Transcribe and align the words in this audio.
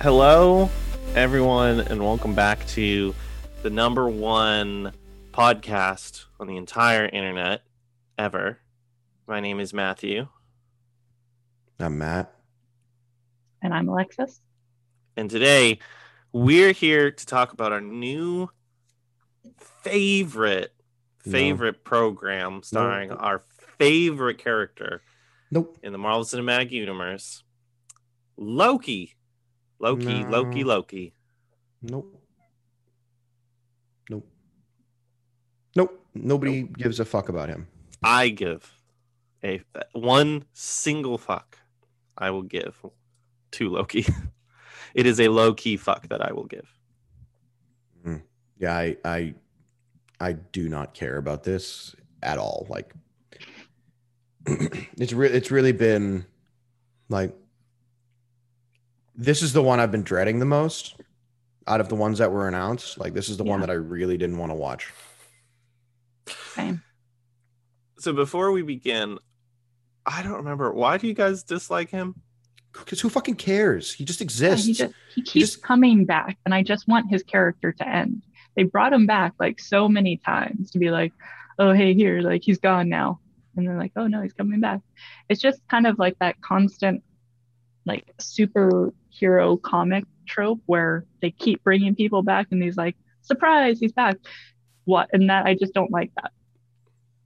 Hello, 0.00 0.70
everyone, 1.14 1.80
and 1.80 2.02
welcome 2.02 2.34
back 2.34 2.66
to 2.68 3.14
the 3.62 3.70
number 3.70 4.08
one 4.08 4.92
podcast 5.32 6.24
on 6.38 6.46
the 6.46 6.56
entire 6.56 7.04
internet 7.06 7.62
ever. 8.18 8.58
My 9.26 9.40
name 9.40 9.60
is 9.60 9.72
Matthew, 9.74 10.28
I'm 11.78 11.98
Matt. 11.98 12.32
And 13.62 13.74
I'm 13.74 13.88
Alexis. 13.88 14.40
and 15.16 15.28
today 15.30 15.78
we're 16.32 16.72
here 16.72 17.10
to 17.10 17.26
talk 17.26 17.52
about 17.52 17.72
our 17.72 17.80
new 17.80 18.48
favorite 19.58 20.74
No. 21.26 21.32
favorite 21.32 21.84
program 21.84 22.62
starring 22.62 23.10
our 23.12 23.42
favorite 23.78 24.38
character 24.38 25.02
Nope. 25.50 25.78
in 25.82 25.92
the 25.92 25.98
Marvel 25.98 26.24
Cinematic 26.24 26.70
Universe, 26.70 27.42
Loki. 28.38 29.16
Loki, 29.80 30.22
No. 30.24 30.28
Loki, 30.28 30.64
Loki. 30.64 31.12
Nope. 31.82 32.22
Nope. 34.10 34.28
Nope. 35.74 36.06
Nobody 36.14 36.62
gives 36.62 37.00
a 37.00 37.04
fuck 37.04 37.28
about 37.28 37.48
him. 37.48 37.66
I 38.02 38.28
give 38.28 38.70
a 39.42 39.62
one 39.92 40.44
single 40.52 41.16
fuck 41.18 41.58
I 42.18 42.30
will 42.30 42.42
give 42.42 42.84
to 43.52 43.68
Loki. 43.70 44.06
it 44.94 45.06
is 45.06 45.18
a 45.18 45.28
low 45.28 45.54
key 45.54 45.76
fuck 45.76 46.08
that 46.08 46.20
I 46.20 46.32
will 46.32 46.44
give. 46.46 46.68
Hmm. 48.04 48.16
Yeah, 48.58 48.76
I 48.76 48.96
I 49.04 49.34
I 50.20 50.32
do 50.32 50.68
not 50.68 50.92
care 50.92 51.16
about 51.16 51.44
this 51.44 51.96
at 52.22 52.38
all. 52.38 52.66
Like 52.68 52.92
it's 54.46 55.14
really 55.14 55.34
it's 55.34 55.50
really 55.50 55.72
been 55.72 56.26
like 57.08 57.34
this 59.14 59.42
is 59.42 59.52
the 59.52 59.62
one 59.62 59.80
I've 59.80 59.90
been 59.92 60.02
dreading 60.02 60.38
the 60.38 60.46
most 60.46 60.96
out 61.66 61.80
of 61.80 61.88
the 61.88 61.94
ones 61.94 62.18
that 62.18 62.32
were 62.32 62.48
announced. 62.48 62.98
Like 62.98 63.12
this 63.14 63.28
is 63.28 63.36
the 63.36 63.44
one 63.44 63.60
that 63.60 63.70
I 63.70 63.74
really 63.74 64.16
didn't 64.16 64.38
want 64.38 64.50
to 64.50 64.56
watch. 64.56 64.92
Same. 66.54 66.82
So 67.98 68.12
before 68.12 68.50
we 68.52 68.62
begin, 68.62 69.18
I 70.06 70.22
don't 70.22 70.34
remember 70.36 70.72
why 70.72 70.96
do 70.98 71.06
you 71.06 71.14
guys 71.14 71.42
dislike 71.42 71.90
him? 71.90 72.14
Because 72.72 73.00
who 73.00 73.08
fucking 73.08 73.34
cares? 73.34 73.92
He 73.92 74.04
just 74.04 74.20
Yeah, 74.20 74.24
exists. 74.24 74.66
he 74.66 74.72
just 74.74 74.94
he 75.14 75.22
keeps 75.22 75.50
just- 75.52 75.62
coming 75.62 76.04
back, 76.04 76.38
and 76.44 76.54
I 76.54 76.62
just 76.62 76.86
want 76.88 77.10
his 77.10 77.22
character 77.22 77.72
to 77.72 77.88
end. 77.88 78.22
They 78.56 78.62
brought 78.64 78.92
him 78.92 79.06
back 79.06 79.34
like 79.38 79.60
so 79.60 79.88
many 79.88 80.16
times 80.18 80.70
to 80.72 80.78
be 80.78 80.90
like, 80.90 81.12
oh 81.58 81.72
hey 81.72 81.94
here, 81.94 82.20
like 82.20 82.42
he's 82.44 82.58
gone 82.58 82.88
now, 82.88 83.20
and 83.56 83.66
then 83.68 83.76
like 83.76 83.92
oh 83.96 84.06
no 84.06 84.22
he's 84.22 84.32
coming 84.32 84.60
back. 84.60 84.80
It's 85.28 85.40
just 85.40 85.60
kind 85.68 85.86
of 85.86 85.98
like 85.98 86.18
that 86.20 86.40
constant 86.40 87.02
like 87.86 88.12
superhero 89.10 89.60
comic 89.60 90.04
trope 90.26 90.60
where 90.66 91.04
they 91.20 91.30
keep 91.30 91.62
bringing 91.64 91.94
people 91.94 92.22
back, 92.22 92.48
and 92.50 92.62
he's 92.62 92.76
like 92.76 92.96
surprise 93.22 93.78
he's 93.80 93.92
back. 93.92 94.16
What 94.84 95.10
and 95.12 95.30
that 95.30 95.46
I 95.46 95.54
just 95.54 95.74
don't 95.74 95.90
like 95.90 96.12
that. 96.16 96.32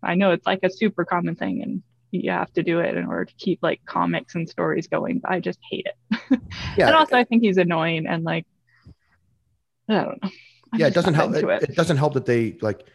I 0.03 0.15
know 0.17 0.33
it's 0.33 0.47
like 0.47 0.61
a 0.63 0.71
super 0.71 1.05
common 1.05 1.35
thing, 1.35 1.63
and 1.63 1.83
you 2.11 2.31
have 2.31 2.53
to 2.55 2.63
do 2.63 2.81
it 2.81 2.97
in 2.97 3.07
order 3.07 3.25
to 3.25 3.35
keep 3.35 3.61
like 3.63 3.81
comics 3.85 4.35
and 4.35 4.49
stories 4.49 4.87
going. 4.87 5.21
But 5.21 5.33
I 5.33 5.41
just 5.41 5.59
hate 5.71 5.87
it. 5.87 6.21
yeah, 6.77 6.89
and 6.89 6.97
also 6.97 7.17
I 7.17 7.25
think 7.25 7.43
he's 7.43 7.59
annoying 7.59 8.07
and 8.07 8.25
like 8.25 8.47
I 9.89 9.95
don't 9.95 10.23
know. 10.23 10.31
I'm 10.73 10.81
yeah, 10.81 10.87
it 10.89 10.95
doesn't 10.95 11.15
help. 11.15 11.35
It, 11.35 11.39
into 11.39 11.51
it 11.51 11.77
doesn't 11.77 11.97
help 11.97 12.15
that 12.15 12.27
they 12.27 12.57
like 12.61 12.87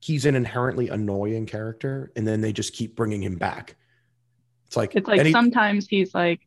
he's 0.00 0.26
an 0.26 0.34
inherently 0.34 0.88
annoying 0.88 1.46
character, 1.46 2.12
and 2.16 2.26
then 2.26 2.40
they 2.40 2.52
just 2.52 2.74
keep 2.74 2.96
bringing 2.96 3.22
him 3.22 3.36
back. 3.36 3.76
It's 4.66 4.76
like 4.76 4.94
It's 4.94 5.08
like 5.08 5.26
sometimes 5.28 5.86
he's 5.86 6.14
like, 6.14 6.40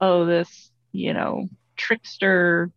oh, 0.00 0.26
this 0.26 0.69
you 0.92 1.12
know 1.14 1.48
trickster, 1.76 2.70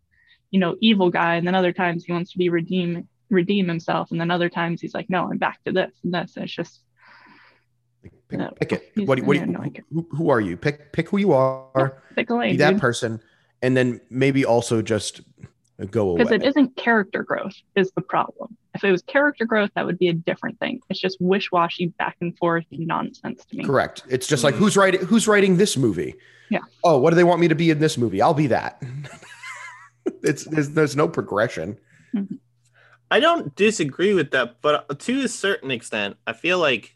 you 0.52 0.60
know 0.60 0.76
evil 0.80 1.10
guy, 1.10 1.36
and 1.36 1.46
then 1.48 1.56
other 1.56 1.74
times 1.74 2.06
he 2.06 2.12
wants 2.14 2.32
to 2.32 2.38
be 2.38 2.50
redeem 2.50 3.08
redeem 3.30 3.68
himself, 3.68 4.12
and 4.12 4.20
then 4.22 4.30
other 4.32 4.50
times 4.50 4.82
he's 4.82 4.94
like, 4.94 5.10
no, 5.10 5.30
I'm 5.30 5.38
back 5.38 5.64
to 5.66 5.72
this 5.72 5.92
and 6.04 6.14
this. 6.14 6.36
And 6.36 6.46
it's 6.46 6.54
just 6.54 6.82
pick, 8.04 8.40
no, 8.40 8.52
pick 8.60 8.74
it. 8.74 8.92
What, 9.06 9.18
do- 9.18 9.24
what, 9.26 9.34
do 9.34 9.40
you, 9.40 9.44
annoying. 9.44 9.84
who, 9.92 10.08
who 10.12 10.30
are 10.30 10.40
you? 10.42 10.58
Pick 10.58 10.92
pick 10.92 11.10
who 11.10 11.18
you 11.18 11.34
are. 11.34 12.02
pick 12.16 12.30
a 12.30 12.34
Be 12.34 12.40
lane, 12.40 12.58
that 12.58 12.78
person, 12.78 13.22
and 13.62 13.76
then 13.76 14.02
maybe 14.10 14.46
also 14.46 14.82
just 14.82 15.22
go 15.90 16.10
away. 16.10 16.20
because 16.20 16.32
it 16.32 16.44
isn't 16.44 16.76
character 16.78 17.24
growth 17.24 17.56
is 17.76 17.92
the 17.96 18.02
problem. 18.02 18.56
If 18.76 18.84
it 18.84 18.92
was 18.92 19.02
character 19.04 19.46
growth, 19.46 19.72
that 19.76 19.86
would 19.86 19.98
be 20.00 20.08
a 20.10 20.14
different 20.14 20.60
thing. 20.60 20.80
It's 20.90 21.00
just 21.00 21.18
wish-washy 21.20 21.88
back 22.00 22.18
and 22.22 22.38
forth 22.38 22.66
nonsense 22.72 23.46
to 23.46 23.58
me. 23.58 23.64
Correct. 23.64 24.04
It's 24.10 24.28
just 24.28 24.44
like 24.44 24.56
Mhm. 24.56 24.60
who's 24.60 24.78
writing 24.78 25.02
who's 25.06 25.28
writing 25.28 25.58
this 25.58 25.76
movie. 25.78 26.16
Yeah. 26.54 26.60
Oh, 26.84 27.00
what 27.00 27.10
do 27.10 27.16
they 27.16 27.24
want 27.24 27.42
me 27.42 27.48
to 27.48 27.56
be 27.56 27.72
in 27.72 27.80
this 27.80 27.98
movie? 27.98 28.22
I'll 28.22 28.36
be 28.36 28.46
that. 28.46 28.80
it's 30.22 30.44
there's, 30.46 30.70
there's 30.70 30.96
no 30.96 31.08
progression. 31.08 31.80
I 33.10 33.20
don't 33.20 33.56
disagree 33.56 34.14
with 34.14 34.30
that, 34.32 34.62
but 34.62 35.00
to 35.00 35.22
a 35.22 35.28
certain 35.28 35.72
extent, 35.72 36.16
I 36.28 36.34
feel 36.34 36.60
like 36.60 36.96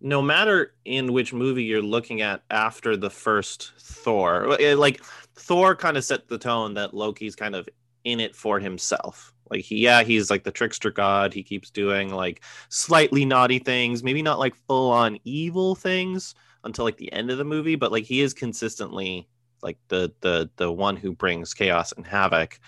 no 0.00 0.22
matter 0.22 0.72
in 0.86 1.12
which 1.12 1.34
movie 1.34 1.64
you're 1.64 1.82
looking 1.82 2.22
at 2.22 2.42
after 2.50 2.96
the 2.96 3.10
first 3.10 3.72
Thor, 3.78 4.56
eh, 4.58 4.74
like 4.74 5.04
Thor 5.34 5.76
kind 5.76 5.98
of 5.98 6.04
set 6.04 6.28
the 6.28 6.38
tone 6.38 6.72
that 6.74 6.94
Loki's 6.94 7.36
kind 7.36 7.54
of 7.54 7.68
in 8.04 8.18
it 8.18 8.34
for 8.34 8.58
himself. 8.58 9.34
Like 9.50 9.60
he, 9.60 9.76
yeah, 9.76 10.04
he's 10.04 10.30
like 10.30 10.44
the 10.44 10.50
trickster 10.50 10.90
god. 10.90 11.34
He 11.34 11.42
keeps 11.42 11.68
doing 11.68 12.14
like 12.14 12.42
slightly 12.70 13.26
naughty 13.26 13.58
things, 13.58 14.02
maybe 14.02 14.22
not 14.22 14.38
like 14.38 14.54
full 14.54 14.90
on 14.90 15.18
evil 15.24 15.74
things 15.74 16.34
until 16.64 16.84
like 16.84 16.96
the 16.96 17.12
end 17.12 17.30
of 17.30 17.38
the 17.38 17.44
movie, 17.44 17.76
but 17.76 17.92
like 17.92 18.04
he 18.04 18.20
is 18.20 18.34
consistently 18.34 19.28
like 19.62 19.78
the 19.88 20.12
the 20.20 20.50
the 20.56 20.70
one 20.70 20.96
who 20.96 21.12
brings 21.12 21.54
chaos 21.54 21.92
and 21.92 22.06
havoc. 22.06 22.58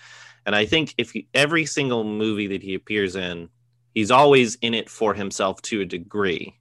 And 0.45 0.55
I 0.55 0.65
think 0.65 0.93
if 0.97 1.11
he, 1.11 1.27
every 1.33 1.65
single 1.65 2.03
movie 2.03 2.47
that 2.47 2.61
he 2.61 2.73
appears 2.73 3.15
in, 3.15 3.49
he's 3.93 4.11
always 4.11 4.55
in 4.55 4.73
it 4.73 4.89
for 4.89 5.13
himself 5.13 5.61
to 5.63 5.81
a 5.81 5.85
degree. 5.85 6.57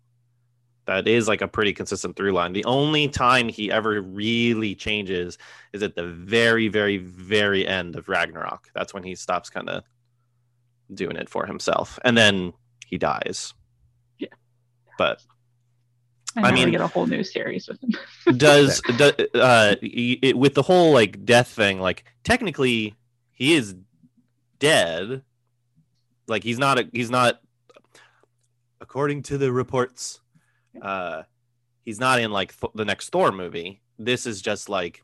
That 0.87 1.07
is 1.07 1.29
like 1.29 1.43
a 1.43 1.49
pretty 1.49 1.73
consistent 1.73 2.17
through 2.17 2.33
line. 2.33 2.53
The 2.53 2.65
only 2.65 3.09
time 3.09 3.49
he 3.49 3.71
ever 3.71 4.01
really 4.01 4.75
changes 4.75 5.39
is 5.73 5.83
at 5.83 5.95
the 5.95 6.07
very, 6.07 6.69
very, 6.69 6.99
very 6.99 7.67
end 7.67 7.97
of 7.97 8.09
Ragnarok. 8.09 8.69
That's 8.75 8.93
when 8.93 9.03
he 9.03 9.15
stops 9.15 9.49
kind 9.49 9.69
of 9.69 9.85
doing 10.93 11.17
it 11.17 11.29
for 11.29 11.47
himself. 11.47 11.99
And 12.05 12.17
then 12.17 12.53
he 12.87 12.99
dies. 12.99 13.55
Yeah. 14.19 14.29
But 14.99 15.23
And 16.37 16.47
I 16.47 16.53
mean- 16.53 16.71
get 16.71 16.81
a 16.81 16.87
whole 16.87 17.07
new 17.07 17.23
series 17.25 17.69
with 17.69 17.79
him. 17.83 17.91
does 18.39 18.81
do, 18.97 19.13
uh 19.35 19.75
it, 19.83 20.37
with 20.39 20.55
the 20.55 20.63
whole 20.63 20.93
like 20.93 21.25
death 21.25 21.49
thing 21.49 21.81
like 21.81 22.05
technically 22.25 22.95
he 23.33 23.55
is 23.55 23.75
dead 24.59 25.23
like 26.29 26.43
he's 26.45 26.59
not 26.59 26.79
a, 26.79 26.89
he's 26.93 27.11
not 27.11 27.41
according 28.81 29.23
to 29.23 29.39
the 29.39 29.53
reports 29.53 30.21
uh 30.81 31.23
he's 31.85 32.01
not 32.01 32.21
in 32.21 32.31
like 32.31 32.59
th- 32.59 32.73
the 32.75 32.85
next 32.85 33.11
thor 33.11 33.33
movie 33.33 33.81
this 33.99 34.27
is 34.27 34.41
just 34.41 34.69
like 34.69 35.03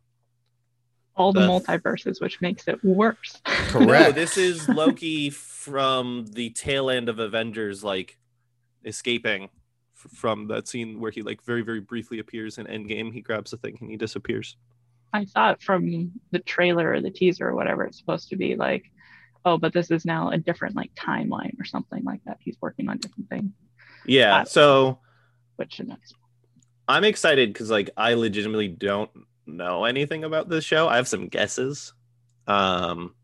all 1.16 1.32
the 1.32 1.40
The- 1.40 1.46
multiverses, 1.48 2.20
which 2.20 2.40
makes 2.40 2.68
it 2.68 2.78
worse. 2.84 3.42
no 3.48 3.52
Correct. 3.70 4.14
this 4.14 4.38
is 4.38 4.68
loki 4.68 5.30
from 5.68 6.26
the 6.30 6.50
tail 6.50 6.88
end 6.90 7.08
of 7.08 7.18
avengers 7.18 7.82
like 7.82 8.16
escaping 8.84 9.44
f- 9.44 9.50
from 9.98 10.46
that 10.48 10.68
scene 10.68 11.00
where 11.00 11.10
he 11.10 11.22
like 11.22 11.42
very 11.44 11.62
very 11.62 11.80
briefly 11.80 12.18
appears 12.20 12.58
in 12.58 12.66
endgame 12.66 13.12
he 13.12 13.20
grabs 13.20 13.50
the 13.50 13.56
thing 13.56 13.76
and 13.80 13.90
he 13.90 13.96
disappears 13.96 14.56
I 15.12 15.24
thought 15.24 15.62
from 15.62 16.12
the 16.30 16.38
trailer 16.40 16.92
or 16.92 17.00
the 17.00 17.10
teaser 17.10 17.48
or 17.48 17.54
whatever 17.54 17.84
it's 17.84 17.98
supposed 17.98 18.28
to 18.30 18.36
be 18.36 18.56
like, 18.56 18.84
oh, 19.44 19.56
but 19.56 19.72
this 19.72 19.90
is 19.90 20.04
now 20.04 20.30
a 20.30 20.38
different 20.38 20.76
like 20.76 20.94
timeline 20.94 21.58
or 21.58 21.64
something 21.64 22.04
like 22.04 22.20
that. 22.26 22.38
He's 22.40 22.56
working 22.60 22.88
on 22.88 22.98
different 22.98 23.28
things, 23.28 23.52
yeah 24.06 24.38
Uh, 24.38 24.44
so 24.44 24.98
which 25.56 25.80
is 25.80 25.88
nice. 25.88 26.14
I'm 26.86 27.04
excited 27.04 27.52
because 27.52 27.70
like 27.70 27.90
I 27.96 28.14
legitimately 28.14 28.68
don't 28.68 29.10
know 29.46 29.84
anything 29.84 30.24
about 30.24 30.48
this 30.48 30.64
show. 30.64 30.88
I 30.88 30.96
have 30.96 31.08
some 31.08 31.28
guesses, 31.28 31.92
um, 32.46 33.14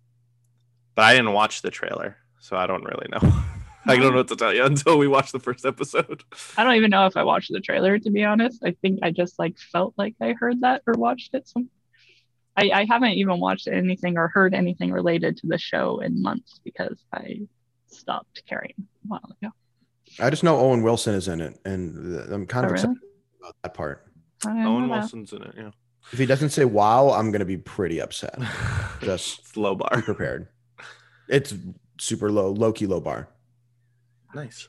but 0.95 1.03
I 1.03 1.15
didn't 1.15 1.33
watch 1.33 1.63
the 1.63 1.71
trailer, 1.71 2.17
so 2.41 2.57
I 2.57 2.67
don't 2.67 2.85
really 2.85 3.09
know. 3.11 3.45
I 3.87 3.97
don't 3.97 4.11
know 4.13 4.19
what 4.19 4.29
to 4.29 4.37
tell 4.37 4.55
you 4.55 4.65
until 4.73 4.99
we 4.99 5.09
watch 5.09 5.33
the 5.33 5.41
first 5.41 5.65
episode. 5.67 6.23
I 6.57 6.65
don't 6.65 6.75
even 6.77 6.91
know 6.91 7.07
if 7.07 7.17
I 7.17 7.23
watched 7.23 7.53
the 7.53 7.61
trailer 7.61 7.99
to 7.99 8.11
be 8.11 8.25
honest. 8.25 8.63
I 8.65 8.73
think 8.83 9.01
I 9.03 9.11
just 9.11 9.39
like 9.39 9.59
felt 9.59 9.95
like 9.97 10.15
I 10.21 10.33
heard 10.39 10.61
that 10.63 10.83
or 10.87 10.95
watched 10.95 11.35
it. 11.35 11.47
Some 11.49 11.69
I, 12.57 12.71
I 12.73 12.87
haven't 12.89 13.13
even 13.15 13.41
watched 13.41 13.67
anything 13.67 14.17
or 14.17 14.29
heard 14.29 14.55
anything 14.55 14.93
related 14.93 15.37
to 15.39 15.49
the 15.49 15.59
show 15.59 15.99
in 16.01 16.23
months 16.23 16.61
because 16.65 16.99
I 17.13 17.41
stopped 17.89 18.43
caring 18.49 18.75
a 18.79 18.83
while 19.09 19.29
ago. 19.43 19.53
I 20.21 20.31
just 20.31 20.45
know 20.45 20.57
Owen 20.59 20.83
Wilson 20.83 21.15
is 21.17 21.27
in 21.27 21.41
it, 21.41 21.59
and 21.65 22.17
I'm 22.33 22.47
kind 22.47 22.65
Oh, 22.65 22.69
of 22.69 22.73
really? 22.75 22.83
excited 22.85 22.99
about 23.41 23.57
that 23.65 23.75
part. 23.75 24.07
Owen 24.47 24.63
know. 24.87 24.89
Wilson's 24.89 25.33
in 25.33 25.43
it. 25.43 25.55
Yeah, 25.57 25.71
If 26.13 26.19
he 26.21 26.27
doesn't 26.27 26.51
say 26.51 26.65
"wow," 26.65 27.11
I'm 27.11 27.33
gonna 27.33 27.45
be 27.45 27.57
pretty 27.57 28.01
upset. 28.01 28.39
Just 29.01 29.41
it's 29.41 29.57
low 29.57 29.75
be 29.75 29.85
bar. 29.91 30.03
prepared. 30.03 30.47
It's 31.29 31.55
super 31.99 32.31
low, 32.31 32.53
low 32.53 32.73
key 32.73 32.87
low 32.87 33.01
bar. 33.01 33.29
Nice. 34.35 34.69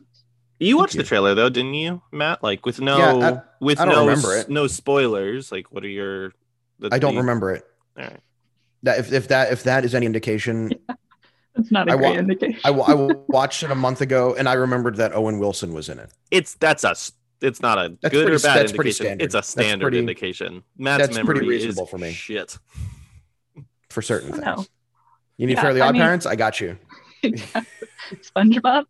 You 0.59 0.77
watched 0.77 0.95
you. 0.95 1.01
the 1.01 1.07
trailer 1.07 1.35
though, 1.35 1.49
didn't 1.49 1.73
you, 1.73 2.01
Matt? 2.11 2.41
Like 2.43 2.65
with 2.65 2.79
no 2.79 2.97
Yeah, 2.97 3.27
I- 3.29 3.41
with 3.59 3.79
I 3.79 3.85
no 3.85 4.01
remember 4.05 4.35
it. 4.37 4.49
no 4.49 4.67
spoilers. 4.67 5.51
Like, 5.51 5.71
what 5.71 5.83
are 5.83 5.87
your? 5.89 6.31
the- 6.79 6.89
I 6.91 6.99
don't 6.99 7.15
the- 7.15 7.21
remember 7.21 7.51
it. 7.51 7.63
All 7.97 8.03
right. 8.03 8.19
That 8.83 8.99
if, 8.99 9.11
if 9.11 9.27
that 9.29 9.51
if 9.51 9.63
that 9.63 9.83
is 9.83 9.93
any 9.95 10.05
indication, 10.05 10.71
That's 11.55 11.71
not 11.71 11.87
a 11.89 11.93
I 11.93 11.95
great 11.97 12.11
wa- 12.11 12.17
indication. 12.17 12.59
I, 12.65 12.69
I 12.69 12.93
watched 13.27 13.63
it 13.63 13.71
a 13.71 13.75
month 13.75 14.01
ago 14.01 14.35
and 14.37 14.47
I 14.47 14.53
remembered 14.53 14.97
that 14.97 15.13
Owen 15.15 15.39
Wilson 15.39 15.73
was 15.73 15.89
in 15.89 15.99
it. 15.99 16.11
It's 16.31 16.53
that's 16.55 16.83
a 16.83 16.89
s- 16.91 17.13
it's 17.41 17.61
not 17.61 17.77
a 17.77 17.97
That's 18.01 18.11
good 18.13 18.27
or 18.29 18.39
bad 18.39 18.59
that's 18.59 18.71
indication. 18.71 19.05
standard. 19.05 19.23
It's 19.25 19.33
a 19.33 19.37
That's 19.37 19.49
standard 19.49 19.85
pretty- 19.85 19.99
indication. 19.99 20.63
Matt's 20.77 21.01
that's 21.07 21.17
pretty 21.19 21.41
memory 21.41 21.47
reasonable 21.55 21.83
is 21.85 21.89
for 21.89 21.97
me. 21.97 22.11
Shit. 22.11 22.57
for 23.89 24.01
certain 24.01 24.31
things. 24.31 24.43
No. 24.45 24.65
You 25.37 25.47
need 25.47 25.53
Yeah, 25.53 25.61
Fairly 25.61 25.81
I 25.81 25.87
Odd 25.87 25.93
mean- 25.93 26.01
Parents? 26.01 26.25
I 26.25 26.35
got 26.35 26.59
you. 26.61 26.77
SpongeBob. 27.23 28.85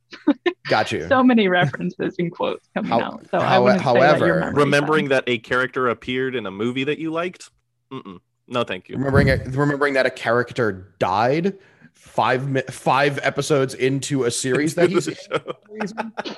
Got 0.70 0.92
you. 0.92 1.08
So 1.10 1.24
many 1.24 1.48
references 1.48 2.16
and 2.20 2.32
quotes 2.32 2.68
coming 2.74 2.92
How- 2.92 3.02
out. 3.02 3.26
So 3.32 3.38
I 3.38 3.46
how- 3.46 3.64
wouldn't 3.64 3.82
say 3.84 3.94
that 4.00 4.20
however, 4.20 4.52
Remembering 4.56 5.10
that 5.10 5.24
a 5.28 5.38
character 5.38 5.88
appeared 5.90 6.36
in 6.36 6.46
a 6.46 6.52
movie 6.52 6.84
that 6.86 6.98
you 7.00 7.12
liked? 7.12 7.50
Mm-mm. 7.92 8.20
No, 8.48 8.64
thank 8.64 8.90
you. 8.90 8.98
remembering 8.98 9.28
remembering 9.54 9.94
that 9.96 10.06
a 10.06 10.10
character 10.12 10.94
died 11.00 11.58
five 11.94 12.64
five 12.70 13.20
episodes 13.24 13.74
into 13.74 14.26
a 14.26 14.32
series 14.32 14.76
that 14.76 14.90
he's 14.90 15.08
in. 15.08 15.16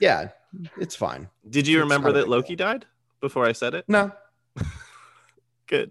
yeah, 0.00 0.28
it's 0.78 0.94
fine. 0.94 1.28
Did 1.48 1.66
you 1.66 1.78
It's 1.78 1.82
remember 1.84 2.12
that 2.12 2.22
big 2.22 2.28
Loki 2.28 2.54
died 2.56 2.86
before 3.20 3.46
I 3.46 3.52
said 3.52 3.74
it? 3.74 3.84
No, 3.88 4.12
Good. 5.66 5.90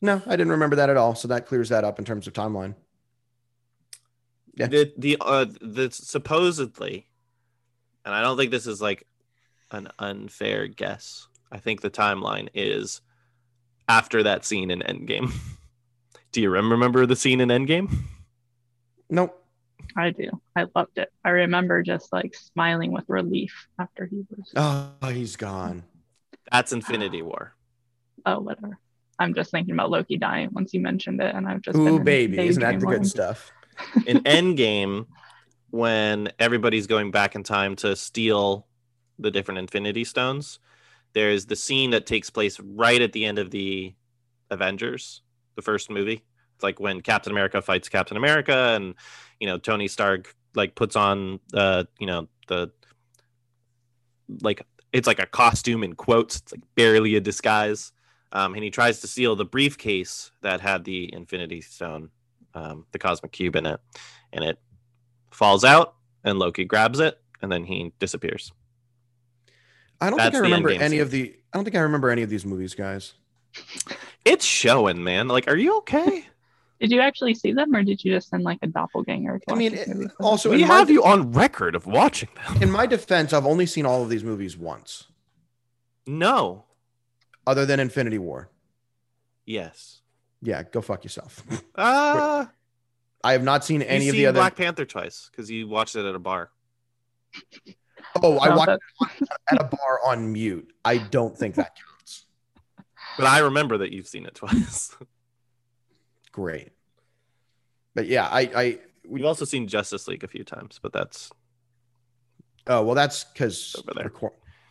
no, 0.00 0.22
I 0.26 0.30
didn't 0.30 0.50
remember 0.52 0.76
that 0.76 0.88
at 0.90 0.96
all. 0.96 1.14
So 1.14 1.28
that 1.28 1.46
clears 1.46 1.68
that 1.70 1.84
up 1.84 1.98
in 1.98 2.04
terms 2.04 2.26
of 2.26 2.32
timeline. 2.32 2.74
Yeah. 4.60 4.66
The 4.66 4.92
the 4.98 5.16
uh 5.20 5.46
the 5.62 5.90
supposedly, 5.90 7.08
and 8.04 8.14
I 8.14 8.20
don't 8.20 8.36
think 8.36 8.50
this 8.50 8.66
is 8.66 8.82
like 8.82 9.06
an 9.70 9.88
unfair 9.98 10.66
guess. 10.66 11.28
I 11.50 11.58
think 11.58 11.80
the 11.80 11.90
timeline 11.90 12.48
is 12.52 13.00
after 13.88 14.22
that 14.22 14.44
scene 14.44 14.70
in 14.70 14.80
Endgame. 14.80 15.32
Do 16.32 16.42
you 16.42 16.50
rem- 16.50 16.70
remember 16.70 17.06
the 17.06 17.16
scene 17.16 17.40
in 17.40 17.48
Endgame? 17.48 17.90
Nope. 19.08 19.36
I 19.96 20.10
do. 20.10 20.30
I 20.54 20.66
loved 20.76 20.98
it. 20.98 21.10
I 21.24 21.30
remember 21.30 21.82
just 21.82 22.12
like 22.12 22.34
smiling 22.34 22.92
with 22.92 23.04
relief 23.08 23.66
after 23.78 24.06
he 24.06 24.24
was. 24.30 24.52
Oh, 24.54 25.08
he's 25.08 25.34
gone. 25.36 25.82
That's 26.52 26.72
Infinity 26.72 27.22
War. 27.22 27.54
Oh, 28.24 28.38
whatever. 28.38 28.78
I'm 29.18 29.34
just 29.34 29.50
thinking 29.50 29.74
about 29.74 29.90
Loki 29.90 30.16
dying 30.16 30.50
once 30.52 30.72
you 30.72 30.80
mentioned 30.80 31.20
it, 31.20 31.34
and 31.34 31.48
I've 31.48 31.62
just. 31.62 31.76
Ooh, 31.76 31.96
been 31.96 32.04
baby, 32.04 32.46
isn't 32.46 32.62
that 32.62 32.78
the 32.78 32.86
good 32.86 32.98
mode. 33.00 33.06
stuff? 33.06 33.50
In 34.06 34.18
Endgame, 34.20 35.06
when 35.70 36.30
everybody's 36.38 36.86
going 36.86 37.10
back 37.10 37.34
in 37.34 37.42
time 37.42 37.76
to 37.76 37.94
steal 37.94 38.66
the 39.18 39.30
different 39.30 39.58
Infinity 39.58 40.04
Stones, 40.04 40.58
there's 41.12 41.46
the 41.46 41.56
scene 41.56 41.90
that 41.90 42.06
takes 42.06 42.30
place 42.30 42.58
right 42.60 43.00
at 43.00 43.12
the 43.12 43.24
end 43.24 43.38
of 43.38 43.50
the 43.50 43.94
Avengers, 44.50 45.22
the 45.56 45.62
first 45.62 45.90
movie. 45.90 46.24
It's 46.54 46.62
like 46.62 46.80
when 46.80 47.00
Captain 47.00 47.32
America 47.32 47.62
fights 47.62 47.88
Captain 47.88 48.16
America, 48.16 48.74
and 48.76 48.94
you 49.38 49.46
know 49.46 49.58
Tony 49.58 49.88
Stark 49.88 50.34
like 50.54 50.74
puts 50.74 50.96
on 50.96 51.38
uh 51.54 51.84
you 51.98 52.06
know 52.06 52.28
the 52.48 52.70
like 54.42 54.62
it's 54.92 55.06
like 55.06 55.20
a 55.20 55.26
costume 55.26 55.82
in 55.82 55.94
quotes. 55.94 56.36
It's 56.36 56.52
like 56.52 56.62
barely 56.74 57.14
a 57.16 57.20
disguise. 57.20 57.92
Um, 58.32 58.54
and 58.54 58.62
he 58.62 58.70
tries 58.70 59.00
to 59.00 59.08
steal 59.08 59.34
the 59.34 59.44
briefcase 59.44 60.30
that 60.42 60.60
had 60.60 60.84
the 60.84 61.12
Infinity 61.12 61.60
Stone, 61.60 62.10
um, 62.54 62.86
the 62.92 62.98
Cosmic 62.98 63.32
Cube 63.32 63.56
in 63.56 63.66
it, 63.66 63.80
and 64.32 64.44
it 64.44 64.58
falls 65.30 65.64
out, 65.64 65.94
and 66.24 66.38
Loki 66.38 66.64
grabs 66.64 67.00
it, 67.00 67.18
and 67.42 67.50
then 67.50 67.64
he 67.64 67.92
disappears. 67.98 68.52
I 70.00 70.08
don't 70.10 70.16
That's 70.18 70.30
think 70.30 70.36
I 70.44 70.46
remember 70.46 70.70
any 70.70 70.96
scene. 70.96 71.00
of 71.00 71.10
the. 71.10 71.36
I 71.52 71.56
don't 71.58 71.64
think 71.64 71.76
I 71.76 71.80
remember 71.80 72.10
any 72.10 72.22
of 72.22 72.30
these 72.30 72.46
movies, 72.46 72.74
guys. 72.74 73.14
It's 74.24 74.44
showing, 74.44 75.02
man. 75.04 75.28
Like, 75.28 75.48
are 75.48 75.56
you 75.56 75.78
okay? 75.78 76.24
Did 76.80 76.90
you 76.92 77.00
actually 77.00 77.34
see 77.34 77.52
them, 77.52 77.74
or 77.76 77.82
did 77.84 78.02
you 78.02 78.14
just 78.14 78.30
send 78.30 78.42
like 78.42 78.58
a 78.62 78.66
doppelganger? 78.66 79.38
To 79.40 79.52
I 79.52 79.54
mean, 79.54 79.72
this 79.72 79.86
it- 79.86 80.10
also 80.18 80.48
we 80.50 80.62
have 80.62 80.86
de- 80.86 80.94
you 80.94 81.04
on 81.04 81.30
record 81.32 81.74
of 81.74 81.86
watching 81.86 82.30
them. 82.36 82.62
in 82.62 82.70
my 82.70 82.86
defense, 82.86 83.34
I've 83.34 83.44
only 83.44 83.66
seen 83.66 83.84
all 83.84 84.02
of 84.02 84.08
these 84.08 84.24
movies 84.24 84.56
once, 84.56 85.08
No. 86.06 86.64
other 87.46 87.66
than 87.66 87.80
Infinity 87.80 88.16
War. 88.16 88.48
Yes. 89.44 89.99
Yeah, 90.42 90.62
go 90.62 90.80
fuck 90.80 91.04
yourself. 91.04 91.42
Uh, 91.74 92.46
I 93.24 93.32
have 93.32 93.42
not 93.42 93.64
seen 93.64 93.82
any 93.82 94.08
of 94.08 94.14
the 94.14 94.26
other. 94.26 94.38
Black 94.38 94.56
Panther 94.56 94.86
twice 94.86 95.28
because 95.30 95.50
you 95.50 95.68
watched 95.68 95.96
it 95.96 96.06
at 96.06 96.14
a 96.14 96.18
bar. 96.18 96.50
oh, 98.22 98.38
I 98.38 98.54
watched 98.54 98.80
it 99.02 99.28
at 99.50 99.60
a 99.60 99.64
bar 99.64 100.00
on 100.06 100.32
mute. 100.32 100.72
I 100.84 100.98
don't 100.98 101.36
think 101.36 101.56
that 101.56 101.76
counts. 101.76 102.26
But 103.18 103.26
I 103.26 103.40
remember 103.40 103.78
that 103.78 103.92
you've 103.92 104.08
seen 104.08 104.24
it 104.24 104.34
twice. 104.34 104.96
Great, 106.32 106.70
but 107.94 108.06
yeah, 108.06 108.26
I, 108.26 108.40
I. 108.54 108.78
We've 109.06 109.24
also 109.24 109.44
seen 109.44 109.66
Justice 109.66 110.06
League 110.08 110.24
a 110.24 110.28
few 110.28 110.44
times, 110.44 110.78
but 110.80 110.92
that's 110.92 111.30
Oh 112.66 112.82
well, 112.82 112.94
that's 112.94 113.24
because 113.24 113.74
Over 113.78 113.94
there. 113.94 114.12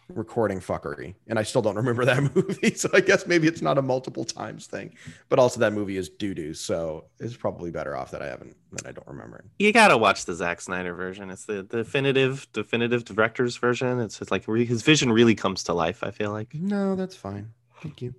Recording 0.09 0.59
fuckery, 0.59 1.15
and 1.27 1.37
I 1.39 1.43
still 1.43 1.61
don't 1.61 1.75
remember 1.83 2.03
that 2.05 2.35
movie. 2.35 2.73
So 2.75 2.89
I 2.93 2.99
guess 3.01 3.25
maybe 3.27 3.47
it's 3.47 3.61
not 3.61 3.77
a 3.77 3.81
multiple 3.81 4.25
times 4.25 4.67
thing, 4.67 4.95
but 5.29 5.39
also 5.39 5.59
that 5.59 5.73
movie 5.73 5.97
is 5.97 6.09
doo 6.09 6.33
doo. 6.33 6.53
So 6.53 7.05
it's 7.19 7.35
probably 7.37 7.71
better 7.71 7.95
off 7.95 8.11
that 8.11 8.21
I 8.21 8.27
haven't 8.27 8.55
that 8.73 8.87
I 8.87 8.91
don't 8.91 9.07
remember. 9.07 9.37
it. 9.37 9.45
you 9.63 9.71
gotta 9.71 9.97
watch 9.97 10.25
the 10.25 10.33
Zack 10.33 10.61
Snyder 10.61 10.93
version. 10.93 11.29
It's 11.29 11.45
the 11.45 11.63
definitive, 11.63 12.47
definitive 12.53 13.05
director's 13.05 13.57
version. 13.57 13.99
It's 13.99 14.19
just 14.19 14.31
like 14.31 14.47
re- 14.47 14.65
his 14.65 14.81
vision 14.81 15.11
really 15.11 15.35
comes 15.35 15.63
to 15.65 15.73
life. 15.73 16.03
I 16.03 16.11
feel 16.11 16.31
like. 16.31 16.53
No, 16.53 16.95
that's 16.95 17.15
fine. 17.15 17.51
Thank 17.81 18.01
you. 18.01 18.13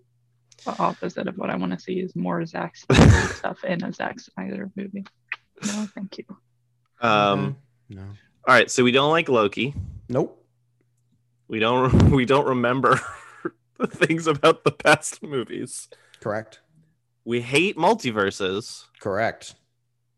the 0.64 0.78
opposite 0.78 1.26
of 1.28 1.36
what 1.38 1.50
I 1.50 1.56
want 1.56 1.72
to 1.72 1.78
see 1.78 2.00
is 2.00 2.14
more 2.16 2.44
Zack 2.46 2.76
Snyder 2.76 3.10
stuff 3.34 3.64
in 3.64 3.82
a 3.84 3.92
Zack 3.92 4.20
Snyder 4.20 4.70
movie. 4.76 5.04
No, 5.66 5.86
thank 5.94 6.18
you. 6.18 6.24
Um. 7.00 7.40
Okay. 7.90 8.00
no, 8.00 8.02
All 8.02 8.54
right. 8.54 8.70
So 8.70 8.84
we 8.84 8.92
don't 8.92 9.10
like 9.10 9.28
Loki. 9.28 9.74
nope. 10.08 10.36
We 11.50 11.58
don't. 11.58 12.10
We 12.12 12.24
don't 12.24 12.46
remember 12.46 13.00
the 13.78 13.86
things 13.86 14.26
about 14.26 14.64
the 14.64 14.70
past 14.72 15.22
movies. 15.22 15.88
Correct. 16.20 16.60
We 17.24 17.40
hate 17.40 17.76
multiverses, 17.76 18.84
Correct. 19.00 19.54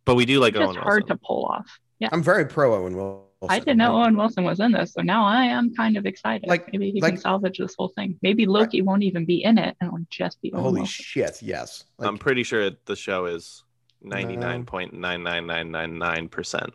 but 0.05 0.15
we 0.15 0.25
do 0.25 0.39
like 0.41 0.55
It's 0.55 0.61
Owen 0.63 0.75
just 0.75 0.83
hard 0.85 1.03
Wilson. 1.05 1.19
to 1.19 1.23
pull 1.27 1.45
off. 1.47 1.67
Yeah. 1.99 2.09
I'm 2.13 2.23
very 2.23 2.45
pro 2.47 2.75
Owen 2.75 2.97
Wilson. 2.97 3.27
I 3.49 3.59
didn't 3.59 3.79
know 3.79 3.97
Owen 4.01 4.17
Wilson 4.17 4.45
was 4.45 4.61
in 4.61 4.71
this, 4.73 4.93
so 4.93 5.03
now 5.03 5.25
I 5.25 5.45
am 5.45 5.75
kind 5.75 5.97
of 5.97 6.07
excited. 6.07 6.49
Like- 6.49 6.71
maybe 6.73 6.91
he 6.93 7.01
like- 7.01 7.15
can 7.15 7.21
salvage 7.21 7.59
this 7.59 7.75
whole 7.77 7.89
thing. 7.89 8.19
Maybe 8.23 8.47
Loki 8.47 8.83
won't 8.83 9.03
even 9.03 9.25
be 9.25 9.43
in 9.43 9.59
it, 9.59 9.77
and 9.81 9.89
it'll 9.89 10.07
just 10.11 10.41
be 10.43 10.53
Owen 10.53 10.63
Holy 10.63 10.81
Wilson. 10.83 11.05
shit! 11.05 11.43
Yes. 11.43 11.85
Like, 11.99 12.09
I'm 12.09 12.19
pretty 12.19 12.43
sure 12.45 12.71
the 12.87 12.97
show 12.97 13.27
is 13.27 13.65
ninety 14.01 14.37
nine 14.37 14.65
point 14.65 14.93
nine 14.95 15.23
nine 15.23 15.47
nine 15.47 15.71
nine 15.71 15.99
nine 15.99 16.29
percent 16.29 16.73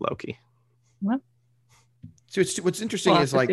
Loki. 0.00 0.38
So 2.34 2.40
it's, 2.40 2.60
what's 2.60 2.80
interesting 2.80 3.12
We'll 3.12 3.22
is 3.22 3.32
like 3.32 3.48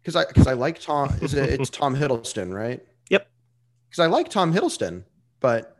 because 0.00 0.16
I 0.16 0.24
because 0.24 0.46
I 0.46 0.54
like 0.54 0.80
Tom. 0.80 1.14
Is 1.20 1.34
it, 1.34 1.60
it's 1.60 1.68
Tom 1.68 1.94
Hiddleston, 1.94 2.50
right? 2.50 2.80
Yep. 3.10 3.28
Because 3.90 3.98
I 3.98 4.06
like 4.06 4.30
Tom 4.30 4.54
Hiddleston, 4.54 5.04
but 5.38 5.76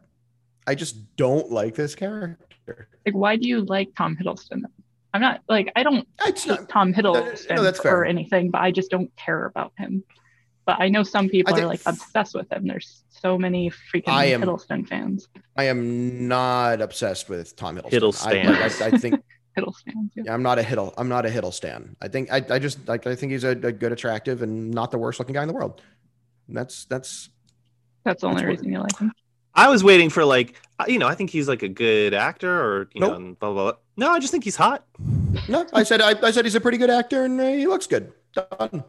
I 0.66 0.74
just 0.74 1.16
don't 1.16 1.50
like 1.50 1.74
this 1.74 1.94
character. 1.94 2.88
like, 3.06 3.14
why 3.14 3.36
do 3.36 3.48
you 3.48 3.62
like 3.62 3.94
Tom 3.96 4.18
Hiddleston? 4.18 4.64
I'm 5.14 5.22
not 5.22 5.40
like 5.48 5.72
I 5.76 5.82
don't 5.82 6.06
It's 6.26 6.44
hate 6.44 6.60
not. 6.60 6.68
Tom 6.68 6.90
no, 6.90 6.98
Hiddleston 6.98 7.62
that's 7.62 7.80
or 7.80 8.04
anything, 8.04 8.50
but 8.50 8.60
I 8.60 8.70
just 8.70 8.90
don't 8.90 9.10
care 9.16 9.46
about 9.46 9.72
him. 9.78 10.04
But 10.66 10.78
I 10.78 10.90
know 10.90 11.04
some 11.04 11.30
people 11.30 11.54
I 11.54 11.60
are 11.60 11.66
like 11.66 11.80
obsessed 11.86 12.34
with 12.34 12.52
him. 12.52 12.66
There's 12.66 13.02
so 13.08 13.38
many 13.38 13.70
freaking 13.70 14.08
I 14.08 14.26
am- 14.26 14.42
Hiddleston 14.42 14.86
fans. 14.86 15.28
I 15.56 15.64
am 15.64 16.28
not 16.28 16.82
obsessed 16.82 17.30
with 17.30 17.56
Tom 17.56 17.78
Hiddleston. 17.78 17.90
Hiddlestan. 17.92 18.82
I, 18.82 18.84
I, 18.84 18.88
I 18.88 18.90
think 18.98 19.22
Hiddleston. 19.56 20.10
Yeah. 20.14 20.24
yeah, 20.26 20.34
I'm 20.34 20.42
not 20.42 20.58
a 20.58 20.62
Hiddle. 20.62 20.92
I'm 20.98 21.08
not 21.08 21.24
a 21.26 21.28
Hiddle 21.28 21.52
stan. 21.52 21.96
I 22.00 22.08
think 22.08 22.30
I, 22.32 22.44
I 22.50 22.58
just 22.58 22.86
like 22.88 23.06
I 23.06 23.14
think 23.14 23.32
he's 23.32 23.44
a, 23.44 23.50
a 23.50 23.72
good, 23.72 23.92
attractive, 23.92 24.42
and 24.42 24.70
not 24.70 24.90
the 24.90 24.98
worst 24.98 25.18
looking 25.18 25.34
guy 25.34 25.42
in 25.42 25.48
the 25.48 25.54
world. 25.54 25.80
That's 26.48 26.84
that's 26.86 27.30
That's 28.04 28.20
the 28.20 28.28
only 28.28 28.42
That's 28.42 28.44
what- 28.46 28.50
reason 28.58 28.72
you 28.72 28.78
like 28.80 28.98
him. 28.98 29.12
I 29.58 29.70
was 29.70 29.82
waiting 29.82 30.10
for 30.10 30.22
like 30.24 30.60
uh, 30.78 30.84
you 30.86 30.98
know 30.98 31.06
I 31.08 31.14
think 31.14 31.30
he's 31.30 31.48
like 31.48 31.62
a 31.62 31.68
good 31.68 32.12
actor 32.12 32.50
or 32.52 32.90
you 32.92 33.00
know 33.00 33.08
Nope. 33.08 33.16
and 33.16 33.38
blah, 33.38 33.52
blah 33.52 33.62
blah. 33.72 33.78
No, 33.96 34.10
I 34.12 34.18
just 34.18 34.30
think 34.30 34.44
he's 34.44 34.56
hot. 34.56 34.84
no. 35.48 35.66
I 35.72 35.82
said 35.82 36.02
I, 36.02 36.14
I 36.22 36.30
said 36.30 36.44
he's 36.44 36.54
a 36.54 36.60
pretty 36.60 36.76
good 36.78 36.90
actor, 36.90 37.24
and 37.24 37.40
uh, 37.40 37.46
he 37.48 37.66
looks 37.66 37.86
good. 37.86 38.12
Done. 38.34 38.84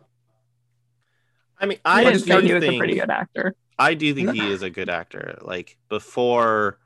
I 1.60 1.66
mean, 1.66 1.80
I 1.86 2.02
I 2.02 2.04
didn't 2.04 2.20
think 2.26 2.44
he 2.44 2.54
was 2.54 2.62
think 2.64 2.74
a 2.76 2.78
pretty 2.78 2.96
good 3.00 3.10
actor. 3.10 3.56
I 3.80 3.94
do 3.94 4.14
think 4.14 4.32
he 4.34 4.46
is 4.52 4.62
a 4.62 4.70
good 4.70 4.90
actor. 4.90 5.38
Like 5.42 5.78
before, 5.88 6.78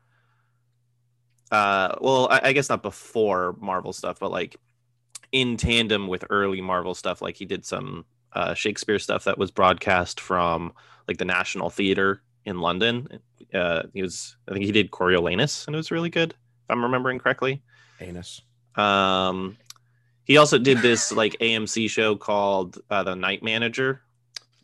uh, 1.51 1.95
well, 2.01 2.27
I, 2.31 2.41
I 2.45 2.53
guess 2.53 2.69
not 2.69 2.81
before 2.81 3.55
Marvel 3.59 3.93
stuff, 3.93 4.19
but 4.19 4.31
like 4.31 4.55
in 5.31 5.57
tandem 5.57 6.07
with 6.07 6.25
early 6.29 6.61
Marvel 6.61 6.93
stuff, 6.95 7.21
like 7.21 7.35
he 7.35 7.45
did 7.45 7.65
some 7.65 8.05
uh, 8.33 8.53
Shakespeare 8.53 8.99
stuff 8.99 9.25
that 9.25 9.37
was 9.37 9.51
broadcast 9.51 10.19
from 10.19 10.73
like 11.07 11.17
the 11.17 11.25
National 11.25 11.69
Theater 11.69 12.21
in 12.45 12.59
London. 12.59 13.19
Uh, 13.53 13.83
he 13.93 14.01
was, 14.01 14.37
I 14.47 14.53
think 14.53 14.65
he 14.65 14.71
did 14.71 14.91
Coriolanus, 14.91 15.67
and 15.67 15.75
it 15.75 15.77
was 15.77 15.91
really 15.91 16.09
good, 16.09 16.31
if 16.31 16.37
I'm 16.69 16.83
remembering 16.83 17.19
correctly. 17.19 17.61
Anus. 17.99 18.41
Um, 18.75 19.57
he 20.23 20.37
also 20.37 20.57
did 20.57 20.77
this 20.79 21.11
like 21.21 21.33
AMC 21.39 21.89
show 21.89 22.15
called 22.15 22.79
uh, 22.89 23.03
The 23.03 23.15
Night 23.15 23.43
Manager. 23.43 24.01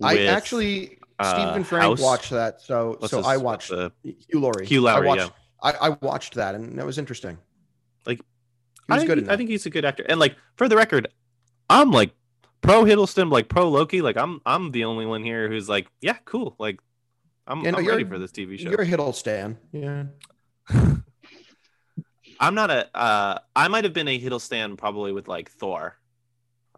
I 0.01 0.25
actually 0.27 0.99
uh, 1.19 1.33
Stephen 1.33 1.63
Frank 1.63 1.83
House. 1.83 1.99
watched 2.01 2.29
that, 2.29 2.61
so 2.61 2.95
What's 2.99 3.11
so 3.11 3.17
his- 3.17 3.25
I 3.27 3.37
watched 3.37 3.69
the- 3.69 3.91
Hugh 4.03 4.39
Laurie. 4.39 4.65
Hugh 4.65 4.81
Laurie, 4.81 5.05
I 5.09 5.15
watched, 5.15 5.31
I, 5.61 5.71
I 5.71 5.89
watched 6.01 6.35
that, 6.35 6.55
and 6.55 6.77
that 6.77 6.85
was 6.85 6.97
interesting. 6.97 7.37
Like, 8.05 8.19
he 8.19 8.23
I 8.89 8.93
was 8.95 9.03
think, 9.03 9.07
good. 9.15 9.23
he- 9.25 9.29
I 9.29 9.37
think 9.37 9.49
he's 9.49 9.65
a 9.65 9.69
good 9.69 9.85
actor. 9.85 10.05
And 10.07 10.19
like 10.19 10.35
for 10.55 10.67
the 10.69 10.75
record, 10.75 11.07
I'm 11.69 11.91
like 11.91 12.11
pro 12.61 12.83
Hiddleston, 12.83 13.31
like 13.31 13.49
pro 13.49 13.69
Loki. 13.69 14.01
Like 14.01 14.17
I'm 14.17 14.39
I'm 14.45 14.71
the 14.71 14.85
only 14.85 15.05
one 15.05 15.23
here 15.23 15.47
who's 15.49 15.67
like, 15.67 15.87
yeah, 16.01 16.17
cool. 16.25 16.55
Like 16.59 16.79
I'm, 17.47 17.61
Yeah, 17.63 17.71
no, 17.71 17.77
I'm 17.79 17.87
ready 17.87 18.03
for 18.03 18.19
this 18.19 18.31
TV 18.31 18.57
show. 18.59 18.69
you're 18.69 18.81
a 18.81 18.85
Hiddlestan. 18.85 19.57
Yeah. 19.71 20.03
I'm 22.39 22.53
not 22.55 22.69
a. 22.69 22.95
Uh, 22.95 23.39
I 23.55 23.67
might 23.67 23.83
have 23.83 23.93
been 23.93 24.07
a 24.07 24.19
Hiddlestan 24.19 24.77
probably 24.77 25.11
with 25.11 25.27
like 25.27 25.49
Thor. 25.51 25.97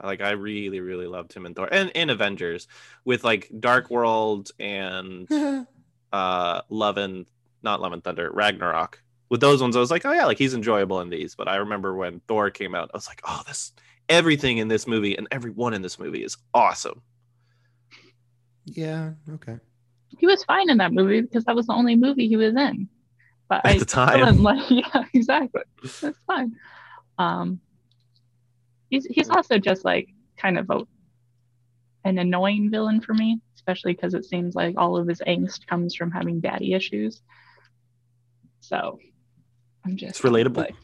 Like 0.01 0.21
I 0.21 0.31
really, 0.31 0.79
really 0.79 1.07
loved 1.07 1.33
him 1.33 1.45
in 1.45 1.53
Thor 1.53 1.67
and 1.69 1.89
in 1.89 2.09
Avengers 2.09 2.67
with 3.03 3.25
like 3.25 3.51
Dark 3.59 3.89
World 3.89 4.51
and 4.57 5.27
uh 6.13 6.61
Love 6.69 6.97
and 6.97 7.25
not 7.63 7.81
Love 7.81 7.93
and 7.93 8.03
Thunder, 8.03 8.29
Ragnarok. 8.31 9.01
With 9.29 9.41
those 9.41 9.61
ones, 9.61 9.75
I 9.75 9.79
was 9.79 9.91
like, 9.91 10.05
oh 10.05 10.11
yeah, 10.11 10.25
like 10.25 10.39
he's 10.39 10.53
enjoyable 10.55 11.01
in 11.01 11.09
these. 11.09 11.35
But 11.35 11.47
I 11.47 11.57
remember 11.57 11.95
when 11.95 12.19
Thor 12.27 12.49
came 12.49 12.73
out, 12.73 12.89
I 12.93 12.97
was 12.97 13.07
like, 13.07 13.21
oh, 13.27 13.43
this 13.47 13.73
everything 14.09 14.57
in 14.57 14.67
this 14.67 14.87
movie 14.87 15.15
and 15.15 15.27
everyone 15.31 15.73
in 15.75 15.83
this 15.83 15.99
movie 15.99 16.23
is 16.23 16.35
awesome. 16.53 17.01
yeah. 18.65 19.11
Okay. 19.35 19.57
He 20.17 20.25
was 20.25 20.43
fine 20.43 20.69
in 20.69 20.77
that 20.79 20.91
movie 20.91 21.21
because 21.21 21.45
that 21.45 21.55
was 21.55 21.67
the 21.67 21.73
only 21.73 21.95
movie 21.95 22.27
he 22.27 22.35
was 22.37 22.55
in. 22.55 22.89
But 23.47 23.61
At 23.65 23.75
I 23.75 23.77
the 23.77 23.85
time. 23.85 24.43
like, 24.43 24.63
yeah, 24.69 25.03
exactly. 25.13 25.61
That's 26.01 26.17
fine. 26.27 26.55
Um, 27.17 27.59
he's 28.89 29.05
he's 29.05 29.29
also 29.29 29.57
just 29.59 29.85
like 29.85 30.09
kind 30.37 30.57
of 30.57 30.69
a 30.69 30.81
an 32.05 32.17
annoying 32.17 32.71
villain 32.71 33.01
for 33.01 33.13
me, 33.13 33.39
especially 33.55 33.93
because 33.93 34.13
it 34.13 34.25
seems 34.25 34.55
like 34.55 34.75
all 34.77 34.97
of 34.97 35.07
his 35.07 35.21
angst 35.27 35.67
comes 35.67 35.93
from 35.95 36.11
having 36.11 36.39
daddy 36.39 36.73
issues. 36.73 37.21
So 38.69 38.99
I'm 39.85 39.97
just 39.97 40.11
It's 40.11 40.21
relatable. 40.21 40.57
like, 40.57 40.75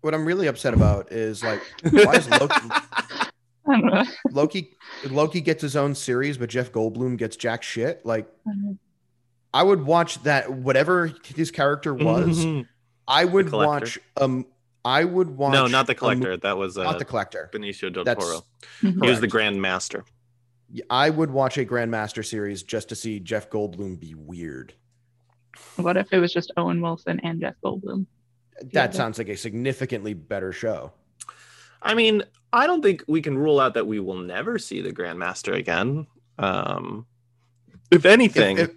What 0.00 0.14
I'm 0.14 0.24
really 0.26 0.48
upset 0.48 0.74
about 0.74 1.12
is 1.12 1.44
like, 1.44 1.62
why 1.90 2.14
is 2.16 2.28
Loki 2.40 2.54
I 3.66 3.80
don't 3.80 3.86
know. 3.86 4.04
Loki 4.30 4.76
Loki 5.08 5.40
gets 5.40 5.62
his 5.62 5.74
own 5.76 5.94
series, 5.94 6.36
but 6.36 6.50
Jeff 6.50 6.70
Goldblum 6.72 7.16
gets 7.16 7.36
jack 7.36 7.62
shit? 7.62 8.04
Like, 8.04 8.28
I 8.46 8.50
don't. 8.50 8.78
I 9.54 9.62
would 9.62 9.86
watch 9.86 10.22
that. 10.24 10.52
Whatever 10.52 11.12
his 11.34 11.50
character 11.52 11.94
was, 11.94 12.44
I 13.08 13.24
would 13.24 13.50
watch. 13.52 13.98
Um, 14.20 14.44
I 14.84 15.04
would 15.04 15.30
watch. 15.36 15.52
no, 15.54 15.66
not 15.68 15.86
the 15.86 15.92
a 15.92 15.94
mo- 15.94 15.98
collector. 15.98 16.36
That 16.36 16.58
was 16.58 16.76
uh, 16.76 16.82
not 16.82 16.98
the 16.98 17.04
collector. 17.06 17.48
Benicio 17.54 17.90
del 17.90 18.04
That's 18.04 18.22
Toro. 18.22 18.42
Mhm. 18.82 19.02
He 19.04 19.08
was 19.08 19.20
the 19.20 19.28
correct. 19.28 19.30
Grand 19.32 19.62
Master. 19.62 20.04
I 20.90 21.08
would 21.08 21.30
watch 21.30 21.56
a 21.56 21.64
Grandmaster 21.64 22.24
series 22.26 22.62
just 22.64 22.88
to 22.90 22.96
see 22.96 23.20
Jeff 23.20 23.48
Goldblum 23.48 23.98
be 24.00 24.14
weird. 24.14 24.74
What 25.76 25.96
if 25.96 26.12
it 26.12 26.18
was 26.18 26.32
just 26.32 26.52
Owen 26.56 26.80
Wilson 26.80 27.20
and 27.20 27.40
Jeff 27.40 27.54
Goldblum? 27.64 28.06
That 28.72 28.92
Yeah. 28.92 28.96
sounds 28.96 29.18
like 29.18 29.28
a 29.28 29.36
significantly 29.36 30.14
better 30.14 30.52
show. 30.52 30.92
I 31.82 31.94
mean, 31.94 32.22
I 32.52 32.66
don't 32.66 32.82
think 32.82 33.04
we 33.08 33.20
can 33.20 33.36
rule 33.36 33.60
out 33.60 33.74
that 33.74 33.86
we 33.86 34.00
will 34.00 34.18
never 34.18 34.58
see 34.58 34.80
the 34.80 34.92
Grandmaster 34.92 35.54
again. 35.54 36.06
Um, 36.38 37.06
if 37.90 38.04
anything, 38.06 38.58
If- 38.58 38.70
if- 38.70 38.76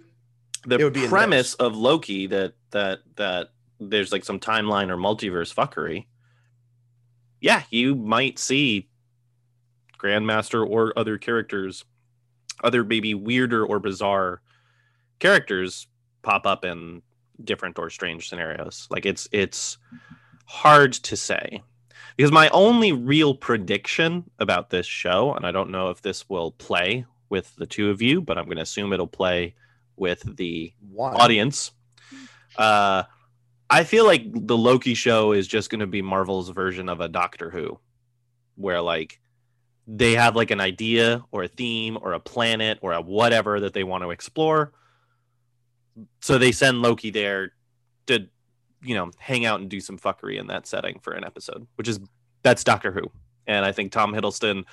the 0.64 0.78
it 0.78 0.84
would 0.84 0.92
be 0.92 1.06
premise 1.06 1.54
of 1.54 1.76
Loki 1.76 2.26
that 2.26 2.54
that 2.70 3.00
that 3.16 3.50
there's 3.80 4.10
like 4.12 4.24
some 4.24 4.38
timeline 4.40 4.90
or 4.90 4.96
multiverse 4.96 5.54
fuckery. 5.54 6.06
Yeah, 7.40 7.62
you 7.70 7.94
might 7.94 8.38
see 8.38 8.88
Grandmaster 9.98 10.64
or 10.68 10.92
other 10.98 11.16
characters, 11.18 11.84
other 12.62 12.84
maybe 12.84 13.14
weirder 13.14 13.64
or 13.64 13.78
bizarre 13.80 14.42
characters 15.18 15.86
pop 16.22 16.46
up 16.46 16.64
in 16.64 17.02
different 17.42 17.78
or 17.78 17.90
strange 17.90 18.28
scenarios. 18.28 18.86
Like 18.90 19.06
it's 19.06 19.28
it's 19.32 19.78
hard 20.44 20.92
to 20.94 21.16
say. 21.16 21.62
Because 22.16 22.32
my 22.32 22.48
only 22.48 22.92
real 22.92 23.34
prediction 23.34 24.28
about 24.40 24.70
this 24.70 24.86
show, 24.86 25.34
and 25.34 25.46
I 25.46 25.52
don't 25.52 25.70
know 25.70 25.90
if 25.90 26.02
this 26.02 26.28
will 26.28 26.50
play 26.50 27.06
with 27.28 27.54
the 27.56 27.66
two 27.66 27.90
of 27.90 28.02
you, 28.02 28.20
but 28.20 28.36
I'm 28.36 28.46
going 28.46 28.56
to 28.56 28.62
assume 28.62 28.92
it'll 28.92 29.06
play 29.06 29.54
with 29.96 30.36
the 30.36 30.72
Why? 30.90 31.12
audience. 31.12 31.70
Uh, 32.56 33.04
I 33.70 33.84
feel 33.84 34.04
like 34.04 34.24
the 34.32 34.56
Loki 34.56 34.94
show 34.94 35.32
is 35.32 35.46
just 35.46 35.70
going 35.70 35.80
to 35.80 35.86
be 35.86 36.02
Marvel's 36.02 36.48
version 36.48 36.88
of 36.88 37.00
a 37.00 37.08
Doctor 37.08 37.50
Who, 37.50 37.78
where 38.56 38.80
like 38.80 39.20
they 39.86 40.14
have 40.14 40.34
like 40.34 40.50
an 40.50 40.60
idea 40.60 41.24
or 41.30 41.44
a 41.44 41.48
theme 41.48 41.98
or 42.00 42.14
a 42.14 42.20
planet 42.20 42.78
or 42.82 42.92
a 42.92 43.00
whatever 43.00 43.60
that 43.60 43.74
they 43.74 43.84
want 43.84 44.02
to 44.02 44.10
explore. 44.10 44.72
So 46.20 46.38
they 46.38 46.52
send 46.52 46.82
Loki 46.82 47.10
there 47.10 47.52
to, 48.06 48.28
you 48.82 48.94
know, 48.94 49.10
hang 49.18 49.44
out 49.44 49.60
and 49.60 49.68
do 49.68 49.80
some 49.80 49.98
fuckery 49.98 50.38
in 50.38 50.46
that 50.48 50.66
setting 50.66 50.98
for 51.00 51.12
an 51.12 51.24
episode, 51.24 51.66
which 51.76 51.88
is 51.88 52.00
that's 52.42 52.64
Doctor 52.64 52.92
Who. 52.92 53.10
And 53.46 53.64
I 53.64 53.72
think 53.72 53.92
Tom 53.92 54.12
Hiddleston 54.12 54.64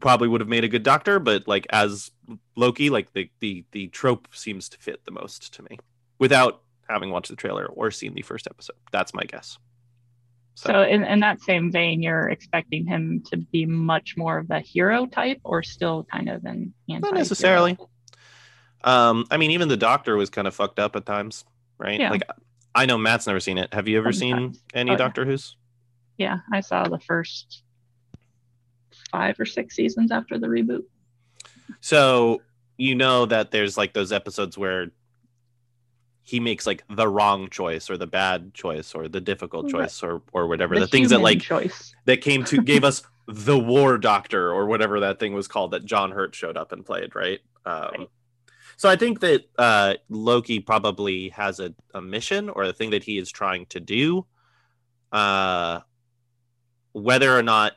probably 0.00 0.28
would 0.28 0.40
have 0.40 0.48
made 0.48 0.64
a 0.64 0.68
good 0.68 0.82
doctor, 0.82 1.18
but 1.18 1.46
like 1.46 1.66
as 1.70 2.10
Loki, 2.56 2.90
like 2.90 3.12
the 3.12 3.30
the 3.40 3.64
the 3.72 3.88
trope 3.88 4.28
seems 4.32 4.68
to 4.70 4.78
fit 4.78 5.04
the 5.04 5.12
most 5.12 5.54
to 5.54 5.62
me 5.62 5.78
without 6.18 6.62
having 6.88 7.10
watched 7.10 7.30
the 7.30 7.36
trailer 7.36 7.66
or 7.66 7.90
seen 7.90 8.14
the 8.14 8.22
first 8.22 8.46
episode. 8.46 8.76
That's 8.90 9.14
my 9.14 9.24
guess. 9.24 9.58
So 10.54 10.82
in, 10.82 11.02
in 11.02 11.20
that 11.20 11.40
same 11.40 11.72
vein, 11.72 12.02
you're 12.02 12.28
expecting 12.28 12.86
him 12.86 13.22
to 13.30 13.38
be 13.38 13.64
much 13.64 14.16
more 14.16 14.38
of 14.38 14.50
a 14.50 14.60
hero 14.60 15.06
type 15.06 15.40
or 15.44 15.62
still 15.62 16.04
kind 16.04 16.28
of 16.28 16.44
an 16.44 16.74
anti 16.90 17.08
not 17.08 17.14
necessarily. 17.14 17.78
Um, 18.84 19.24
I 19.30 19.36
mean, 19.36 19.50
even 19.52 19.68
the 19.68 19.76
Doctor 19.76 20.16
was 20.16 20.30
kind 20.30 20.48
of 20.48 20.54
fucked 20.54 20.78
up 20.78 20.96
at 20.96 21.06
times, 21.06 21.44
right? 21.78 21.98
Yeah. 22.00 22.10
Like, 22.10 22.22
I 22.74 22.86
know 22.86 22.98
Matt's 22.98 23.26
never 23.26 23.40
seen 23.40 23.58
it. 23.58 23.72
Have 23.74 23.86
you 23.88 23.98
ever 23.98 24.12
seen 24.12 24.56
any 24.74 24.90
Oh, 24.90 24.94
yeah. 24.94 24.98
Doctor 24.98 25.24
Who's? 25.24 25.56
Yeah, 26.18 26.38
I 26.52 26.60
saw 26.60 26.88
the 26.88 26.98
first 27.00 27.62
five 29.10 29.38
or 29.38 29.44
six 29.44 29.76
seasons 29.76 30.10
after 30.12 30.38
the 30.38 30.46
reboot. 30.46 30.84
So 31.80 32.42
you 32.76 32.94
know 32.94 33.26
that 33.26 33.50
there's 33.50 33.76
like 33.76 33.92
those 33.92 34.12
episodes 34.12 34.56
where 34.58 34.88
he 36.24 36.38
makes 36.40 36.66
like 36.66 36.84
the 36.88 37.08
wrong 37.08 37.48
choice 37.50 37.90
or 37.90 37.96
the 37.96 38.06
bad 38.06 38.54
choice 38.54 38.94
or 38.94 39.08
the 39.08 39.20
difficult 39.20 39.64
Right. 39.72 39.82
choice 39.82 40.02
or 40.02 40.22
or 40.32 40.46
whatever. 40.46 40.78
The, 40.78 40.86
things 40.86 41.10
that 41.10 41.20
like 41.20 41.40
choice. 41.40 41.94
that 42.06 42.20
came 42.20 42.44
to 42.44 42.62
gave 42.62 42.84
us 42.84 43.02
the 43.26 43.58
War 43.58 43.98
Doctor 43.98 44.50
or 44.52 44.66
whatever 44.66 45.00
that 45.00 45.18
thing 45.18 45.32
was 45.34 45.48
called 45.48 45.72
that 45.72 45.84
John 45.84 46.10
Hurt 46.12 46.34
showed 46.34 46.56
up 46.56 46.72
and 46.72 46.84
played, 46.84 47.14
right? 47.14 47.40
Um, 47.66 47.90
Right. 47.98 48.08
So 48.82 48.88
I 48.88 48.96
think 48.96 49.20
that 49.20 49.44
uh, 49.56 49.94
Loki 50.08 50.58
probably 50.58 51.28
has 51.28 51.60
a, 51.60 51.72
a 51.94 52.02
mission 52.02 52.48
or 52.48 52.64
a 52.64 52.72
thing 52.72 52.90
that 52.90 53.04
he 53.04 53.16
is 53.16 53.30
trying 53.30 53.66
to 53.66 53.78
do. 53.78 54.26
Uh, 55.12 55.78
whether 56.90 57.38
or 57.38 57.44
not 57.44 57.74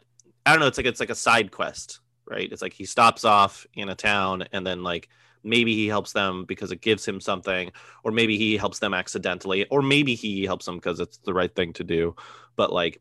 I 0.47 0.51
don't 0.51 0.61
know, 0.61 0.65
it's 0.65 0.79
like 0.79 0.87
it's 0.87 0.99
like 0.99 1.11
a 1.11 1.13
side 1.13 1.51
quest, 1.51 1.99
right? 2.27 2.51
It's 2.51 2.63
like 2.63 2.73
he 2.73 2.85
stops 2.85 3.23
off 3.23 3.67
in 3.75 3.89
a 3.89 3.93
town 3.93 4.45
and 4.51 4.65
then 4.65 4.81
like 4.81 5.09
maybe 5.43 5.75
he 5.75 5.85
helps 5.85 6.11
them 6.11 6.43
because 6.43 6.71
it 6.71 6.81
gives 6.81 7.07
him 7.07 7.21
something, 7.21 7.71
or 8.03 8.11
maybe 8.11 8.35
he 8.35 8.57
helps 8.57 8.79
them 8.79 8.95
accidentally, 8.95 9.67
or 9.67 9.83
maybe 9.83 10.15
he 10.15 10.43
helps 10.43 10.65
them 10.65 10.77
because 10.77 10.99
it's 10.99 11.19
the 11.19 11.35
right 11.35 11.53
thing 11.53 11.71
to 11.73 11.83
do. 11.83 12.15
But 12.55 12.73
like 12.73 12.99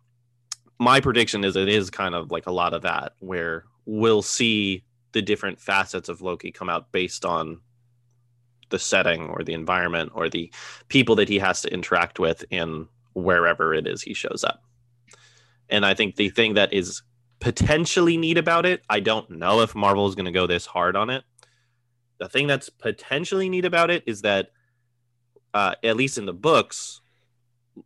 my 0.79 1.01
prediction 1.01 1.43
is 1.43 1.57
it 1.57 1.71
is 1.71 1.89
kind 1.89 2.15
of 2.15 2.31
like 2.31 2.49
a 2.49 2.53
lot 2.53 2.75
of 2.75 2.83
that 2.83 3.15
where 3.21 3.65
we'll 3.87 4.21
see 4.21 4.85
the 5.13 5.23
different 5.23 5.59
facets 5.59 6.11
of 6.11 6.21
Loki 6.21 6.53
come 6.53 6.69
out 6.69 6.93
based 6.93 7.25
on 7.25 7.61
the 8.71 8.79
setting 8.79 9.29
or 9.29 9.43
the 9.43 9.55
environment 9.55 10.13
or 10.15 10.29
the 10.29 10.53
people 10.89 11.17
that 11.17 11.29
he 11.29 11.39
has 11.39 11.63
to 11.63 11.73
interact 11.73 12.19
with 12.19 12.45
in 12.51 12.89
wherever 13.15 13.75
it 13.75 13.87
is 13.87 14.03
he 14.03 14.15
shows 14.15 14.45
up. 14.45 14.63
And 15.69 15.87
I 15.87 15.95
think 15.95 16.17
the 16.17 16.29
thing 16.29 16.55
that 16.55 16.73
is 16.73 17.03
potentially 17.41 18.17
neat 18.17 18.39
about 18.39 18.67
it, 18.67 18.83
I 18.89 19.01
don't 19.01 19.31
know 19.31 19.61
if 19.61 19.75
Marvel 19.75 20.07
is 20.09 20.15
going 20.15 20.27
to 20.27 20.33
go 20.33 20.47
this 20.47 20.67
hard 20.67 20.97
on 20.97 21.11
it. 21.11 21.25
The 22.19 22.29
thing 22.29 22.47
that's 22.47 22.71
potentially 22.71 23.49
neat 23.49 23.65
about 23.65 23.91
it 23.91 24.05
is 24.07 24.23
that, 24.23 24.51
uh, 25.53 25.75
at 25.83 25.97
least 25.97 26.19
in 26.19 26.27
the 26.27 26.33
books, 26.33 27.01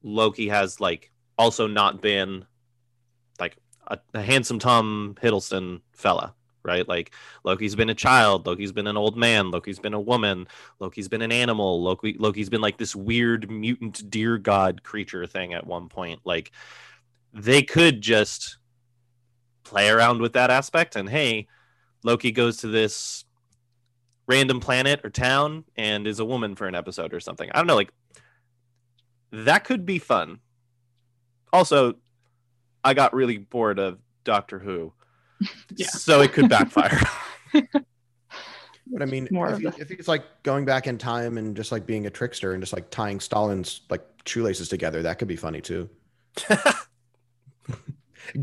Loki 0.03 0.49
has 0.49 0.81
like 0.81 1.11
also 1.37 1.67
not 1.67 2.03
been 2.03 2.45
like 3.41 3.57
a, 3.87 3.99
a 4.15 4.23
handsome 4.23 4.59
Tom 4.59 5.17
Hiddleston 5.21 5.81
fella, 5.93 6.35
right? 6.69 6.87
Like 6.87 7.13
Loki's 7.43 7.75
been 7.75 7.91
a 7.91 7.95
child, 7.95 8.47
Loki's 8.47 8.71
been 8.71 8.87
an 8.87 8.97
old 8.97 9.17
man, 9.17 9.51
Loki's 9.51 9.81
been 9.81 9.95
a 9.95 10.01
woman, 10.01 10.47
Loki's 10.79 11.09
been 11.09 11.23
an 11.23 11.33
animal, 11.33 11.83
Loki 11.83 12.17
Loki's 12.19 12.49
been 12.51 12.61
like 12.61 12.79
this 12.79 12.95
weird 12.95 13.51
mutant 13.51 14.09
deer 14.09 14.39
god 14.39 14.85
creature 14.85 15.27
thing 15.27 15.55
at 15.55 15.67
one 15.67 15.89
point. 15.89 16.21
Like 16.25 16.53
they 17.33 17.63
could 17.63 18.01
just 18.01 18.59
play 19.65 19.89
around 19.89 20.21
with 20.21 20.35
that 20.35 20.51
aspect 20.51 20.95
and 20.95 21.09
hey, 21.09 21.49
Loki 22.05 22.31
goes 22.31 22.59
to 22.59 22.69
this 22.69 23.25
random 24.29 24.61
planet 24.61 25.01
or 25.03 25.11
town 25.11 25.65
and 25.77 26.07
is 26.07 26.21
a 26.21 26.25
woman 26.25 26.55
for 26.55 26.69
an 26.69 26.75
episode 26.75 27.13
or 27.15 27.21
something. 27.21 27.51
I 27.53 27.59
don't 27.59 27.67
know, 27.67 27.77
like 27.77 27.93
that 29.33 29.65
could 29.65 29.85
be 29.85 29.99
fun. 29.99 30.41
Also, 31.53 31.95
I 32.85 32.95
got 32.95 33.15
really 33.15 33.39
bored 33.39 33.79
of 33.79 33.99
Doctor 34.25 34.59
Who. 34.59 34.93
Yeah. 35.75 35.87
So 35.89 36.21
it 36.23 36.33
could 36.33 36.49
backfire. 36.49 37.01
But 38.91 39.03
I 39.03 39.05
mean, 39.05 39.29
More 39.31 39.49
if, 39.49 39.63
of 39.63 39.75
he, 39.75 39.83
if 39.83 39.91
he's 39.91 40.09
like 40.09 40.25
going 40.43 40.65
back 40.65 40.87
in 40.87 40.97
time 40.97 41.37
and 41.37 41.55
just 41.55 41.71
like 41.71 41.85
being 41.85 42.07
a 42.07 42.11
trickster 42.11 42.55
and 42.55 42.63
just 42.63 42.73
like 42.73 42.89
tying 42.91 43.21
Stalin's 43.21 43.83
like 43.91 44.01
shoelaces 44.25 44.71
together, 44.71 45.03
that 45.03 45.19
could 45.19 45.29
be 45.29 45.37
funny 45.37 45.61
too. 45.61 45.91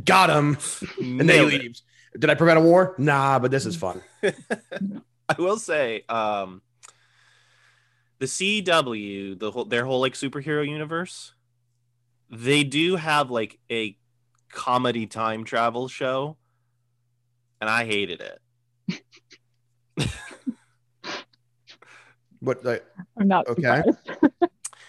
Got 0.06 0.30
him, 0.30 0.58
and 1.00 1.20
then 1.22 1.30
he 1.30 1.36
Nailed 1.36 1.54
it. 1.54 1.62
leaves. 1.62 1.82
Did 2.18 2.30
I 2.30 2.36
prevent 2.36 2.60
a 2.60 2.62
war? 2.62 2.94
Nah, 3.00 3.40
but 3.40 3.50
this 3.50 3.66
is 3.66 3.76
fun. 3.76 4.02
I 4.24 5.36
will 5.40 5.58
say, 5.58 6.04
um, 6.10 6.62
the 8.20 8.26
CW, 8.28 9.40
the 9.40 9.52
whole 9.52 9.66
their 9.66 9.84
whole 9.86 10.00
like 10.00 10.14
superhero 10.14 10.68
universe, 10.68 11.34
they 12.30 12.64
do 12.64 12.96
have 12.98 13.32
like 13.32 13.58
a 13.72 13.98
comedy 14.50 15.08
time 15.08 15.44
travel 15.44 15.88
show, 15.88 16.38
and 17.66 17.70
I 17.72 17.86
hated 17.86 18.22
it. 18.22 19.02
What? 22.40 22.64
Like, 22.64 22.86
I'm 23.20 23.28
not 23.28 23.48
Okay. 23.48 23.82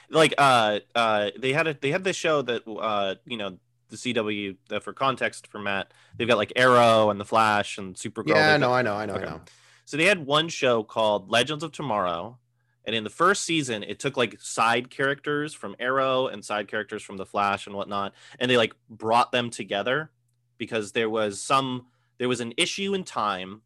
Like, 0.09 0.35
uh, 0.39 0.79
uh, 0.95 1.31
they 1.37 1.53
had 1.53 1.67
a 1.67 1.75
they 1.75 1.91
had 1.91 2.05
this 2.05 2.15
show 2.15 2.41
that, 2.43 2.63
uh, 2.69 3.17
you 3.25 3.37
know, 3.37 3.59
the 3.89 3.97
CW. 3.97 4.57
Uh, 4.71 4.79
for 4.79 4.93
context, 4.93 5.49
for 5.49 5.59
Matt, 5.59 5.91
they've 6.17 6.29
got 6.29 6.37
like 6.37 6.53
Arrow 6.55 7.11
and 7.11 7.19
the 7.21 7.25
Flash 7.25 7.77
and 7.77 7.97
Supergirl. 7.97 8.29
yeah, 8.29 8.53
They've 8.53 8.61
no, 8.61 8.73
I 8.73 8.83
know, 8.83 8.95
I 8.95 9.07
know, 9.07 9.15
Okay. 9.15 9.25
I 9.25 9.31
know. 9.31 9.41
So 9.85 9.97
they 9.97 10.05
had 10.05 10.25
one 10.25 10.49
show 10.49 10.85
called 10.85 11.29
Legends 11.29 11.65
of 11.65 11.73
Tomorrow. 11.73 12.39
And 12.85 12.95
in 12.95 13.03
the 13.03 13.11
first 13.11 13.43
season, 13.43 13.83
it 13.83 13.99
took 13.99 14.17
like 14.17 14.37
side 14.41 14.91
characters 14.91 15.53
from 15.55 15.75
Arrow 15.81 16.29
and 16.29 16.45
side 16.45 16.69
characters 16.69 17.03
from 17.03 17.17
The 17.17 17.27
Flash 17.27 17.67
and 17.67 17.75
whatnot, 17.75 18.15
and 18.39 18.49
they 18.49 18.57
like 18.57 18.75
brought 18.89 19.33
them 19.33 19.51
together 19.51 20.13
because 20.57 20.93
there 20.93 21.11
was 21.11 21.41
some 21.41 21.87
there 22.19 22.29
was 22.29 22.41
an 22.41 22.55
issue 22.57 22.95
in 22.95 23.05
time. 23.05 23.63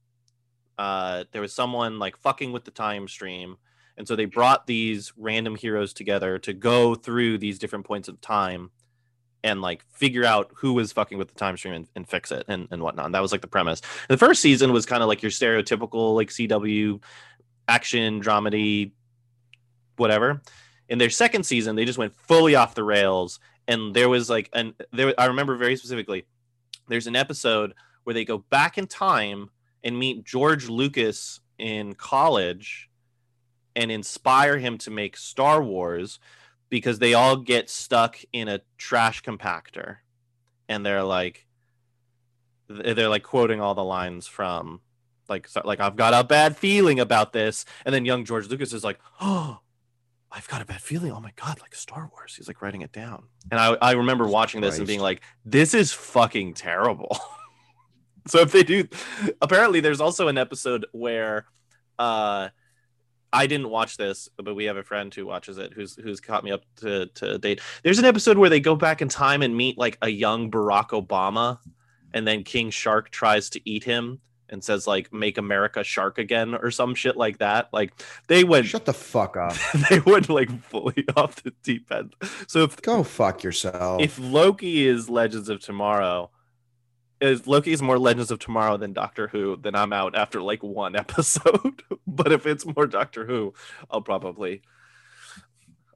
Uh, 0.78 1.24
there 1.32 1.42
was 1.42 1.52
someone 1.52 1.98
like 1.98 2.16
fucking 2.16 2.52
with 2.52 2.64
the 2.64 2.70
time 2.70 3.06
stream, 3.08 3.56
and 3.96 4.08
so 4.08 4.16
they 4.16 4.24
brought 4.24 4.66
these 4.66 5.12
random 5.16 5.56
heroes 5.56 5.92
together 5.92 6.38
to 6.38 6.52
go 6.52 6.94
through 6.94 7.38
these 7.38 7.58
different 7.58 7.84
points 7.84 8.08
of 8.08 8.20
time 8.20 8.70
and 9.42 9.62
like 9.62 9.84
figure 9.90 10.24
out 10.24 10.50
who 10.56 10.72
was 10.72 10.92
fucking 10.92 11.18
with 11.18 11.28
the 11.28 11.34
time 11.34 11.56
stream 11.56 11.74
and, 11.74 11.88
and 11.96 12.08
fix 12.08 12.30
it 12.30 12.44
and, 12.48 12.68
and 12.70 12.82
whatnot. 12.82 13.06
And 13.06 13.14
that 13.14 13.22
was 13.22 13.32
like 13.32 13.40
the 13.40 13.46
premise. 13.46 13.80
The 14.08 14.18
first 14.18 14.42
season 14.42 14.72
was 14.72 14.86
kind 14.86 15.02
of 15.02 15.08
like 15.08 15.22
your 15.22 15.30
stereotypical 15.30 16.14
like 16.14 16.28
CW 16.28 17.02
action 17.68 18.20
dramedy, 18.20 18.92
whatever. 19.96 20.42
In 20.88 20.98
their 20.98 21.10
second 21.10 21.44
season, 21.44 21.76
they 21.76 21.84
just 21.84 21.98
went 21.98 22.14
fully 22.16 22.54
off 22.54 22.74
the 22.74 22.82
rails, 22.84 23.38
and 23.68 23.94
there 23.94 24.08
was 24.08 24.28
like 24.28 24.50
an 24.52 24.74
there. 24.92 25.14
I 25.16 25.26
remember 25.26 25.56
very 25.56 25.76
specifically. 25.76 26.26
There's 26.88 27.06
an 27.06 27.14
episode 27.14 27.74
where 28.04 28.14
they 28.14 28.24
go 28.24 28.38
back 28.38 28.78
in 28.78 28.86
time 28.86 29.50
and 29.82 29.98
meet 29.98 30.24
George 30.24 30.68
Lucas 30.68 31.40
in 31.58 31.94
college, 31.94 32.88
and 33.76 33.90
inspire 33.90 34.58
him 34.58 34.78
to 34.78 34.90
make 34.90 35.16
Star 35.16 35.62
Wars 35.62 36.18
because 36.68 36.98
they 36.98 37.14
all 37.14 37.36
get 37.36 37.70
stuck 37.70 38.18
in 38.32 38.48
a 38.48 38.60
trash 38.78 39.22
compactor, 39.22 39.98
and 40.68 40.84
they're 40.84 41.02
like, 41.02 41.46
they're 42.68 43.08
like 43.08 43.22
quoting 43.22 43.60
all 43.60 43.74
the 43.74 43.84
lines 43.84 44.26
from 44.26 44.80
like 45.28 45.48
so, 45.48 45.62
like 45.64 45.80
I've 45.80 45.96
got 45.96 46.12
a 46.12 46.24
bad 46.24 46.56
feeling 46.56 47.00
about 47.00 47.32
this, 47.32 47.64
and 47.86 47.94
then 47.94 48.04
young 48.04 48.24
George 48.24 48.48
Lucas 48.48 48.72
is 48.72 48.84
like, 48.84 48.98
oh, 49.20 49.60
I've 50.30 50.48
got 50.48 50.60
a 50.60 50.64
bad 50.64 50.80
feeling. 50.80 51.12
Oh 51.12 51.20
my 51.20 51.32
god, 51.36 51.60
like 51.60 51.74
Star 51.74 52.10
Wars. 52.12 52.34
He's 52.36 52.48
like 52.48 52.60
writing 52.60 52.82
it 52.82 52.92
down, 52.92 53.24
and 53.50 53.58
I 53.58 53.76
I 53.80 53.92
remember 53.92 54.26
watching 54.26 54.60
this 54.60 54.78
and 54.78 54.86
being 54.86 55.00
like, 55.00 55.22
this 55.44 55.72
is 55.72 55.92
fucking 55.92 56.54
terrible. 56.54 57.16
so 58.26 58.40
if 58.40 58.52
they 58.52 58.62
do, 58.62 58.86
apparently 59.40 59.80
there's 59.80 60.00
also 60.00 60.28
an 60.28 60.38
episode 60.38 60.86
where, 60.92 61.46
uh. 61.98 62.48
I 63.32 63.46
didn't 63.46 63.70
watch 63.70 63.96
this, 63.96 64.28
but 64.36 64.56
we 64.56 64.64
have 64.64 64.76
a 64.76 64.82
friend 64.82 65.14
who 65.14 65.24
watches 65.24 65.56
it, 65.56 65.72
who's 65.72 65.94
who's 65.94 66.18
caught 66.20 66.42
me 66.42 66.50
up 66.50 66.62
to 66.78 67.06
to 67.14 67.38
date. 67.38 67.60
There's 67.84 68.00
an 68.00 68.04
episode 68.04 68.36
where 68.38 68.50
they 68.50 68.58
go 68.58 68.74
back 68.74 69.02
in 69.02 69.08
time 69.08 69.42
and 69.42 69.56
meet 69.56 69.78
like 69.78 69.96
a 70.02 70.08
young 70.08 70.50
Barack 70.50 70.88
Obama, 70.88 71.58
and 72.12 72.26
then 72.26 72.42
King 72.42 72.70
Shark 72.70 73.10
tries 73.10 73.48
to 73.50 73.60
eat 73.64 73.84
him 73.84 74.18
and 74.48 74.64
says 74.64 74.88
like 74.88 75.12
"Make 75.12 75.38
America 75.38 75.84
Shark 75.84 76.18
Again" 76.18 76.56
or 76.56 76.72
some 76.72 76.96
shit 76.96 77.16
like 77.16 77.38
that. 77.38 77.68
Like 77.72 77.92
they 78.26 78.42
went, 78.42 78.66
Shut 78.66 78.84
the 78.84 78.92
fuck 78.92 79.36
up. 79.36 79.54
they 79.90 80.00
went 80.00 80.28
like 80.28 80.50
fully 80.64 81.04
off 81.16 81.40
the 81.44 81.52
deep 81.62 81.92
end. 81.92 82.16
So 82.48 82.64
if 82.64 82.82
Go 82.82 83.04
fuck 83.04 83.44
yourself. 83.44 84.02
if 84.02 84.18
Loki 84.18 84.88
is 84.88 85.08
Legends 85.08 85.48
of 85.48 85.60
Tomorrow, 85.60 86.32
if 87.20 87.46
Loki 87.46 87.72
is 87.72 87.82
more 87.82 87.98
Legends 87.98 88.30
of 88.30 88.38
Tomorrow 88.38 88.76
than 88.76 88.92
Doctor 88.92 89.28
Who, 89.28 89.56
then 89.56 89.74
I'm 89.74 89.92
out 89.92 90.16
after 90.16 90.40
like 90.40 90.62
one 90.62 90.96
episode. 91.04 91.82
but 92.06 92.32
if 92.32 92.46
it's 92.46 92.64
more 92.64 92.86
Doctor 92.86 93.26
Who, 93.26 93.54
I'll 93.90 94.02
probably. 94.02 94.62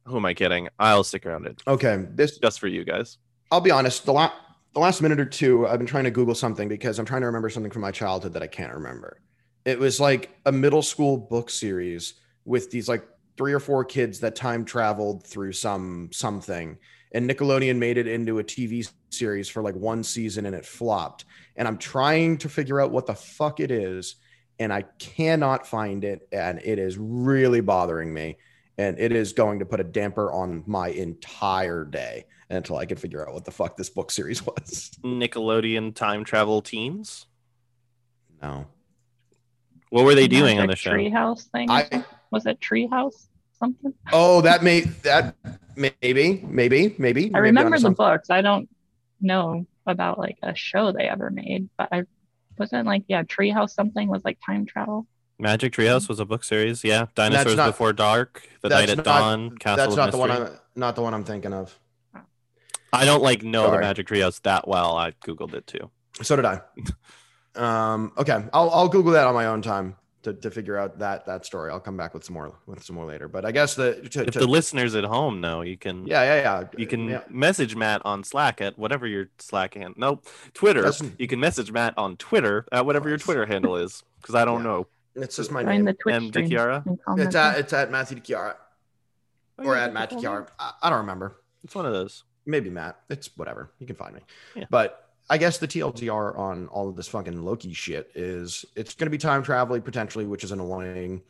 Who 0.07 0.17
am 0.17 0.27
I 0.27 0.35
kidding? 0.35 0.69
I'll 0.79 1.03
stick 1.03 1.25
around 1.25 1.47
it 1.47 1.63
okay, 1.67 2.05
this 2.11 2.39
just 2.39 2.61
for 2.61 2.69
you 2.69 2.85
guys. 2.85 3.17
I'll 3.51 3.63
be 3.63 3.71
honest. 3.71 4.05
The 4.05 4.13
last 4.13 4.35
the 4.75 4.81
last 4.81 5.01
minute 5.01 5.21
or 5.21 5.25
two, 5.25 5.67
I've 5.67 5.79
been 5.79 5.87
trying 5.87 6.05
to 6.05 6.11
Google 6.11 6.35
something 6.35 6.69
because 6.69 6.99
I'm 6.99 7.07
trying 7.07 7.23
to 7.23 7.27
remember 7.27 7.49
something 7.49 7.71
from 7.71 7.83
my 7.83 7.93
childhood 7.93 8.35
that 8.35 8.43
I 8.43 8.49
can't 8.49 8.75
remember. 8.75 9.21
It 9.65 9.79
was 9.79 10.01
like 10.01 10.37
a 10.45 10.53
middle 10.53 10.83
school 10.83 11.17
book 11.17 11.49
series 11.49 12.15
with 12.45 12.71
these 12.71 12.89
like 12.89 13.07
three 13.39 13.53
or 13.53 13.61
four 13.61 13.85
kids 13.85 14.21
that 14.21 14.37
time 14.37 14.65
traveled 14.65 15.27
through 15.27 15.53
some 15.53 16.11
something, 16.13 16.77
and 17.13 17.31
Nickelodeon 17.31 17.79
made 17.79 17.97
it 17.97 18.07
into 18.07 18.41
a 18.41 18.45
TV 18.45 18.91
series 19.17 19.49
for 19.49 19.63
like 19.63 19.75
one 19.75 20.03
season 20.03 20.47
and 20.47 20.55
it 20.55 20.65
flopped. 20.67 21.25
And 21.57 21.67
I'm 21.69 21.79
trying 21.79 22.39
to 22.39 22.49
figure 22.49 22.81
out 22.81 22.91
what 22.91 23.07
the 23.07 23.15
fuck 23.15 23.61
it 23.61 23.71
is, 23.71 24.17
and 24.59 24.73
I 24.73 24.83
cannot 24.99 25.67
find 25.67 26.05
it, 26.05 26.29
and 26.33 26.61
it 26.65 26.79
is 26.79 26.97
really 26.99 27.61
bothering 27.61 28.13
me. 28.13 28.37
And 28.77 28.99
it 28.99 29.13
is 29.13 29.33
going 29.33 29.61
to 29.61 29.65
put 29.65 29.79
a 29.79 29.85
damper 29.85 30.33
on 30.33 30.65
my 30.67 30.89
entire 30.89 31.85
day 31.85 32.27
until 32.51 32.77
I 32.77 32.87
can 32.87 32.97
figure 32.97 33.27
out 33.27 33.33
what 33.33 33.45
the 33.45 33.53
fuck 33.53 33.77
this 33.77 33.89
book 33.89 34.11
series 34.11 34.45
was. 34.47 34.91
Nickelodeon 35.05 35.95
time 35.95 36.25
travel 36.25 36.61
teens. 36.61 37.27
No. 38.43 38.67
What 39.91 40.05
were 40.05 40.17
they 40.17 40.27
doing 40.27 40.59
on 40.59 40.67
the 40.69 40.77
show? 40.77 40.91
Treehouse 40.91 41.45
thing? 41.51 41.71
or 41.71 41.75
I- 41.75 42.05
was 42.33 42.47
it 42.47 42.59
Treehouse 42.61 43.29
something? 43.61 43.95
Oh, 44.13 44.41
that 44.41 44.65
may 44.65 44.81
that 44.81 45.37
maybe 45.77 46.45
maybe 46.45 46.97
maybe. 46.99 47.31
I 47.33 47.39
remember 47.39 47.79
the 47.79 47.91
books. 47.91 48.29
I 48.29 48.41
don't 48.43 48.69
know 49.25 49.67
about 49.87 50.19
like 50.19 50.39
a 50.43 50.55
show 50.55 50.93
they 50.93 51.09
ever 51.09 51.31
made, 51.31 51.69
but 51.77 51.89
I 51.93 52.05
wasn't 52.59 52.87
like 52.87 53.05
yeah, 53.09 53.23
Treehouse 53.25 53.71
something 53.71 54.09
was 54.09 54.25
like 54.25 54.39
time 54.45 54.67
travel. 54.67 55.07
Magic 55.39 55.73
Treehouse 55.73 56.09
was 56.09 56.21
a 56.21 56.25
book 56.25 56.45
series. 56.45 56.85
Yeah, 56.85 57.07
Dinosaurs 57.15 57.57
not- 57.57 57.67
Before 57.67 57.93
Dark, 57.93 58.49
The 58.63 58.69
Night 58.69 58.91
at 58.91 58.99
not- 58.99 59.05
Dawn, 59.05 59.59
Castle 59.59 59.77
That's 59.77 59.93
of 59.93 59.97
not 59.97 60.11
the 60.13 60.19
one. 60.19 60.31
I'm 60.31 60.59
not 60.77 60.95
the 60.95 61.03
one 61.03 61.13
I'm 61.15 61.25
thinking 61.25 61.53
of. 61.53 61.77
I 62.93 63.05
don't 63.05 63.23
like 63.23 63.43
know 63.43 63.71
the 63.73 63.81
Magic 63.81 64.07
Treehouse 64.07 64.41
that 64.43 64.69
well. 64.69 64.97
I 64.97 65.11
googled 65.27 65.55
it 65.55 65.67
too. 65.67 65.91
So 66.23 66.37
did 66.37 66.45
I. 66.45 66.61
Um, 67.57 68.11
okay, 68.19 68.45
I'll 68.53 68.69
I'll 68.71 68.89
Google 68.89 69.13
that 69.13 69.29
on 69.29 69.35
my 69.35 69.47
own 69.47 69.63
time 69.63 69.95
to, 70.25 70.33
to 70.35 70.51
figure 70.51 70.77
out 70.77 70.99
that 70.99 71.25
that 71.27 71.47
story. 71.47 71.71
I'll 71.71 71.81
come 71.81 71.97
back 71.97 72.13
with 72.15 72.25
some 72.25 72.35
more 72.35 72.53
with 72.67 72.83
some 72.83 72.97
more 72.97 73.07
later. 73.07 73.29
But 73.29 73.45
I 73.45 73.53
guess 73.53 73.75
the 73.77 73.95
to, 74.11 74.23
If 74.27 74.33
to- 74.35 74.39
the 74.41 74.47
listeners 74.47 74.95
at 74.95 75.05
home 75.05 75.41
know, 75.41 75.61
you 75.63 75.77
can 75.77 76.07
yeah 76.07 76.23
yeah 76.25 76.43
yeah 76.43 76.65
you 76.77 76.87
can 76.87 77.09
yeah. 77.09 77.21
message 77.31 77.77
Matt 77.77 78.03
on 78.05 78.25
Slack 78.25 78.61
at 78.61 78.79
whatever 78.79 79.07
your 79.07 79.29
Slack 79.39 79.75
hand. 79.75 79.95
Nope, 79.97 80.27
Twitter. 80.53 80.83
That's- 80.83 81.03
You 81.19 81.27
can 81.29 81.39
message 81.41 81.71
Matt 81.73 81.95
on 81.97 82.17
Twitter 82.17 82.67
at 82.73 82.85
whatever 82.85 83.09
your 83.09 83.19
Twitter 83.19 83.47
handle 83.47 83.77
is 83.77 84.03
because 84.21 84.35
I 84.35 84.45
don't 84.45 84.59
Yeah. 84.61 84.69
know. 84.71 84.87
It's 85.17 85.37
just 85.37 85.53
my 85.53 85.63
Join 85.63 85.71
name. 85.77 85.85
the 85.85 85.93
Twitch 85.95 86.15
M. 86.15 86.29
stream. 86.29 86.51
DiChiara? 86.51 86.85
and 86.87 86.99
comment 87.05 87.27
It's 87.29 87.37
at 87.37 87.53
there. 87.53 87.61
it's 87.61 87.73
at 87.73 87.91
Matthew 87.93 88.19
DiChiara 88.19 88.55
Oh, 89.61 89.65
or 89.67 89.77
yeah, 89.77 89.85
at 89.85 89.93
Matt 89.93 90.11
that's 90.11 90.23
DiChiara. 90.23 90.49
I, 90.59 90.73
I 90.83 90.91
don't 90.91 90.99
remember. 91.01 91.37
It's 91.63 91.75
one 91.75 91.87
of 91.87 91.93
those. 91.93 92.25
maybe 92.47 92.69
Matt. 92.71 92.99
It's 93.09 93.31
whatever. 93.37 93.71
You 93.79 93.87
can 93.87 93.95
find 93.97 94.15
me. 94.17 94.21
Yeah. 94.57 94.65
But 94.71 95.04
I 95.29 95.39
guess 95.39 95.59
the 95.59 95.69
TLDR 95.69 96.39
on 96.39 96.69
all 96.69 96.89
of 96.89 96.97
this 96.97 97.09
fucking 97.09 97.43
Loki 97.43 97.73
shit 97.73 98.11
is 98.15 98.65
it's 98.77 98.95
going 98.95 99.07
to 99.07 99.11
be 99.11 99.19
time 99.19 99.43
traveling 99.43 99.83
potentially, 99.83 100.27
which 100.27 100.45
is 100.45 100.53
annoying. 100.53 101.23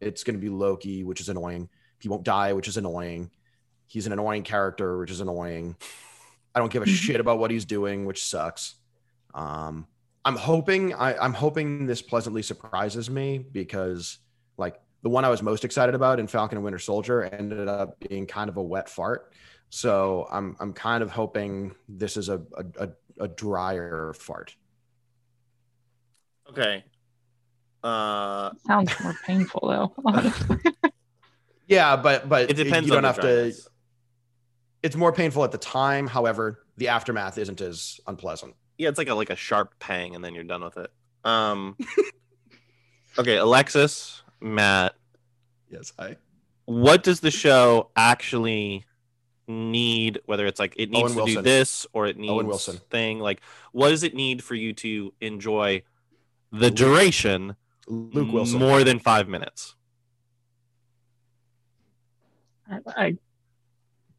It's 0.00 0.24
going 0.24 0.36
to 0.36 0.40
be 0.40 0.48
Loki, 0.48 1.04
which 1.04 1.20
is 1.20 1.28
annoying. 1.28 1.68
He 2.00 2.08
won't 2.08 2.24
die, 2.24 2.52
which 2.52 2.68
is 2.68 2.76
annoying. 2.76 3.30
He's 3.86 4.06
an 4.06 4.12
annoying 4.12 4.44
character, 4.44 4.98
which 4.98 5.10
is 5.10 5.20
annoying. 5.20 5.76
I 6.54 6.60
don't 6.60 6.72
give 6.72 6.82
a 6.82 6.86
shit 6.88 7.20
about 7.20 7.38
what 7.38 7.50
he's 7.50 7.64
doing, 7.64 8.06
which 8.06 8.24
sucks. 8.24 8.76
Um, 9.34 9.86
I'm 10.24 10.36
hoping 10.36 10.94
I, 10.94 11.16
I'm 11.16 11.34
hoping 11.34 11.86
this 11.86 12.02
pleasantly 12.02 12.42
surprises 12.42 13.10
me 13.10 13.38
because 13.38 14.18
like 14.56 14.80
the 15.02 15.08
one 15.08 15.24
I 15.24 15.28
was 15.28 15.42
most 15.42 15.64
excited 15.64 15.94
about 15.94 16.18
in 16.18 16.26
Falcon 16.26 16.58
and 16.58 16.64
Winter 16.64 16.78
Soldier 16.78 17.24
ended 17.24 17.68
up 17.68 17.98
being 18.00 18.26
kind 18.26 18.48
of 18.48 18.56
a 18.56 18.62
wet 18.62 18.88
fart. 18.88 19.32
So 19.70 20.26
I'm 20.30 20.56
I'm 20.60 20.72
kind 20.72 21.02
of 21.02 21.10
hoping 21.10 21.74
this 21.88 22.16
is 22.16 22.28
a 22.28 22.42
a, 22.56 22.84
a, 22.84 22.88
a 23.20 23.28
drier 23.28 24.12
fart. 24.14 24.56
Okay. 26.50 26.84
Uh, 27.82 28.50
Sounds 28.66 28.92
more 29.02 29.14
painful 29.24 29.68
though. 29.68 29.92
honestly. 30.04 30.56
Yeah, 31.66 31.96
but 31.96 32.26
but 32.30 32.48
it 32.50 32.54
depends 32.54 32.88
You 32.88 32.94
don't 32.94 33.02
the 33.02 33.08
have 33.08 33.20
dryness. 33.20 33.64
to. 33.64 33.70
It's 34.82 34.96
more 34.96 35.12
painful 35.12 35.44
at 35.44 35.52
the 35.52 35.58
time. 35.58 36.06
However, 36.06 36.64
the 36.78 36.88
aftermath 36.88 37.36
isn't 37.36 37.60
as 37.60 38.00
unpleasant. 38.06 38.54
Yeah, 38.78 38.88
it's 38.88 38.96
like 38.96 39.10
a 39.10 39.14
like 39.14 39.28
a 39.28 39.36
sharp 39.36 39.78
pang, 39.78 40.14
and 40.14 40.24
then 40.24 40.34
you're 40.34 40.44
done 40.44 40.64
with 40.64 40.78
it. 40.78 40.90
Um, 41.24 41.76
Okay, 43.18 43.36
Alexis, 43.36 44.22
Matt, 44.40 44.94
Yes, 45.70 45.92
hi. 45.98 46.16
what 46.64 47.02
does 47.02 47.20
the 47.20 47.30
show 47.32 47.90
actually 47.96 48.84
need? 49.48 50.20
Whether 50.26 50.46
it's 50.46 50.60
like 50.60 50.74
it 50.76 50.90
needs 50.90 51.16
Owen 51.16 51.26
to 51.26 51.34
do 51.34 51.42
this 51.42 51.86
or 51.92 52.06
it 52.06 52.16
needs 52.16 52.44
Wilson. 52.44 52.78
thing. 52.90 53.18
Like, 53.18 53.40
what 53.72 53.90
does 53.90 54.02
it 54.02 54.14
need 54.14 54.42
for 54.44 54.54
you 54.54 54.72
to 54.74 55.12
enjoy 55.20 55.82
the 56.52 56.70
duration 56.70 57.56
Luke 57.88 58.32
Wilson. 58.32 58.58
more 58.58 58.84
than 58.84 58.98
five 58.98 59.28
minutes? 59.28 59.74
I, 62.70 62.78
I 62.86 63.16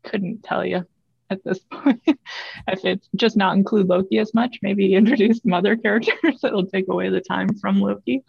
couldn't 0.03 0.43
tell 0.43 0.65
you 0.65 0.85
at 1.29 1.43
this 1.43 1.59
point. 1.71 2.01
if 2.07 2.85
it's 2.85 3.07
just 3.15 3.37
not 3.37 3.55
include 3.55 3.87
Loki 3.87 4.17
as 4.19 4.33
much, 4.33 4.59
maybe 4.61 4.95
introduce 4.95 5.41
some 5.41 5.53
other 5.53 5.75
characters 5.75 6.39
that'll 6.41 6.65
take 6.65 6.87
away 6.89 7.09
the 7.09 7.21
time 7.21 7.55
from 7.55 7.79
Loki. 7.79 8.23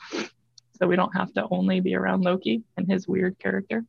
So 0.78 0.86
we 0.86 0.96
don't 0.96 1.14
have 1.14 1.32
to 1.34 1.46
only 1.50 1.80
be 1.80 1.94
around 1.94 2.22
Loki 2.22 2.62
and 2.76 2.90
his 2.90 3.06
weird 3.06 3.38
character. 3.38 3.84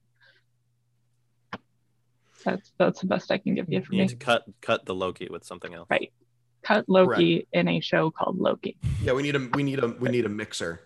That's 2.43 2.71
that's 2.77 3.01
the 3.01 3.07
best 3.07 3.31
I 3.31 3.37
can 3.37 3.55
give 3.55 3.69
you 3.69 3.81
for 3.81 3.93
You 3.93 3.99
me. 3.99 4.03
need 4.05 4.09
to 4.09 4.15
cut 4.15 4.43
cut 4.61 4.85
the 4.85 4.95
Loki 4.95 5.27
with 5.29 5.43
something 5.43 5.73
else. 5.73 5.87
Right. 5.89 6.11
Cut 6.63 6.85
Loki 6.87 7.47
in 7.53 7.67
a 7.67 7.79
show 7.79 8.11
called 8.11 8.37
Loki. 8.39 8.77
Yeah, 9.01 9.13
we 9.13 9.23
need 9.23 9.35
a 9.35 9.49
we 9.53 9.63
need 9.63 9.79
a 9.79 9.87
we 9.87 10.09
need 10.09 10.25
a 10.25 10.29
mixer. 10.29 10.81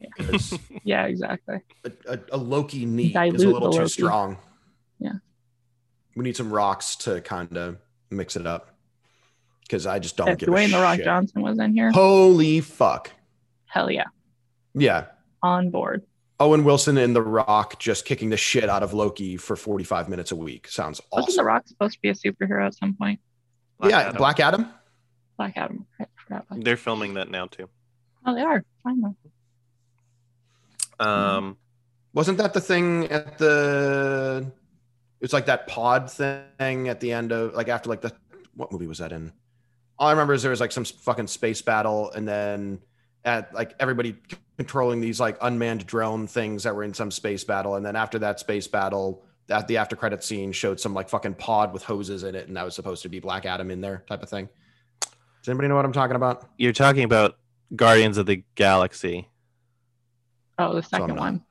'Cause 0.16 0.58
Yeah, 0.84 1.04
exactly. 1.06 1.58
a, 1.84 1.92
a, 2.08 2.18
a 2.32 2.36
Loki 2.38 2.86
neat 2.86 3.14
is 3.16 3.42
a 3.42 3.48
little 3.48 3.70
the 3.70 3.76
too 3.76 3.78
Loki. 3.82 3.88
strong. 3.90 4.38
Yeah. 4.98 5.12
We 6.16 6.24
need 6.24 6.36
some 6.36 6.52
rocks 6.52 6.96
to 6.96 7.20
kind 7.20 7.56
of 7.56 7.76
mix 8.10 8.34
it 8.36 8.46
up. 8.46 8.74
Because 9.62 9.86
I 9.86 9.98
just 9.98 10.16
don't 10.16 10.28
If 10.30 10.38
give 10.38 10.48
a 10.48 10.52
Dwayne 10.52 10.70
the 10.72 10.78
Rock 10.80 10.96
shit. 10.96 11.04
Johnson 11.04 11.42
was 11.42 11.58
in 11.58 11.74
here, 11.74 11.92
Holy 11.92 12.60
fuck. 12.60 13.10
hell 13.66 13.90
yeah, 13.90 14.06
Yeah. 14.74 15.06
on 15.42 15.70
board. 15.70 16.02
Owen 16.40 16.64
Wilson 16.64 16.96
and 16.96 17.14
The 17.14 17.22
Rock 17.22 17.78
just 17.78 18.06
kicking 18.06 18.30
the 18.30 18.36
shit 18.36 18.68
out 18.68 18.82
of 18.82 18.94
Loki 18.94 19.36
for 19.36 19.56
45 19.56 20.08
minutes 20.08 20.32
a 20.32 20.36
week. 20.36 20.66
Sounds 20.68 20.98
awesome. 21.12 21.22
Wasn't. 21.22 21.36
The 21.36 21.44
Rock 21.44 21.68
supposed 21.68 21.94
to 21.94 22.00
be 22.00 22.08
a 22.08 22.14
superhero 22.14 22.66
at 22.66 22.74
some 22.74 22.94
point? 22.94 23.20
Black 23.78 23.90
yeah, 23.90 24.00
Adam. 24.00 24.16
Black 24.16 24.40
Adam. 24.40 24.68
Black 25.36 25.52
Adam. 25.56 25.86
I 26.00 26.06
forgot 26.16 26.46
They're 26.50 26.78
filming 26.78 27.14
that 27.14 27.30
now 27.30 27.46
too. 27.46 27.68
Oh, 28.26 28.34
they 28.34 28.40
are. 28.40 28.64
Finally. 28.82 29.14
Um, 30.98 31.58
Wasn't 32.14 32.38
that 32.38 32.54
the 32.54 32.60
thing 32.60 33.06
at 33.06 33.38
the 33.38 34.50
it's 35.20 35.32
like 35.32 35.46
that 35.46 35.66
pod 35.66 36.10
thing 36.10 36.88
at 36.88 37.00
the 37.00 37.12
end 37.12 37.32
of 37.32 37.54
like 37.54 37.68
after 37.68 37.90
like 37.90 38.00
the 38.00 38.12
what 38.54 38.72
movie 38.72 38.86
was 38.86 38.98
that 38.98 39.12
in? 39.12 39.32
All 39.98 40.08
I 40.08 40.12
remember 40.12 40.32
is 40.32 40.42
there 40.42 40.50
was 40.50 40.60
like 40.60 40.72
some 40.72 40.84
fucking 40.84 41.26
space 41.26 41.60
battle 41.60 42.10
and 42.10 42.26
then 42.26 42.80
at 43.24 43.54
like 43.54 43.74
everybody 43.78 44.16
controlling 44.60 45.00
these 45.00 45.18
like 45.18 45.38
unmanned 45.40 45.86
drone 45.86 46.26
things 46.26 46.64
that 46.64 46.74
were 46.76 46.82
in 46.84 46.92
some 46.92 47.10
space 47.10 47.44
battle 47.44 47.76
and 47.76 47.86
then 47.86 47.96
after 47.96 48.18
that 48.18 48.38
space 48.38 48.68
battle 48.68 49.24
that 49.46 49.66
the 49.68 49.78
after 49.78 49.96
credit 49.96 50.22
scene 50.22 50.52
showed 50.52 50.78
some 50.78 50.92
like 50.92 51.08
fucking 51.08 51.32
pod 51.32 51.72
with 51.72 51.82
hoses 51.82 52.24
in 52.24 52.34
it 52.34 52.46
and 52.46 52.54
that 52.58 52.62
was 52.64 52.74
supposed 52.74 53.02
to 53.02 53.08
be 53.08 53.20
Black 53.20 53.46
Adam 53.46 53.70
in 53.70 53.80
there 53.80 54.04
type 54.06 54.22
of 54.22 54.28
thing. 54.28 54.50
Does 55.00 55.48
anybody 55.48 55.68
know 55.68 55.76
what 55.76 55.86
I'm 55.86 55.94
talking 55.94 56.14
about? 56.14 56.46
you're 56.58 56.74
talking 56.74 57.04
about 57.04 57.38
Guardians 57.74 58.18
of 58.18 58.26
the 58.26 58.44
Galaxy. 58.54 59.28
Oh, 60.58 60.74
the 60.74 60.82
second 60.82 61.08
not- 61.08 61.18
one. 61.18 61.44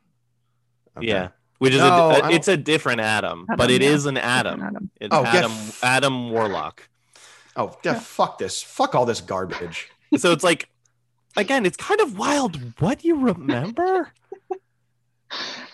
Okay. 0.98 1.08
Yeah, 1.08 1.30
which 1.58 1.74
is 1.74 1.80
No, 1.80 1.88
a, 1.88 2.08
I 2.10 2.18
a 2.18 2.22
don't- 2.22 2.32
it's 2.34 2.48
a 2.48 2.58
different 2.58 3.02
Adam, 3.02 3.46
Adam, 3.50 3.58
but 3.58 3.72
it 3.72 3.82
yeah. 3.82 3.90
is 3.90 4.06
an 4.06 4.16
Different 4.16 4.32
Adam. 4.38 4.62
Adam. 4.62 4.92
It's 5.02 5.16
Oh, 5.16 5.26
Adam 5.26 5.52
f- 5.52 5.84
Adam 5.84 6.30
Warlock. 6.30 6.88
Oh, 7.56 7.76
yeah, 7.84 7.96
fuck 7.96 8.38
this. 8.38 8.62
Fuck 8.62 8.94
all 8.94 9.08
this 9.08 9.20
garbage. 9.22 9.90
so 10.18 10.32
it's 10.32 10.44
like 10.44 10.70
again, 11.38 11.66
it's 11.66 11.78
kind 11.78 12.02
of 12.02 12.18
wild 12.18 12.80
what 12.80 13.04
you 13.04 13.20
remember. 13.20 14.12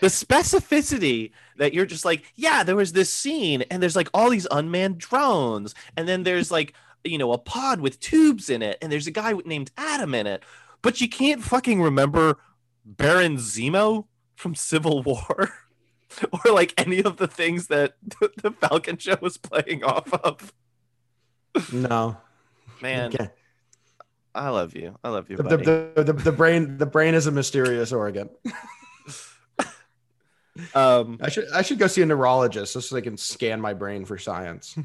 the 0.02 0.08
specificity 0.08 1.32
that 1.58 1.74
you're 1.74 1.86
just 1.86 2.06
like, 2.06 2.24
yeah, 2.36 2.63
there 2.63 2.76
was 2.76 2.94
this 2.94 3.12
scene, 3.13 3.62
and 3.72 3.82
there's 3.82 3.96
like 3.96 4.10
all 4.13 4.30
these 4.30 4.48
unmanned 4.52 4.98
drones, 4.98 5.74
and 5.96 6.08
then 6.08 6.24
there's 6.24 6.52
like 6.52 6.74
you 7.04 7.18
know 7.18 7.32
a 7.34 7.38
pod 7.38 7.80
with 7.80 8.00
tubes 8.00 8.50
in 8.50 8.62
it, 8.62 8.78
and 8.82 8.91
there's 8.91 9.08
a 9.08 9.12
guy 9.12 9.34
named 9.46 9.72
Adam 9.78 10.13
in 10.13 10.28
it, 10.28 10.44
but 10.82 11.00
you 11.02 11.08
can't 11.08 11.44
fucking 11.44 11.82
remember 11.82 12.38
Baron 12.84 13.38
Zemo 13.38 14.06
from 14.36 14.56
Civil 14.56 15.04
War. 15.04 15.54
Or 16.32 16.54
like 16.54 16.74
any 16.78 17.04
of 17.04 17.18
the 17.18 17.28
things 17.28 17.68
that 17.68 17.96
the 18.41 18.52
Falcon 18.52 18.98
show 18.98 19.18
was 19.20 19.36
playing 19.38 19.84
off 19.84 20.13
of. 20.13 20.54
No. 21.74 22.15
Man, 22.82 23.08
Okay. 23.13 23.30
I 24.36 24.50
love 24.50 24.76
you. 24.76 24.95
I 25.04 25.10
love 25.10 25.30
you, 25.30 25.38
The, 25.38 25.43
buddy. 25.43 25.63
the, 25.65 25.91
the, 25.95 26.04
the, 26.04 26.13
the 26.13 26.32
brain 26.32 26.78
the 26.78 26.86
brain 26.86 27.13
is 27.15 27.26
a 27.26 27.32
mysterious 27.32 27.91
organ. 27.93 28.30
um, 30.74 31.17
I 31.21 31.30
should 31.30 31.50
I 31.54 31.62
should 31.62 31.80
go 31.80 31.88
see 31.88 32.02
a 32.02 32.06
neurologist 32.06 32.74
just 32.74 32.89
so 32.89 32.95
they 32.95 33.02
can 33.02 33.17
scan 33.17 33.60
my 33.62 33.74
brain 33.74 34.06
for 34.06 34.17
science. 34.17 34.78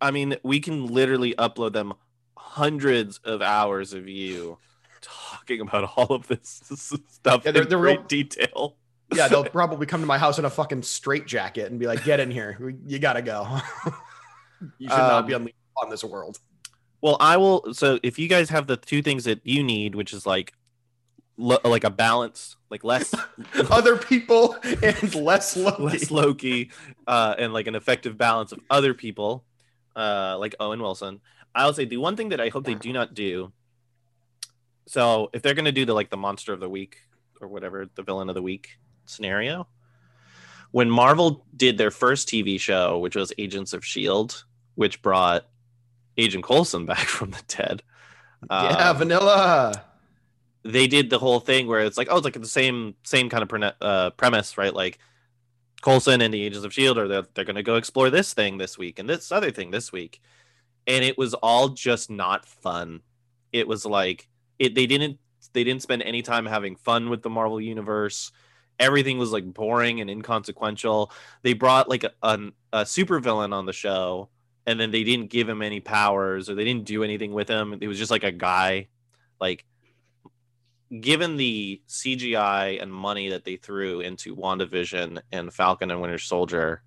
I 0.00 0.10
mean, 0.10 0.36
we 0.42 0.60
can 0.60 0.86
literally 0.86 1.34
upload 1.34 1.72
them 1.72 1.92
hundreds 2.36 3.18
of 3.24 3.40
hours 3.42 3.92
of 3.92 4.08
you 4.08 4.58
talking 5.00 5.60
about 5.60 5.90
all 5.96 6.06
of 6.14 6.26
this 6.28 6.60
stuff 7.08 7.42
Yeah, 7.44 7.50
they're- 7.52 7.62
in 7.62 7.68
they're 7.68 7.78
great 7.78 7.98
real- 7.98 8.06
detail. 8.06 8.76
Yeah, 9.14 9.28
they'll 9.28 9.44
probably 9.60 9.86
come 9.86 10.00
to 10.00 10.06
my 10.06 10.16
house 10.18 10.38
in 10.38 10.44
a 10.44 10.50
fucking 10.50 10.82
straight 10.82 11.26
jacket 11.26 11.70
and 11.70 11.78
be 11.78 11.86
like, 11.86 12.02
"Get 12.04 12.18
in 12.18 12.30
here, 12.30 12.74
you 12.86 12.98
gotta 12.98 13.20
go. 13.20 13.58
you 14.78 14.88
should 14.88 14.96
not 14.96 15.26
be 15.26 15.34
Um, 15.34 15.42
on, 15.42 15.50
on 15.84 15.90
this 15.90 16.02
world." 16.02 16.38
Well, 17.02 17.16
I 17.20 17.36
will. 17.36 17.74
So, 17.74 17.98
if 18.02 18.18
you 18.18 18.28
guys 18.28 18.48
have 18.50 18.66
the 18.66 18.76
two 18.76 19.02
things 19.02 19.24
that 19.24 19.40
you 19.44 19.62
need, 19.62 19.94
which 19.94 20.12
is 20.12 20.24
like, 20.24 20.54
lo- 21.36 21.58
like 21.64 21.84
a 21.84 21.90
balance, 21.90 22.56
like 22.70 22.84
less 22.84 23.14
Other 23.70 23.96
people 23.96 24.56
and 24.82 25.14
less 25.14 25.56
Loki. 25.56 25.82
less 25.82 26.10
Loki, 26.10 26.70
uh, 27.06 27.34
and 27.38 27.52
like 27.52 27.66
an 27.66 27.74
effective 27.74 28.16
balance 28.16 28.52
of 28.52 28.60
other 28.70 28.94
people, 28.94 29.44
uh, 29.96 30.36
like 30.38 30.54
Owen 30.60 30.80
Wilson. 30.80 31.20
I'll 31.54 31.74
say 31.74 31.84
the 31.84 31.98
one 31.98 32.16
thing 32.16 32.30
that 32.30 32.40
I 32.40 32.48
hope 32.48 32.64
they 32.64 32.74
do 32.74 32.92
not 32.92 33.14
do. 33.14 33.52
So 34.86 35.28
if 35.32 35.42
they're 35.42 35.54
gonna 35.54 35.72
do 35.72 35.84
the 35.84 35.94
like 35.94 36.10
the 36.10 36.16
monster 36.16 36.52
of 36.52 36.60
the 36.60 36.68
week 36.68 36.96
or 37.40 37.48
whatever, 37.48 37.86
the 37.94 38.02
villain 38.02 38.28
of 38.28 38.34
the 38.34 38.42
week 38.42 38.78
scenario, 39.04 39.66
when 40.70 40.88
Marvel 40.88 41.44
did 41.56 41.76
their 41.78 41.90
first 41.90 42.28
TV 42.28 42.58
show, 42.58 42.98
which 42.98 43.16
was 43.16 43.32
Agents 43.38 43.72
of 43.72 43.84
Shield, 43.84 44.44
which 44.76 45.02
brought 45.02 45.46
Agent 46.18 46.44
Coulson 46.44 46.86
back 46.92 47.06
from 47.06 47.30
the 47.30 47.42
dead. 47.48 47.82
yeah, 48.50 48.90
um, 48.90 48.96
vanilla. 48.98 49.84
they 50.64 50.86
did 50.86 51.10
the 51.10 51.18
whole 51.18 51.40
thing 51.40 51.66
where 51.66 51.80
it's 51.80 51.96
like, 51.98 52.08
oh, 52.10 52.16
it's 52.16 52.24
like 52.24 52.34
the 52.34 52.46
same 52.46 52.94
same 53.04 53.28
kind 53.28 53.42
of 53.42 53.48
prene- 53.48 53.74
uh, 53.80 54.10
premise, 54.10 54.58
right? 54.58 54.74
Like 54.74 54.98
Coulson 55.82 56.20
and 56.20 56.32
the 56.32 56.42
Agents 56.42 56.64
of 56.64 56.72
Shield 56.72 56.98
are 56.98 57.08
they're, 57.08 57.26
they're 57.34 57.44
going 57.44 57.56
to 57.56 57.62
go 57.62 57.76
explore 57.76 58.10
this 58.10 58.32
thing 58.32 58.58
this 58.58 58.78
week 58.78 58.98
and 58.98 59.08
this 59.08 59.32
other 59.32 59.50
thing 59.50 59.70
this 59.70 59.92
week, 59.92 60.20
and 60.86 61.04
it 61.04 61.18
was 61.18 61.34
all 61.34 61.68
just 61.68 62.10
not 62.10 62.46
fun. 62.46 63.00
It 63.52 63.68
was 63.68 63.84
like 63.84 64.28
it 64.58 64.74
they 64.74 64.86
didn't 64.86 65.18
they 65.52 65.64
didn't 65.64 65.82
spend 65.82 66.02
any 66.02 66.22
time 66.22 66.46
having 66.46 66.76
fun 66.76 67.10
with 67.10 67.22
the 67.22 67.30
Marvel 67.30 67.60
universe. 67.60 68.32
Everything 68.78 69.18
was 69.18 69.32
like 69.32 69.52
boring 69.52 70.00
and 70.00 70.08
inconsequential. 70.08 71.12
They 71.42 71.52
brought 71.52 71.88
like 71.88 72.04
a, 72.04 72.12
an, 72.22 72.52
a 72.72 72.82
supervillain 72.82 73.52
on 73.52 73.66
the 73.66 73.72
show, 73.72 74.30
and 74.66 74.78
then 74.78 74.90
they 74.90 75.04
didn't 75.04 75.30
give 75.30 75.48
him 75.48 75.62
any 75.62 75.80
powers 75.80 76.48
or 76.48 76.54
they 76.54 76.64
didn't 76.64 76.84
do 76.84 77.02
anything 77.02 77.32
with 77.32 77.48
him. 77.48 77.76
It 77.80 77.88
was 77.88 77.98
just 77.98 78.10
like 78.10 78.24
a 78.24 78.32
guy, 78.32 78.88
like 79.40 79.64
given 81.00 81.36
the 81.36 81.80
CGI 81.88 82.80
and 82.82 82.92
money 82.92 83.30
that 83.30 83.44
they 83.44 83.56
threw 83.56 84.00
into 84.00 84.36
WandaVision 84.36 85.20
and 85.32 85.52
Falcon 85.52 85.90
and 85.90 86.00
Winter 86.00 86.18
Soldier, 86.18 86.82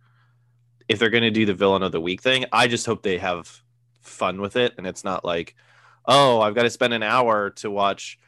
if 0.87 0.99
they're 0.99 1.09
going 1.09 1.23
to 1.23 1.31
do 1.31 1.45
the 1.45 1.53
villain 1.53 1.83
of 1.83 1.91
the 1.91 2.01
week 2.01 2.21
thing, 2.21 2.45
I 2.51 2.67
just 2.67 2.85
hope 2.85 3.01
they 3.01 3.17
have 3.17 3.61
fun 4.01 4.39
with 4.39 4.55
it 4.55 4.73
and 4.77 4.85
it's 4.85 5.03
not 5.03 5.25
like, 5.25 5.55
oh, 6.05 6.39
I've 6.39 6.55
got 6.55 6.63
to 6.63 6.69
spend 6.69 6.93
an 6.93 7.03
hour 7.03 7.49
to 7.51 7.71
watch 7.71 8.19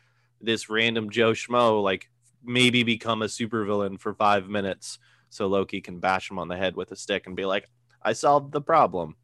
this 0.42 0.70
random 0.70 1.10
Joe 1.10 1.32
Schmo 1.32 1.82
like 1.82 2.10
maybe 2.44 2.84
become 2.84 3.22
a 3.22 3.26
supervillain 3.26 4.00
for 4.00 4.14
five 4.14 4.50
minutes 4.50 5.00
so 5.30 5.48
Loki 5.48 5.82
can 5.82 6.00
bash 6.00 6.32
him 6.32 6.40
on 6.40 6.48
the 6.48 6.58
head 6.58 6.76
with 6.76 6.92
a 6.92 6.96
stick 6.96 7.28
and 7.28 7.36
be 7.36 7.46
like, 7.46 7.70
I 8.02 8.14
solved 8.14 8.52
the 8.52 8.62
problem. 8.62 9.16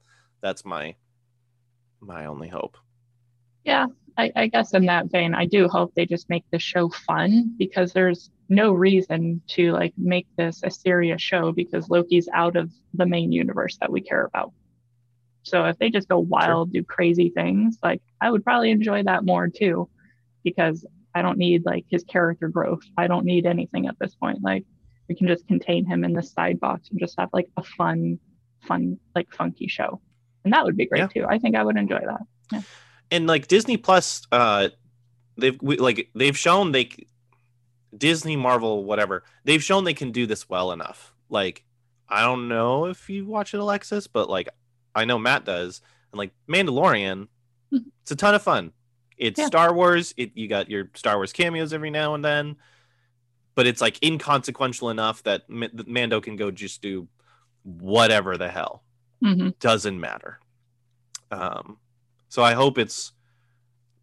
That's 0.43 0.65
my 0.65 0.95
my 2.01 2.25
only 2.25 2.49
hope. 2.49 2.77
Yeah, 3.63 3.87
I, 4.17 4.31
I 4.35 4.47
guess 4.47 4.73
in 4.73 4.85
that 4.87 5.09
vein, 5.09 5.33
I 5.33 5.45
do 5.45 5.69
hope 5.69 5.95
they 5.95 6.05
just 6.05 6.29
make 6.29 6.43
the 6.51 6.59
show 6.59 6.89
fun 6.89 7.55
because 7.57 7.93
there's 7.93 8.29
no 8.49 8.73
reason 8.73 9.41
to 9.47 9.71
like 9.71 9.93
make 9.97 10.27
this 10.37 10.61
a 10.63 10.69
serious 10.69 11.21
show 11.21 11.53
because 11.53 11.89
Loki's 11.89 12.27
out 12.33 12.57
of 12.57 12.69
the 12.93 13.05
main 13.05 13.31
universe 13.31 13.77
that 13.79 13.91
we 13.91 14.01
care 14.01 14.25
about. 14.25 14.51
So 15.43 15.63
if 15.65 15.77
they 15.77 15.89
just 15.89 16.09
go 16.09 16.19
wild, 16.19 16.73
do 16.73 16.83
crazy 16.83 17.29
things, 17.29 17.79
like 17.81 18.01
I 18.21 18.29
would 18.29 18.43
probably 18.43 18.71
enjoy 18.71 19.03
that 19.03 19.23
more 19.23 19.47
too, 19.47 19.89
because 20.43 20.85
I 21.15 21.21
don't 21.21 21.37
need 21.37 21.65
like 21.65 21.85
his 21.89 22.03
character 22.03 22.49
growth. 22.49 22.83
I 22.97 23.07
don't 23.07 23.25
need 23.25 23.45
anything 23.45 23.87
at 23.87 23.97
this 23.97 24.13
point. 24.15 24.39
Like 24.43 24.65
we 25.07 25.15
can 25.15 25.27
just 25.27 25.47
contain 25.47 25.85
him 25.85 26.03
in 26.03 26.11
the 26.11 26.23
side 26.23 26.59
box 26.59 26.89
and 26.89 26.99
just 26.99 27.17
have 27.17 27.29
like 27.31 27.47
a 27.55 27.63
fun, 27.63 28.19
fun, 28.67 28.99
like 29.15 29.33
funky 29.33 29.69
show. 29.69 30.01
And 30.43 30.53
that 30.53 30.63
would 30.65 30.75
be 30.77 30.85
great 30.85 30.99
Yeah. 30.99 31.07
too. 31.07 31.25
I 31.27 31.39
think 31.39 31.55
I 31.55 31.63
would 31.63 31.77
enjoy 31.77 31.99
that. 32.05 32.63
and 33.11 33.27
like 33.27 33.47
Disney 33.47 33.77
Plus, 33.77 34.25
uh, 34.31 34.69
they've 35.37 35.57
we, 35.61 35.77
like 35.77 36.09
they've 36.15 36.37
shown 36.37 36.71
they 36.71 36.89
Disney, 37.95 38.35
Marvel, 38.35 38.83
whatever, 38.85 39.23
they've 39.43 39.63
shown 39.63 39.83
they 39.83 39.93
can 39.93 40.11
do 40.11 40.25
this 40.25 40.49
well 40.49 40.71
enough. 40.71 41.13
Like, 41.29 41.63
I 42.09 42.21
don't 42.21 42.47
know 42.47 42.85
if 42.85 43.09
you 43.09 43.25
watch 43.25 43.53
it, 43.53 43.59
Alexis, 43.59 44.07
but 44.07 44.29
like, 44.29 44.49
I 44.95 45.05
know 45.05 45.19
Matt 45.19 45.45
does, 45.45 45.81
and 46.11 46.17
like 46.17 46.31
Mandalorian, 46.47 47.27
Mhm. 47.71 47.85
it's 48.01 48.11
a 48.11 48.15
ton 48.15 48.33
of 48.35 48.41
fun. 48.41 48.71
It's 49.17 49.39
Yeah. 49.39 49.45
Star 49.45 49.73
Wars. 49.73 50.13
It 50.17 50.31
you 50.35 50.47
got 50.47 50.69
your 50.69 50.89
Star 50.95 51.15
Wars 51.17 51.31
cameos 51.31 51.71
every 51.71 51.91
now 51.91 52.15
and 52.15 52.25
then, 52.25 52.55
but 53.55 53.67
it's 53.67 53.79
like 53.81 54.03
inconsequential 54.03 54.89
enough 54.89 55.21
that 55.23 55.43
M- 55.49 55.69
that 55.73 55.87
Mando 55.87 56.19
can 56.19 56.35
go 56.35 56.49
just 56.51 56.81
do 56.81 57.07
whatever 57.63 58.37
the 58.37 58.49
hell 58.49 58.83
hmm 59.23 59.49
doesn't 59.59 59.99
matter. 59.99 60.39
Um, 61.31 61.77
so 62.29 62.43
I 62.43 62.53
hope 62.53 62.77
it's 62.77 63.11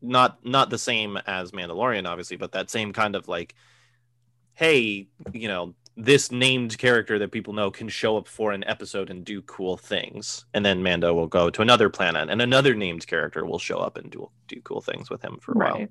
not 0.03 0.45
not 0.45 0.71
the 0.71 0.79
same 0.79 1.19
as 1.27 1.53
Mandalorian, 1.53 2.09
obviously, 2.09 2.37
but 2.37 2.53
that 2.53 2.71
same 2.71 2.93
kind 2.93 3.15
of 3.15 3.29
like, 3.29 3.55
hey, 4.55 5.09
you 5.33 5.49
know, 5.49 5.75
this 5.97 6.31
named 6.33 6.79
character 6.79 7.19
that 7.19 7.33
people 7.33 7.53
know 7.53 7.71
can 7.71 7.89
show 7.89 8.17
up 8.17 8.27
for 8.27 8.53
an 8.53 8.65
episode 8.65 9.11
and 9.11 9.25
do 9.25 9.43
cool 9.43 9.77
things, 9.77 10.47
and 10.55 10.65
then 10.65 10.83
Mando 10.83 11.13
will 11.13 11.27
go 11.27 11.51
to 11.51 11.63
another 11.63 11.91
planet, 11.91 12.31
and 12.31 12.41
another 12.41 12.75
named 12.75 13.07
character 13.07 13.45
will 13.45 13.59
show 13.59 13.79
up 13.79 13.99
and 13.99 14.11
do 14.11 14.31
do 14.49 14.61
cool 14.63 14.81
things 14.81 15.11
with 15.11 15.23
him 15.23 15.39
for 15.41 15.53
a 15.53 15.59
while. 15.59 15.87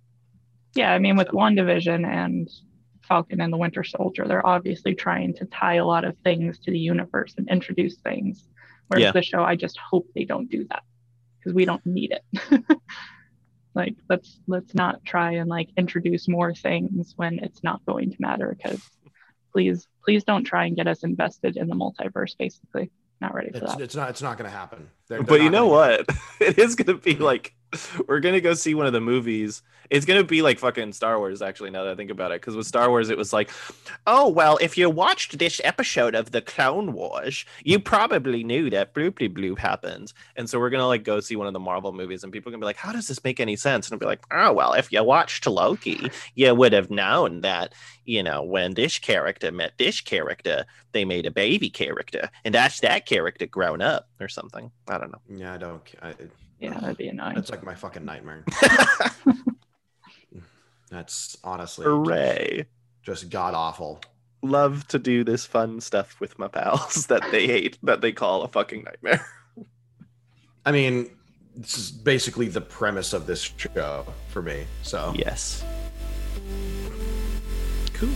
Yeah, 0.75 0.91
I 0.93 0.99
mean, 0.99 1.15
with 1.15 1.27
So- 1.27 1.33
WandaVision 1.33 2.05
and 2.05 2.49
Falcon 3.01 3.41
and 3.41 3.51
the 3.51 3.57
Winter 3.57 3.83
Soldier, 3.83 4.27
they're 4.27 4.45
obviously 4.45 4.93
trying 4.95 5.33
to 5.35 5.45
tie 5.45 5.75
a 5.75 5.85
lot 5.85 6.03
of 6.05 6.15
things 6.23 6.59
to 6.59 6.71
the 6.71 6.79
universe 6.79 7.33
and 7.37 7.49
introduce 7.49 7.97
things. 7.97 8.47
Whereas 8.89 9.03
Yeah. 9.03 9.11
the 9.13 9.21
show, 9.21 9.43
I 9.43 9.55
just 9.55 9.77
hope 9.77 10.07
they 10.13 10.25
don't 10.25 10.49
do 10.49 10.65
that 10.69 10.83
because 11.39 11.53
we 11.53 11.63
don't 11.65 11.85
need 11.85 12.11
it. 12.11 12.63
like, 13.75 13.95
let's 14.09 14.39
let's 14.47 14.73
not 14.73 15.05
try 15.05 15.33
and 15.33 15.49
like 15.49 15.69
introduce 15.77 16.27
more 16.27 16.53
things 16.53 17.13
when 17.15 17.39
it's 17.39 17.63
not 17.63 17.85
going 17.85 18.11
to 18.11 18.17
matter. 18.19 18.55
Because 18.57 18.81
please, 19.53 19.87
please 20.03 20.23
don't 20.23 20.43
try 20.43 20.65
and 20.65 20.75
get 20.75 20.87
us 20.87 21.03
invested 21.03 21.55
in 21.55 21.67
the 21.67 21.75
multiverse. 21.75 22.35
Basically, 22.37 22.91
not 23.21 23.33
ready 23.33 23.51
for 23.51 23.57
It's, 23.57 23.73
that. 23.75 23.81
it's 23.81 23.95
not. 23.95 24.09
It's 24.09 24.21
not 24.21 24.37
going 24.37 24.49
to 24.49 24.55
happen. 24.57 24.89
They're- 25.09 25.17
they're 25.17 25.25
but 25.25 25.41
you 25.41 25.49
know 25.49 25.67
what? 25.67 26.07
It 26.39 26.57
is 26.57 26.75
gonna 26.75 26.93
be 26.97 27.15
like 27.15 27.53
we're 28.07 28.21
gonna 28.21 28.39
go 28.41 28.53
see 28.53 28.73
one 28.73 28.85
of 28.87 28.93
the 28.93 29.01
movies. 29.01 29.61
It's 29.89 30.05
gonna 30.05 30.23
be 30.23 30.41
like 30.41 30.57
fucking 30.57 30.93
Star 30.93 31.17
Wars, 31.19 31.41
actually. 31.41 31.69
Now 31.69 31.83
that 31.83 31.91
I 31.91 31.95
think 31.95 32.11
about 32.11 32.31
it, 32.31 32.39
because 32.41 32.55
with 32.55 32.65
Star 32.65 32.89
Wars, 32.89 33.09
it 33.09 33.17
was 33.17 33.33
like, 33.33 33.49
oh 34.07 34.29
well, 34.29 34.57
if 34.61 34.77
you 34.77 34.89
watched 34.89 35.37
this 35.37 35.59
episode 35.65 36.15
of 36.15 36.31
the 36.31 36.41
Clone 36.41 36.93
Wars, 36.93 37.43
you 37.63 37.79
probably 37.79 38.43
knew 38.43 38.69
that 38.69 38.93
bloopy 38.93 39.27
bloop 39.31 39.57
happened. 39.59 40.13
And 40.37 40.49
so 40.49 40.59
we're 40.59 40.69
gonna 40.69 40.87
like 40.87 41.03
go 41.03 41.19
see 41.19 41.35
one 41.35 41.47
of 41.47 41.53
the 41.53 41.59
Marvel 41.59 41.91
movies, 41.91 42.23
and 42.23 42.31
people 42.31 42.49
are 42.49 42.53
gonna 42.53 42.61
be 42.61 42.65
like, 42.67 42.77
how 42.77 42.93
does 42.93 43.07
this 43.09 43.23
make 43.23 43.39
any 43.41 43.57
sense? 43.57 43.87
And 43.87 43.93
I'll 43.95 43.99
be 43.99 44.05
like, 44.05 44.23
oh 44.31 44.53
well, 44.53 44.73
if 44.73 44.91
you 44.91 45.03
watched 45.03 45.45
Loki, 45.45 46.09
you 46.35 46.55
would 46.55 46.71
have 46.73 46.89
known 46.89 47.41
that 47.41 47.73
you 48.05 48.23
know 48.23 48.41
when 48.43 48.75
this 48.75 48.97
character 48.97 49.51
met 49.51 49.73
this 49.77 49.99
character, 49.99 50.65
they 50.93 51.03
made 51.03 51.25
a 51.25 51.31
baby 51.31 51.69
character, 51.69 52.29
and 52.45 52.55
that's 52.55 52.79
that 52.79 53.05
character 53.05 53.45
grown 53.45 53.81
up 53.81 54.08
or 54.19 54.27
something. 54.27 54.71
I 54.87 54.97
don't 54.97 55.11
know. 55.11 55.21
Yeah, 55.37 55.53
I 55.53 55.57
don't. 55.57 55.81
I, 56.01 56.13
Yeah, 56.59 56.79
that'd 56.79 56.97
be 56.97 57.07
annoying. 57.07 57.35
that's 57.35 57.49
like 57.51 57.63
my 57.63 57.75
fucking 57.75 58.05
nightmare. 58.05 58.43
That's 60.89 61.37
honestly 61.43 61.85
Hooray. 61.85 62.65
just 63.03 63.29
god 63.29 63.53
awful. 63.53 64.01
Love 64.41 64.87
to 64.87 64.97
do 64.97 65.23
this 65.23 65.45
fun 65.45 65.79
stuff 65.81 66.19
with 66.19 66.39
my 66.39 66.47
pals 66.47 67.05
that 67.09 67.21
they 67.31 67.45
hate, 67.45 67.77
that 67.83 68.01
they 68.01 68.11
call 68.11 68.41
a 68.43 68.47
fucking 68.47 68.83
nightmare. 68.83 69.23
I 70.65 70.71
mean, 70.71 71.11
this 71.55 71.77
is 71.77 71.91
basically 71.91 72.47
the 72.47 72.61
premise 72.61 73.13
of 73.13 73.27
this 73.27 73.41
show 73.57 74.05
for 74.29 74.41
me. 74.41 74.65
So 74.81 75.13
Yes. 75.15 75.63
Cool. 77.93 78.09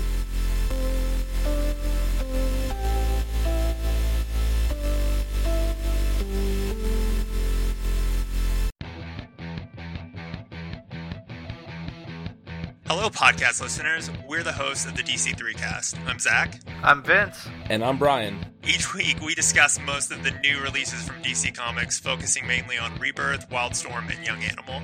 Hello, 13.04 13.12
podcast 13.12 13.62
listeners. 13.62 14.10
We're 14.30 14.44
the 14.44 14.54
hosts 14.54 14.86
of 14.86 14.96
the 14.96 15.04
DC3 15.04 15.56
cast. 15.56 15.98
I'm 16.08 16.20
Zach. 16.20 16.58
I'm 16.82 17.04
Vince. 17.04 17.50
And 17.70 17.84
I'm 17.84 17.98
Brian. 17.98 18.46
Each 18.66 18.94
week, 18.94 19.20
we 19.20 19.36
discuss 19.36 19.78
most 19.82 20.10
of 20.10 20.24
the 20.24 20.32
new 20.42 20.62
releases 20.62 21.06
from 21.06 21.18
DC 21.18 21.54
Comics, 21.54 22.00
focusing 22.00 22.48
mainly 22.48 22.78
on 22.78 22.98
Rebirth, 23.00 23.50
Wildstorm, 23.50 24.10
and 24.10 24.26
Young 24.26 24.42
Animal. 24.42 24.84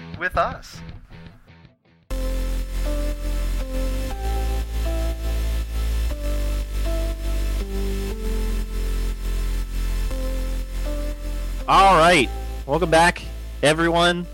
with 0.21 0.37
us. 0.37 0.79
All 11.67 11.97
right. 11.97 12.29
Welcome 12.67 12.91
back, 12.91 13.23
everyone, 13.63 14.27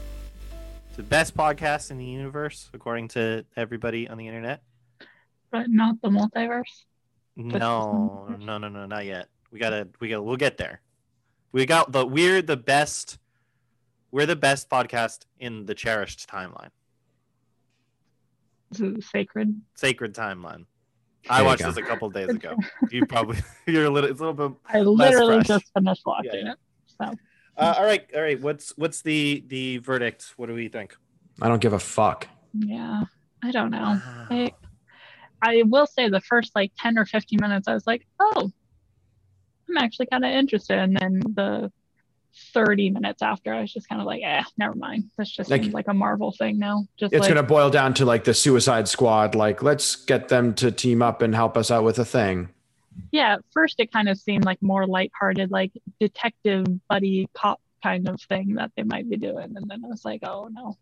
to 0.92 0.98
the 0.98 1.04
best 1.04 1.38
podcast 1.38 1.90
in 1.90 1.98
the 1.98 2.04
universe, 2.04 2.70
according 2.74 3.08
to 3.10 3.46
everybody 3.56 4.10
on 4.10 4.18
the 4.18 4.28
internet. 4.28 4.64
but 5.52 5.70
not 5.70 6.02
the 6.02 6.10
multiverse. 6.10 6.84
No, 7.38 8.36
no, 8.38 8.58
no, 8.58 8.68
no, 8.68 8.86
not 8.88 9.06
yet. 9.06 9.30
We 9.52 9.60
gotta, 9.60 9.88
we 10.02 10.10
gotta, 10.10 10.22
we'll 10.22 10.36
get 10.36 10.58
there. 10.58 10.82
We 11.54 11.66
got 11.66 11.94
the, 11.94 12.06
we're 12.06 12.42
the 12.42 12.58
best, 12.58 13.20
we're 14.18 14.26
the 14.26 14.36
best 14.36 14.68
podcast 14.68 15.26
in 15.40 15.68
the 15.68 15.76
cherished 15.76 16.28
timeline, 16.28 16.70
This 18.72 18.80
is 18.82 19.08
sacred. 19.12 19.62
sacred 19.76 20.16
timeline. 20.16 20.66
There 21.24 21.34
I 21.34 21.40
you 21.42 21.46
watched 21.46 21.64
this 21.64 21.78
a 21.78 21.84
couple 21.84 22.10
days 22.10 22.30
ago. 22.30 22.56
You 22.92 23.06
probably, 23.06 23.38
you're 23.68 23.86
a 23.86 23.90
little, 23.92 24.10
it's 24.10 24.20
a 24.20 24.26
little 24.26 24.50
bit. 24.50 24.58
I 24.68 24.80
literally 24.80 25.36
fresh. 25.36 25.48
just 25.48 25.72
finished 25.72 26.02
watching 26.04 26.32
Yeah, 26.34 26.40
yeah. 26.46 26.52
it. 26.54 26.58
So 27.00 27.14
Uh, 27.58 27.76
all 27.78 27.86
right, 27.86 28.10
all 28.16 28.22
right. 28.24 28.42
What's, 28.42 28.76
what's 28.76 29.04
the, 29.04 29.44
the 29.48 29.78
verdict? 29.78 30.34
What 30.38 30.48
do 30.48 30.56
we 30.56 30.68
think? 30.68 30.96
I 31.40 31.48
don't 31.48 31.62
give 31.62 31.74
a 31.74 31.80
fuck. 31.80 32.28
yeah, 32.58 33.04
I 33.44 33.52
don't 33.52 33.70
know. 33.70 34.02
I, 34.32 34.52
I 35.44 35.62
will 35.68 35.86
say 35.86 36.10
the 36.10 36.22
first 36.22 36.56
like 36.56 36.72
10 36.80 36.98
or 36.98 37.06
15 37.06 37.38
minutes, 37.40 37.68
I 37.68 37.76
was 37.76 37.86
like, 37.86 38.08
oh, 38.20 38.52
I'm 39.70 39.78
actually 39.78 40.08
kind 40.08 40.26
of 40.26 40.32
interested. 40.32 40.80
And 40.80 40.98
then 40.98 41.20
the 41.36 41.72
30 42.54 42.90
minutes 42.92 43.22
after, 43.22 43.54
I 43.54 43.62
was 43.62 43.74
just 43.74 43.88
kind 43.90 44.02
of 44.02 44.08
like, 44.08 44.22
eh, 44.24 44.44
never 44.58 44.76
mind. 44.76 45.06
that's 45.18 45.32
just 45.32 45.50
Like- 45.50 45.72
like 45.74 45.88
a 45.88 45.94
Marvel 45.94 46.32
thing 46.32 46.58
now. 46.60 46.86
Just 46.98 47.14
It's 47.14 47.22
like, 47.22 47.30
gonna 47.30 47.44
boil 47.48 47.70
down 47.70 47.94
to 47.96 48.06
like 48.06 48.24
the 48.24 48.34
Suicide 48.34 48.88
Squad. 48.88 49.36
Like, 49.36 49.62
let's 49.64 49.96
get 49.96 50.30
them 50.30 50.54
to 50.56 50.72
team 50.72 51.02
up 51.02 51.22
and 51.22 51.34
help 51.36 51.58
us 51.58 51.70
out 51.72 51.84
with 51.84 52.00
a 52.00 52.06
thing. 52.06 52.50
yeah, 53.12 53.34
at 53.36 53.42
first 53.52 53.76
it 53.80 53.92
kind 53.92 54.10
of 54.10 54.18
seemed 54.18 54.44
like 54.46 54.62
more 54.62 54.88
lighthearted, 54.88 55.52
like 55.52 55.72
detective 56.00 56.66
buddy 56.90 57.28
cop 57.34 57.62
kind 57.84 58.08
of 58.10 58.20
thing 58.24 58.56
that 58.56 58.72
they 58.76 58.84
might 58.84 59.08
be 59.10 59.18
doing. 59.18 59.56
And 59.56 59.70
then 59.70 59.84
I 59.86 59.88
was 59.88 60.04
like, 60.06 60.22
oh 60.24 60.48
no. 60.52 60.78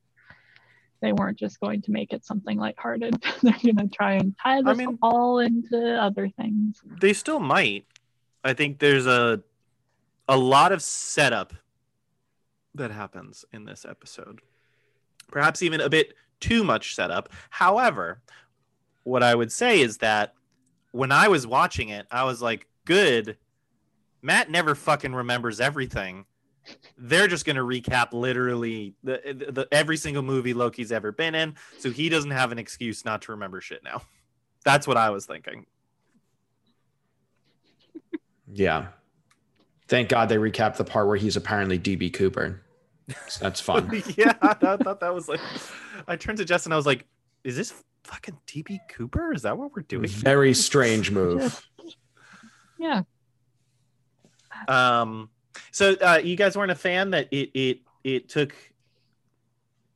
They 1.01 1.11
weren't 1.11 1.37
just 1.37 1.59
going 1.59 1.81
to 1.83 1.91
make 1.91 2.13
it 2.13 2.25
something 2.25 2.57
lighthearted. 2.57 3.21
They're 3.43 3.51
going 3.61 3.75
to 3.77 3.87
try 3.89 4.13
and 4.13 4.33
tie 4.41 4.61
this 4.61 4.77
mean- 4.77 4.97
all 5.01 5.39
into 5.39 5.77
other 6.01 6.29
things. 6.29 6.81
they 7.01 7.11
still 7.13 7.39
might. 7.39 7.85
I 8.45 8.53
think 8.53 8.79
there's 8.79 9.05
a 9.05 9.41
a 10.27 10.37
lot 10.37 10.71
of 10.71 10.81
setup 10.81 11.53
that 12.73 12.91
happens 12.91 13.45
in 13.53 13.65
this 13.65 13.85
episode. 13.87 14.41
Perhaps 15.29 15.61
even 15.63 15.81
a 15.81 15.89
bit 15.89 16.13
too 16.39 16.63
much 16.63 16.95
setup. 16.95 17.29
However, 17.49 18.21
what 19.03 19.23
I 19.23 19.33
would 19.33 19.51
say 19.51 19.81
is 19.81 19.97
that 19.99 20.33
when 20.91 21.11
I 21.11 21.27
was 21.27 21.47
watching 21.47 21.89
it, 21.89 22.07
I 22.11 22.23
was 22.23 22.41
like, 22.41 22.67
good. 22.85 23.37
Matt 24.21 24.49
never 24.49 24.75
fucking 24.75 25.13
remembers 25.13 25.59
everything. 25.59 26.25
They're 26.97 27.27
just 27.27 27.45
going 27.45 27.57
to 27.57 27.61
recap 27.61 28.11
literally 28.11 28.95
the, 29.03 29.21
the, 29.25 29.51
the 29.51 29.67
every 29.71 29.97
single 29.97 30.23
movie 30.23 30.53
Loki's 30.53 30.91
ever 30.91 31.11
been 31.11 31.35
in, 31.35 31.55
so 31.77 31.91
he 31.91 32.09
doesn't 32.09 32.31
have 32.31 32.51
an 32.51 32.57
excuse 32.57 33.05
not 33.05 33.21
to 33.23 33.33
remember 33.33 33.61
shit 33.61 33.83
now. 33.83 34.01
That's 34.63 34.87
what 34.87 34.97
I 34.97 35.11
was 35.11 35.27
thinking. 35.27 35.67
Yeah. 38.51 38.87
Thank 39.87 40.09
God 40.09 40.29
they 40.29 40.37
recapped 40.37 40.77
the 40.77 40.83
part 40.83 41.07
where 41.07 41.17
he's 41.17 41.35
apparently 41.35 41.77
DB 41.77 42.11
Cooper. 42.11 42.61
That's 43.39 43.61
fun. 43.61 44.03
yeah, 44.17 44.33
I 44.41 44.53
thought, 44.55 44.83
thought 44.83 44.99
that 44.99 45.13
was 45.13 45.27
like. 45.27 45.39
I 46.07 46.15
turned 46.15 46.39
to 46.39 46.45
Jess 46.45 46.65
and 46.65 46.73
I 46.73 46.77
was 46.77 46.85
like, 46.85 47.05
"Is 47.43 47.55
this 47.55 47.73
fucking 48.05 48.37
DB 48.47 48.79
Cooper? 48.89 49.33
Is 49.33 49.43
that 49.43 49.57
what 49.57 49.75
we're 49.75 49.83
doing? 49.83 50.07
Very 50.07 50.53
strange 50.53 51.11
move. 51.11 51.67
Yeah. 52.77 53.03
Um, 54.67 55.29
so 55.71 55.93
uh, 55.93 56.19
you 56.23 56.35
guys 56.35 56.57
weren't 56.57 56.71
a 56.71 56.75
fan 56.75 57.11
that 57.11 57.27
it 57.31 57.51
it 57.53 57.79
it 58.03 58.29
took 58.29 58.53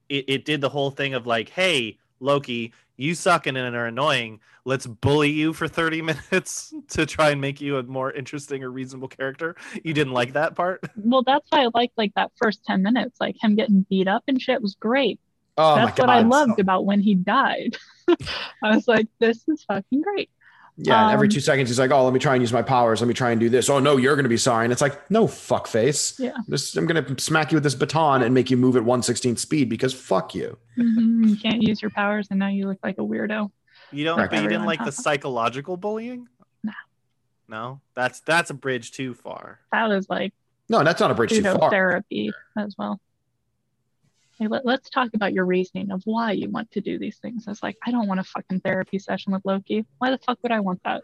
it, 0.10 0.26
it 0.28 0.46
did 0.46 0.62
the 0.62 0.70
whole 0.70 0.92
thing 0.92 1.14
of 1.14 1.28
like, 1.28 1.50
hey, 1.50 1.98
Loki, 2.20 2.74
you 3.00 3.16
suck 3.16 3.48
and 3.48 3.58
are 3.58 3.86
annoying. 3.86 4.42
Let's 4.66 4.86
bully 4.86 5.32
you 5.32 5.54
for 5.54 5.70
30 5.70 6.02
minutes 6.32 6.74
to 6.90 7.06
try 7.06 7.30
and 7.30 7.40
make 7.40 7.62
you 7.62 7.78
a 7.78 7.84
more 7.84 8.12
interesting 8.12 8.62
or 8.62 8.70
reasonable 8.70 9.08
character. 9.08 9.56
You 9.84 9.94
didn't 9.94 10.14
like 10.14 10.34
that 10.34 10.56
part? 10.56 10.84
Well, 11.02 11.24
that's 11.24 11.48
why 11.50 11.64
I 11.64 11.70
liked 11.74 11.98
like 11.98 12.14
that 12.16 12.32
first 12.36 12.64
10 12.66 12.84
minutes. 12.84 13.20
Like 13.22 13.36
him 13.42 13.56
getting 13.56 13.86
beat 13.90 14.08
up 14.08 14.24
and 14.28 14.40
shit 14.40 14.62
was 14.62 14.76
great. 14.76 15.20
Oh 15.58 15.76
that's 15.76 15.98
my 15.98 16.04
what 16.04 16.10
I 16.10 16.22
God. 16.22 16.30
loved 16.30 16.60
about 16.60 16.86
when 16.86 17.00
he 17.00 17.16
died. 17.16 17.78
I 18.64 18.76
was 18.76 18.88
like, 18.88 19.08
this 19.20 19.48
is 19.48 19.64
fucking 19.64 20.02
great. 20.02 20.30
Yeah, 20.82 21.04
and 21.06 21.12
every 21.14 21.28
Um, 21.28 21.32
two 21.32 21.40
seconds 21.42 21.68
he's 21.70 21.78
like, 21.80 21.92
"Oh, 21.92 22.06
let 22.06 22.14
me 22.14 22.20
try 22.20 22.36
and 22.36 22.42
use 22.42 22.54
my 22.54 22.62
powers. 22.62 23.02
Let 23.02 23.08
me 23.08 23.14
try 23.14 23.32
and 23.32 23.40
do 23.40 23.50
this. 23.50 23.70
Oh 23.70 23.80
no, 23.80 23.98
you're 23.98 24.16
gonna 24.16 24.30
be 24.30 24.38
sorry." 24.38 24.64
And 24.66 24.72
it's 24.72 24.82
like, 24.82 25.10
"No, 25.12 25.28
fuckface. 25.28 26.18
Yeah. 26.20 26.32
This, 26.48 26.76
I'm 26.78 26.86
gonna 26.86 27.20
smack 27.20 27.52
you 27.52 27.58
with 27.58 27.64
this 27.64 27.76
baton 27.76 28.22
and 28.24 28.34
make 28.34 28.50
you 28.50 28.56
move 28.56 28.78
at 28.78 28.84
116th 28.84 29.40
speed 29.40 29.68
because 29.70 29.94
fuck 29.94 30.34
you." 30.34 30.58
Mhm, 30.78 31.28
You 31.30 31.36
can't 31.36 31.62
use 31.62 31.82
your 31.82 31.92
powers 31.92 32.28
and 32.30 32.40
now 32.40 32.48
you 32.48 32.66
look 32.68 32.80
like 32.82 32.98
a 32.98 33.02
weirdo. 33.02 33.52
You 33.92 34.06
don't, 34.06 34.20
Right. 34.20 34.30
but 34.30 34.42
you 34.42 34.48
didn't 34.48 34.66
like 34.66 34.84
the 34.86 34.92
psychological 34.92 35.76
bullying? 35.76 36.28
No. 36.64 36.72
No, 37.50 37.82
that's 37.96 38.22
that's 38.22 38.50
a 38.50 38.54
bridge 38.54 38.92
too 38.92 39.14
far. 39.16 39.60
That 39.74 39.88
was 39.90 40.08
like 40.10 40.34
No, 40.70 40.84
that's 40.84 41.02
not 41.02 41.12
a 41.12 41.16
bridge 41.16 41.32
too 41.32 41.42
far. 41.44 41.70
therapy 41.72 42.32
as 42.58 42.76
well. 42.78 43.02
Hey, 44.40 44.48
let, 44.48 44.66
let's 44.66 44.90
talk 44.90 45.10
about 45.14 45.34
your 45.34 45.46
reasoning 45.46 45.92
of 45.92 46.02
why 46.06 46.32
you 46.32 46.50
want 46.50 46.72
to 46.72 46.82
do 46.82 46.98
these 46.98 47.18
things. 47.18 47.46
It's 47.48 47.62
like, 47.62 47.76
I 47.86 47.92
don't 47.92 48.08
want 48.08 48.22
a 48.22 48.24
fucking 48.24 48.62
therapy 48.62 48.98
session 48.98 49.34
with 49.34 49.42
Loki. 49.44 49.86
Why 49.98 50.12
the 50.12 50.18
fuck 50.18 50.40
would 50.44 50.52
I 50.54 50.62
want 50.62 50.82
that? 50.86 51.02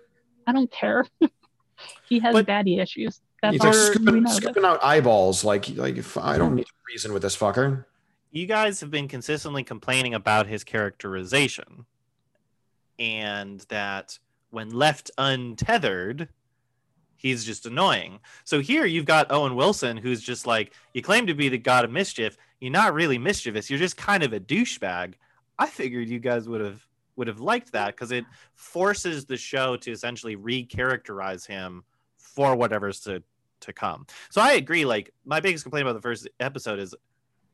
I 0.48 0.54
don't 0.54 0.71
care. 0.71 1.06
he 2.08 2.19
has 2.19 2.34
But- 2.34 2.45
daddy 2.45 2.80
issues. 2.80 3.21
That's 3.41 3.54
He's 3.54 3.62
all 3.62 3.67
like 3.67 3.76
Or- 3.76 3.93
scooping, 3.93 4.28
scooping 4.28 4.65
out 4.65 4.84
eyeballs. 4.84 5.43
Like, 5.43 5.67
like 5.76 5.98
if 5.98 6.17
I 6.17 6.38
don't 6.38 6.56
need 6.56 6.65
to 6.65 6.74
reason 6.89 7.12
with 7.13 7.21
this 7.21 7.36
fucker. 7.36 7.86
You 8.32 8.45
guys 8.48 8.80
have 8.80 8.89
been 8.89 9.08
consistently 9.08 9.63
complaining 9.63 10.13
about 10.13 10.48
his 10.48 10.63
characterization, 10.63 11.86
and 12.98 13.60
that 13.69 14.17
when 14.50 14.71
left 14.71 15.12
untethered, 15.17 16.30
he's 17.17 17.45
just 17.45 17.65
annoying. 17.65 18.19
So 18.45 18.62
here 18.62 18.86
you've 18.86 19.06
got 19.06 19.32
Owen 19.32 19.56
Wilson, 19.56 19.98
who's 19.98 20.21
just 20.21 20.48
like, 20.48 20.74
you 20.93 21.02
claim 21.02 21.28
to 21.28 21.34
be 21.34 21.50
the 21.50 21.58
god 21.58 21.86
of 21.86 21.91
mischief. 21.91 22.38
You're 22.60 22.72
not 22.72 22.94
really 22.94 23.18
mischievous. 23.18 23.70
You're 23.70 23.80
just 23.80 23.98
kind 23.98 24.24
of 24.24 24.34
a 24.34 24.39
douchebag. 24.39 25.13
I 25.58 25.68
figured 25.68 26.10
you 26.10 26.20
guys 26.20 26.48
would 26.48 26.62
have 26.62 26.86
would 27.15 27.28
have 27.28 27.39
liked 27.39 27.72
that 27.72 27.96
because 27.96 28.12
it 28.12 28.26
forces 28.56 29.26
the 29.26 29.38
show 29.38 29.78
to 29.78 29.91
essentially 29.91 30.36
recharacterize 30.36 31.48
him 31.48 31.84
for 32.18 32.56
whatever's 32.56 33.00
to 33.02 33.24
to 33.62 33.74
come. 33.74 34.06
So 34.30 34.41
I 34.41 34.54
agree. 34.54 34.86
Like 34.86 35.13
my 35.26 35.39
biggest 35.39 35.63
complaint 35.63 35.88
about 35.88 35.94
the 35.94 36.02
first 36.02 36.28
episode 36.39 36.80
is 36.80 36.94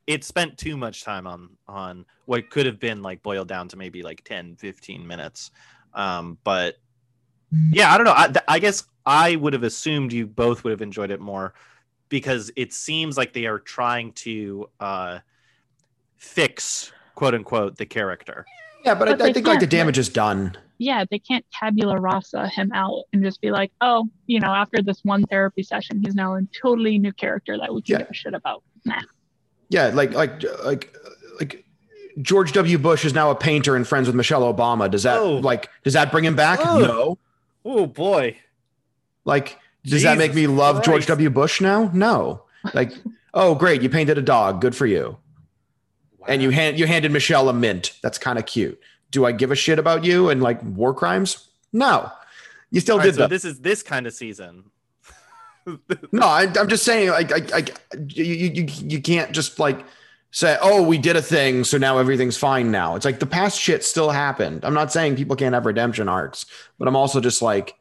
it 0.06 0.24
spent 0.24 0.58
too 0.58 0.76
much 0.76 1.04
time 1.04 1.26
on 1.26 1.50
on 1.68 2.04
what 2.26 2.50
could 2.50 2.66
have 2.66 2.80
been 2.80 3.02
like 3.02 3.22
boiled 3.22 3.48
down 3.48 3.68
to 3.68 3.76
maybe 3.76 4.02
like 4.02 4.22
10 4.24 4.56
15 4.56 5.06
minutes 5.06 5.50
um 5.94 6.38
but 6.44 6.78
yeah 7.70 7.92
i 7.92 7.96
don't 7.96 8.04
know 8.04 8.12
i, 8.12 8.32
I 8.48 8.58
guess 8.58 8.84
i 9.06 9.36
would 9.36 9.52
have 9.52 9.62
assumed 9.62 10.12
you 10.12 10.26
both 10.26 10.64
would 10.64 10.70
have 10.70 10.82
enjoyed 10.82 11.10
it 11.10 11.20
more 11.20 11.54
because 12.12 12.50
it 12.56 12.74
seems 12.74 13.16
like 13.16 13.32
they 13.32 13.46
are 13.46 13.58
trying 13.58 14.12
to 14.12 14.68
uh 14.78 15.18
fix 16.16 16.92
quote 17.14 17.34
unquote 17.34 17.76
the 17.78 17.86
character 17.86 18.44
Yeah, 18.84 18.94
but, 18.94 19.06
But 19.18 19.22
I, 19.22 19.28
I 19.28 19.32
think 19.32 19.46
like 19.46 19.60
the 19.60 19.66
damage 19.66 19.98
is 19.98 20.08
done. 20.08 20.56
yeah, 20.78 21.04
they 21.10 21.18
can't 21.18 21.44
tabula 21.52 21.98
rasa 21.98 22.48
him 22.48 22.70
out 22.74 23.04
and 23.12 23.22
just 23.24 23.40
be 23.40 23.50
like, 23.50 23.70
oh, 23.80 24.08
you 24.26 24.40
know, 24.40 24.52
after 24.52 24.82
this 24.82 25.00
one 25.04 25.22
therapy 25.24 25.62
session, 25.62 26.02
he's 26.04 26.14
now 26.14 26.34
a 26.34 26.40
totally 26.60 26.98
new 26.98 27.12
character 27.12 27.56
that 27.58 27.72
we 27.74 27.80
can 27.82 27.92
Yeah. 27.94 27.98
give 27.98 28.10
a 28.10 28.14
shit 28.14 28.34
about. 28.34 28.62
Nah. 28.84 29.00
Yeah, 29.70 29.86
like 29.88 30.12
like 30.12 30.42
like 30.64 30.94
like 31.40 31.64
George 32.20 32.52
W. 32.52 32.76
Bush 32.78 33.04
is 33.06 33.14
now 33.14 33.30
a 33.30 33.34
painter 33.34 33.74
and 33.74 33.86
friends 33.88 34.06
with 34.06 34.14
Michelle 34.16 34.52
Obama. 34.52 34.90
Does 34.90 35.04
that 35.04 35.18
Oh. 35.18 35.36
like 35.38 35.70
does 35.82 35.94
that 35.94 36.10
bring 36.12 36.24
him 36.24 36.36
back? 36.36 36.58
Oh. 36.62 36.78
No. 36.78 37.18
oh 37.64 37.86
boy 37.86 38.36
Like, 39.24 39.58
does 39.84 40.02
that 40.02 40.18
make 40.18 40.34
me 40.34 40.42
Jesus 40.42 40.56
love 40.56 40.84
George 40.84 41.06
W. 41.06 41.30
Bush 41.30 41.60
now? 41.60 41.90
No. 41.92 42.44
Like, 42.74 42.92
oh 43.34 43.54
great, 43.54 43.82
you 43.82 43.88
painted 43.88 44.18
a 44.18 44.22
dog. 44.22 44.60
Good 44.60 44.76
for 44.76 44.86
you. 44.86 45.16
And 46.28 46.40
you 46.40 46.50
hand 46.50 46.78
you 46.78 46.86
handed 46.86 47.12
Michelle 47.12 47.48
a 47.48 47.52
mint. 47.52 47.98
That's 48.02 48.18
kind 48.18 48.38
of 48.38 48.46
cute. 48.46 48.80
Do 49.10 49.26
I 49.26 49.32
give 49.32 49.50
a 49.50 49.56
shit 49.56 49.78
about 49.78 50.04
you 50.04 50.28
and 50.30 50.42
like 50.42 50.62
war 50.62 50.94
crimes? 50.94 51.48
No. 51.72 52.10
You 52.70 52.80
still 52.80 52.94
All 52.94 53.00
right, 53.00 53.06
did 53.06 53.14
so 53.16 53.20
that. 53.22 53.30
this 53.30 53.44
is 53.44 53.60
this 53.60 53.82
kind 53.82 54.06
of 54.06 54.14
season 54.14 54.64
No, 56.12 56.26
I, 56.26 56.52
I'm 56.58 56.68
just 56.68 56.84
saying, 56.84 57.10
like, 57.10 57.32
I, 57.32 57.58
I, 57.58 57.64
you, 58.08 58.24
you, 58.24 58.66
you 58.66 59.00
can't 59.00 59.32
just 59.32 59.58
like 59.58 59.84
say, 60.30 60.56
"Oh, 60.60 60.82
we 60.82 60.98
did 60.98 61.16
a 61.16 61.22
thing, 61.22 61.64
so 61.64 61.78
now 61.78 61.98
everything's 61.98 62.36
fine." 62.36 62.70
Now 62.70 62.96
it's 62.96 63.04
like 63.04 63.20
the 63.20 63.26
past 63.26 63.60
shit 63.60 63.84
still 63.84 64.10
happened. 64.10 64.64
I'm 64.64 64.74
not 64.74 64.92
saying 64.92 65.16
people 65.16 65.36
can't 65.36 65.54
have 65.54 65.66
redemption 65.66 66.08
arcs, 66.08 66.46
but 66.78 66.88
I'm 66.88 66.96
also 66.96 67.20
just 67.20 67.42
like, 67.42 67.74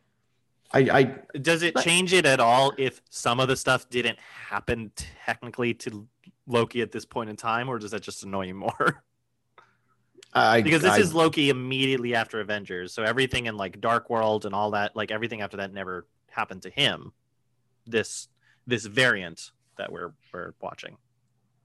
I, 0.73 0.79
I, 0.79 1.03
does 1.37 1.63
it 1.63 1.75
change 1.77 2.13
it 2.13 2.25
at 2.25 2.39
all 2.39 2.71
if 2.77 3.01
some 3.09 3.39
of 3.39 3.47
the 3.47 3.55
stuff 3.55 3.89
didn't 3.89 4.19
happen 4.19 4.91
technically 5.25 5.73
to 5.75 6.07
loki 6.47 6.81
at 6.81 6.91
this 6.91 7.05
point 7.05 7.29
in 7.29 7.35
time 7.35 7.69
or 7.69 7.77
does 7.77 7.91
that 7.91 8.01
just 8.01 8.23
annoy 8.23 8.47
you 8.47 8.55
more 8.55 9.03
I 10.33 10.61
because 10.61 10.81
this 10.81 10.91
I- 10.91 10.99
is 10.99 11.13
Loki 11.13 11.49
immediately 11.49 12.15
after 12.15 12.39
Avengers, 12.39 12.93
so 12.93 13.03
everything 13.03 13.47
in 13.47 13.57
like 13.57 13.81
Dark 13.81 14.09
World 14.09 14.45
and 14.45 14.55
all 14.55 14.71
that, 14.71 14.95
like 14.95 15.11
everything 15.11 15.41
after 15.41 15.57
that, 15.57 15.73
never 15.73 16.07
happened 16.29 16.61
to 16.63 16.69
him. 16.69 17.11
This 17.85 18.29
this 18.65 18.85
variant 18.85 19.51
that 19.77 19.91
we're 19.91 20.13
we're 20.33 20.53
watching. 20.61 20.97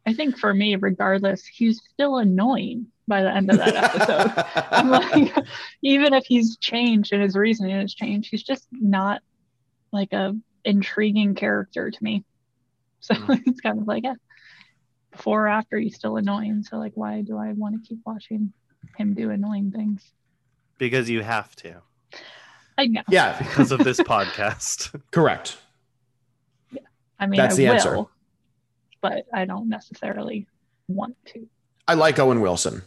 I 0.07 0.12
think 0.12 0.38
for 0.38 0.55
me, 0.55 0.77
regardless, 0.77 1.45
he's 1.45 1.83
still 1.92 2.19
annoying 2.19 2.87
by 3.09 3.23
the 3.23 3.31
end 3.35 3.51
of 3.51 3.59
that 3.59 3.75
episode. 3.77 4.45
I'm 4.71 4.88
like, 4.90 5.35
even 5.83 6.14
if 6.14 6.25
he's 6.27 6.57
changed 6.59 7.12
and 7.12 7.23
his 7.23 7.35
reasoning 7.37 7.77
has 7.81 7.92
changed, 7.95 8.31
he's 8.31 8.42
just 8.45 8.69
not 8.73 9.21
like 9.92 10.12
a 10.12 10.37
intriguing 10.64 11.35
character 11.35 11.90
to 11.90 12.05
me. 12.05 12.25
So 13.01 13.14
Mm. 13.14 13.42
it's 13.47 13.61
kind 13.61 13.81
of 13.81 13.87
like, 13.88 14.05
yeah, 14.05 14.14
before 15.11 15.45
or 15.47 15.49
after, 15.49 15.79
he's 15.79 15.97
still 15.97 16.16
annoying. 16.16 16.62
So 16.62 16.77
like, 16.79 16.92
why 16.95 17.23
do 17.23 17.37
I 17.37 17.53
want 17.53 17.75
to 17.83 17.88
keep 17.88 17.99
watching 18.07 18.53
him 18.97 19.14
do 19.14 19.31
annoying 19.31 19.71
things? 19.73 20.03
Because 20.79 21.09
you 21.11 21.23
have 21.23 21.55
to, 21.57 21.83
I 22.79 22.87
know. 22.87 23.03
yeah, 23.09 23.38
because 23.38 23.73
of 23.73 23.81
this 23.81 23.99
podcast. 24.01 25.01
correct. 25.11 25.57
Yeah. 26.71 26.83
I 27.19 27.27
mean, 27.27 27.38
That's 27.38 27.55
I 27.55 27.57
the 27.57 27.64
will, 27.66 27.73
answer. 27.73 28.05
But 29.09 29.27
I 29.33 29.45
don't 29.45 29.69
necessarily 29.69 30.47
want 30.88 31.16
to. 31.35 31.47
I 31.88 31.95
like 31.95 32.19
Owen 32.19 32.40
Wilson. 32.40 32.83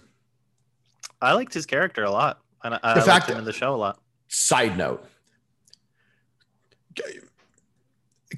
I 1.22 1.34
liked 1.34 1.54
his 1.54 1.66
character 1.66 2.04
a 2.04 2.12
lot, 2.12 2.40
and 2.64 2.74
I, 2.76 2.80
I 2.84 2.94
The 2.94 3.00
liked 3.00 3.08
fact 3.08 3.30
him 3.30 3.38
in 3.38 3.46
the 3.46 3.54
show 3.54 3.74
a 3.76 3.78
lot. 3.78 4.00
Side 4.28 4.78
note. 4.78 5.06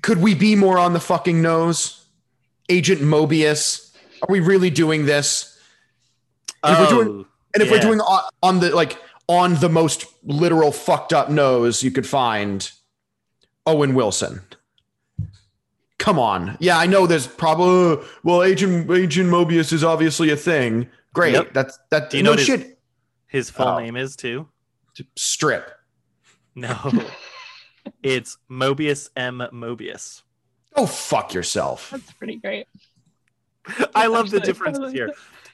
Could 0.02 0.20
we 0.20 0.36
be 0.36 0.56
more 0.56 0.78
on 0.78 0.94
the 0.94 1.00
fucking 1.00 1.42
nose? 1.42 2.06
Agent 2.70 3.02
Mobius. 3.02 3.96
Are 4.22 4.28
we 4.32 4.40
really 4.40 4.70
doing 4.70 5.06
this? 5.06 5.60
And 6.64 6.74
if 6.74 6.80
we're 6.80 6.90
doing- 7.04 7.26
Oh, 7.26 7.28
And 7.54 7.64
if 7.64 7.72
we're 7.72 7.80
doing 7.80 8.00
on, 8.00 8.22
on 8.42 8.60
the 8.62 8.74
like 8.74 8.98
on 9.28 9.56
the 9.56 9.68
most 9.70 10.06
literal 10.24 10.72
fucked 10.72 11.12
up 11.12 11.30
nose 11.30 11.84
you 11.84 11.92
could 11.92 12.08
find, 12.08 12.72
Owen 13.66 13.94
Wilson. 13.94 14.42
Come 16.02 16.18
on. 16.18 16.58
Yeah, 16.60 16.78
I 16.80 16.88
know 16.88 17.06
there's 17.06 17.28
probably 17.28 18.04
well, 18.24 18.42
Agent 18.44 18.90
Agent 18.90 19.30
Mobius 19.30 19.72
is 19.72 19.84
obviously 19.84 20.32
a 20.32 20.36
thing. 20.36 20.90
Great. 21.14 21.34
Yep. 21.34 21.54
That's 21.54 21.78
that 21.92 22.10
Do 22.10 22.18
you 22.18 22.24
no 22.24 22.30
know 22.30 22.32
what 22.32 22.40
his- 22.40 22.48
shit. 22.48 22.80
his 23.28 23.50
full 23.52 23.68
Oh. 23.68 23.80
name 23.80 23.96
is 23.96 24.16
too. 24.16 24.48
Strip. 25.16 25.70
No, 26.56 26.76
it's 28.04 28.38
Mobius 28.50 29.10
M 29.16 29.44
Mobius. 29.54 30.24
Oh 30.76 30.86
fuck 30.88 31.34
yourself. 31.34 31.90
That's 31.92 32.12
pretty 32.14 32.38
great. 32.38 32.66
I 33.94 34.08
love 34.08 34.32
the 34.32 34.38
Actually, 34.38 34.40
differences 34.54 34.92
here. 34.94 35.12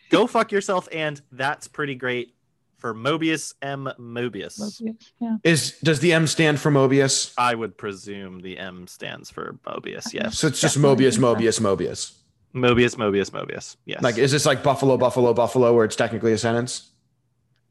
Go 0.10 0.28
fuck 0.28 0.52
yourself, 0.54 0.88
and 0.93 1.22
that's 1.32 1.68
pretty 1.68 1.95
great 1.95 2.34
for 2.78 2.93
Mobius 2.93 3.53
M 3.61 3.89
Mobius. 3.99 4.59
Mobius, 4.59 5.11
Yeah. 5.19 5.38
Is 5.43 5.78
does 5.84 5.99
the 5.99 6.13
M 6.13 6.28
stand 6.28 6.59
for 6.59 6.71
Mobius? 6.71 7.34
I 7.38 7.55
would 7.55 7.78
presume 7.78 8.39
the 8.41 8.57
M 8.57 8.88
stands 8.88 9.30
for 9.30 9.57
Mobius. 9.65 10.13
Yes. 10.13 10.38
So 10.38 10.47
it's 10.47 10.61
just 10.61 10.75
Definitely 10.75 11.05
Mobius, 11.05 11.13
think. 11.15 11.25
Mobius, 11.25 11.59
Mobius. 11.59 12.13
Mobius, 12.55 12.95
Mobius, 12.95 13.30
Mobius. 13.32 13.75
Yes. 13.86 14.01
Like, 14.01 14.17
is 14.17 14.32
this 14.32 14.45
like 14.45 14.63
Buffalo, 14.63 14.97
Buffalo, 14.97 15.34
Buffalo, 15.34 15.75
where 15.75 15.86
it's 15.86 15.95
technically 15.95 16.34
a 16.34 16.38
sentence? 16.38 16.91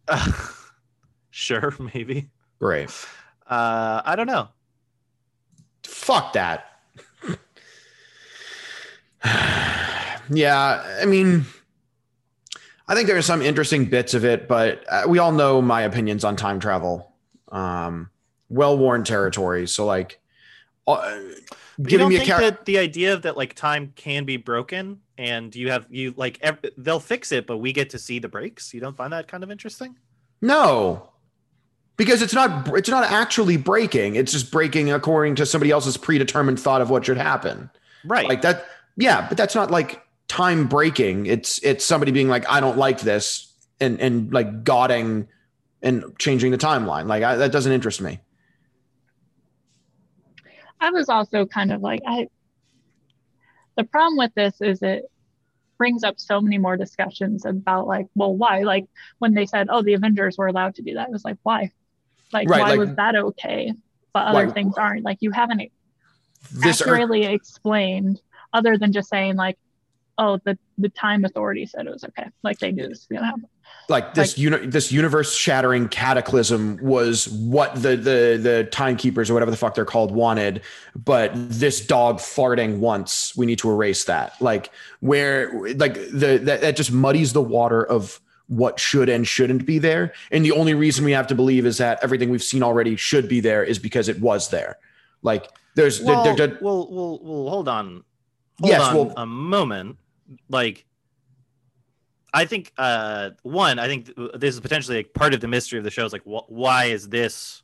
sure, 1.31 1.75
maybe. 1.95 2.31
Great. 2.59 2.91
Uh, 3.49 4.03
I 4.05 4.17
don't 4.17 4.27
know. 4.27 4.49
Fuck 5.85 6.33
that. 6.35 6.67
yeah, 10.31 10.99
I 11.01 11.07
mean, 11.07 11.47
I 12.89 12.95
think 12.95 13.09
there 13.09 13.17
are 13.17 13.23
some 13.23 13.43
interesting 13.43 13.87
bits 13.87 14.15
of 14.15 14.25
it, 14.25 14.47
but 14.47 14.85
uh, 14.89 15.05
we 15.09 15.19
all 15.19 15.33
know 15.33 15.61
my 15.61 15.83
opinions 15.83 16.25
on 16.25 16.37
time 16.37 16.61
travel. 16.61 17.13
Um, 17.51 18.11
well-worn 18.49 19.03
territory. 19.05 19.67
So 19.67 19.85
like, 19.87 20.21
uh, 20.87 21.19
giving 21.83 21.99
don't 21.99 22.09
me 22.11 22.17
a 22.17 22.19
think 22.19 22.29
char- 22.29 22.41
that 22.41 22.65
the 22.65 22.79
idea 22.79 23.13
of 23.13 23.23
that 23.23 23.37
like 23.37 23.55
time 23.55 23.93
can 23.97 24.25
be 24.25 24.37
broken 24.37 25.01
and 25.19 25.55
you 25.55 25.71
have 25.71 25.87
you 25.91 26.15
like 26.17 26.39
ev- 26.43 26.65
they'll 26.77 27.01
fix 27.01 27.33
it, 27.33 27.47
but 27.47 27.59
we 27.59 27.73
get 27.73 27.91
to 27.91 27.99
see 27.99 28.19
the 28.19 28.29
breaks. 28.29 28.73
You 28.73 28.81
don't 28.81 28.97
find 28.97 29.13
that 29.13 29.29
kind 29.29 29.43
of 29.43 29.51
interesting? 29.51 29.97
No, 30.41 31.11
because 31.97 32.23
it's 32.23 32.35
not 32.35 32.69
it's 32.77 32.89
not 32.89 33.11
actually 33.11 33.57
breaking. 33.57 34.15
It's 34.15 34.33
just 34.33 34.53
breaking 34.53 34.93
according 34.93 35.35
to 35.37 35.47
somebody 35.47 35.71
else's 35.71 35.97
predetermined 35.97 36.61
thought 36.61 36.81
of 36.81 36.91
what 36.91 37.05
should 37.05 37.17
happen. 37.17 37.71
Right. 38.05 38.29
Like 38.29 38.43
that. 38.43 38.67
Yeah, 38.97 39.27
but 39.29 39.37
that's 39.37 39.55
not 39.55 39.71
like 39.71 40.06
time 40.29 40.67
breaking. 40.67 41.27
It's 41.27 41.59
it's 41.63 41.85
somebody 41.85 42.13
being 42.13 42.29
like, 42.29 42.49
I 42.49 42.61
don't 42.61 42.79
like 42.79 43.01
this, 43.01 43.53
and 43.81 44.01
and 44.01 44.33
like 44.33 44.65
godding 44.65 45.29
and 45.83 46.19
changing 46.19 46.51
the 46.53 46.59
timeline. 46.59 47.07
Like 47.07 47.23
I, 47.23 47.37
that 47.37 47.53
doesn't 47.53 47.73
interest 47.73 48.01
me. 48.01 48.21
I 50.81 50.91
was 50.91 51.09
also 51.09 51.47
kind 51.47 51.73
of 51.73 51.81
like, 51.81 52.01
I. 52.07 52.29
The 53.77 53.85
problem 53.85 54.17
with 54.17 54.33
this 54.35 54.61
is 54.63 54.83
it 54.83 55.05
brings 55.77 56.03
up 56.03 56.19
so 56.19 56.41
many 56.41 56.57
more 56.57 56.79
discussions 56.79 57.45
about 57.45 57.87
like, 57.87 58.07
well, 58.15 58.35
why? 58.35 58.63
Like 58.63 58.87
when 59.19 59.35
they 59.35 59.45
said, 59.45 59.69
oh, 59.71 59.83
the 59.83 59.93
Avengers 59.95 60.39
were 60.39 60.47
allowed 60.47 60.75
to 60.77 60.83
do 60.83 60.95
that, 60.95 61.09
it 61.09 61.13
was 61.13 61.25
like, 61.25 61.37
why? 61.43 61.71
Like, 62.33 62.49
Right, 62.49 62.61
why 62.63 62.71
like- 62.71 62.79
was 62.79 62.95
that 62.95 63.15
okay, 63.17 63.73
but 64.15 64.27
other 64.29 64.47
Like- 64.47 64.55
things 64.55 64.79
aren't? 64.79 65.05
Like 65.05 65.19
you 65.21 65.31
haven't 65.31 65.71
This 66.53 66.81
Earth- 66.81 67.11
explained, 67.13 68.21
other 68.55 68.79
than 68.79 68.93
just 68.93 69.11
saying 69.11 69.37
like, 69.37 69.59
oh, 70.19 70.39
the 70.45 70.59
the 70.79 70.89
time 70.89 71.25
authority 71.25 71.67
said 71.67 71.87
it 71.87 71.93
was 71.93 72.05
okay. 72.05 72.27
Like 72.43 72.59
they 72.59 72.73
knew 72.73 72.89
this 72.89 73.07
was 73.09 73.19
gonna 73.19 73.27
happen. 73.27 73.47
like 73.89 74.15
this 74.15 74.37
uni- 74.39 74.67
this 74.67 74.91
universe 74.93 75.35
shattering 75.35 75.89
cataclysm 75.89 76.79
was 76.83 77.29
what 77.29 77.75
the 77.75 77.97
the 77.97 78.39
the 78.41 78.69
timekeepers 78.71 79.31
or 79.31 79.35
whatever 79.35 79.51
the 79.51 79.57
fuck 79.57 79.75
they're 79.75 79.85
called 79.85 80.11
wanted 80.13 80.61
but 80.95 81.31
this 81.35 81.85
dog 81.87 82.19
farting 82.19 82.79
once 82.79 83.37
we 83.37 83.47
need 83.47 83.59
to 83.59 83.71
erase 83.71 84.05
that 84.05 84.41
like 84.41 84.71
where 85.01 85.53
like 85.77 85.95
the 85.95 86.41
that, 86.43 86.61
that 86.61 86.77
just 86.77 86.91
muddies 86.93 87.33
the 87.33 87.43
water 87.43 87.83
of 87.85 88.21
what 88.49 88.79
should 88.81 89.09
and 89.09 89.27
shouldn't 89.27 89.67
be 89.67 89.79
there 89.79 90.13
and 90.31 90.45
the 90.45 90.53
only 90.53 90.75
reason 90.75 91.05
we 91.05 91.13
have 91.13 91.27
to 91.27 91.35
believe 91.35 91.67
is 91.67 91.79
that 91.79 91.99
everything 92.03 92.31
we've 92.31 92.43
seen 92.43 92.63
already 92.63 92.97
should 92.97 93.29
be 93.29 93.41
there 93.41 93.63
is 93.65 93.79
because 93.79 94.09
it 94.09 94.21
was 94.21 94.51
there 94.51 94.79
like 95.23 95.49
there's 95.75 96.01
well, 96.01 96.25
there, 96.25 96.35
there, 96.37 96.59
well, 96.63 96.89
well, 96.91 97.19
well, 97.23 97.49
hold 97.51 97.69
on. 97.69 98.03
Hold 98.61 98.71
Yes, 98.73 98.81
on 98.81 98.95
well- 98.97 99.13
a 99.19 99.27
moment. 99.27 99.99
Like, 100.49 100.87
I 102.35 102.45
think 102.45 102.73
uh, 102.77 103.31
one, 103.43 103.79
I 103.79 103.87
think 103.87 104.11
this 104.35 104.55
is 104.55 104.61
potentially 104.61 104.99
like 104.99 105.15
part 105.15 105.35
of 105.35 105.41
the 105.41 105.49
mystery 105.49 105.79
of 105.79 105.85
the 105.85 105.91
show. 105.91 106.05
Is 106.05 106.13
like, 106.13 106.25
wh- 106.25 106.51
why 106.51 106.87
is 106.87 107.09
this 107.09 107.63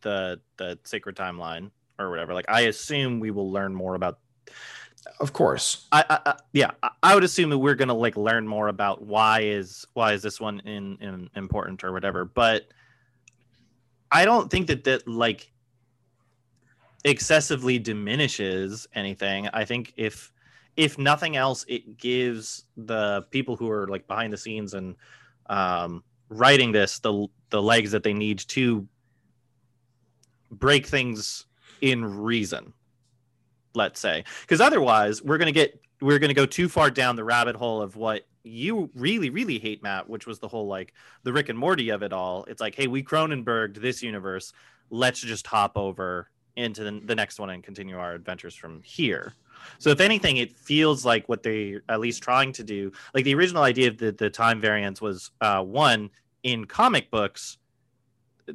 the 0.00 0.40
the 0.56 0.78
sacred 0.84 1.16
timeline 1.16 1.70
or 1.98 2.10
whatever? 2.10 2.32
Like, 2.34 2.48
I 2.48 2.62
assume 2.62 3.20
we 3.20 3.30
will 3.30 3.50
learn 3.50 3.74
more 3.74 3.94
about. 3.94 4.18
of 5.20 5.32
course 5.32 5.88
I, 5.90 6.04
I, 6.08 6.18
I 6.30 6.34
yeah, 6.52 6.70
I, 6.82 6.90
I 7.02 7.14
would 7.14 7.24
assume 7.24 7.50
that 7.50 7.58
we're 7.58 7.74
gonna 7.74 7.94
like 7.94 8.16
learn 8.16 8.46
more 8.46 8.68
about 8.68 9.02
why 9.02 9.40
is 9.40 9.84
why 9.94 10.12
is 10.12 10.22
this 10.22 10.40
one 10.40 10.60
in, 10.60 10.96
in 11.00 11.28
important 11.36 11.84
or 11.84 11.92
whatever. 11.92 12.24
But 12.24 12.68
I 14.10 14.24
don't 14.24 14.50
think 14.50 14.68
that 14.68 14.84
that 14.84 15.06
like 15.06 15.50
excessively 17.04 17.78
diminishes 17.78 18.86
anything. 18.94 19.48
I 19.48 19.64
think 19.64 19.92
if 19.96 20.31
if 20.76 20.98
nothing 20.98 21.36
else, 21.36 21.64
it 21.68 21.98
gives 21.98 22.64
the 22.76 23.26
people 23.30 23.56
who 23.56 23.70
are 23.70 23.86
like 23.88 24.06
behind 24.06 24.32
the 24.32 24.38
scenes 24.38 24.74
and 24.74 24.96
um, 25.46 26.02
writing 26.28 26.72
this 26.72 26.98
the 27.00 27.26
the 27.50 27.62
legs 27.62 27.90
that 27.92 28.02
they 28.02 28.14
need 28.14 28.38
to 28.38 28.86
break 30.50 30.86
things 30.86 31.46
in 31.80 32.04
reason. 32.04 32.72
Let's 33.74 34.00
say, 34.00 34.24
because 34.42 34.60
otherwise 34.60 35.22
we're 35.22 35.38
gonna 35.38 35.52
get 35.52 35.80
we're 36.00 36.18
gonna 36.18 36.34
go 36.34 36.46
too 36.46 36.68
far 36.68 36.90
down 36.90 37.16
the 37.16 37.24
rabbit 37.24 37.56
hole 37.56 37.82
of 37.82 37.96
what 37.96 38.26
you 38.44 38.90
really 38.94 39.30
really 39.30 39.58
hate, 39.58 39.82
Matt, 39.82 40.08
which 40.08 40.26
was 40.26 40.38
the 40.38 40.48
whole 40.48 40.66
like 40.66 40.94
the 41.22 41.32
Rick 41.32 41.48
and 41.48 41.58
Morty 41.58 41.90
of 41.90 42.02
it 42.02 42.12
all. 42.12 42.44
It's 42.48 42.60
like, 42.60 42.74
hey, 42.74 42.86
we 42.86 43.02
Cronenberged 43.02 43.76
this 43.76 44.02
universe. 44.02 44.52
Let's 44.90 45.20
just 45.20 45.46
hop 45.46 45.76
over 45.76 46.28
into 46.56 46.84
the, 46.84 47.00
the 47.04 47.14
next 47.14 47.38
one 47.38 47.48
and 47.50 47.62
continue 47.62 47.98
our 47.98 48.12
adventures 48.12 48.54
from 48.54 48.82
here. 48.82 49.34
So 49.78 49.90
if 49.90 50.00
anything, 50.00 50.36
it 50.36 50.56
feels 50.56 51.04
like 51.04 51.28
what 51.28 51.42
they 51.42 51.76
at 51.88 52.00
least 52.00 52.22
trying 52.22 52.52
to 52.52 52.64
do. 52.64 52.92
Like 53.14 53.24
the 53.24 53.34
original 53.34 53.62
idea 53.62 53.88
of 53.88 53.98
the, 53.98 54.12
the 54.12 54.30
time 54.30 54.60
variance 54.60 55.00
was 55.00 55.30
uh, 55.40 55.62
one 55.62 56.10
in 56.42 56.64
comic 56.64 57.10
books, 57.10 57.58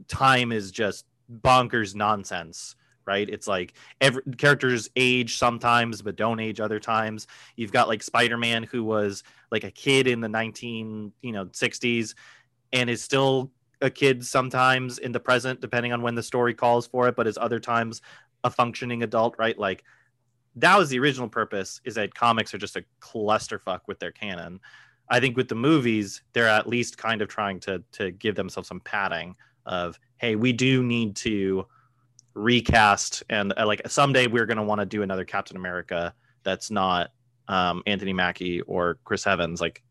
time 0.07 0.51
is 0.51 0.71
just 0.71 1.05
bonkers 1.41 1.95
nonsense, 1.95 2.75
right? 3.05 3.29
It's 3.29 3.47
like 3.47 3.73
every 4.01 4.21
characters 4.37 4.89
age 4.95 5.37
sometimes 5.37 6.01
but 6.01 6.15
don't 6.15 6.39
age 6.39 6.59
other 6.59 6.79
times. 6.79 7.27
You've 7.55 7.71
got 7.71 7.87
like 7.87 8.03
Spider-Man 8.03 8.63
who 8.63 8.83
was 8.83 9.23
like 9.51 9.63
a 9.63 9.71
kid 9.71 10.07
in 10.07 10.21
the 10.21 10.29
19, 10.29 11.11
you 11.21 11.31
know, 11.31 11.45
60s 11.45 12.15
and 12.73 12.89
is 12.89 13.01
still 13.01 13.51
a 13.81 13.89
kid 13.89 14.25
sometimes 14.25 14.97
in 14.97 15.11
the 15.11 15.19
present 15.19 15.61
depending 15.61 15.93
on 15.93 16.01
when 16.01 16.15
the 16.15 16.23
story 16.23 16.53
calls 16.53 16.87
for 16.87 17.07
it, 17.07 17.15
but 17.15 17.27
is 17.27 17.37
other 17.37 17.59
times 17.59 18.01
a 18.43 18.49
functioning 18.49 19.03
adult, 19.03 19.35
right? 19.37 19.57
Like 19.57 19.83
that 20.57 20.77
was 20.77 20.89
the 20.89 20.99
original 20.99 21.29
purpose 21.29 21.81
is 21.85 21.95
that 21.95 22.13
comics 22.13 22.53
are 22.53 22.57
just 22.57 22.75
a 22.75 22.83
clusterfuck 22.99 23.81
with 23.87 23.99
their 23.99 24.11
canon. 24.11 24.59
I 25.09 25.19
think 25.19 25.37
with 25.37 25.47
the 25.47 25.55
movies, 25.55 26.21
they're 26.33 26.47
at 26.47 26.67
least 26.67 26.97
kind 26.97 27.21
of 27.21 27.29
trying 27.29 27.59
to 27.61 27.83
to 27.93 28.11
give 28.11 28.35
themselves 28.35 28.67
some 28.67 28.81
padding 28.81 29.35
of, 29.65 29.99
hey, 30.17 30.35
we 30.35 30.53
do 30.53 30.83
need 30.83 31.15
to 31.17 31.65
recast 32.33 33.23
and 33.29 33.51
uh, 33.57 33.65
like 33.65 33.81
someday 33.87 34.27
we're 34.27 34.45
going 34.45 34.57
to 34.57 34.63
want 34.63 34.79
to 34.79 34.85
do 34.85 35.01
another 35.01 35.25
Captain 35.25 35.57
America 35.57 36.13
that's 36.43 36.69
not 36.69 37.11
um, 37.47 37.81
Anthony 37.87 38.13
Mackie 38.13 38.61
or 38.61 38.99
Chris 39.03 39.25
Evans. 39.25 39.59
Like, 39.59 39.83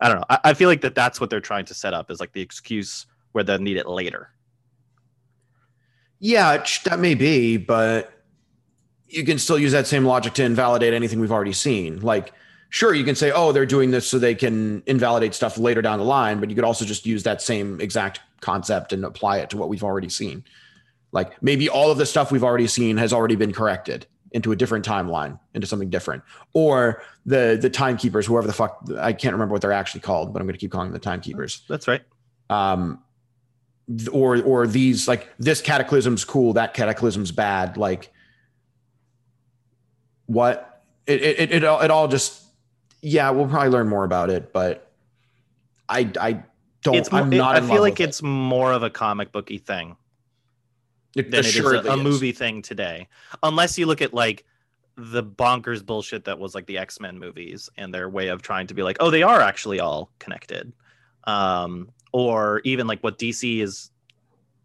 I 0.00 0.08
don't 0.08 0.18
know. 0.18 0.26
I, 0.30 0.38
I 0.44 0.54
feel 0.54 0.68
like 0.68 0.80
that 0.82 0.94
that's 0.94 1.20
what 1.20 1.30
they're 1.30 1.40
trying 1.40 1.64
to 1.66 1.74
set 1.74 1.94
up 1.94 2.10
is 2.10 2.20
like 2.20 2.32
the 2.32 2.40
excuse 2.40 3.06
where 3.32 3.44
they'll 3.44 3.58
need 3.58 3.76
it 3.76 3.88
later. 3.88 4.30
Yeah, 6.18 6.64
that 6.84 6.98
may 6.98 7.14
be, 7.14 7.58
but 7.58 8.15
you 9.08 9.24
can 9.24 9.38
still 9.38 9.58
use 9.58 9.72
that 9.72 9.86
same 9.86 10.04
logic 10.04 10.34
to 10.34 10.44
invalidate 10.44 10.92
anything 10.92 11.20
we've 11.20 11.32
already 11.32 11.52
seen. 11.52 12.00
Like, 12.00 12.32
sure, 12.70 12.94
you 12.94 13.04
can 13.04 13.14
say, 13.14 13.30
oh, 13.30 13.52
they're 13.52 13.66
doing 13.66 13.90
this 13.90 14.06
so 14.06 14.18
they 14.18 14.34
can 14.34 14.82
invalidate 14.86 15.34
stuff 15.34 15.58
later 15.58 15.82
down 15.82 15.98
the 15.98 16.04
line, 16.04 16.40
but 16.40 16.50
you 16.50 16.56
could 16.56 16.64
also 16.64 16.84
just 16.84 17.06
use 17.06 17.22
that 17.22 17.40
same 17.40 17.80
exact 17.80 18.20
concept 18.40 18.92
and 18.92 19.04
apply 19.04 19.38
it 19.38 19.50
to 19.50 19.56
what 19.56 19.68
we've 19.68 19.84
already 19.84 20.08
seen. 20.08 20.44
Like, 21.12 21.40
maybe 21.42 21.68
all 21.68 21.90
of 21.90 21.98
the 21.98 22.06
stuff 22.06 22.32
we've 22.32 22.44
already 22.44 22.66
seen 22.66 22.96
has 22.96 23.12
already 23.12 23.36
been 23.36 23.52
corrected 23.52 24.06
into 24.32 24.52
a 24.52 24.56
different 24.56 24.84
timeline, 24.84 25.38
into 25.54 25.66
something 25.66 25.88
different. 25.88 26.22
Or 26.52 27.02
the 27.24 27.58
the 27.60 27.70
timekeepers, 27.70 28.26
whoever 28.26 28.46
the 28.46 28.52
fuck, 28.52 28.84
I 28.98 29.12
can't 29.12 29.32
remember 29.32 29.52
what 29.52 29.62
they're 29.62 29.72
actually 29.72 30.00
called, 30.00 30.32
but 30.32 30.40
I'm 30.40 30.46
going 30.46 30.54
to 30.54 30.58
keep 30.58 30.72
calling 30.72 30.88
them 30.88 30.94
the 30.94 30.98
timekeepers 30.98 31.62
That's 31.68 31.88
right. 31.88 32.02
um 32.50 33.02
or 34.12 34.42
or 34.42 34.66
these 34.66 35.06
like 35.06 35.28
this 35.38 35.60
cataclysm's 35.60 36.24
cool 36.24 36.52
that 36.54 36.74
cataclysm's 36.74 37.30
bad 37.30 37.76
like 37.76 38.12
what 40.26 40.82
it 41.06 41.22
it 41.22 41.38
it, 41.40 41.52
it, 41.52 41.64
all, 41.64 41.80
it 41.80 41.90
all 41.90 42.08
just 42.08 42.42
yeah 43.02 43.30
we'll 43.30 43.46
probably 43.48 43.70
learn 43.70 43.88
more 43.88 44.04
about 44.04 44.30
it 44.30 44.52
but 44.52 44.90
i 45.88 46.10
i 46.20 46.42
don't 46.82 46.96
It's 46.96 47.12
i'm 47.12 47.32
it- 47.32 47.36
not 47.36 47.56
I 47.56 47.60
feel 47.60 47.80
like 47.80 47.94
with 47.94 48.00
it. 48.00 48.08
it's 48.08 48.22
more 48.22 48.72
of 48.72 48.82
a 48.82 48.90
comic 48.90 49.32
booky 49.32 49.58
thing 49.58 49.96
It 51.16 51.30
than 51.30 51.40
it 51.40 51.46
is 51.46 51.58
a, 51.58 51.68
a 51.68 51.96
is. 51.96 52.02
movie 52.02 52.32
thing 52.32 52.62
today. 52.62 53.08
Unless 53.42 53.78
you 53.78 53.86
look 53.86 54.02
at 54.02 54.12
like 54.14 54.44
the 54.96 55.22
bonkers 55.22 55.84
bullshit 55.84 56.24
that 56.24 56.38
was 56.38 56.54
like 56.54 56.66
the 56.66 56.78
X-Men 56.78 57.18
movies 57.18 57.68
and 57.76 57.92
their 57.92 58.08
way 58.08 58.28
of 58.28 58.40
trying 58.42 58.66
to 58.68 58.74
be 58.74 58.82
like, 58.82 58.96
oh, 59.00 59.10
they 59.10 59.22
are 59.22 59.40
actually 59.40 59.78
all 59.80 60.10
connected. 60.18 60.72
Um, 61.24 61.90
or 62.12 62.60
even 62.64 62.86
like 62.86 63.00
what 63.02 63.18
DC 63.18 63.60
is 63.60 63.90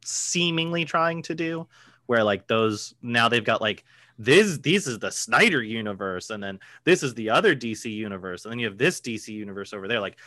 seemingly 0.06 0.86
trying 0.86 1.22
to 1.24 1.36
do, 1.36 1.68
where 2.06 2.24
like 2.24 2.48
those 2.48 2.94
now 3.02 3.30
they've 3.30 3.44
got 3.44 3.62
like 3.62 3.84
this 4.24 4.58
this 4.60 4.88
is 4.88 5.00
the 5.00 5.12
Snyder 5.12 5.64
universe, 5.64 6.30
and 6.30 6.44
then 6.44 6.60
this 6.84 7.04
is 7.04 7.14
the 7.14 7.30
other 7.30 7.56
DC 7.56 7.92
universe, 7.92 8.46
and 8.46 8.52
then 8.52 8.60
you 8.60 8.68
have 8.68 8.78
this 8.78 9.02
DC 9.02 9.28
universe 9.30 9.74
over 9.74 9.88
there. 9.88 10.00
Like 10.00 10.18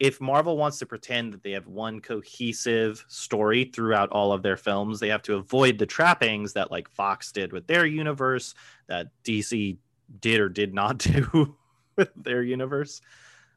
if 0.00 0.20
Marvel 0.20 0.56
wants 0.56 0.78
to 0.78 0.86
pretend 0.86 1.32
that 1.32 1.42
they 1.42 1.50
have 1.50 1.66
one 1.66 2.00
cohesive 2.00 3.04
story 3.08 3.64
throughout 3.64 4.10
all 4.10 4.32
of 4.32 4.42
their 4.42 4.56
films, 4.56 5.00
they 5.00 5.08
have 5.08 5.22
to 5.22 5.34
avoid 5.34 5.76
the 5.76 5.86
trappings 5.86 6.52
that 6.52 6.70
like 6.70 6.88
Fox 6.88 7.32
did 7.32 7.52
with 7.52 7.66
their 7.66 7.84
universe, 7.84 8.54
that 8.86 9.08
DC 9.24 9.76
did 10.20 10.40
or 10.40 10.48
did 10.48 10.72
not 10.72 10.98
do 10.98 11.56
with 11.96 12.10
their 12.16 12.42
universe. 12.42 13.00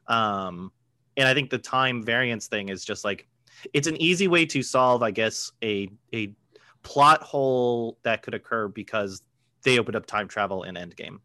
Um, 0.08 0.72
and 1.16 1.28
I 1.28 1.34
think 1.34 1.50
the 1.50 1.58
time 1.58 2.02
variance 2.02 2.48
thing 2.48 2.68
is 2.68 2.84
just 2.84 3.04
like 3.04 3.28
it's 3.72 3.86
an 3.86 4.00
easy 4.02 4.28
way 4.28 4.44
to 4.46 4.62
solve, 4.62 5.02
I 5.02 5.12
guess, 5.12 5.52
a 5.62 5.88
a 6.12 6.34
plot 6.82 7.22
hole 7.22 7.98
that 8.02 8.22
could 8.22 8.34
occur 8.34 8.66
because 8.66 9.22
they 9.62 9.78
opened 9.78 9.96
up 9.96 10.06
time 10.06 10.28
travel 10.28 10.62
in 10.64 10.74
Endgame. 10.74 11.18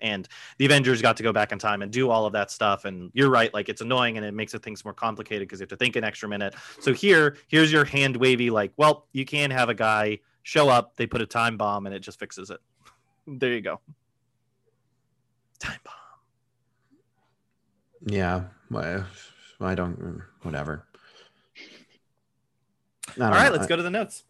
and 0.00 0.28
the 0.58 0.64
Avengers 0.66 1.00
got 1.00 1.16
to 1.16 1.22
go 1.22 1.32
back 1.32 1.52
in 1.52 1.58
time 1.58 1.80
and 1.80 1.90
do 1.92 2.10
all 2.10 2.26
of 2.26 2.32
that 2.32 2.50
stuff. 2.50 2.84
And 2.84 3.10
you're 3.14 3.30
right, 3.30 3.54
like 3.54 3.68
it's 3.68 3.80
annoying 3.80 4.16
and 4.16 4.26
it 4.26 4.34
makes 4.34 4.52
it 4.52 4.62
things 4.62 4.84
more 4.84 4.92
complicated 4.92 5.46
because 5.46 5.60
you 5.60 5.64
have 5.64 5.68
to 5.70 5.76
think 5.76 5.94
an 5.96 6.04
extra 6.04 6.28
minute. 6.28 6.54
So 6.80 6.92
here, 6.92 7.36
here's 7.48 7.72
your 7.72 7.84
hand 7.84 8.16
wavy, 8.16 8.50
like, 8.50 8.72
well, 8.76 9.06
you 9.12 9.24
can 9.24 9.50
have 9.52 9.68
a 9.68 9.74
guy 9.74 10.18
show 10.42 10.68
up, 10.68 10.96
they 10.96 11.06
put 11.06 11.22
a 11.22 11.26
time 11.26 11.56
bomb, 11.56 11.86
and 11.86 11.94
it 11.94 12.00
just 12.00 12.18
fixes 12.18 12.50
it. 12.50 12.58
there 13.26 13.52
you 13.52 13.60
go. 13.60 13.80
Time 15.60 15.78
bomb. 15.84 15.94
Yeah. 18.06 18.44
Well, 18.70 19.06
I 19.60 19.76
don't. 19.76 20.22
Whatever. 20.42 20.84
All 23.20 23.30
right, 23.30 23.52
let's 23.52 23.66
go 23.66 23.76
to 23.76 23.82
the 23.82 23.90
notes. 23.90 24.24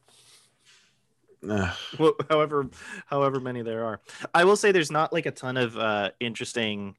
However 2.31 2.69
however 3.07 3.41
many 3.41 3.63
there 3.63 3.85
are 3.85 4.01
i 4.33 4.45
will 4.45 4.55
say 4.55 4.71
there's 4.71 4.93
not 4.93 5.13
like 5.13 5.27
a 5.27 5.33
ton 5.33 5.57
of 5.57 5.77
uh 5.77 6.11
interesting 6.21 6.97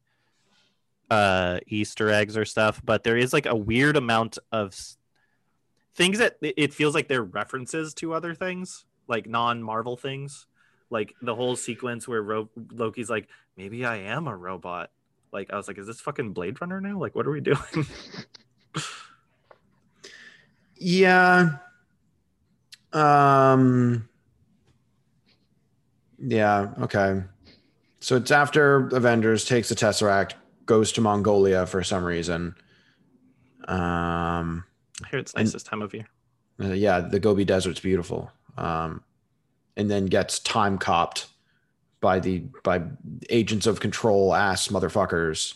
uh 1.09 1.59
easter 1.67 2.09
eggs 2.09 2.35
or 2.35 2.43
stuff 2.43 2.81
but 2.83 3.03
there 3.05 3.15
is 3.15 3.31
like 3.31 3.45
a 3.45 3.55
weird 3.55 3.95
amount 3.95 4.37
of 4.51 4.75
things 5.95 6.17
that 6.19 6.37
it- 6.41 6.55
it 6.57 6.73
feels 6.73 6.93
like 6.93 7.07
they're 7.07 7.23
references 7.23 7.93
to 7.93 8.13
other 8.13 8.33
things 8.33 8.83
like 9.07 9.27
non-marvel 9.27 9.95
things 9.95 10.45
like 10.89 11.13
the 11.21 11.35
whole 11.35 11.55
sequence 11.55 12.05
where 12.07 12.21
Ro- 12.21 12.49
loki's 12.71 13.09
like 13.09 13.29
maybe 13.55 13.85
i 13.85 13.95
am 13.95 14.27
a 14.27 14.35
robot 14.35 14.91
like 15.31 15.53
i 15.53 15.55
was 15.55 15.67
like 15.69 15.77
is 15.77 15.87
this 15.87 16.01
fucking 16.01 16.33
blade 16.33 16.59
runner 16.59 16.81
now 16.81 16.97
like 16.97 17.15
what 17.15 17.25
are 17.27 17.31
we 17.31 17.39
doing 17.41 17.57
yeah. 20.77 21.57
Um. 22.91 24.07
Yeah. 26.25 26.69
Okay. 26.81 27.23
So 27.99 28.15
it's 28.17 28.31
after 28.31 28.87
Avengers 28.87 29.45
takes 29.45 29.69
the 29.69 29.75
Tesseract, 29.75 30.33
goes 30.65 30.91
to 30.93 31.01
Mongolia 31.01 31.65
for 31.65 31.83
some 31.83 32.03
reason. 32.03 32.55
Um. 33.67 34.63
i 35.03 35.07
hear 35.09 35.19
it's 35.19 35.33
nice 35.35 35.47
And- 35.47 35.53
this 35.53 35.63
time 35.63 35.81
of 35.81 35.93
year 35.93 36.07
Uh, 36.61 36.67
yeah, 36.73 36.99
the 36.99 37.19
Gobi 37.19 37.45
Desert's 37.45 37.79
beautiful. 37.79 38.31
Um, 38.57 39.03
and 39.77 39.89
then 39.89 40.05
gets 40.05 40.39
time 40.39 40.77
copped 40.77 41.27
by 42.01 42.19
the 42.19 42.43
by 42.63 42.81
agents 43.29 43.65
of 43.65 43.79
control 43.79 44.35
ass 44.35 44.67
motherfuckers. 44.67 45.55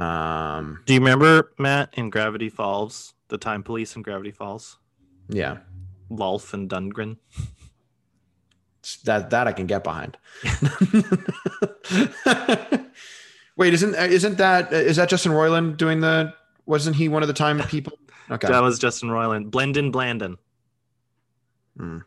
Um, 0.00 0.80
do 0.86 0.94
you 0.94 1.00
remember 1.00 1.52
matt 1.58 1.90
in 1.94 2.08
gravity 2.08 2.48
falls 2.48 3.12
the 3.28 3.36
time 3.36 3.62
police 3.62 3.94
in 3.96 4.00
gravity 4.02 4.30
falls 4.30 4.78
yeah, 5.28 5.58
Lolph 6.08 6.54
and 6.54 6.70
Dundgren. 6.70 7.16
that 9.04 9.30
that 9.30 9.46
I 9.46 9.52
can 9.52 9.66
get 9.66 9.84
behind. 9.84 10.16
Wait, 13.56 13.74
isn't 13.74 13.94
isn't 13.94 14.38
that 14.38 14.72
is 14.72 14.96
that 14.96 15.08
Justin 15.08 15.32
Roiland 15.32 15.76
doing 15.76 16.00
the? 16.00 16.32
Wasn't 16.66 16.96
he 16.96 17.08
one 17.08 17.22
of 17.22 17.28
the 17.28 17.34
time 17.34 17.58
people? 17.68 17.98
Okay, 18.30 18.48
That 18.48 18.62
was 18.62 18.78
Justin 18.78 19.08
Roiland. 19.10 19.50
Blendin 19.50 19.92
Blandin. 19.92 20.36
Hmm. 21.76 21.98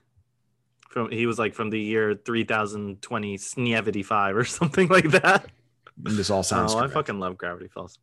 From 0.90 1.12
he 1.12 1.26
was 1.26 1.38
like 1.38 1.54
from 1.54 1.70
the 1.70 1.80
year 1.80 2.16
3020 2.16 3.38
Snevity 3.38 4.04
5 4.06 4.36
or 4.38 4.44
something 4.46 4.88
like 4.88 5.12
that. 5.12 5.46
this 5.98 6.30
all 6.30 6.44
sounds. 6.44 6.74
oh, 6.74 6.80
I 6.80 6.88
fucking 6.88 7.20
love 7.20 7.38
Gravity 7.38 7.68
Falls. 7.68 8.00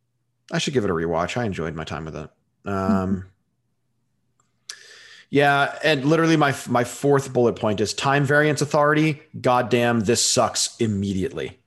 I 0.51 0.57
should 0.59 0.73
give 0.73 0.83
it 0.83 0.89
a 0.89 0.93
rewatch. 0.93 1.37
I 1.37 1.45
enjoyed 1.45 1.73
my 1.75 1.83
time 1.83 2.05
with 2.05 2.15
it. 2.15 2.29
Um, 2.65 3.25
yeah, 5.33 5.79
and 5.83 6.05
literally 6.05 6.37
my 6.37 6.55
my 6.69 6.83
fourth 6.83 7.33
bullet 7.33 7.55
point 7.55 7.81
is 7.81 7.95
time 7.95 8.23
variance 8.23 8.61
authority. 8.61 9.19
Goddamn, 9.41 10.01
this 10.01 10.23
sucks 10.23 10.77
immediately. 10.77 11.57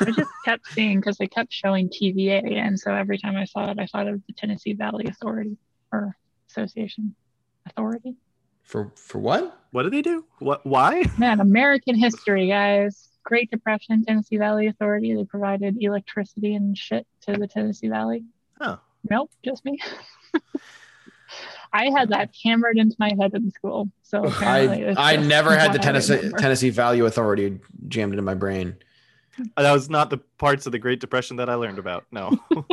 I 0.00 0.10
just 0.10 0.30
kept 0.44 0.66
seeing 0.72 0.98
because 0.98 1.18
they 1.18 1.28
kept 1.28 1.52
showing 1.52 1.88
TVA, 1.88 2.52
and 2.56 2.80
so 2.80 2.92
every 2.92 3.16
time 3.16 3.36
I 3.36 3.44
saw 3.44 3.70
it, 3.70 3.78
I 3.78 3.86
thought 3.86 4.08
of 4.08 4.20
the 4.26 4.32
Tennessee 4.32 4.72
Valley 4.72 5.04
Authority 5.06 5.56
or 5.92 6.16
Association 6.50 7.14
Authority. 7.64 8.16
For 8.64 8.90
for 8.96 9.20
what? 9.20 9.56
What 9.70 9.84
do 9.84 9.90
they 9.90 10.02
do? 10.02 10.24
What 10.40 10.66
why? 10.66 11.04
Man, 11.16 11.38
American 11.38 11.94
history, 11.94 12.48
guys. 12.48 13.08
Great 13.22 13.52
Depression, 13.52 14.04
Tennessee 14.04 14.38
Valley 14.38 14.66
Authority. 14.66 15.14
They 15.14 15.22
provided 15.22 15.76
electricity 15.80 16.56
and 16.56 16.76
shit 16.76 17.06
to 17.20 17.34
the 17.34 17.46
Tennessee 17.46 17.88
Valley. 17.88 18.24
Oh. 18.60 18.80
Nope, 19.08 19.30
just 19.44 19.64
me. 19.64 19.78
I 21.74 21.90
had 21.90 22.08
that 22.10 22.30
hammered 22.42 22.78
into 22.78 22.94
my 22.98 23.12
head 23.20 23.34
in 23.34 23.50
school. 23.50 23.90
So 24.02 24.22
I 24.26 24.94
I 24.96 25.16
never 25.16 25.56
had 25.56 25.72
the 25.72 25.78
Tennessee 25.78 26.14
remember. 26.16 26.38
Tennessee 26.38 26.70
Value 26.70 27.04
Authority 27.04 27.58
jammed 27.88 28.12
into 28.12 28.22
my 28.22 28.34
brain. 28.34 28.76
That 29.56 29.72
was 29.72 29.90
not 29.90 30.10
the 30.10 30.18
parts 30.38 30.64
of 30.66 30.72
the 30.72 30.78
Great 30.78 31.00
Depression 31.00 31.36
that 31.38 31.50
I 31.50 31.54
learned 31.54 31.78
about. 31.78 32.06
No. 32.12 32.38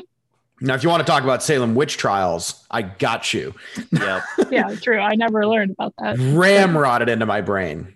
Now, 0.64 0.76
if 0.76 0.84
you 0.84 0.90
want 0.90 1.04
to 1.04 1.12
talk 1.12 1.24
about 1.24 1.42
Salem 1.42 1.74
witch 1.74 1.98
trials, 1.98 2.68
I 2.70 2.84
got 2.84 3.34
you. 3.34 3.56
yeah. 3.92 4.22
yeah, 4.52 4.76
true. 4.76 5.00
I 5.00 5.16
never 5.16 5.48
learned 5.48 5.72
about 5.72 5.96
that. 5.98 6.18
Ramrodded 6.18 7.08
into 7.08 7.26
my 7.26 7.42
brain. 7.42 7.96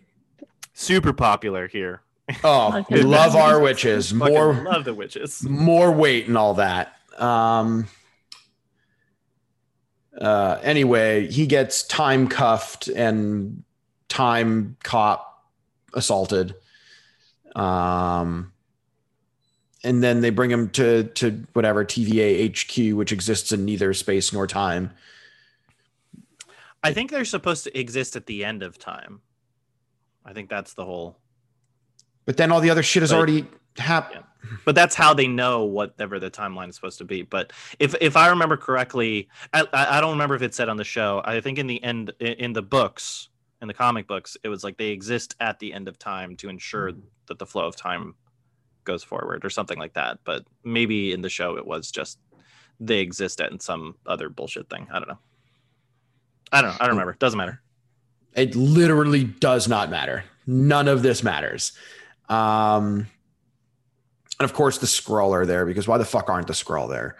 Super 0.73 1.13
popular 1.13 1.67
here. 1.67 2.01
Oh, 2.43 2.77
Okay. 2.91 3.03
love 3.03 3.35
our 3.35 3.59
witches. 3.59 4.15
More 4.15 4.55
love 4.55 4.83
the 4.83 4.95
witches. 4.95 5.43
more 5.43 5.91
weight 5.91 6.27
and 6.27 6.35
all 6.35 6.55
that. 6.55 6.95
Um, 7.19 7.87
uh, 10.19 10.59
anyway, 10.63 11.27
he 11.27 11.45
gets 11.47 11.83
time 11.83 12.27
cuffed 12.27 12.87
and 12.87 13.63
time 14.07 14.77
cop 14.83 15.45
assaulted. 15.93 16.55
Um, 17.55 18.51
and 19.83 20.03
then 20.03 20.21
they 20.21 20.29
bring 20.29 20.49
him 20.51 20.69
to 20.71 21.03
to 21.03 21.43
whatever 21.53 21.85
TVA 21.85 22.49
HQ, 22.49 22.97
which 22.97 23.11
exists 23.11 23.51
in 23.51 23.65
neither 23.65 23.93
space 23.93 24.33
nor 24.33 24.47
time. 24.47 24.91
I 26.83 26.93
think 26.93 27.11
they're 27.11 27.25
supposed 27.25 27.63
to 27.63 27.77
exist 27.79 28.15
at 28.15 28.25
the 28.25 28.43
end 28.45 28.61
of 28.63 28.77
time. 28.77 29.21
I 30.23 30.33
think 30.33 30.49
that's 30.49 30.73
the 30.73 30.85
whole 30.85 31.17
But 32.25 32.37
then 32.37 32.51
all 32.51 32.61
the 32.61 32.69
other 32.71 32.83
shit 32.83 33.03
is 33.03 33.11
Right. 33.11 33.17
already 33.17 33.47
happened. 33.77 34.23
but 34.65 34.75
that's 34.75 34.95
how 34.95 35.13
they 35.13 35.27
know 35.27 35.63
whatever 35.63 36.19
the 36.19 36.29
timeline 36.29 36.69
is 36.69 36.75
supposed 36.75 36.97
to 36.99 37.05
be. 37.05 37.21
But 37.21 37.53
if 37.79 37.95
if 38.01 38.15
I 38.15 38.29
remember 38.29 38.57
correctly, 38.57 39.27
I, 39.53 39.65
I 39.73 40.01
don't 40.01 40.11
remember 40.11 40.35
if 40.35 40.41
it 40.41 40.53
said 40.53 40.69
on 40.69 40.77
the 40.77 40.83
show. 40.83 41.21
I 41.25 41.41
think 41.41 41.57
in 41.57 41.67
the 41.67 41.83
end 41.83 42.11
in 42.19 42.53
the 42.53 42.61
books 42.61 43.29
in 43.61 43.67
the 43.67 43.73
comic 43.73 44.07
books, 44.07 44.37
it 44.43 44.49
was 44.49 44.63
like 44.63 44.77
they 44.77 44.89
exist 44.89 45.35
at 45.39 45.59
the 45.59 45.73
end 45.73 45.87
of 45.87 45.97
time 45.97 46.35
to 46.37 46.49
ensure 46.49 46.91
that 47.27 47.39
the 47.39 47.45
flow 47.45 47.65
of 47.65 47.75
time 47.75 48.15
goes 48.83 49.03
forward 49.03 49.43
or 49.43 49.49
something 49.49 49.79
like 49.79 49.93
that. 49.93 50.19
But 50.23 50.43
maybe 50.63 51.11
in 51.13 51.21
the 51.21 51.29
show 51.29 51.57
it 51.57 51.65
was 51.65 51.91
just 51.91 52.19
they 52.79 52.99
exist 52.99 53.41
at 53.41 53.51
in 53.51 53.59
some 53.59 53.95
other 54.05 54.29
bullshit 54.29 54.69
thing. 54.69 54.87
I 54.91 54.99
don't 54.99 55.07
know. 55.07 55.19
I 56.51 56.61
don't 56.61 56.71
know. 56.71 56.77
I 56.79 56.83
don't 56.85 56.95
remember. 56.95 57.15
Doesn't 57.17 57.37
matter. 57.37 57.61
It 58.35 58.55
literally 58.55 59.23
does 59.23 59.67
not 59.67 59.89
matter. 59.89 60.25
None 60.45 60.87
of 60.87 61.01
this 61.01 61.23
matters. 61.23 61.71
Um, 62.27 63.07
and 64.39 64.49
of 64.49 64.53
course, 64.53 64.77
the 64.79 64.85
Skrull 64.87 65.31
are 65.31 65.45
there 65.45 65.65
because 65.65 65.87
why 65.87 65.97
the 65.97 66.05
fuck 66.05 66.29
aren't 66.29 66.47
the 66.47 66.53
Skrull 66.53 66.89
there? 66.89 67.15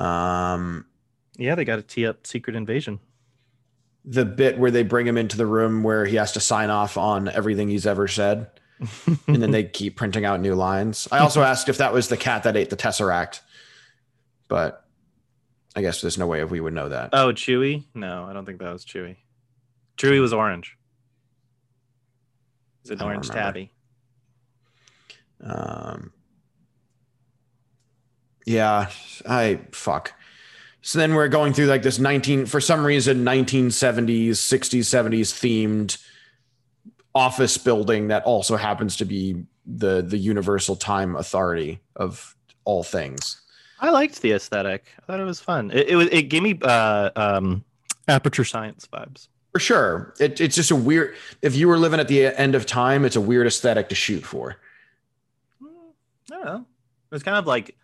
Um, 0.00 0.86
Yeah, 1.36 1.54
they 1.54 1.64
got 1.64 1.76
to 1.76 1.82
tee 1.82 2.06
up 2.06 2.26
Secret 2.26 2.56
Invasion. 2.56 3.00
the 4.04 4.24
bit 4.24 4.58
where 4.58 4.70
they 4.70 4.82
bring 4.82 5.06
him 5.06 5.16
into 5.18 5.36
the 5.36 5.46
room 5.46 5.82
where 5.82 6.04
he 6.06 6.16
has 6.16 6.32
to 6.32 6.40
sign 6.40 6.70
off 6.70 6.96
on 6.96 7.28
everything 7.28 7.68
he's 7.68 7.86
ever 7.86 8.08
said, 8.08 8.48
and 9.26 9.42
then 9.42 9.50
they 9.50 9.64
keep 9.64 9.96
printing 9.96 10.24
out 10.24 10.40
new 10.40 10.54
lines. 10.54 11.06
I 11.12 11.18
also 11.18 11.42
asked 11.52 11.68
if 11.68 11.78
that 11.78 11.92
was 11.92 12.08
the 12.08 12.16
cat 12.16 12.42
that 12.44 12.56
ate 12.56 12.70
the 12.70 12.76
tesseract, 12.76 13.40
but 14.48 14.84
I 15.76 15.80
guess 15.82 16.00
there's 16.00 16.18
no 16.18 16.26
way 16.26 16.40
if 16.42 16.50
we 16.50 16.60
would 16.60 16.72
know 16.74 16.88
that. 16.88 17.10
Oh, 17.12 17.28
Chewy? 17.32 17.84
No, 17.94 18.24
I 18.24 18.32
don't 18.32 18.44
think 18.46 18.58
that 18.60 18.72
was 18.72 18.84
Chewy. 18.84 19.16
Chewy 19.96 20.20
was 20.20 20.32
orange. 20.32 20.76
Is 22.84 22.90
it 22.92 23.02
orange 23.02 23.28
remember. 23.28 23.42
tabby? 23.46 23.72
Um, 25.44 26.12
yeah, 28.48 28.90
I 29.28 29.60
fuck. 29.72 30.14
So 30.80 30.98
then 30.98 31.14
we're 31.14 31.28
going 31.28 31.52
through 31.52 31.66
like 31.66 31.82
this 31.82 31.98
19 31.98 32.46
for 32.46 32.60
some 32.60 32.84
reason 32.84 33.24
1970s, 33.24 34.30
60s, 34.30 34.80
70s 34.80 35.32
themed 35.34 36.02
office 37.14 37.58
building 37.58 38.08
that 38.08 38.24
also 38.24 38.56
happens 38.56 38.96
to 38.96 39.04
be 39.04 39.44
the 39.66 40.00
the 40.00 40.16
universal 40.16 40.76
time 40.76 41.14
authority 41.16 41.80
of 41.96 42.34
all 42.64 42.82
things. 42.82 43.42
I 43.80 43.90
liked 43.90 44.22
the 44.22 44.32
aesthetic. 44.32 44.86
I 44.98 45.02
thought 45.06 45.20
it 45.20 45.24
was 45.24 45.40
fun. 45.40 45.70
It 45.70 45.90
it, 45.90 45.96
was, 45.96 46.08
it 46.10 46.22
gave 46.24 46.42
me 46.42 46.58
uh, 46.62 47.10
um, 47.16 47.64
aperture 48.08 48.44
science 48.44 48.88
vibes. 48.90 49.28
For 49.52 49.60
sure. 49.60 50.14
It, 50.18 50.40
it's 50.40 50.56
just 50.56 50.70
a 50.70 50.76
weird 50.76 51.16
if 51.42 51.54
you 51.54 51.68
were 51.68 51.76
living 51.76 52.00
at 52.00 52.08
the 52.08 52.26
end 52.26 52.54
of 52.54 52.64
time, 52.64 53.04
it's 53.04 53.16
a 53.16 53.20
weird 53.20 53.46
aesthetic 53.46 53.90
to 53.90 53.94
shoot 53.94 54.24
for. 54.24 54.56
Mm, 55.62 55.66
I 56.32 56.34
don't 56.34 56.44
know. 56.46 56.66
It 57.10 57.14
was 57.14 57.22
kind 57.22 57.36
of 57.36 57.46
like 57.46 57.74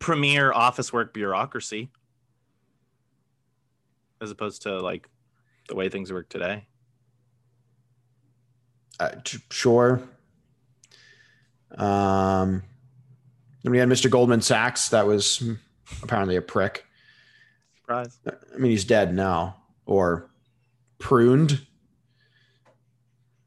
premier 0.00 0.52
office 0.52 0.92
work 0.92 1.14
bureaucracy, 1.14 1.90
as 4.20 4.32
opposed 4.32 4.62
to 4.62 4.80
like 4.80 5.08
the 5.68 5.76
way 5.76 5.88
things 5.88 6.12
work 6.12 6.28
today. 6.28 6.66
Uh, 8.98 9.10
t- 9.24 9.38
sure. 9.50 10.02
Um, 11.76 12.64
then 13.62 13.72
we 13.72 13.78
had 13.78 13.88
Mr. 13.88 14.10
Goldman 14.10 14.40
Sachs. 14.42 14.88
That 14.88 15.06
was 15.06 15.42
apparently 16.02 16.36
a 16.36 16.42
prick. 16.42 16.84
Surprise. 17.76 18.18
I 18.26 18.58
mean, 18.58 18.72
he's 18.72 18.84
dead 18.84 19.14
now 19.14 19.56
or 19.86 20.30
pruned. 20.98 21.66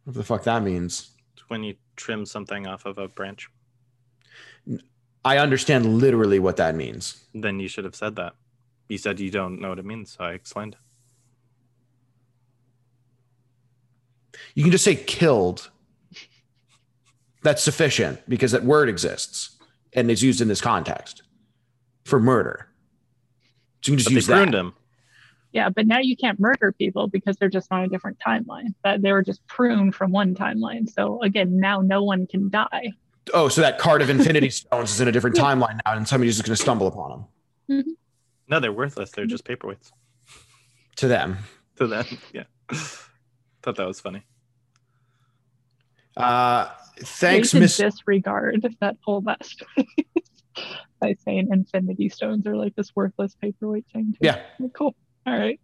What 0.05 0.15
the 0.15 0.23
fuck 0.23 0.43
that 0.43 0.63
means? 0.63 1.11
It's 1.33 1.49
when 1.49 1.63
you 1.63 1.75
trim 1.95 2.25
something 2.25 2.67
off 2.67 2.85
of 2.85 2.97
a 2.97 3.07
branch. 3.07 3.49
I 5.25 5.37
understand 5.37 5.97
literally 5.99 6.39
what 6.39 6.57
that 6.57 6.75
means. 6.75 7.23
Then 7.33 7.59
you 7.59 7.67
should 7.67 7.85
have 7.85 7.95
said 7.95 8.15
that. 8.17 8.33
You 8.89 8.97
said 8.97 9.19
you 9.19 9.31
don't 9.31 9.61
know 9.61 9.69
what 9.69 9.79
it 9.79 9.85
means, 9.85 10.11
so 10.17 10.25
I 10.25 10.33
explained. 10.33 10.75
You 14.55 14.63
can 14.63 14.71
just 14.71 14.83
say 14.83 14.95
killed. 14.95 15.69
That's 17.43 17.61
sufficient 17.63 18.21
because 18.29 18.51
that 18.51 18.63
word 18.63 18.89
exists 18.89 19.57
and 19.93 20.09
is 20.09 20.23
used 20.23 20.41
in 20.41 20.47
this 20.47 20.61
context 20.61 21.23
for 22.05 22.19
murder. 22.19 22.67
So 23.81 23.91
you 23.91 23.97
can 23.97 23.99
just 23.99 24.07
But 24.07 24.11
they 24.11 24.15
use 24.15 24.27
that. 24.27 24.35
pruned 24.35 24.55
him. 24.55 24.73
Yeah, 25.51 25.69
but 25.69 25.85
now 25.85 25.99
you 25.99 26.15
can't 26.17 26.39
murder 26.39 26.71
people 26.71 27.07
because 27.07 27.37
they're 27.37 27.49
just 27.49 27.71
on 27.71 27.83
a 27.83 27.87
different 27.87 28.17
timeline. 28.19 28.73
That 28.83 29.01
they 29.01 29.11
were 29.11 29.21
just 29.21 29.45
pruned 29.47 29.93
from 29.93 30.11
one 30.11 30.33
timeline. 30.35 30.89
So 30.89 31.21
again, 31.21 31.59
now 31.59 31.81
no 31.81 32.03
one 32.03 32.25
can 32.25 32.49
die. 32.49 32.93
Oh, 33.33 33.47
so 33.47 33.61
that 33.61 33.77
card 33.77 34.01
of 34.01 34.09
infinity 34.11 34.49
stones 34.49 34.91
is 34.91 35.01
in 35.01 35.07
a 35.07 35.11
different 35.11 35.35
timeline 35.35 35.79
now, 35.85 35.93
and 35.93 36.07
somebody's 36.07 36.35
just 36.37 36.45
going 36.45 36.55
to 36.55 36.61
stumble 36.61 36.87
upon 36.87 37.25
them. 37.69 37.95
No, 38.49 38.59
they're 38.59 38.73
worthless. 38.73 39.11
They're 39.11 39.25
just 39.25 39.45
paperweights 39.45 39.91
To 40.97 41.07
them, 41.07 41.37
to 41.77 41.87
them. 41.87 42.05
Yeah. 42.33 42.43
Thought 43.61 43.77
that 43.77 43.87
was 43.87 43.99
funny. 44.01 44.23
uh, 46.17 46.69
thanks, 46.99 47.53
Miss. 47.53 47.77
disregard 47.77 48.65
that 48.81 48.97
whole 49.03 49.21
masterpiece 49.21 49.85
by 50.99 51.15
saying 51.25 51.47
infinity 51.51 52.09
stones 52.09 52.45
are 52.45 52.55
like 52.57 52.75
this 52.75 52.91
worthless 52.95 53.35
paperweight 53.41 53.85
thing. 53.93 54.11
too. 54.13 54.17
Yeah. 54.21 54.41
Cool. 54.73 54.95
All 55.25 55.37
right. 55.37 55.59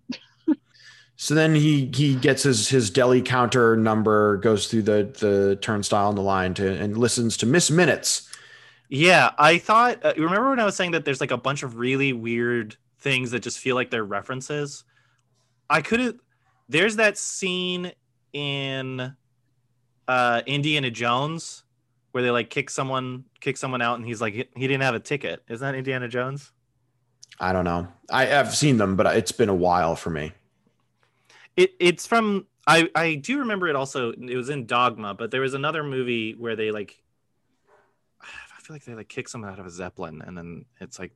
So 1.22 1.36
then 1.36 1.53
he 1.53 1.91
he 1.93 2.15
gets 2.15 2.43
his 2.43 2.70
his 2.70 2.89
deli 2.89 3.22
counter 3.22 3.76
number, 3.76 4.38
goes 4.38 4.67
through 4.67 4.84
the 4.84 5.13
the 5.20 5.57
turnstile 5.61 6.07
on 6.07 6.15
the 6.15 6.22
line 6.22 6.53
to 6.53 6.65
and 6.65 6.97
listens 6.97 7.36
to 7.38 7.45
Miss 7.45 7.70
Minutes. 7.70 8.30
Yeah, 8.88 9.32
I 9.38 9.57
thought. 9.57 9.99
Uh, 10.03 10.13
remember 10.15 10.49
when 10.49 10.61
I 10.61 10.63
was 10.63 10.78
saying 10.78 10.91
that 10.91 11.03
there's 11.03 11.20
like 11.20 11.32
a 11.32 11.38
bunch 11.38 11.61
of 11.61 11.76
really 11.76 12.13
weird 12.13 12.78
things 12.99 13.32
that 13.32 13.41
just 13.41 13.59
feel 13.59 13.76
like 13.76 13.91
they're 13.91 14.05
references? 14.05 14.86
I 15.70 15.82
could 15.82 15.99
have. 15.99 16.15
There's 16.70 16.95
that 16.95 17.17
scene 17.17 17.91
in 18.32 19.13
uh, 20.07 20.41
Indiana 20.45 20.89
Jones 20.89 21.65
where 22.13 22.24
they 22.24 22.32
like 22.32 22.49
kick 22.49 22.70
someone, 22.70 23.26
kick 23.41 23.57
someone 23.57 23.82
out, 23.82 23.99
and 23.99 24.07
he's 24.07 24.22
like, 24.22 24.36
he 24.36 24.45
he 24.55 24.67
didn't 24.70 24.84
have 24.84 24.95
a 24.95 25.01
ticket. 25.01 25.43
Isn't 25.49 25.67
that 25.67 25.78
Indiana 25.78 26.07
Jones? 26.07 26.53
I 27.41 27.51
don't 27.51 27.65
know. 27.65 27.89
I 28.09 28.24
have 28.28 28.55
seen 28.55 28.78
them, 28.78 28.95
but 28.95 29.17
it's 29.17 29.34
been 29.34 29.49
a 29.49 29.53
while 29.55 29.97
for 29.97 30.11
me. 30.11 30.32
It 31.60 31.76
it's 31.78 32.07
from. 32.07 32.47
I 32.66 32.89
I 32.95 33.16
do 33.16 33.39
remember 33.39 33.68
it 33.68 33.76
also. 33.76 34.14
It 34.14 34.36
was 34.36 34.49
in 34.49 34.66
Dogma, 34.66 35.14
but 35.14 35.30
there 35.30 35.41
was 35.41 35.53
another 35.53 35.84
movie 35.84 36.32
where 36.32 36.55
they 36.55 36.72
like. 36.72 37.03
I 38.22 38.62
feel 38.62 38.76
like 38.76 38.86
they 38.86 38.95
like 38.95 39.10
kick 39.10 39.28
someone 39.28 39.51
out 39.51 39.60
of 39.60 39.66
a 39.66 39.70
zeppelin, 39.70 40.22
and 40.26 40.38
then 40.38 40.64
it's 40.80 40.97
like 40.97 41.12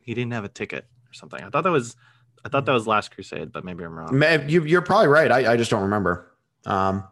he 0.00 0.12
didn't 0.12 0.32
have 0.32 0.42
a 0.42 0.48
ticket 0.48 0.88
or 1.08 1.14
something. 1.14 1.40
I 1.40 1.48
thought 1.48 1.62
that 1.62 1.70
was. 1.70 1.94
I 2.44 2.48
thought 2.48 2.66
that 2.66 2.72
was 2.72 2.88
Last 2.88 3.14
Crusade, 3.14 3.52
but 3.52 3.64
maybe 3.64 3.84
I'm 3.84 3.96
wrong. 3.96 4.20
You, 4.48 4.64
you're 4.64 4.82
probably 4.82 5.06
right. 5.06 5.30
I, 5.30 5.52
I 5.52 5.56
just 5.56 5.70
don't 5.70 5.82
remember. 5.82 6.30
Um, 6.66 7.04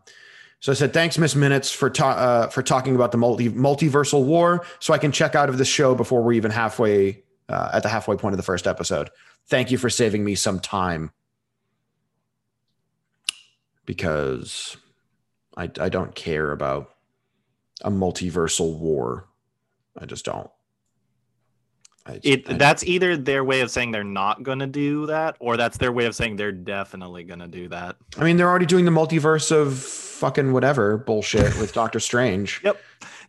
so 0.60 0.72
I 0.72 0.74
said, 0.74 0.92
thanks, 0.92 1.16
Miss 1.16 1.34
Minutes, 1.34 1.72
for 1.72 1.88
ta- 1.88 2.10
uh, 2.10 2.46
for 2.48 2.62
talking 2.62 2.94
about 2.96 3.12
the 3.12 3.18
multi 3.18 3.48
multiversal 3.48 4.24
war, 4.24 4.66
so 4.80 4.92
I 4.92 4.98
can 4.98 5.12
check 5.12 5.36
out 5.36 5.48
of 5.48 5.56
the 5.56 5.64
show 5.64 5.94
before 5.94 6.20
we're 6.20 6.32
even 6.32 6.50
halfway 6.50 7.22
uh, 7.48 7.70
at 7.72 7.84
the 7.84 7.88
halfway 7.88 8.16
point 8.16 8.32
of 8.32 8.38
the 8.38 8.42
first 8.42 8.66
episode. 8.66 9.08
Thank 9.46 9.70
you 9.70 9.78
for 9.78 9.88
saving 9.88 10.24
me 10.24 10.34
some 10.34 10.58
time 10.58 11.12
because 13.86 14.76
I 15.56 15.64
I 15.80 15.88
don't 15.88 16.14
care 16.14 16.52
about 16.52 16.90
a 17.82 17.90
multiversal 17.90 18.78
war. 18.78 19.28
I 19.98 20.06
just 20.06 20.24
don't. 20.24 20.50
I, 22.06 22.20
It 22.22 22.48
I- 22.50 22.54
that's 22.54 22.84
either 22.84 23.16
their 23.16 23.44
way 23.44 23.60
of 23.60 23.70
saying 23.70 23.90
they're 23.92 24.04
not 24.04 24.42
gonna 24.42 24.66
do 24.66 25.06
that, 25.06 25.36
or 25.40 25.56
that's 25.56 25.78
their 25.78 25.92
way 25.92 26.06
of 26.06 26.14
saying 26.14 26.36
they're 26.36 26.52
definitely 26.52 27.24
gonna 27.24 27.48
do 27.48 27.68
that. 27.68 27.96
I 28.16 28.24
mean, 28.24 28.36
they're 28.36 28.48
already 28.48 28.66
doing 28.66 28.84
the 28.84 28.90
multiverse 28.90 29.50
of 29.52 29.78
fucking 29.78 30.52
whatever 30.52 30.98
bullshit 30.98 31.56
with 31.58 31.72
Doctor 31.80 32.00
Strange. 32.00 32.60
Yep. 32.64 32.80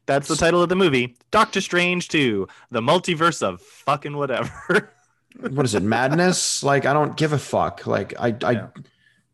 That's 0.05 0.27
the 0.27 0.35
title 0.35 0.61
of 0.61 0.67
the 0.69 0.75
movie. 0.75 1.15
Doctor 1.31 1.61
Strange 1.61 2.09
2, 2.09 2.45
the 2.71 2.81
multiverse 2.81 3.41
of 3.41 3.61
fucking 3.61 4.17
whatever. 4.17 4.91
what 5.39 5.65
is 5.65 5.73
it 5.73 5.81
madness 5.81 6.61
like 6.61 6.85
i 6.85 6.93
don't 6.93 7.17
give 7.17 7.33
a 7.33 7.39
fuck 7.39 7.87
like 7.87 8.13
i 8.19 8.35
i 8.43 8.51
Yeah. 8.51 8.67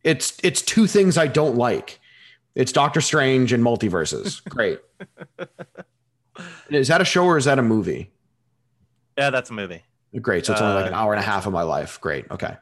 It's 0.04 0.38
it's 0.44 0.62
two 0.62 0.88
things 0.88 1.18
i 1.18 1.28
don't 1.28 1.56
like. 1.56 2.00
It's 2.56 2.72
doctor 2.72 3.00
strange 3.02 3.54
and 3.54 3.64
multiverses. 3.64 4.44
Great. 4.50 4.80
Is 6.70 6.88
that 6.90 7.00
a 7.00 7.06
show 7.06 7.26
or 7.26 7.38
is 7.38 7.46
that 7.46 7.60
a 7.60 7.62
movie? 7.62 8.12
Yeah, 9.18 9.30
that's 9.30 9.50
a 9.50 9.54
movie. 9.54 9.84
great. 10.22 10.46
So 10.46 10.54
it's 10.54 10.62
only 10.62 10.76
like 10.76 10.88
an 10.88 10.94
Uh, 10.94 10.98
hour 10.98 11.14
and 11.14 11.20
a 11.20 11.26
half 11.26 11.46
of 11.46 11.54
my 11.54 11.62
life. 11.64 12.00
Great. 12.02 12.26
Okay. 12.32 12.56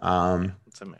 Um 0.00 0.54
It's 0.66 0.80
a 0.80 0.84
movie. 0.84 0.98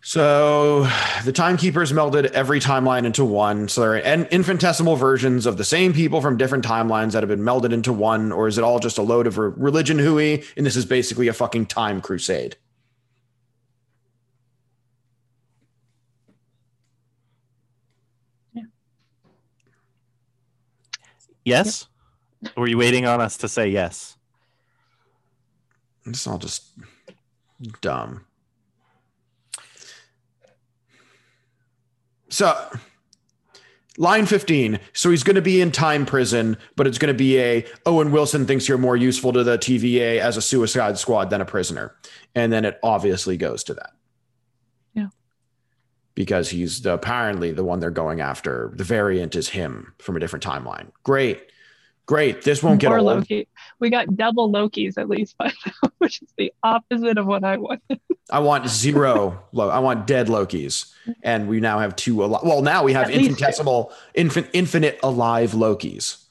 so 0.00 0.86
the 1.24 1.32
timekeepers 1.32 1.92
melded 1.92 2.26
every 2.26 2.60
timeline 2.60 3.04
into 3.04 3.24
one. 3.24 3.68
So 3.68 3.80
they're 3.80 3.96
in- 3.96 4.26
infinitesimal 4.26 4.94
versions 4.96 5.46
of 5.46 5.56
the 5.56 5.64
same 5.64 5.92
people 5.92 6.20
from 6.20 6.36
different 6.36 6.64
timelines 6.64 7.12
that 7.12 7.22
have 7.24 7.28
been 7.28 7.40
melded 7.42 7.72
into 7.72 7.92
one 7.92 8.30
or 8.30 8.46
is 8.46 8.56
it 8.58 8.62
all 8.64 8.78
just 8.78 8.98
a 8.98 9.02
load 9.02 9.26
of 9.26 9.36
re- 9.38 9.52
religion 9.56 9.98
hooey? 9.98 10.44
And 10.56 10.64
this 10.64 10.76
is 10.76 10.84
basically 10.86 11.26
a 11.28 11.32
fucking 11.32 11.66
time 11.66 12.00
crusade 12.00 12.56
Yes? 21.46 21.86
Were 22.56 22.66
you 22.66 22.76
waiting 22.76 23.06
on 23.06 23.20
us 23.20 23.36
to 23.38 23.48
say 23.48 23.68
yes? 23.68 24.16
It's 26.04 26.26
all 26.26 26.38
just 26.38 26.64
dumb. 27.80 28.26
So, 32.28 32.52
line 33.96 34.26
15. 34.26 34.80
So 34.92 35.10
he's 35.10 35.22
going 35.22 35.36
to 35.36 35.42
be 35.42 35.60
in 35.60 35.70
time 35.70 36.04
prison, 36.04 36.56
but 36.74 36.88
it's 36.88 36.98
going 36.98 37.14
to 37.14 37.18
be 37.18 37.38
a 37.38 37.64
Owen 37.86 38.10
Wilson 38.10 38.44
thinks 38.44 38.68
you're 38.68 38.76
more 38.76 38.96
useful 38.96 39.32
to 39.32 39.44
the 39.44 39.56
TVA 39.56 40.18
as 40.18 40.36
a 40.36 40.42
suicide 40.42 40.98
squad 40.98 41.30
than 41.30 41.40
a 41.40 41.46
prisoner. 41.46 41.94
And 42.34 42.52
then 42.52 42.64
it 42.64 42.80
obviously 42.82 43.36
goes 43.36 43.62
to 43.64 43.74
that. 43.74 43.92
Yeah. 46.16 46.22
Because 46.22 46.48
he's 46.50 46.82
the, 46.82 46.94
apparently 46.94 47.52
the 47.52 47.64
one 47.64 47.78
they're 47.80 47.90
going 47.90 48.20
after. 48.20 48.72
The 48.74 48.84
variant 48.84 49.34
is 49.36 49.48
him 49.50 49.92
from 49.98 50.16
a 50.16 50.20
different 50.20 50.44
timeline. 50.44 50.90
Great. 51.02 51.42
Great. 52.06 52.42
This 52.42 52.62
won't 52.62 52.80
get 52.80 52.88
More 52.88 52.98
old. 52.98 53.06
Loki. 53.06 53.48
We 53.80 53.90
got 53.90 54.16
double 54.16 54.50
Lokis 54.50 54.96
at 54.96 55.08
least 55.08 55.36
by 55.36 55.46
now, 55.82 55.90
which 55.98 56.22
is 56.22 56.28
the 56.38 56.52
opposite 56.62 57.18
of 57.18 57.26
what 57.26 57.42
I 57.44 57.56
wanted. 57.56 58.00
I 58.30 58.38
want 58.38 58.68
zero. 58.68 59.42
Lo- 59.52 59.68
I 59.68 59.80
want 59.80 60.06
dead 60.06 60.28
Lokis, 60.28 60.92
and 61.22 61.48
we 61.48 61.58
now 61.60 61.80
have 61.80 61.94
two. 61.96 62.22
Al- 62.22 62.40
well, 62.44 62.62
now 62.62 62.82
we 62.84 62.92
have 62.92 63.08
At 63.08 63.14
infinitesimal, 63.14 63.92
infin- 64.16 64.48
infinite 64.52 64.98
alive 65.02 65.50
Lokis. 65.52 66.24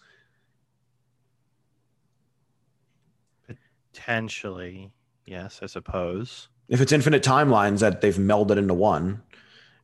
Potentially. 3.93 4.91
Yes, 5.25 5.59
I 5.61 5.65
suppose. 5.65 6.47
If 6.69 6.81
it's 6.81 6.91
infinite 6.91 7.23
timelines 7.23 7.79
that 7.79 8.01
they've 8.01 8.15
melded 8.15 8.57
into 8.57 8.73
one, 8.73 9.21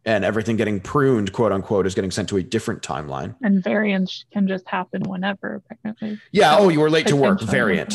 and 0.06 0.26
everything 0.26 0.56
getting 0.58 0.80
pruned, 0.80 1.32
quote 1.34 1.52
unquote, 1.52 1.86
is 1.86 1.94
getting 1.96 2.12
sent 2.12 2.30
to 2.30 2.38
a 2.38 2.44
different 2.44 2.82
timeline. 2.82 3.36
And 3.44 3.64
variants 3.64 4.26
can 4.34 4.48
just 4.48 4.68
happen 4.68 5.04
whenever, 5.04 5.62
apparently. 5.70 6.20
Yeah. 6.32 6.56
Oh, 6.58 6.70
you 6.70 6.80
were 6.80 6.90
late 6.90 7.08
to 7.08 7.16
work. 7.16 7.42
Variant. 7.42 7.94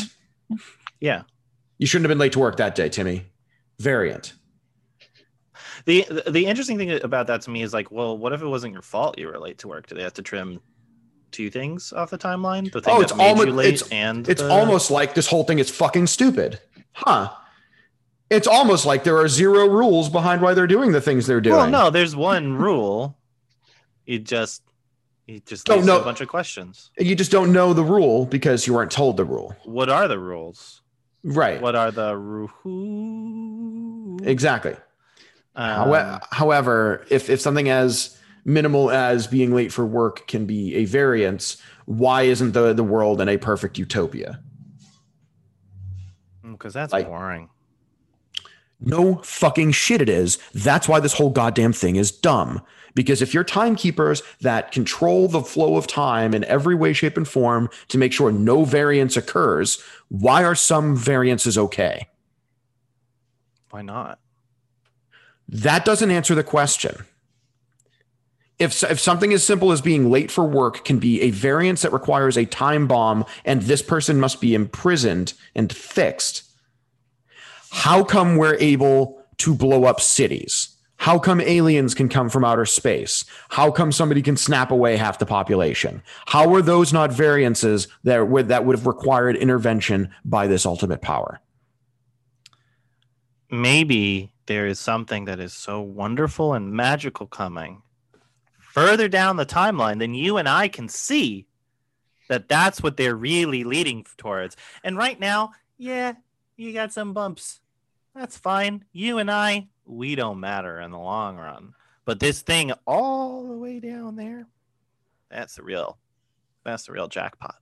Yeah. 0.99 1.23
You 1.77 1.85
shouldn't 1.87 2.05
have 2.05 2.09
been 2.09 2.19
late 2.19 2.31
to 2.33 2.39
work 2.39 2.57
that 2.57 2.75
day, 2.75 2.89
Timmy. 2.89 3.25
Variant. 3.79 4.33
The 5.85 6.05
the 6.27 6.45
interesting 6.47 6.77
thing 6.77 6.91
about 7.03 7.27
that 7.27 7.41
to 7.43 7.49
me 7.49 7.61
is 7.61 7.73
like, 7.73 7.91
well, 7.91 8.17
what 8.17 8.33
if 8.33 8.41
it 8.41 8.47
wasn't 8.47 8.73
your 8.73 8.81
fault 8.81 9.17
you 9.17 9.27
were 9.27 9.39
late 9.39 9.59
to 9.59 9.67
work? 9.67 9.87
Do 9.87 9.95
they 9.95 10.03
have 10.03 10.13
to 10.15 10.21
trim 10.21 10.59
two 11.31 11.49
things 11.49 11.93
off 11.93 12.09
the 12.09 12.17
timeline? 12.17 12.71
The 12.71 12.81
thing 12.81 12.93
Oh, 12.93 12.97
that 12.99 13.03
it's 13.11 13.15
made 13.15 13.29
almo- 13.29 13.43
you 13.43 13.51
late 13.53 13.73
it's- 13.75 13.89
and 13.91 14.27
It's 14.27 14.41
the- 14.41 14.49
almost 14.49 14.91
like 14.91 15.13
this 15.13 15.27
whole 15.27 15.43
thing 15.43 15.59
is 15.59 15.69
fucking 15.69 16.07
stupid. 16.07 16.59
Huh. 16.93 17.29
It's 18.29 18.47
almost 18.47 18.85
like 18.85 19.03
there 19.03 19.17
are 19.17 19.27
zero 19.27 19.67
rules 19.69 20.09
behind 20.09 20.41
why 20.41 20.53
they're 20.53 20.67
doing 20.67 20.91
the 20.91 21.01
things 21.01 21.27
they're 21.27 21.41
doing. 21.41 21.55
Well, 21.55 21.69
no, 21.69 21.89
there's 21.89 22.15
one 22.15 22.53
rule. 22.53 23.17
You 24.05 24.19
just 24.19 24.61
you 25.27 25.39
just 25.39 25.65
don't 25.65 25.85
know 25.85 25.99
a 25.99 26.03
bunch 26.03 26.21
of 26.21 26.27
questions. 26.27 26.91
You 26.97 27.15
just 27.15 27.31
don't 27.31 27.51
know 27.53 27.73
the 27.73 27.83
rule 27.83 28.25
because 28.25 28.67
you 28.67 28.73
weren't 28.73 28.91
told 28.91 29.17
the 29.17 29.25
rule. 29.25 29.55
What 29.65 29.89
are 29.89 30.07
the 30.07 30.19
rules? 30.19 30.81
Right. 31.23 31.61
What 31.61 31.75
are 31.75 31.91
the 31.91 32.15
rules? 32.17 34.21
Exactly. 34.23 34.75
Um, 35.55 36.19
However, 36.31 37.05
if, 37.09 37.29
if 37.29 37.41
something 37.41 37.67
as 37.67 38.17
minimal 38.45 38.91
as 38.91 39.27
being 39.27 39.53
late 39.53 39.73
for 39.73 39.85
work 39.85 40.27
can 40.27 40.45
be 40.45 40.75
a 40.75 40.85
variance, 40.85 41.57
why 41.85 42.23
isn't 42.23 42.51
the 42.53 42.73
the 42.73 42.83
world 42.83 43.19
in 43.21 43.27
a 43.29 43.37
perfect 43.37 43.77
utopia? 43.77 44.41
Because 46.43 46.73
that's 46.73 46.93
Like- 46.93 47.07
boring. 47.07 47.49
No 48.79 49.15
fucking 49.23 49.71
shit 49.71 50.01
it 50.01 50.09
is. 50.09 50.37
That's 50.53 50.87
why 50.87 50.99
this 50.99 51.13
whole 51.13 51.31
goddamn 51.31 51.73
thing 51.73 51.95
is 51.95 52.11
dumb. 52.11 52.61
Because 52.93 53.21
if 53.21 53.33
you're 53.33 53.43
timekeepers 53.43 54.23
that 54.41 54.71
control 54.71 55.27
the 55.27 55.41
flow 55.41 55.77
of 55.77 55.87
time 55.87 56.33
in 56.33 56.43
every 56.45 56.75
way, 56.75 56.93
shape, 56.93 57.17
and 57.17 57.27
form 57.27 57.69
to 57.89 57.97
make 57.97 58.11
sure 58.11 58.31
no 58.31 58.63
variance 58.65 59.15
occurs, 59.15 59.83
why 60.09 60.43
are 60.43 60.55
some 60.55 60.95
variances 60.95 61.57
okay? 61.57 62.07
Why 63.69 63.81
not? 63.81 64.19
That 65.47 65.85
doesn't 65.85 66.11
answer 66.11 66.35
the 66.35 66.43
question. 66.43 67.05
If, 68.59 68.83
if 68.83 68.99
something 68.99 69.31
as 69.33 69.43
simple 69.43 69.71
as 69.71 69.81
being 69.81 70.09
late 70.09 70.31
for 70.31 70.43
work 70.43 70.83
can 70.83 70.97
be 70.97 71.21
a 71.21 71.29
variance 71.29 71.83
that 71.83 71.93
requires 71.93 72.37
a 72.37 72.45
time 72.45 72.87
bomb 72.87 73.25
and 73.45 73.61
this 73.61 73.83
person 73.83 74.19
must 74.19 74.41
be 74.41 74.55
imprisoned 74.55 75.33
and 75.53 75.71
fixed, 75.71 76.46
how 77.71 78.03
come 78.03 78.37
we're 78.37 78.55
able 78.55 79.23
to 79.39 79.53
blow 79.53 79.85
up 79.85 80.01
cities? 80.01 80.77
How 80.97 81.19
come 81.19 81.39
aliens 81.39 81.93
can 81.93 82.09
come 82.09 82.29
from 82.29 82.43
outer 82.43 82.65
space? 82.65 83.23
How 83.49 83.69
come 83.71 83.91
somebody 83.91 84.21
can 84.21 84.35
snap 84.35 84.71
away 84.71 84.97
half 84.97 85.19
the 85.19 85.25
population? 85.25 86.01
How 86.25 86.53
are 86.55 86.61
those 86.61 86.91
not 86.91 87.11
variances 87.11 87.87
that 88.03 88.27
would, 88.27 88.47
that 88.47 88.65
would 88.65 88.75
have 88.75 88.87
required 88.87 89.35
intervention 89.35 90.09
by 90.25 90.47
this 90.47 90.65
ultimate 90.65 91.01
power? 91.01 91.39
Maybe 93.51 94.33
there 94.47 94.65
is 94.65 94.79
something 94.79 95.25
that 95.25 95.39
is 95.39 95.53
so 95.53 95.81
wonderful 95.81 96.53
and 96.53 96.73
magical 96.73 97.27
coming 97.27 97.83
further 98.59 99.07
down 99.07 99.37
the 99.37 99.45
timeline 99.45 99.99
than 99.99 100.13
you 100.13 100.37
and 100.37 100.49
I 100.49 100.67
can 100.67 100.89
see 100.89 101.45
that 102.27 102.49
that's 102.49 102.81
what 102.83 102.97
they're 102.97 103.15
really 103.15 103.63
leading 103.63 104.05
towards. 104.17 104.57
And 104.83 104.97
right 104.97 105.19
now, 105.19 105.51
yeah, 105.77 106.13
you 106.57 106.73
got 106.73 106.91
some 106.91 107.13
bumps. 107.13 107.61
That's 108.15 108.37
fine. 108.37 108.83
You 108.91 109.19
and 109.19 109.29
I, 109.31 109.67
we 109.85 110.15
don't 110.15 110.39
matter 110.39 110.79
in 110.81 110.91
the 110.91 110.97
long 110.99 111.37
run. 111.37 111.73
But 112.03 112.19
this 112.19 112.41
thing 112.41 112.71
all 112.85 113.47
the 113.47 113.57
way 113.57 113.79
down 113.79 114.15
there, 114.15 114.47
that's 115.29 115.55
the 115.55 115.63
real 115.63 115.97
that's 116.63 116.85
the 116.85 116.91
real 116.93 117.07
jackpot. 117.07 117.55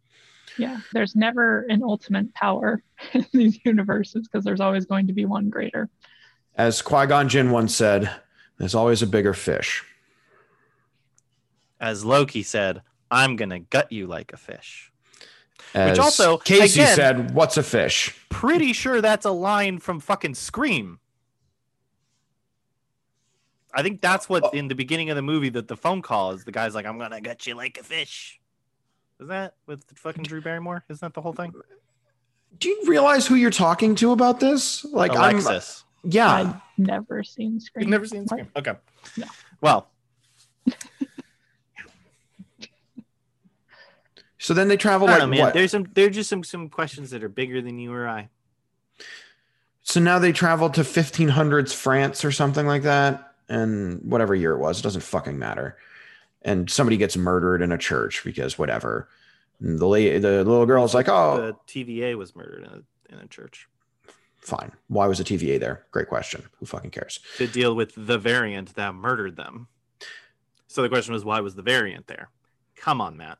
Yeah, 0.57 0.79
there's 0.93 1.15
never 1.15 1.65
an 1.69 1.83
ultimate 1.83 2.33
power 2.33 2.81
in 3.13 3.25
these 3.33 3.59
universes 3.65 4.27
because 4.27 4.45
there's 4.45 4.61
always 4.61 4.85
going 4.85 5.07
to 5.07 5.13
be 5.13 5.25
one 5.25 5.49
greater. 5.49 5.89
As 6.55 6.81
Qui 6.81 7.05
Gon 7.07 7.27
Jinn 7.27 7.51
once 7.51 7.75
said, 7.75 8.09
there's 8.57 8.75
always 8.75 9.01
a 9.01 9.07
bigger 9.07 9.33
fish. 9.33 9.83
As 11.79 12.05
Loki 12.05 12.41
said, 12.43 12.81
I'm 13.11 13.35
gonna 13.35 13.59
gut 13.59 13.91
you 13.91 14.07
like 14.07 14.31
a 14.31 14.37
fish. 14.37 14.91
As 15.73 15.99
also, 15.99 16.37
Casey 16.37 16.81
again- 16.81 16.95
said, 16.95 17.31
"What's 17.35 17.57
a 17.57 17.63
fish?" 17.63 18.15
Pretty 18.35 18.73
sure 18.73 18.99
that's 18.99 19.25
a 19.25 19.31
line 19.31 19.79
from 19.79 20.01
fucking 20.01 20.35
Scream. 20.35 20.99
I 23.73 23.81
think 23.81 24.01
that's 24.01 24.27
what 24.27 24.43
oh. 24.43 24.49
in 24.49 24.67
the 24.67 24.75
beginning 24.75 25.09
of 25.09 25.15
the 25.15 25.21
movie 25.21 25.47
that 25.47 25.69
the 25.69 25.77
phone 25.77 26.01
call 26.01 26.31
is 26.31 26.43
the 26.43 26.51
guy's 26.51 26.75
like, 26.75 26.85
I'm 26.85 26.97
gonna 26.97 27.21
gut 27.21 27.47
you 27.47 27.55
like 27.55 27.77
a 27.77 27.83
fish. 27.83 28.41
Is 29.21 29.29
that 29.29 29.55
with 29.67 29.85
fucking 29.95 30.23
Drew 30.23 30.41
Barrymore? 30.41 30.83
Isn't 30.89 30.99
that 30.99 31.13
the 31.13 31.21
whole 31.21 31.31
thing? 31.31 31.53
Do 32.59 32.67
you 32.67 32.83
realize 32.87 33.25
who 33.25 33.35
you're 33.35 33.51
talking 33.51 33.95
to 33.95 34.11
about 34.11 34.41
this? 34.41 34.83
Like, 34.83 35.13
Alexis. 35.13 35.85
I'm, 36.03 36.11
yeah, 36.11 36.33
I've 36.33 36.55
never 36.77 37.23
seen 37.23 37.61
Scream. 37.61 37.83
You've 37.83 37.89
never 37.89 38.05
seen 38.05 38.23
What? 38.23 38.31
Scream? 38.31 38.47
Okay. 38.57 38.73
No. 39.15 39.27
Well, 39.61 39.87
so 44.45 44.53
then 44.53 44.67
they 44.67 44.77
travel 44.77 45.07
like 45.07 45.17
know, 45.17 45.25
man. 45.25 45.39
what? 45.39 45.53
There's 45.55 45.71
some 45.71 45.87
there's 45.95 46.13
just 46.13 46.29
some 46.29 46.43
some 46.43 46.69
questions 46.69 47.09
that 47.09 47.23
are 47.23 47.29
bigger 47.29 47.63
than 47.63 47.79
you 47.79 47.91
or 47.91 48.07
I. 48.07 48.29
So 49.81 49.99
now 49.99 50.19
they 50.19 50.31
travel 50.31 50.69
to 50.69 50.81
1500s 50.81 51.73
France 51.73 52.23
or 52.23 52.31
something 52.31 52.67
like 52.67 52.83
that, 52.83 53.33
and 53.49 53.99
whatever 54.03 54.35
year 54.35 54.51
it 54.51 54.59
was, 54.59 54.79
it 54.79 54.83
doesn't 54.83 55.01
fucking 55.01 55.39
matter. 55.39 55.77
And 56.43 56.69
somebody 56.69 56.97
gets 56.97 57.17
murdered 57.17 57.63
in 57.63 57.71
a 57.71 57.77
church 57.79 58.23
because 58.23 58.55
whatever. 58.55 59.09
And 59.59 59.79
the 59.79 59.87
la- 59.87 59.95
the 59.97 60.43
little 60.43 60.67
girl's 60.67 60.93
like, 60.93 61.09
"Oh, 61.09 61.55
The 61.67 61.81
TVA 61.81 62.15
was 62.15 62.35
murdered 62.35 62.65
in 62.65 62.69
a 62.69 63.13
in 63.15 63.23
a 63.23 63.27
church 63.27 63.67
fine. 64.37 64.73
Why 64.89 65.07
was 65.07 65.17
the 65.17 65.23
TVA 65.23 65.59
there? 65.59 65.87
Great 65.89 66.07
question. 66.07 66.43
Who 66.59 66.67
fucking 66.67 66.91
cares?" 66.91 67.19
to 67.37 67.47
deal 67.47 67.75
with 67.75 67.93
the 67.97 68.19
variant 68.19 68.75
that 68.75 68.93
murdered 68.93 69.37
them. 69.37 69.69
So 70.67 70.83
the 70.83 70.89
question 70.89 71.13
was, 71.15 71.25
why 71.25 71.39
was 71.39 71.55
the 71.55 71.63
variant 71.63 72.05
there? 72.05 72.29
Come 72.75 73.01
on, 73.01 73.17
Matt. 73.17 73.39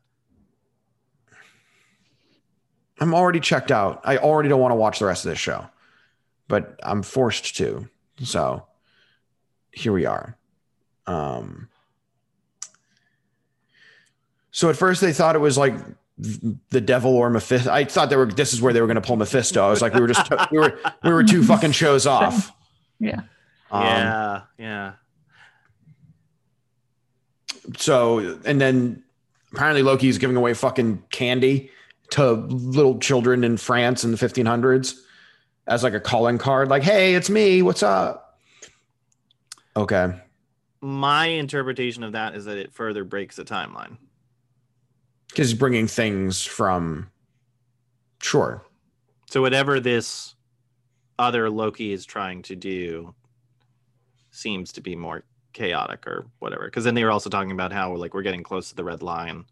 I'm 2.98 3.14
already 3.14 3.40
checked 3.40 3.70
out. 3.70 4.00
I 4.04 4.16
already 4.16 4.48
don't 4.48 4.60
want 4.60 4.72
to 4.72 4.76
watch 4.76 4.98
the 4.98 5.06
rest 5.06 5.24
of 5.24 5.30
this 5.30 5.38
show, 5.38 5.66
but 6.48 6.78
I'm 6.82 7.02
forced 7.02 7.56
to. 7.56 7.88
So 8.22 8.64
here 9.70 9.92
we 9.92 10.06
are. 10.06 10.36
Um, 11.06 11.68
so 14.50 14.70
at 14.70 14.76
first 14.76 15.00
they 15.00 15.12
thought 15.12 15.36
it 15.36 15.40
was 15.40 15.58
like 15.58 15.74
the 16.18 16.80
devil 16.80 17.14
or 17.14 17.28
Mephisto. 17.28 17.70
I 17.70 17.84
thought 17.84 18.08
they 18.08 18.16
were. 18.16 18.26
This 18.26 18.54
is 18.54 18.62
where 18.62 18.72
they 18.72 18.80
were 18.80 18.86
going 18.86 18.96
to 18.96 19.02
pull 19.02 19.16
Mephisto. 19.16 19.64
I 19.64 19.68
was 19.68 19.82
like, 19.82 19.92
we 19.92 20.00
were 20.00 20.08
just 20.08 20.30
we 20.50 20.58
were 20.58 20.78
we 21.04 21.12
were 21.12 21.22
two 21.22 21.42
fucking 21.42 21.72
shows 21.72 22.06
off. 22.06 22.52
Yeah. 22.98 23.20
Um, 23.70 23.82
yeah, 23.82 24.42
yeah. 24.58 24.92
So 27.76 28.40
and 28.46 28.58
then 28.60 29.02
apparently 29.52 29.82
Loki's 29.82 30.16
giving 30.16 30.36
away 30.36 30.54
fucking 30.54 31.02
candy 31.10 31.70
to 32.10 32.32
little 32.32 32.98
children 32.98 33.44
in 33.44 33.56
France 33.56 34.04
in 34.04 34.12
the 34.12 34.16
1500s 34.16 34.94
as 35.66 35.82
like 35.82 35.94
a 35.94 36.00
calling 36.00 36.38
card. 36.38 36.68
Like, 36.68 36.82
hey, 36.82 37.14
it's 37.14 37.30
me. 37.30 37.62
What's 37.62 37.82
up? 37.82 38.38
Okay. 39.76 40.12
My 40.80 41.26
interpretation 41.26 42.02
of 42.02 42.12
that 42.12 42.34
is 42.34 42.44
that 42.44 42.58
it 42.58 42.72
further 42.72 43.04
breaks 43.04 43.36
the 43.36 43.44
timeline. 43.44 43.96
Because 45.28 45.50
he's 45.50 45.58
bringing 45.58 45.86
things 45.86 46.44
from. 46.44 47.10
Sure. 48.22 48.62
So 49.28 49.42
whatever 49.42 49.80
this 49.80 50.34
other 51.18 51.50
Loki 51.50 51.92
is 51.92 52.06
trying 52.06 52.42
to 52.42 52.56
do 52.56 53.14
seems 54.30 54.72
to 54.72 54.80
be 54.80 54.94
more 54.94 55.24
chaotic 55.52 56.06
or 56.06 56.26
whatever. 56.38 56.66
Because 56.66 56.84
then 56.84 56.94
they 56.94 57.04
were 57.04 57.10
also 57.10 57.30
talking 57.30 57.50
about 57.50 57.72
how 57.72 57.94
like 57.96 58.14
we're 58.14 58.22
getting 58.22 58.42
close 58.42 58.68
to 58.68 58.76
the 58.76 58.84
red 58.84 59.02
line 59.02 59.44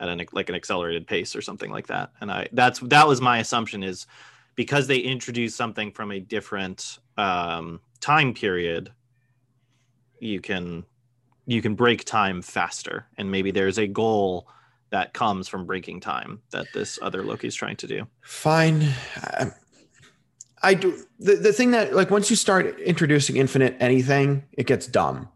at 0.00 0.08
an 0.08 0.24
like 0.32 0.48
an 0.48 0.54
accelerated 0.54 1.06
pace 1.06 1.34
or 1.34 1.42
something 1.42 1.70
like 1.70 1.86
that. 1.86 2.12
And 2.20 2.30
I 2.30 2.48
that's 2.52 2.80
that 2.80 3.06
was 3.06 3.20
my 3.20 3.38
assumption 3.38 3.82
is 3.82 4.06
because 4.54 4.86
they 4.86 4.98
introduced 4.98 5.56
something 5.56 5.92
from 5.92 6.10
a 6.10 6.20
different 6.20 6.98
um, 7.16 7.80
time 8.00 8.34
period, 8.34 8.92
you 10.18 10.40
can 10.40 10.84
you 11.46 11.62
can 11.62 11.74
break 11.74 12.04
time 12.04 12.42
faster, 12.42 13.06
and 13.16 13.30
maybe 13.30 13.50
there's 13.50 13.78
a 13.78 13.86
goal 13.86 14.48
that 14.90 15.12
comes 15.12 15.48
from 15.48 15.66
breaking 15.66 16.00
time 16.00 16.40
that 16.50 16.66
this 16.72 16.98
other 17.02 17.22
Loki 17.22 17.48
is 17.48 17.54
trying 17.54 17.76
to 17.76 17.86
do. 17.86 18.06
Fine. 18.20 18.88
I, 19.16 19.50
I 20.62 20.74
do. 20.74 20.96
The, 21.18 21.36
the 21.36 21.52
thing 21.52 21.72
that, 21.72 21.94
like, 21.94 22.10
once 22.10 22.30
you 22.30 22.36
start 22.36 22.78
introducing 22.80 23.36
infinite 23.36 23.76
anything, 23.80 24.44
it 24.52 24.66
gets 24.66 24.86
dumb. 24.86 25.28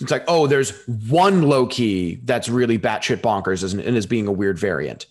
It's 0.00 0.10
like, 0.10 0.24
oh, 0.28 0.46
there's 0.46 0.72
one 1.08 1.42
Loki 1.42 2.16
that's 2.24 2.48
really 2.48 2.78
batshit 2.78 3.18
bonkers 3.18 3.70
and 3.70 3.80
and 3.80 3.96
is 3.96 4.06
being 4.06 4.26
a 4.26 4.32
weird 4.32 4.58
variant. 4.58 5.06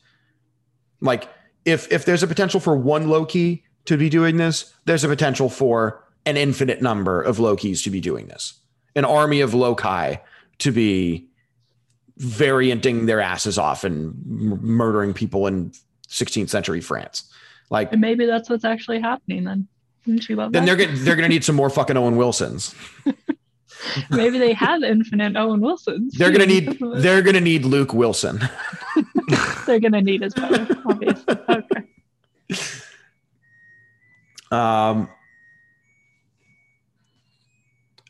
Like, 1.01 1.27
if 1.65 1.91
if 1.91 2.05
there's 2.05 2.23
a 2.23 2.27
potential 2.27 2.59
for 2.59 2.75
one 2.77 3.09
Loki 3.09 3.63
to 3.85 3.97
be 3.97 4.09
doing 4.09 4.37
this, 4.37 4.73
there's 4.85 5.03
a 5.03 5.07
potential 5.07 5.49
for 5.49 6.03
an 6.25 6.37
infinite 6.37 6.81
number 6.81 7.21
of 7.21 7.37
Lokis 7.37 7.83
to 7.83 7.89
be 7.89 7.99
doing 8.01 8.27
this. 8.27 8.53
An 8.95 9.05
army 9.05 9.41
of 9.41 9.53
Loki 9.53 10.19
to 10.59 10.71
be 10.71 11.27
varianting 12.19 13.05
their 13.07 13.19
asses 13.19 13.57
off 13.57 13.83
and 13.83 14.07
m- 14.25 14.59
murdering 14.61 15.13
people 15.13 15.47
in 15.47 15.71
16th 16.07 16.49
century 16.49 16.79
France. 16.81 17.29
Like, 17.69 17.91
And 17.91 17.99
maybe 18.01 18.25
that's 18.25 18.49
what's 18.49 18.63
actually 18.63 19.01
happening 19.01 19.43
then. 19.43 19.67
Didn't 20.05 20.29
you 20.29 20.35
love 20.35 20.51
then 20.53 20.65
that? 20.65 20.77
they're 20.77 20.85
gonna 20.87 20.97
they're 20.99 21.15
gonna 21.15 21.27
need 21.27 21.43
some 21.43 21.55
more 21.55 21.69
fucking 21.69 21.97
Owen 21.97 22.15
Wilsons. 22.15 22.75
maybe 24.09 24.37
they 24.39 24.53
have 24.53 24.83
infinite 24.83 25.35
Owen 25.35 25.61
Wilsons. 25.61 26.13
They're 26.15 26.31
gonna 26.31 26.45
need 26.45 26.77
they're 26.95 27.21
gonna 27.21 27.41
need 27.41 27.65
Luke 27.65 27.93
Wilson. 27.93 28.39
they're 29.65 29.79
gonna 29.79 30.01
need 30.01 30.21
his 30.21 30.33
brother, 30.33 30.67
obviously. 30.85 31.35
Okay. 31.49 31.83
Um. 34.51 35.09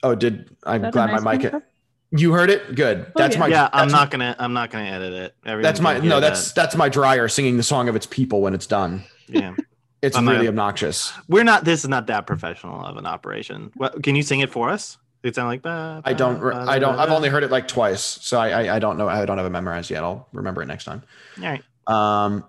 Oh, 0.04 0.14
did 0.16 0.56
I'm 0.64 0.82
that 0.84 0.94
glad 0.94 1.08
nice 1.12 1.22
my 1.22 1.38
mic. 1.38 1.52
one, 1.54 1.64
You 2.12 2.32
heard 2.34 2.50
it. 2.52 2.76
Good. 2.76 3.06
Oh, 3.08 3.12
That's 3.16 3.36
yeah. 3.36 3.40
my. 3.40 3.48
yeah, 3.48 3.70
I'm 3.74 3.88
not 3.88 4.12
gonna 4.12 4.36
I'm 4.38 4.54
not 4.54 4.70
gonna 4.70 4.86
edit 4.86 5.14
it. 5.14 5.36
Everyone 5.46 5.64
That's 5.64 5.80
my 5.80 5.98
no. 6.00 6.20
That's 6.20 6.50
that. 6.52 6.56
that's 6.56 6.76
my 6.76 6.90
dryer 6.90 7.28
singing 7.28 7.58
the 7.58 7.64
song 7.64 7.90
of 7.90 7.96
its 7.96 8.06
people 8.06 8.42
when 8.42 8.54
it's 8.54 8.68
done. 8.68 9.04
yeah. 9.28 9.56
It's 10.02 10.16
I'm 10.16 10.28
really 10.28 10.44
not- 10.44 10.50
obnoxious. 10.50 11.12
We're 11.28 11.44
not. 11.46 11.64
This 11.66 11.84
is 11.84 11.90
not 11.90 12.06
that 12.08 12.28
professional 12.28 12.86
of 12.86 12.98
an 12.98 13.08
operation. 13.08 13.72
What, 13.76 14.04
can 14.04 14.16
you 14.16 14.22
sing 14.22 14.42
it 14.42 14.52
for 14.52 14.70
us? 14.70 15.00
They 15.26 15.32
sound 15.32 15.48
like. 15.48 15.64
Ba, 15.64 16.04
I 16.06 16.14
don't. 16.14 16.44
I 16.54 16.78
don't. 16.78 17.00
I've 17.00 17.10
only 17.10 17.30
heard 17.30 17.44
it 17.44 17.50
like 17.50 17.68
twice, 17.68 18.04
so 18.04 18.38
I, 18.38 18.50
I 18.50 18.76
I 18.76 18.80
don't 18.80 18.96
know. 18.96 19.10
I 19.10 19.26
don't 19.26 19.38
have 19.38 19.48
it 19.48 19.50
memorized 19.50 19.90
yet. 19.90 20.04
I'll 20.04 20.28
remember 20.32 20.62
it 20.62 20.68
next 20.68 20.84
time. 20.84 21.02
All 21.42 21.44
right. 21.46 21.64
Um, 21.88 22.46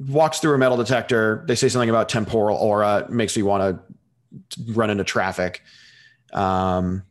walks 0.00 0.40
through 0.40 0.56
a 0.56 0.58
metal 0.58 0.76
detector. 0.76 1.44
They 1.46 1.54
say 1.54 1.68
something 1.68 1.88
about 1.88 2.08
temporal 2.08 2.56
aura. 2.56 3.06
Makes 3.08 3.36
me 3.36 3.44
want 3.44 3.80
to 4.56 4.72
run 4.72 4.90
into 4.90 5.04
traffic. 5.04 5.62
Um, 6.32 7.04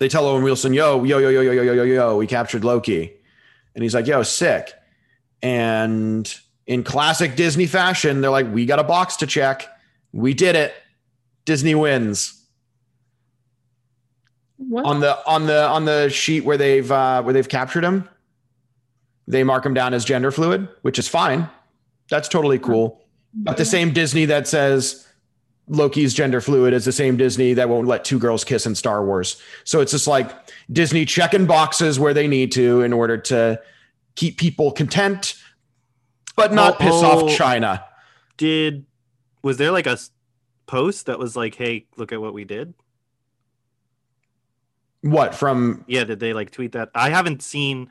they 0.00 0.08
tell 0.08 0.26
Owen 0.26 0.42
Wilson, 0.42 0.74
"Yo, 0.74 1.04
yo, 1.04 1.18
yo, 1.18 1.28
yo, 1.28 1.42
yo, 1.42 1.52
yo, 1.52 1.62
yo, 1.62 1.84
yo, 1.84 1.84
yo, 1.84 2.16
we 2.16 2.26
captured 2.26 2.64
Loki," 2.64 3.12
and 3.76 3.84
he's 3.84 3.94
like, 3.94 4.08
"Yo, 4.08 4.24
sick." 4.24 4.74
And 5.40 6.34
in 6.66 6.82
classic 6.82 7.36
Disney 7.36 7.66
fashion, 7.66 8.22
they're 8.22 8.30
like, 8.32 8.52
"We 8.52 8.66
got 8.66 8.80
a 8.80 8.84
box 8.84 9.14
to 9.18 9.26
check. 9.28 9.68
We 10.10 10.34
did 10.34 10.56
it. 10.56 10.74
Disney 11.44 11.76
wins." 11.76 12.35
What? 14.58 14.84
on 14.86 15.00
the 15.00 15.18
on 15.26 15.46
the 15.46 15.66
on 15.68 15.84
the 15.84 16.08
sheet 16.08 16.44
where 16.44 16.56
they've 16.56 16.90
uh, 16.90 17.22
where 17.22 17.34
they've 17.34 17.48
captured 17.48 17.84
him, 17.84 18.08
they 19.28 19.44
mark 19.44 19.66
him 19.66 19.74
down 19.74 19.92
as 19.92 20.04
gender 20.04 20.30
fluid, 20.30 20.68
which 20.82 20.98
is 20.98 21.08
fine. 21.08 21.48
That's 22.08 22.28
totally 22.28 22.58
cool. 22.58 23.02
But 23.34 23.58
the 23.58 23.64
same 23.66 23.92
Disney 23.92 24.24
that 24.26 24.48
says 24.48 25.06
Loki's 25.68 26.14
gender 26.14 26.40
fluid 26.40 26.72
is 26.72 26.84
the 26.84 26.92
same 26.92 27.16
Disney 27.18 27.52
that 27.54 27.68
won't 27.68 27.86
let 27.86 28.04
two 28.04 28.18
girls 28.18 28.44
kiss 28.44 28.64
in 28.64 28.74
Star 28.74 29.04
Wars. 29.04 29.40
So 29.64 29.80
it's 29.80 29.92
just 29.92 30.06
like 30.06 30.30
Disney 30.72 31.04
checking 31.04 31.44
boxes 31.44 31.98
where 31.98 32.14
they 32.14 32.28
need 32.28 32.52
to 32.52 32.80
in 32.82 32.92
order 32.94 33.18
to 33.18 33.60
keep 34.14 34.38
people 34.38 34.72
content, 34.72 35.34
but 36.34 36.54
not 36.54 36.74
Oh, 36.74 36.78
piss 36.78 36.94
oh. 36.94 37.26
off 37.26 37.36
China. 37.36 37.84
Did 38.38 38.86
was 39.42 39.58
there 39.58 39.70
like 39.70 39.86
a 39.86 39.98
post 40.66 41.06
that 41.06 41.18
was 41.18 41.36
like, 41.36 41.54
"Hey, 41.56 41.86
look 41.96 42.12
at 42.12 42.20
what 42.20 42.32
we 42.32 42.44
did"? 42.44 42.72
What 45.10 45.34
from 45.34 45.84
Yeah, 45.86 46.04
did 46.04 46.20
they 46.20 46.32
like 46.32 46.50
tweet 46.50 46.72
that? 46.72 46.90
I 46.94 47.10
haven't 47.10 47.42
seen. 47.42 47.90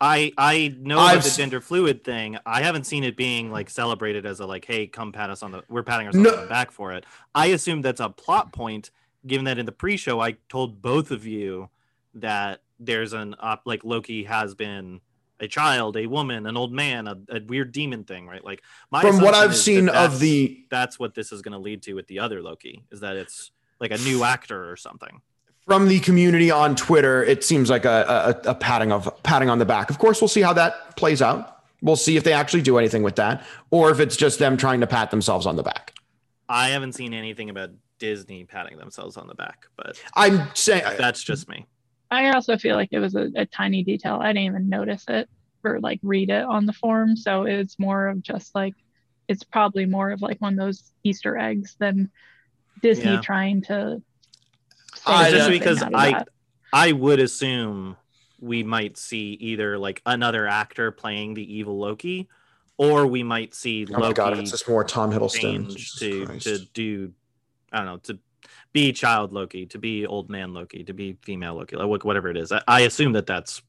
I 0.00 0.32
I 0.36 0.74
know 0.78 0.98
I've 0.98 1.24
the 1.24 1.30
gender 1.30 1.60
fluid 1.60 2.04
thing. 2.04 2.36
I 2.44 2.62
haven't 2.62 2.84
seen 2.84 3.02
it 3.04 3.16
being 3.16 3.50
like 3.50 3.70
celebrated 3.70 4.26
as 4.26 4.40
a 4.40 4.46
like, 4.46 4.64
"Hey, 4.64 4.86
come 4.86 5.10
pat 5.12 5.30
us 5.30 5.42
on 5.42 5.52
the." 5.52 5.62
We're 5.68 5.82
patting 5.82 6.06
ourselves 6.06 6.26
No. 6.30 6.34
on 6.36 6.42
the 6.42 6.48
back 6.48 6.70
for 6.70 6.92
it. 6.92 7.04
I 7.34 7.46
assume 7.46 7.80
that's 7.80 8.00
a 8.00 8.10
plot 8.10 8.52
point, 8.52 8.90
given 9.26 9.44
that 9.46 9.58
in 9.58 9.64
the 9.66 9.72
pre-show 9.72 10.20
I 10.20 10.36
told 10.48 10.82
both 10.82 11.10
of 11.10 11.26
you 11.26 11.70
that 12.14 12.60
there's 12.78 13.12
an 13.14 13.36
op 13.40 13.62
like 13.64 13.84
Loki 13.84 14.24
has 14.24 14.54
been 14.54 15.00
a 15.40 15.48
child, 15.48 15.96
a 15.96 16.06
woman, 16.06 16.46
an 16.46 16.56
old 16.56 16.72
man, 16.72 17.06
a, 17.08 17.16
a 17.30 17.40
weird 17.46 17.72
demon 17.72 18.04
thing, 18.04 18.26
right? 18.26 18.44
Like 18.44 18.62
my 18.90 19.00
from 19.00 19.20
what 19.20 19.34
I've 19.34 19.52
is 19.52 19.56
that 19.58 19.62
seen 19.62 19.88
of 19.88 20.18
the 20.20 20.64
that's 20.70 20.98
what 20.98 21.14
this 21.14 21.32
is 21.32 21.40
going 21.42 21.52
to 21.52 21.58
lead 21.58 21.82
to 21.84 21.94
with 21.94 22.06
the 22.06 22.18
other 22.18 22.42
Loki 22.42 22.84
is 22.90 23.00
that 23.00 23.16
it's 23.16 23.50
like 23.80 23.92
a 23.92 23.98
new 23.98 24.24
actor 24.24 24.70
or 24.70 24.76
something. 24.76 25.20
From 25.66 25.88
the 25.88 25.98
community 26.00 26.50
on 26.50 26.76
Twitter, 26.76 27.24
it 27.24 27.42
seems 27.44 27.68
like 27.68 27.84
a, 27.84 28.40
a, 28.46 28.50
a 28.50 28.54
patting 28.54 28.92
of 28.92 29.10
patting 29.22 29.50
on 29.50 29.58
the 29.58 29.64
back. 29.64 29.90
Of 29.90 29.98
course, 29.98 30.20
we'll 30.20 30.28
see 30.28 30.42
how 30.42 30.52
that 30.52 30.96
plays 30.96 31.20
out. 31.20 31.64
We'll 31.82 31.96
see 31.96 32.16
if 32.16 32.24
they 32.24 32.32
actually 32.32 32.62
do 32.62 32.78
anything 32.78 33.02
with 33.02 33.16
that, 33.16 33.44
or 33.70 33.90
if 33.90 34.00
it's 34.00 34.16
just 34.16 34.38
them 34.38 34.56
trying 34.56 34.80
to 34.80 34.86
pat 34.86 35.10
themselves 35.10 35.44
on 35.44 35.56
the 35.56 35.62
back. 35.62 35.92
I 36.48 36.68
haven't 36.68 36.92
seen 36.92 37.12
anything 37.12 37.50
about 37.50 37.70
Disney 37.98 38.44
patting 38.44 38.78
themselves 38.78 39.16
on 39.16 39.26
the 39.26 39.34
back, 39.34 39.66
but 39.76 40.00
I'm 40.14 40.48
saying 40.54 40.84
that's 40.96 41.22
just 41.22 41.48
me. 41.48 41.66
I 42.10 42.30
also 42.30 42.56
feel 42.56 42.76
like 42.76 42.90
it 42.92 43.00
was 43.00 43.16
a, 43.16 43.30
a 43.34 43.46
tiny 43.46 43.82
detail. 43.82 44.18
I 44.22 44.28
didn't 44.28 44.44
even 44.44 44.68
notice 44.68 45.04
it 45.08 45.28
or 45.64 45.80
like 45.80 45.98
read 46.02 46.30
it 46.30 46.44
on 46.44 46.64
the 46.64 46.72
form. 46.72 47.16
So 47.16 47.42
it's 47.42 47.78
more 47.80 48.06
of 48.06 48.22
just 48.22 48.54
like 48.54 48.74
it's 49.26 49.42
probably 49.42 49.86
more 49.86 50.12
of 50.12 50.22
like 50.22 50.40
one 50.40 50.52
of 50.52 50.58
those 50.58 50.92
Easter 51.02 51.36
eggs 51.36 51.74
than 51.80 52.10
Disney 52.80 53.12
Yeah. 53.14 53.20
trying 53.20 53.62
to. 53.62 54.00
Say 55.06 55.12
I- 55.12 55.28
uh, 55.28 55.30
just 55.30 55.50
because 55.50 55.82
I 55.82 56.10
that. 56.12 56.28
I 56.72 56.92
would 56.92 57.20
assume 57.20 57.96
we 58.40 58.62
might 58.62 58.96
see 58.98 59.32
either 59.40 59.78
like 59.78 60.02
another 60.04 60.46
actor 60.46 60.90
playing 60.90 61.34
the 61.34 61.54
evil 61.56 61.78
Loki, 61.78 62.28
or 62.76 63.06
we 63.06 63.22
might 63.22 63.54
see 63.54 63.86
oh 63.88 63.92
my 63.92 63.98
Loki 63.98 64.14
god, 64.14 64.38
it's 64.38 64.50
just 64.50 64.68
more 64.68 64.84
Tom 64.84 65.12
Hiddleston. 65.12 65.74
to 65.98 66.26
Christ. 66.26 66.44
to 66.44 66.58
do 66.74 67.12
I 67.72 67.78
don't 67.78 67.86
know 67.86 67.96
to 67.98 68.18
be 68.72 68.92
child 68.92 69.32
Loki, 69.32 69.64
to 69.66 69.78
be 69.78 70.06
old 70.06 70.28
man 70.28 70.52
Loki, 70.52 70.84
to 70.84 70.92
be 70.92 71.16
female 71.22 71.54
Loki, 71.54 71.76
like 71.76 72.04
whatever 72.04 72.28
it 72.28 72.36
is. 72.36 72.52
I, 72.52 72.62
I 72.68 72.80
assume 72.82 73.12
that 73.12 73.26
that's 73.26 73.62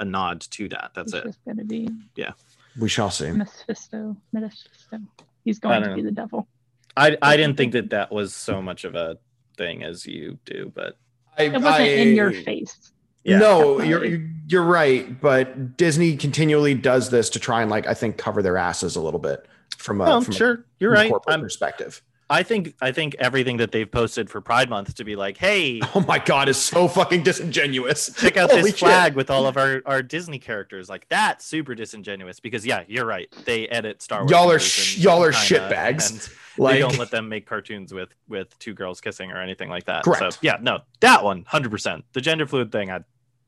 a 0.00 0.04
nod 0.04 0.40
to 0.40 0.68
that. 0.70 0.90
That's 0.94 1.12
It's 1.12 1.24
it. 1.24 1.28
just 1.28 1.44
going 1.44 1.58
to 1.58 1.64
be 1.64 1.88
yeah. 2.16 2.32
we 2.78 2.88
shall 2.88 3.10
see. 3.10 3.30
Mephisto. 3.30 4.16
Mephisto. 4.32 4.98
He's 5.44 5.58
going 5.60 5.82
don't 5.82 5.90
to 5.90 5.96
be 5.96 6.02
the 6.02 6.10
devil. 6.10 6.48
I 6.96 7.16
I 7.22 7.36
didn't 7.36 7.56
think 7.56 7.72
that 7.74 7.90
that 7.90 8.10
was 8.10 8.34
so 8.34 8.60
much 8.60 8.84
of 8.84 8.94
a 8.96 9.18
thing 9.60 9.84
as 9.84 10.06
you 10.06 10.38
do, 10.46 10.72
but 10.74 10.96
I, 11.36 11.44
It 11.44 11.60
wasn't 11.60 11.88
in 11.88 12.14
your 12.16 12.32
face. 12.32 12.92
Yeah, 13.24 13.38
no, 13.38 13.78
definitely. 13.78 14.08
you're 14.10 14.28
you're 14.48 14.62
right, 14.64 15.20
but 15.20 15.76
Disney 15.76 16.16
continually 16.16 16.74
does 16.74 17.10
this 17.10 17.28
to 17.30 17.38
try 17.38 17.60
and 17.60 17.70
like 17.70 17.86
I 17.86 17.92
think 17.94 18.16
cover 18.16 18.42
their 18.42 18.56
asses 18.56 18.96
a 18.96 19.00
little 19.00 19.20
bit 19.20 19.46
from 19.76 20.00
a, 20.00 20.04
well, 20.04 20.20
from 20.22 20.34
a- 20.34 20.38
you're 20.38 20.64
from 20.80 20.92
right. 20.92 21.10
corporate 21.10 21.34
I'm, 21.34 21.40
perspective. 21.42 22.02
I 22.32 22.44
think 22.44 22.74
I 22.80 22.92
think 22.92 23.16
everything 23.18 23.56
that 23.56 23.72
they've 23.72 23.90
posted 23.90 24.30
for 24.30 24.40
Pride 24.40 24.70
Month 24.70 24.94
to 24.94 25.04
be 25.04 25.16
like, 25.16 25.36
hey, 25.36 25.80
Oh 25.96 26.04
my 26.06 26.20
god, 26.20 26.48
is 26.48 26.56
so 26.56 26.86
fucking 26.86 27.24
disingenuous. 27.24 28.14
check 28.14 28.36
out 28.36 28.50
Holy 28.50 28.62
this 28.62 28.70
shit. 28.70 28.78
flag 28.78 29.16
with 29.16 29.30
all 29.30 29.46
of 29.48 29.56
our, 29.56 29.82
our 29.84 30.00
Disney 30.00 30.38
characters. 30.38 30.88
Like 30.88 31.08
that's 31.08 31.44
super 31.44 31.74
disingenuous 31.74 32.38
because 32.38 32.64
yeah, 32.64 32.84
you're 32.86 33.04
right. 33.04 33.28
They 33.44 33.66
edit 33.68 34.00
Star 34.00 34.20
Wars. 34.20 34.30
Y'all 34.30 34.50
are 34.50 34.60
sh- 34.60 34.98
y'all 34.98 35.24
are 35.24 35.32
shitbags. 35.32 36.32
Like 36.56 36.74
they 36.76 36.78
don't 36.80 36.98
let 36.98 37.10
them 37.10 37.28
make 37.28 37.46
cartoons 37.46 37.92
with 37.92 38.10
with 38.28 38.56
two 38.60 38.74
girls 38.74 39.00
kissing 39.00 39.32
or 39.32 39.40
anything 39.40 39.68
like 39.68 39.86
that. 39.86 40.04
Correct. 40.04 40.34
So 40.34 40.38
yeah, 40.40 40.58
no, 40.62 40.78
that 41.00 41.24
one, 41.24 41.44
hundred 41.48 41.72
percent. 41.72 42.04
The 42.12 42.20
gender 42.20 42.46
fluid 42.46 42.70
thing, 42.70 42.92
I 42.92 43.00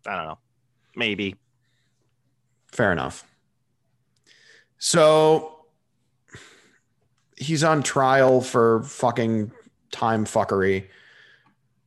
I 0.07 0.16
don't 0.16 0.26
know, 0.26 0.39
maybe. 0.97 1.37
Fair 2.72 2.91
enough. 2.91 3.24
So 4.78 5.61
he's 7.43 7.64
on 7.64 7.82
trial 7.82 8.40
for 8.40 8.82
fucking 8.84 9.53
time 9.90 10.24
fuckery. 10.24 10.86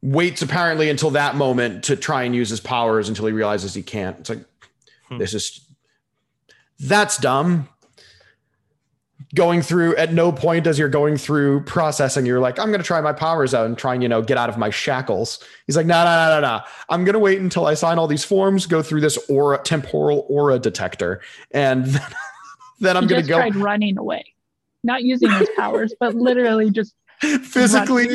Waits 0.01 0.41
apparently 0.41 0.89
until 0.89 1.10
that 1.12 1.36
moment 1.36 1.84
to 1.86 1.95
try 1.95 2.24
and 2.24 2.36
use 2.36 2.49
his 2.49 2.60
powers 2.60 3.10
until 3.10 3.26
he 3.26 3.34
realizes 3.34 3.74
he 3.74 3.82
can't. 3.82 4.20
It's 4.20 4.30
like 4.30 4.45
Hmm. 5.10 5.18
this 5.20 5.34
is 5.34 5.62
that's 6.80 7.18
dumb. 7.18 7.70
Going 9.34 9.62
through 9.62 9.95
at 9.97 10.14
no 10.14 10.32
point 10.32 10.66
as 10.68 10.78
you're 10.80 10.89
going 10.89 11.18
through 11.18 11.62
processing, 11.64 12.26
you're 12.26 12.39
like, 12.39 12.58
I'm 12.60 12.72
gonna 12.72 12.84
try 12.84 13.01
my 13.01 13.14
powers 13.14 13.53
out 13.53 13.66
and 13.66 13.78
try 13.78 13.93
and 13.93 14.03
you 14.03 14.10
know 14.10 14.22
get 14.22 14.38
out 14.38 14.49
of 14.49 14.58
my 14.58 14.70
shackles. 14.70 15.43
He's 15.68 15.76
like, 15.76 15.86
no, 15.86 16.03
no, 16.03 16.30
no, 16.30 16.41
no, 16.41 16.58
no. 16.58 16.64
I'm 16.89 17.03
gonna 17.06 17.20
wait 17.20 17.39
until 17.39 17.66
I 17.66 17.74
sign 17.74 17.97
all 17.97 18.08
these 18.08 18.24
forms, 18.24 18.66
go 18.66 18.82
through 18.82 19.01
this 19.01 19.18
aura 19.30 19.58
temporal 19.60 20.26
aura 20.30 20.60
detector, 20.60 21.22
and 21.51 21.86
then, 21.86 22.01
then 22.80 22.97
I'm 22.97 23.03
he 23.03 23.10
gonna 23.10 23.22
just 23.22 23.30
go 23.30 23.38
tried 23.38 23.56
running 23.56 23.97
away, 23.97 24.34
not 24.86 25.03
using 25.03 25.29
his 25.31 25.49
powers, 25.55 25.93
but 25.99 26.15
literally 26.15 26.69
just 26.69 26.95
physically 27.19 28.07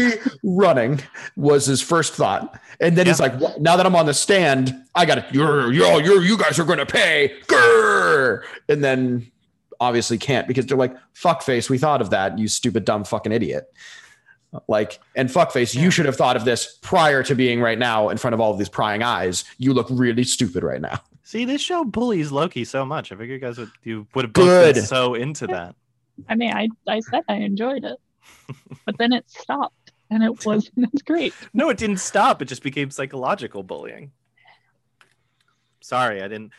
running 0.44 1.00
was 1.36 1.66
his 1.66 1.80
first 1.80 2.14
thought. 2.14 2.58
And 2.80 2.96
then 2.96 3.06
he's 3.06 3.20
like, 3.20 3.38
"What- 3.38 3.60
now 3.60 3.76
that 3.76 3.86
I'm 3.86 3.96
on 3.96 4.06
the 4.06 4.14
stand, 4.14 4.74
I 4.94 5.04
got 5.06 5.16
to, 5.16 5.26
you're, 5.32 5.72
you're, 5.72 6.02
you're, 6.02 6.22
you 6.22 6.38
guys 6.38 6.58
are 6.58 6.64
going 6.64 6.78
to 6.78 6.86
pay. 6.86 7.34
Grr! 7.46 8.42
And 8.68 8.82
then 8.82 9.30
obviously 9.80 10.18
can't 10.18 10.46
because 10.46 10.66
they're 10.66 10.76
like, 10.76 10.94
fuckface, 11.14 11.70
we 11.70 11.78
thought 11.78 12.00
of 12.00 12.10
that, 12.10 12.38
you 12.38 12.48
stupid, 12.48 12.84
dumb 12.84 13.04
fucking 13.04 13.32
idiot. 13.32 13.72
Like, 14.68 14.98
and 15.14 15.28
fuckface, 15.28 15.74
you 15.80 15.90
should 15.90 16.06
have 16.06 16.16
thought 16.16 16.36
of 16.36 16.44
this 16.44 16.78
prior 16.82 17.22
to 17.22 17.34
being 17.34 17.60
right 17.60 17.78
now 17.78 18.08
in 18.08 18.18
front 18.18 18.34
of 18.34 18.40
all 18.40 18.52
of 18.52 18.58
these 18.58 18.68
prying 18.68 19.02
eyes. 19.02 19.44
You 19.58 19.72
look 19.72 19.86
really 19.90 20.24
stupid 20.24 20.64
right 20.64 20.80
now. 20.80 21.00
See, 21.22 21.44
this 21.44 21.60
show 21.60 21.84
bullies 21.84 22.32
Loki 22.32 22.64
so 22.64 22.84
much. 22.84 23.12
I 23.12 23.16
figure 23.16 23.34
you 23.34 23.40
guys 23.40 23.56
would 23.58 23.70
you 23.84 24.08
would 24.14 24.24
have 24.24 24.32
both 24.32 24.74
been 24.74 24.82
so 24.82 25.14
into 25.14 25.46
that. 25.46 25.76
I 26.28 26.34
mean, 26.34 26.52
I, 26.52 26.68
I 26.88 27.00
said 27.00 27.22
I 27.28 27.34
enjoyed 27.36 27.84
it, 27.84 27.98
but 28.84 28.98
then 28.98 29.12
it 29.12 29.28
stopped 29.30 29.92
and 30.10 30.22
it 30.22 30.44
wasn't 30.44 30.88
as 30.94 31.02
great. 31.02 31.34
No, 31.54 31.68
it 31.70 31.78
didn't 31.78 31.98
stop. 31.98 32.40
It 32.42 32.46
just 32.46 32.62
became 32.62 32.90
psychological 32.90 33.62
bullying. 33.62 34.12
Sorry, 35.80 36.22
I 36.22 36.28
didn't. 36.28 36.52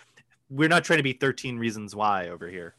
We're 0.49 0.69
not 0.69 0.83
trying 0.83 0.97
to 0.97 1.03
be 1.03 1.13
13 1.13 1.57
Reasons 1.57 1.95
Why 1.95 2.29
over 2.29 2.47
here. 2.49 2.75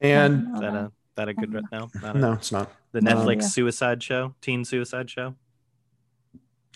And 0.00 0.54
Is 0.54 0.60
that 0.60 0.74
a 0.74 0.92
that 1.16 1.28
a 1.28 1.34
good 1.34 1.52
no? 1.70 1.90
A- 2.02 2.14
no, 2.14 2.32
it's 2.32 2.50
not. 2.52 2.72
the 2.92 3.00
no. 3.00 3.14
Netflix 3.14 3.42
Yeah. 3.42 3.48
suicide 3.48 4.02
show, 4.02 4.34
teen 4.40 4.64
suicide 4.64 5.10
show. 5.10 5.34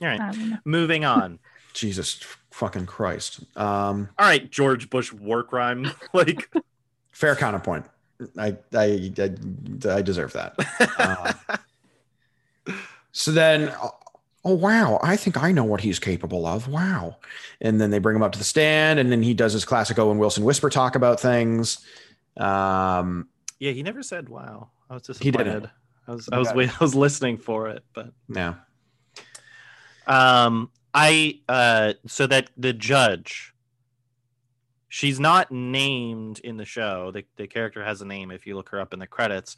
All 0.02 0.08
right, 0.08 0.20
I 0.20 0.30
don't 0.32 0.50
know. 0.50 0.58
moving 0.64 1.04
on. 1.04 1.38
Jesus 1.72 2.20
fucking 2.50 2.86
Christ. 2.86 3.40
Um, 3.56 4.08
All 4.18 4.26
right, 4.26 4.50
George 4.50 4.88
Bush 4.90 5.12
war 5.12 5.42
crime. 5.42 5.90
Like, 6.12 6.50
fair 7.12 7.34
counterpoint. 7.36 7.86
I, 8.38 8.56
I, 8.74 9.12
I, 9.18 9.34
I 9.90 10.02
deserve 10.02 10.32
that. 10.32 10.54
Uh, 10.98 11.32
So 13.16 13.32
then, 13.32 13.72
oh 14.44 14.54
wow, 14.54 15.00
I 15.02 15.16
think 15.16 15.42
I 15.42 15.50
know 15.50 15.64
what 15.64 15.80
he's 15.80 15.98
capable 15.98 16.44
of. 16.44 16.68
Wow. 16.68 17.16
And 17.62 17.80
then 17.80 17.88
they 17.88 17.98
bring 17.98 18.14
him 18.14 18.22
up 18.22 18.32
to 18.32 18.38
the 18.38 18.44
stand, 18.44 18.98
and 18.98 19.10
then 19.10 19.22
he 19.22 19.32
does 19.32 19.54
his 19.54 19.64
classic 19.64 19.98
Owen 19.98 20.18
Wilson 20.18 20.44
whisper 20.44 20.68
talk 20.68 20.96
about 20.96 21.18
things. 21.18 21.78
Um, 22.36 23.30
yeah, 23.58 23.72
he 23.72 23.82
never 23.82 24.02
said 24.02 24.28
wow. 24.28 24.68
I 24.90 24.94
was 24.94 25.18
He 25.18 25.30
didn't. 25.30 25.66
I 26.06 26.12
was 26.12 26.28
I 26.30 26.38
was 26.38 26.52
wait, 26.52 26.68
I 26.70 26.84
was 26.84 26.94
listening 26.94 27.38
for 27.38 27.68
it, 27.68 27.84
but 27.94 28.12
yeah. 28.28 28.56
Um, 30.06 30.70
I 30.92 31.40
uh, 31.48 31.94
so 32.06 32.26
that 32.26 32.50
the 32.58 32.74
judge, 32.74 33.54
she's 34.88 35.20
not 35.20 35.50
named 35.50 36.40
in 36.40 36.56
the 36.56 36.64
show. 36.64 37.10
The 37.10 37.24
the 37.36 37.46
character 37.46 37.84
has 37.84 38.02
a 38.02 38.06
name 38.06 38.30
if 38.30 38.46
you 38.46 38.56
look 38.56 38.68
her 38.70 38.80
up 38.80 38.92
in 38.92 38.98
the 38.98 39.06
credits. 39.06 39.56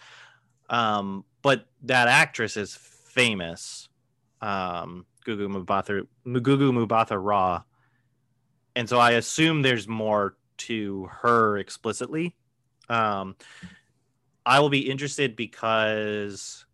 Um, 0.70 1.24
but 1.43 1.66
that 1.83 2.09
actress 2.09 2.57
is 2.57 2.74
famous. 2.76 3.89
Um, 4.41 5.07
Gugu 5.26 5.64
Mbatha 5.64 6.07
Gugu 6.26 6.87
Mbatha-Raw, 6.87 7.62
and 8.76 8.89
so 8.89 8.99
I 8.99 9.12
assume 9.12 9.62
there's 9.62 9.89
more 9.89 10.37
to 10.59 11.09
her 11.11 11.59
explicitly. 11.59 12.37
Um, 12.89 13.37
I 14.47 14.61
will 14.61 14.70
be 14.70 14.91
interested 14.91 15.37
because 15.37 16.64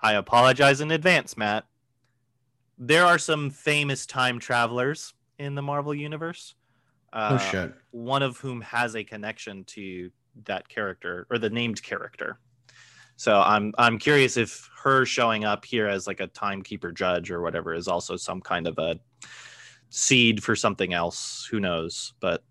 I 0.00 0.14
apologize 0.14 0.80
in 0.80 0.90
advance, 0.90 1.36
Matt. 1.36 1.64
There 2.78 3.04
are 3.04 3.18
some 3.18 3.50
famous 3.50 4.06
time 4.06 4.38
travelers 4.38 5.14
in 5.38 5.56
the 5.56 5.62
Marvel 5.62 5.94
universe. 5.94 6.54
Uh, 7.12 7.38
oh 7.40 7.50
shit. 7.50 7.74
One 7.90 8.22
of 8.22 8.38
whom 8.38 8.60
has 8.60 8.94
a 8.94 9.04
connection 9.04 9.64
to 9.64 10.10
that 10.44 10.68
character 10.68 11.26
or 11.30 11.38
the 11.38 11.50
named 11.50 11.82
character. 11.82 12.38
So 13.16 13.40
I'm 13.40 13.72
I'm 13.78 13.98
curious 13.98 14.36
if 14.36 14.70
her 14.82 15.04
showing 15.04 15.44
up 15.44 15.64
here 15.64 15.88
as 15.88 16.06
like 16.06 16.20
a 16.20 16.28
timekeeper 16.28 16.92
judge 16.92 17.30
or 17.30 17.42
whatever 17.42 17.74
is 17.74 17.88
also 17.88 18.16
some 18.16 18.40
kind 18.40 18.66
of 18.68 18.78
a 18.78 19.00
seed 19.90 20.42
for 20.42 20.54
something 20.54 20.92
else. 20.92 21.48
Who 21.50 21.58
knows? 21.58 22.14
But 22.20 22.44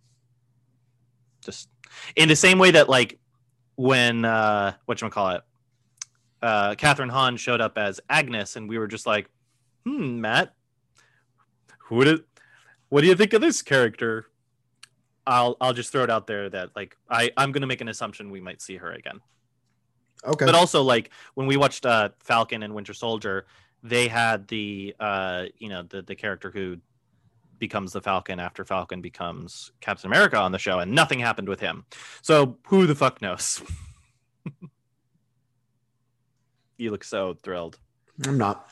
just 1.43 1.69
in 2.15 2.27
the 2.27 2.35
same 2.35 2.59
way 2.59 2.71
that 2.71 2.89
like 2.89 3.19
when 3.75 4.25
uh 4.25 4.73
what 4.85 5.01
you 5.01 5.09
call 5.09 5.29
it 5.29 5.41
uh 6.41 6.71
Kathryn 6.75 7.09
Hahn 7.09 7.37
showed 7.37 7.61
up 7.61 7.77
as 7.77 8.01
Agnes 8.09 8.57
and 8.57 8.67
we 8.67 8.77
were 8.77 8.87
just 8.87 9.05
like, 9.05 9.29
hmm, 9.85 10.19
Matt, 10.19 10.53
who 11.79 12.03
did 12.03 12.23
what 12.89 13.01
do 13.01 13.07
you 13.07 13.15
think 13.15 13.31
of 13.31 13.39
this 13.39 13.61
character? 13.61 14.25
I'll 15.27 15.57
I'll 15.59 15.73
just 15.73 15.91
throw 15.91 16.03
it 16.03 16.09
out 16.09 16.25
there 16.25 16.49
that 16.49 16.75
like 16.75 16.97
I 17.09 17.31
I'm 17.37 17.51
gonna 17.51 17.67
make 17.67 17.81
an 17.81 17.89
assumption 17.89 18.31
we 18.31 18.41
might 18.41 18.61
see 18.61 18.77
her 18.77 18.91
again. 18.91 19.19
Okay. 20.25 20.45
But 20.45 20.55
also 20.55 20.81
like 20.81 21.11
when 21.35 21.45
we 21.45 21.57
watched 21.57 21.85
uh 21.85 22.09
Falcon 22.19 22.63
and 22.63 22.73
Winter 22.73 22.93
Soldier, 22.93 23.45
they 23.83 24.07
had 24.07 24.47
the 24.47 24.95
uh 24.99 25.45
you 25.59 25.69
know 25.69 25.83
the 25.83 26.01
the 26.01 26.15
character 26.15 26.49
who 26.49 26.77
becomes 27.59 27.91
the 27.91 28.01
Falcon 28.01 28.39
after 28.39 28.63
Falcon 28.63 29.01
becomes 29.01 29.71
Captain 29.81 30.07
America 30.07 30.37
on 30.37 30.51
the 30.51 30.59
show, 30.59 30.79
and 30.79 30.93
nothing 30.93 31.19
happened 31.19 31.49
with 31.49 31.59
him. 31.59 31.85
So 32.21 32.57
who 32.67 32.87
the 32.87 32.95
fuck 32.95 33.21
knows? 33.21 33.61
you 36.77 36.91
look 36.91 37.03
so 37.03 37.33
thrilled. 37.33 37.77
I'm 38.25 38.37
not. 38.37 38.69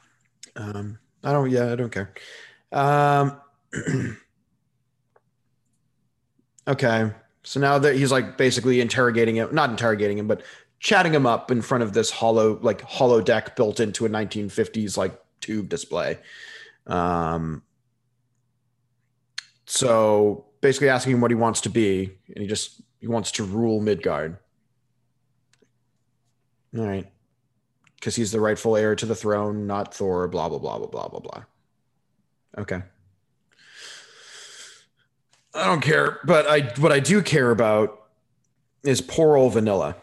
Um, 0.56 1.00
I 1.24 1.34
don't. 1.34 1.50
Yeah, 1.52 1.72
I 1.72 1.76
don't 1.76 1.92
care. 1.92 2.14
Um, 2.72 3.42
okay. 6.68 7.12
So 7.44 7.60
now 7.60 7.78
that 7.80 7.96
he's 7.96 8.12
like 8.12 8.38
basically 8.38 8.82
interrogating 8.82 9.36
him, 9.36 9.54
not 9.54 9.70
interrogating 9.70 10.18
him, 10.18 10.28
but 10.28 10.42
chatting 10.80 11.14
him 11.14 11.26
up 11.26 11.52
in 11.52 11.62
front 11.62 11.84
of 11.84 11.94
this 11.94 12.10
hollow, 12.10 12.60
like 12.62 12.82
holodeck 12.82 13.56
built 13.56 13.80
into 13.80 14.06
a 14.06 14.10
1950s 14.10 14.98
like 14.98 15.20
tube 15.42 15.70
display. 15.70 16.18
Um, 16.88 17.62
so 19.66 20.46
basically 20.62 20.90
asking 20.90 21.14
him 21.14 21.22
what 21.22 21.32
he 21.32 21.36
wants 21.36 21.62
to 21.62 21.70
be, 21.70 22.12
and 22.28 22.40
he 22.40 22.48
just 22.48 22.82
he 23.00 23.08
wants 23.08 23.32
to 23.34 23.44
rule 23.44 23.80
Midgard. 23.82 24.38
All 26.78 26.86
right 26.86 27.12
because 28.06 28.16
he's 28.16 28.32
the 28.32 28.40
rightful 28.40 28.78
heir 28.78 28.96
to 28.96 29.08
the 29.08 29.16
throne, 29.16 29.66
not 29.66 29.92
Thor, 29.92 30.28
blah, 30.28 30.48
blah, 30.48 30.60
blah, 30.60 30.78
blah, 30.78 30.88
blah, 30.88 31.08
blah, 31.08 31.20
blah. 31.20 31.44
Okay. 32.56 32.84
I 35.56 35.66
don't 35.66 35.82
care, 35.82 36.20
but 36.26 36.48
I 36.48 36.74
what 36.80 36.92
I 36.92 37.00
do 37.00 37.22
care 37.22 37.50
about 37.52 38.02
is 38.84 39.02
poor 39.02 39.38
old 39.38 39.54
Vanilla. 39.54 39.96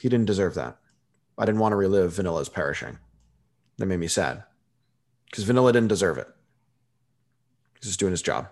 He 0.00 0.08
didn't 0.08 0.26
deserve 0.26 0.54
that. 0.54 0.78
I 1.38 1.44
didn't 1.44 1.60
want 1.60 1.72
to 1.72 1.76
relive 1.76 2.14
Vanilla's 2.14 2.48
perishing. 2.48 2.98
That 3.78 3.86
made 3.86 4.00
me 4.00 4.08
sad. 4.08 4.44
Because 5.30 5.44
Vanilla 5.44 5.72
didn't 5.72 5.88
deserve 5.88 6.16
it. 6.18 6.28
He's 7.80 7.88
just 7.90 8.00
doing 8.00 8.12
his 8.12 8.22
job. 8.22 8.48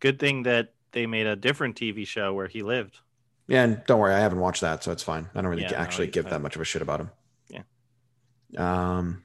Good 0.00 0.18
thing 0.18 0.42
that 0.44 0.74
they 0.92 1.06
made 1.06 1.26
a 1.26 1.36
different 1.36 1.76
TV 1.76 2.06
show 2.06 2.32
where 2.34 2.46
he 2.46 2.62
lived. 2.62 3.00
Yeah, 3.48 3.64
and 3.64 3.82
don't 3.86 4.00
worry, 4.00 4.14
I 4.14 4.18
haven't 4.20 4.40
watched 4.40 4.60
that, 4.60 4.82
so 4.84 4.92
it's 4.92 5.02
fine. 5.02 5.28
I 5.34 5.40
don't 5.40 5.50
really 5.50 5.62
Yeah, 5.62 5.72
actually 5.80 6.06
he's 6.06 6.14
give 6.14 6.24
fine. 6.24 6.32
that 6.32 6.40
much 6.42 6.54
of 6.56 6.62
a 6.62 6.64
shit 6.64 6.82
about 6.82 7.00
him. 7.00 7.10
Yeah. 7.48 7.62
Um. 8.98 9.22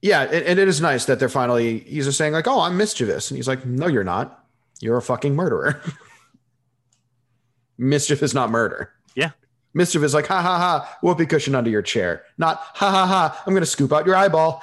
Yeah, 0.00 0.22
and, 0.22 0.44
and 0.44 0.58
it 0.58 0.68
is 0.68 0.80
nice 0.80 1.06
that 1.06 1.18
they're 1.18 1.28
finally. 1.28 1.80
He's 1.80 2.04
just 2.04 2.18
saying 2.18 2.32
like, 2.32 2.46
"Oh, 2.46 2.60
I'm 2.60 2.76
mischievous," 2.76 3.30
and 3.30 3.36
he's 3.36 3.48
like, 3.48 3.64
"No, 3.66 3.86
you're 3.86 4.04
not. 4.04 4.44
You're 4.80 4.96
a 4.96 5.02
fucking 5.02 5.34
murderer." 5.34 5.82
Mischief 7.78 8.22
is 8.22 8.34
not 8.34 8.50
murder. 8.50 8.92
Yeah. 9.14 9.30
Mischief 9.72 10.02
is 10.02 10.14
like, 10.14 10.26
ha 10.26 10.42
ha 10.42 10.58
ha, 10.58 10.98
whoopee 11.02 11.26
cushion 11.26 11.54
under 11.54 11.70
your 11.70 11.82
chair. 11.82 12.24
Not 12.36 12.58
ha 12.58 12.90
ha 12.90 13.06
ha, 13.06 13.42
I'm 13.46 13.54
gonna 13.54 13.66
scoop 13.66 13.92
out 13.92 14.06
your 14.06 14.16
eyeball. 14.16 14.62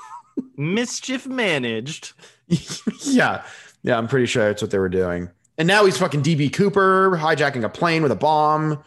Mischief 0.56 1.26
managed. 1.26 2.12
yeah. 3.02 3.42
Yeah, 3.82 3.96
I'm 3.96 4.08
pretty 4.08 4.26
sure 4.26 4.46
that's 4.46 4.60
what 4.60 4.70
they 4.70 4.78
were 4.78 4.90
doing. 4.90 5.30
And 5.56 5.66
now 5.66 5.84
he's 5.84 5.96
fucking 5.96 6.22
DB 6.22 6.52
Cooper 6.52 7.16
hijacking 7.18 7.64
a 7.64 7.68
plane 7.68 8.02
with 8.02 8.12
a 8.12 8.16
bomb 8.16 8.82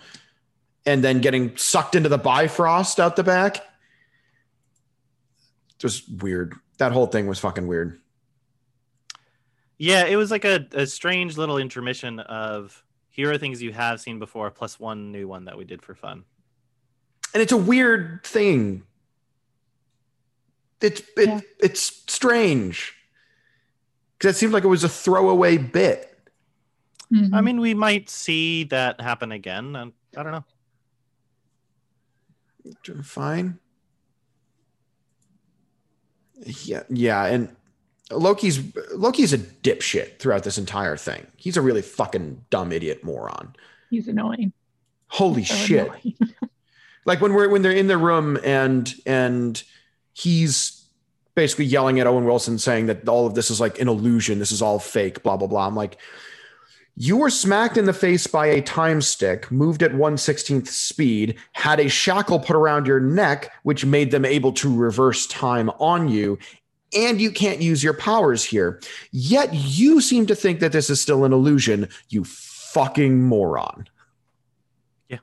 and 0.85 1.03
then 1.03 1.21
getting 1.21 1.55
sucked 1.57 1.95
into 1.95 2.09
the 2.09 2.17
Bifrost 2.17 2.99
out 2.99 3.15
the 3.15 3.23
back. 3.23 3.57
Just 5.79 6.21
weird. 6.21 6.55
That 6.77 6.91
whole 6.91 7.07
thing 7.07 7.27
was 7.27 7.39
fucking 7.39 7.67
weird. 7.67 7.99
Yeah, 9.77 10.05
it 10.05 10.15
was 10.15 10.31
like 10.31 10.45
a, 10.45 10.65
a 10.73 10.85
strange 10.85 11.37
little 11.37 11.57
intermission 11.57 12.19
of 12.19 12.83
here 13.09 13.31
are 13.31 13.37
things 13.37 13.61
you 13.61 13.73
have 13.73 13.99
seen 13.99 14.17
before, 14.19 14.49
plus 14.51 14.79
one 14.79 15.11
new 15.11 15.27
one 15.27 15.45
that 15.45 15.57
we 15.57 15.65
did 15.65 15.81
for 15.81 15.93
fun. 15.93 16.23
And 17.33 17.41
it's 17.41 17.51
a 17.51 17.57
weird 17.57 18.21
thing. 18.23 18.83
It's 20.81 21.01
it, 21.17 21.27
Yeah. 21.29 21.39
it's 21.59 21.81
strange. 22.07 22.93
Because 24.17 24.35
it 24.35 24.39
seemed 24.39 24.53
like 24.53 24.63
it 24.63 24.67
was 24.67 24.83
a 24.83 24.89
throwaway 24.89 25.57
bit. 25.57 26.09
Mhm. 27.11 27.33
I 27.33 27.41
mean, 27.41 27.59
we 27.59 27.73
might 27.73 28.09
see 28.09 28.63
that 28.65 29.01
happen 29.01 29.31
again. 29.31 29.75
And 29.75 29.93
I 30.15 30.23
don't 30.23 30.31
know. 30.31 30.45
fine. 33.03 33.59
Yeah, 36.63 36.83
yeah, 36.89 37.25
and 37.25 37.55
Loki's 38.11 38.59
Loki's 38.93 39.33
a 39.33 39.37
dipshit 39.37 40.19
throughout 40.19 40.43
this 40.43 40.57
entire 40.57 40.97
thing. 40.97 41.25
He's 41.37 41.57
a 41.57 41.61
really 41.61 41.81
fucking 41.81 42.45
dumb 42.49 42.71
idiot 42.71 43.03
moron. 43.03 43.55
He's 43.89 44.07
annoying. 44.07 44.53
Holy 45.07 45.43
So 45.45 45.55
shit. 45.55 45.87
annoying. 45.87 46.17
Like 47.05 47.19
when 47.19 47.33
we're 47.33 47.49
when 47.49 47.63
they're 47.63 47.71
in 47.73 47.87
the 47.87 47.97
room 47.97 48.39
and 48.45 48.93
and 49.05 49.61
he's 50.13 50.85
basically 51.35 51.65
yelling 51.65 51.99
at 51.99 52.07
Owen 52.07 52.23
Wilson 52.23 52.57
saying 52.57 52.85
that 52.85 53.09
all 53.09 53.27
of 53.27 53.35
this 53.35 53.51
is 53.51 53.59
like 53.59 53.77
an 53.81 53.89
illusion, 53.89 54.39
this 54.39 54.53
is 54.53 54.61
all 54.61 54.79
fake, 54.79 55.21
blah 55.21 55.35
blah 55.35 55.47
blah. 55.49 55.67
I'm 55.67 55.75
like 55.75 55.97
you 56.95 57.17
were 57.17 57.29
smacked 57.29 57.77
in 57.77 57.85
the 57.85 57.93
face 57.93 58.27
by 58.27 58.45
a 58.47 58.61
time 58.61 59.01
stick, 59.01 59.49
moved 59.51 59.81
at 59.81 59.91
116th 59.91 60.67
speed, 60.67 61.35
had 61.53 61.79
a 61.79 61.89
shackle 61.89 62.39
put 62.39 62.55
around 62.55 62.85
your 62.85 62.99
neck, 62.99 63.51
which 63.63 63.85
made 63.85 64.11
them 64.11 64.25
able 64.25 64.51
to 64.53 64.75
reverse 64.75 65.25
time 65.25 65.71
on 65.79 66.07
you, 66.07 66.37
and 66.95 67.19
you 67.19 67.31
can't 67.31 67.61
use 67.61 67.83
your 67.83 67.95
powers 67.95 68.43
here. 68.43 68.79
Yet 69.11 69.51
you 69.53 70.01
seem 70.01 70.27
to 70.27 70.35
think 70.35 70.59
that 70.59 70.71
this 70.71 70.91
is 70.91 71.01
still 71.01 71.25
an 71.25 71.33
illusion, 71.33 71.89
you 72.09 72.23
fucking 72.25 73.23
moron. 73.23 73.87
Yeah. 75.09 75.17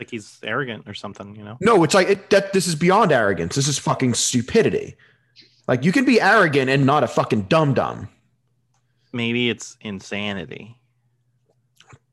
Like 0.00 0.10
he's 0.10 0.38
arrogant 0.42 0.88
or 0.88 0.94
something, 0.94 1.36
you 1.36 1.44
know? 1.44 1.58
No, 1.60 1.84
it's 1.84 1.94
like 1.94 2.08
it, 2.08 2.30
that. 2.30 2.52
This 2.52 2.66
is 2.66 2.74
beyond 2.74 3.12
arrogance. 3.12 3.54
This 3.54 3.68
is 3.68 3.78
fucking 3.78 4.14
stupidity. 4.14 4.96
Like 5.68 5.84
you 5.84 5.92
can 5.92 6.04
be 6.04 6.20
arrogant 6.20 6.70
and 6.70 6.84
not 6.86 7.04
a 7.04 7.08
fucking 7.08 7.42
dum 7.42 7.74
dum. 7.74 8.08
Maybe 9.12 9.48
it's 9.48 9.76
insanity. 9.80 10.77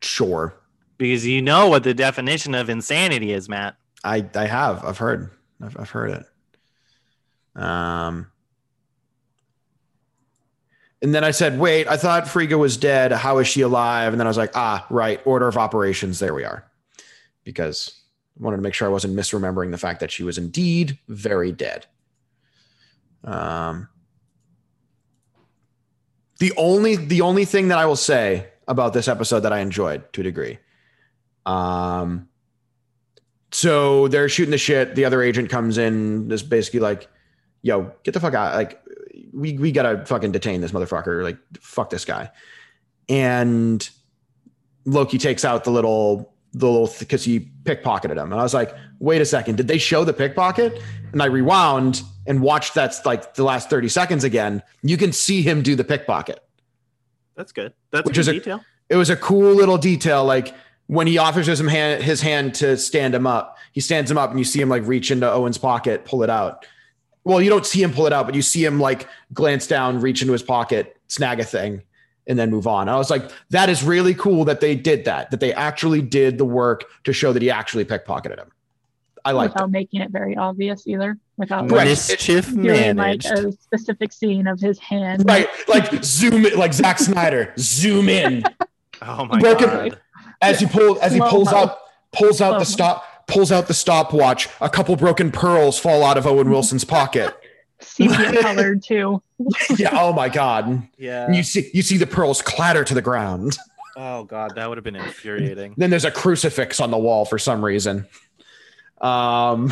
Sure, 0.06 0.53
Because 0.97 1.26
you 1.26 1.41
know 1.41 1.68
what 1.68 1.84
the 1.84 1.93
definition 1.93 2.53
of 2.53 2.70
insanity 2.70 3.32
is, 3.32 3.49
Matt. 3.49 3.76
I 4.03 4.24
I 4.36 4.45
have. 4.45 4.86
I've 4.86 4.97
heard. 4.99 5.32
I've, 5.62 5.76
I've 5.80 5.89
heard 5.89 6.12
it. 6.12 7.62
Um. 7.62 8.28
And 11.01 11.14
then 11.14 11.24
I 11.24 11.32
said, 11.32 11.60
"Wait, 11.60 11.88
I 11.88 11.97
thought 11.97 12.28
Frigga 12.28 12.58
was 12.58 12.78
dead. 12.78 13.12
How 13.12 13.39
is 13.39 13.47
she 13.47 13.62
alive?" 13.62 14.14
And 14.14 14.20
then 14.20 14.28
I 14.28 14.30
was 14.30 14.38
like, 14.38 14.51
"Ah, 14.56 14.86
right. 14.89 15.20
Order 15.26 15.47
of 15.47 15.58
operations. 15.58 16.20
There 16.20 16.34
we 16.34 16.43
are." 16.43 16.66
Because 17.43 18.01
I 18.39 18.43
wanted 18.43 18.58
to 18.58 18.64
make 18.64 18.74
sure 18.74 18.88
I 18.88 18.91
wasn't 18.91 19.16
misremembering 19.16 19.72
the 19.72 19.78
fact 19.78 19.99
that 20.01 20.12
she 20.12 20.24
was 20.24 20.38
indeed 20.38 20.97
very 21.08 21.51
dead. 21.51 21.88
Um. 23.24 23.89
The 26.39 26.53
only 26.58 26.95
the 26.95 27.22
only 27.22 27.45
thing 27.45 27.70
that 27.70 27.78
I 27.78 27.86
will 27.86 27.95
say 27.95 28.47
about 28.68 28.93
this 28.93 29.07
episode 29.07 29.41
that 29.41 29.53
I 29.53 29.59
enjoyed 29.59 30.11
to 30.13 30.22
a 30.22 30.24
degree, 30.24 30.59
um, 31.45 32.28
so 33.51 34.07
they're 34.07 34.30
shooting 34.30 34.51
the 34.51 34.57
shit. 34.57 34.95
The 34.95 35.05
other 35.05 35.22
agent 35.22 35.49
comes 35.49 35.78
in, 35.78 36.32
is 36.32 36.43
basically 36.43 36.82
like, 36.82 37.07
"Yo, 37.61 37.91
get 38.03 38.13
the 38.13 38.20
fuck 38.20 38.34
out! 38.34 38.55
Like, 38.55 38.82
we 39.34 39.57
we 39.57 39.72
gotta 39.72 40.05
fucking 40.05 40.32
detain 40.32 40.61
this 40.61 40.72
motherfucker. 40.72 41.24
Like, 41.24 41.38
fuck 41.59 41.89
this 41.89 42.05
guy." 42.05 42.32
And 43.07 43.88
Loki 44.86 45.18
takes 45.18 45.45
out 45.45 45.63
the 45.63 45.72
little 45.72 46.34
the 46.53 46.68
little 46.68 46.89
because 46.99 47.24
he 47.24 47.51
pickpocketed 47.63 48.18
him, 48.18 48.32
and 48.32 48.36
I 48.36 48.43
was 48.43 48.53
like, 48.53 48.74
"Wait 48.99 49.22
a 49.22 49.26
second, 49.26 49.57
did 49.57 49.68
they 49.68 49.78
show 49.78 50.03
the 50.03 50.13
pickpocket?" 50.13 50.82
And 51.11 51.22
I 51.22 51.26
rewound 51.26 52.01
and 52.28 52.41
watched 52.41 52.74
that's 52.74 53.05
like 53.05 53.36
the 53.36 53.43
last 53.43 53.70
thirty 53.70 53.89
seconds 53.89 54.24
again. 54.24 54.63
You 54.82 54.97
can 54.97 55.11
see 55.11 55.41
him 55.41 55.61
do 55.61 55.76
the 55.76 55.84
pickpocket. 55.84 56.44
That's 57.36 57.51
good. 57.51 57.73
That's 57.91 58.05
Which 58.05 58.17
is 58.17 58.27
a- 58.27 58.33
detail. 58.33 58.61
it 58.89 58.95
was 58.95 59.09
a 59.09 59.15
cool 59.15 59.53
little 59.53 59.77
detail 59.77 60.23
like 60.25 60.53
when 60.88 61.07
he 61.07 61.17
offers 61.17 61.47
his 61.47 61.59
hand 61.59 62.03
his 62.03 62.21
hand 62.21 62.53
to 62.55 62.77
stand 62.77 63.15
him 63.15 63.25
up 63.25 63.57
he 63.71 63.81
stands 63.81 64.09
him 64.11 64.17
up 64.17 64.29
and 64.29 64.38
you 64.39 64.45
see 64.45 64.61
him 64.61 64.69
like 64.69 64.86
reach 64.86 65.09
into 65.11 65.29
owen's 65.31 65.57
pocket 65.57 66.05
pull 66.05 66.21
it 66.21 66.29
out 66.29 66.65
well 67.23 67.41
you 67.41 67.49
don't 67.49 67.65
see 67.65 67.81
him 67.81 67.91
pull 67.91 68.05
it 68.05 68.13
out 68.13 68.25
but 68.27 68.36
you 68.36 68.41
see 68.43 68.63
him 68.63 68.79
like 68.79 69.07
glance 69.33 69.65
down 69.65 69.99
reach 69.99 70.21
into 70.21 70.31
his 70.31 70.43
pocket 70.43 70.95
snag 71.07 71.39
a 71.39 71.43
thing 71.43 71.81
and 72.27 72.38
then 72.38 72.51
move 72.51 72.67
on 72.67 72.88
i 72.88 72.95
was 72.95 73.09
like 73.09 73.23
that 73.49 73.67
is 73.67 73.83
really 73.83 74.13
cool 74.13 74.45
that 74.45 74.61
they 74.61 74.75
did 74.75 75.05
that 75.05 75.31
that 75.31 75.39
they 75.39 75.51
actually 75.53 76.01
did 76.03 76.38
the 76.38 76.45
work 76.45 76.86
to 77.03 77.11
show 77.11 77.33
that 77.33 77.41
he 77.41 77.49
actually 77.49 77.83
pickpocketed 77.83 78.38
him 78.38 78.51
i 79.26 79.32
like 79.32 79.53
without 79.53 79.69
making 79.71 80.01
it 80.01 80.11
very 80.11 80.38
obvious 80.38 80.88
either. 80.88 81.17
Without 81.38 81.63
Right. 81.69 81.80
like, 81.80 81.88
Mischief 81.88 82.53
doing 82.53 82.95
like 82.95 83.26
a 83.26 83.51
specific 83.51 84.13
scene 84.13 84.47
of 84.47 84.59
his 84.59 84.80
hand. 84.80 85.23
right 85.26 85.49
like 85.67 86.03
zoom 86.03 86.45
in 86.45 86.57
like 86.57 86.73
Zack 86.73 86.97
snyder 86.99 87.53
zoom 87.57 88.07
in 88.07 88.43
oh 89.01 89.26
my 89.26 89.39
broken- 89.39 89.67
god. 89.69 89.99
as 90.41 90.59
he 90.61 90.65
pull 90.65 90.97
as 91.01 91.11
he 91.13 91.19
pulls 91.19 91.49
Slow-mo. 91.49 91.71
out 91.71 91.78
pulls 92.13 92.39
out 92.39 92.59
the 92.59 92.65
Slow-mo. 92.65 92.93
stop 92.93 93.28
pulls 93.28 93.51
out 93.51 93.67
the 93.67 93.73
stopwatch 93.73 94.47
a 94.61 94.69
couple 94.69 94.95
broken 94.95 95.32
pearls 95.32 95.78
fall 95.80 96.03
out 96.03 96.17
of 96.17 96.26
owen 96.28 96.49
wilson's 96.49 96.86
pocket 96.86 97.36
sepia 97.82 98.41
colored 98.41 98.82
too. 98.84 99.21
yeah 99.78 99.89
oh 99.99 100.13
my 100.13 100.30
god 100.30 100.88
Yeah. 100.97 101.26
and 101.26 101.36
you 101.36 101.43
see 101.43 101.69
you 101.73 101.82
see 101.82 101.97
the 101.97 102.07
pearls 102.07 102.41
clatter 102.41 102.84
to 102.86 102.93
the 102.93 103.01
ground 103.01 103.57
Oh 103.97 104.26
god, 104.26 104.55
that 104.55 104.67
would 104.67 104.78
have 104.78 104.84
been 104.84 104.97
infuriating. 104.97 105.73
then 105.78 105.89
there's 105.89 106.03
a 106.03 106.11
crucifix 106.11 106.82
on 106.82 106.91
the 106.91 106.97
wall 106.97 107.23
for 107.23 107.39
some 107.39 107.63
reason 107.63 108.05
um 109.01 109.71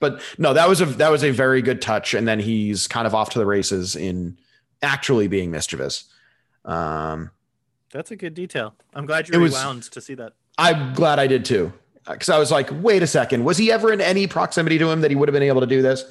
but 0.00 0.22
no 0.38 0.52
that 0.54 0.68
was 0.68 0.80
a 0.80 0.86
that 0.86 1.10
was 1.10 1.22
a 1.24 1.30
very 1.30 1.60
good 1.62 1.82
touch 1.82 2.14
and 2.14 2.26
then 2.26 2.38
he's 2.40 2.86
kind 2.88 3.06
of 3.06 3.14
off 3.14 3.30
to 3.30 3.38
the 3.38 3.46
races 3.46 3.94
in 3.96 4.36
actually 4.82 5.28
being 5.28 5.50
mischievous 5.50 6.04
um 6.64 7.30
That's 7.92 8.10
a 8.10 8.16
good 8.16 8.34
detail. 8.34 8.74
I'm 8.94 9.06
glad 9.06 9.28
you 9.28 9.34
It 9.34 9.38
was- 9.38 9.88
to 9.90 10.00
see 10.00 10.14
that. 10.14 10.32
I'm 10.58 10.92
glad 10.94 11.18
I 11.18 11.26
did 11.26 11.44
too. 11.44 11.72
Because 12.06 12.28
I 12.30 12.38
was 12.38 12.50
like, 12.50 12.68
wait 12.72 13.02
a 13.02 13.06
second, 13.06 13.44
was 13.44 13.58
he 13.58 13.70
ever 13.70 13.92
in 13.92 14.00
any 14.00 14.26
proximity 14.26 14.78
to 14.78 14.90
him 14.90 15.02
that 15.02 15.10
he 15.10 15.14
would 15.16 15.28
have 15.28 15.34
been 15.34 15.42
able 15.42 15.60
to 15.60 15.66
do 15.66 15.82
this? 15.82 16.04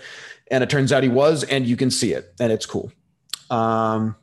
And 0.52 0.64
it 0.64 0.70
turns 0.70 0.94
out 0.94 1.02
he 1.04 1.10
was, 1.10 1.44
and 1.44 1.66
you 1.66 1.76
can 1.76 1.90
see 1.92 2.14
it, 2.14 2.34
and 2.40 2.52
it's 2.52 2.66
cool. 2.66 2.92
Um, 3.50 4.16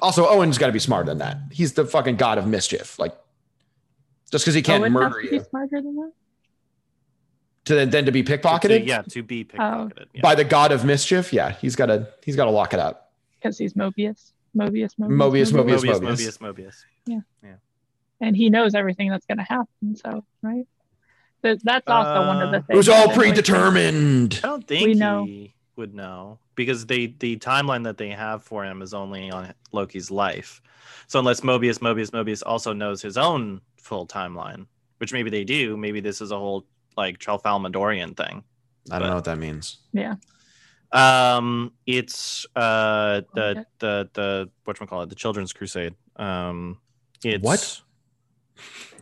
also, 0.00 0.26
Owen's 0.28 0.58
got 0.58 0.66
to 0.66 0.72
be 0.72 0.78
smarter 0.80 1.06
than 1.06 1.18
that. 1.18 1.38
He's 1.52 1.74
the 1.74 1.84
fucking 1.86 2.16
god 2.16 2.36
of 2.38 2.46
mischief. 2.46 2.98
Like, 2.98 3.14
just 4.32 4.44
because 4.44 4.54
he 4.54 4.62
can't 4.62 4.82
Owen 4.82 4.92
murder 4.92 5.22
to 5.22 5.28
be 5.30 5.36
you, 5.36 5.44
smarter 5.44 5.80
than 5.80 5.94
that. 5.96 6.12
to 7.66 7.74
then, 7.76 7.90
then 7.90 8.06
to 8.06 8.12
be 8.12 8.22
To- 8.24 8.38
pickpocketed 8.38 8.86
yeah, 8.86 9.02
to 9.02 9.22
be 9.22 9.44
pickpocketed. 9.44 10.06
Yeah. 10.14 10.20
by 10.22 10.34
the 10.34 10.44
god 10.44 10.72
of 10.72 10.84
mischief. 10.84 11.32
Yeah, 11.32 11.52
he's 11.52 11.76
got 11.76 11.86
to 11.86 12.08
he's 12.24 12.34
got 12.34 12.46
to 12.46 12.50
lock 12.50 12.74
it 12.74 12.80
up. 12.80 13.12
because 13.40 13.56
he's 13.58 13.74
Mobius. 13.74 14.32
Mobius, 14.56 14.94
Mobius, 14.98 15.50
Mobius, 15.52 15.52
Mobius, 15.52 15.98
Mobius. 16.00 16.38
Mobius, 16.38 16.84
Mobius. 17.08 17.58
and 18.20 18.36
he 18.36 18.50
knows 18.50 18.74
everything 18.74 19.08
that's 19.10 19.24
going 19.26 19.38
to 19.38 19.44
happen. 19.44 19.96
So, 19.96 20.24
right? 20.42 20.66
That, 21.40 21.58
that's 21.64 21.88
also 21.88 22.26
one 22.28 22.42
of 22.42 22.50
the 22.52 22.58
Uh, 22.58 22.60
things. 22.60 22.66
It 22.70 22.76
was 22.76 22.88
all 22.90 23.08
predetermined. 23.08 24.40
I 24.44 24.46
don't 24.48 24.66
think 24.68 24.86
We 24.86 24.94
know. 24.94 25.24
he 25.24 25.54
would 25.76 25.94
know 25.94 26.38
because 26.54 26.84
they 26.86 27.06
the 27.18 27.36
timeline 27.38 27.84
that 27.84 27.96
they 27.96 28.10
have 28.10 28.42
for 28.44 28.62
him 28.64 28.82
is 28.82 28.92
only 28.94 29.30
on 29.30 29.54
Loki's 29.72 30.10
life. 30.10 30.60
So 31.08 31.18
unless 31.18 31.40
Mobius, 31.40 31.78
Mobius, 31.78 32.10
Mobius 32.10 32.42
also 32.44 32.72
knows 32.74 33.00
his 33.02 33.16
own 33.16 33.60
full 33.82 34.06
timeline, 34.06 34.66
which 34.98 35.12
maybe 35.12 35.28
they 35.30 35.44
do, 35.44 35.76
maybe 35.76 36.00
this 36.00 36.20
is 36.20 36.30
a 36.30 36.38
whole 36.38 36.64
like 36.96 37.18
Tralfamadorian 37.18 38.16
thing. 38.16 38.42
I 38.90 38.98
don't 38.98 39.08
know 39.08 39.14
what 39.16 39.24
that 39.26 39.38
means. 39.38 39.78
Yeah. 39.92 40.14
Um, 40.92 41.72
it's 41.86 42.44
uh 42.56 43.22
the 43.34 43.42
Okay. 43.44 43.64
the 43.78 44.10
the 44.12 44.50
what 44.64 44.76
call 44.88 45.02
it 45.02 45.08
the 45.08 45.14
Children's 45.14 45.52
Crusade. 45.52 45.94
Um, 46.16 46.78
it's 47.24 47.42
What? 47.42 47.80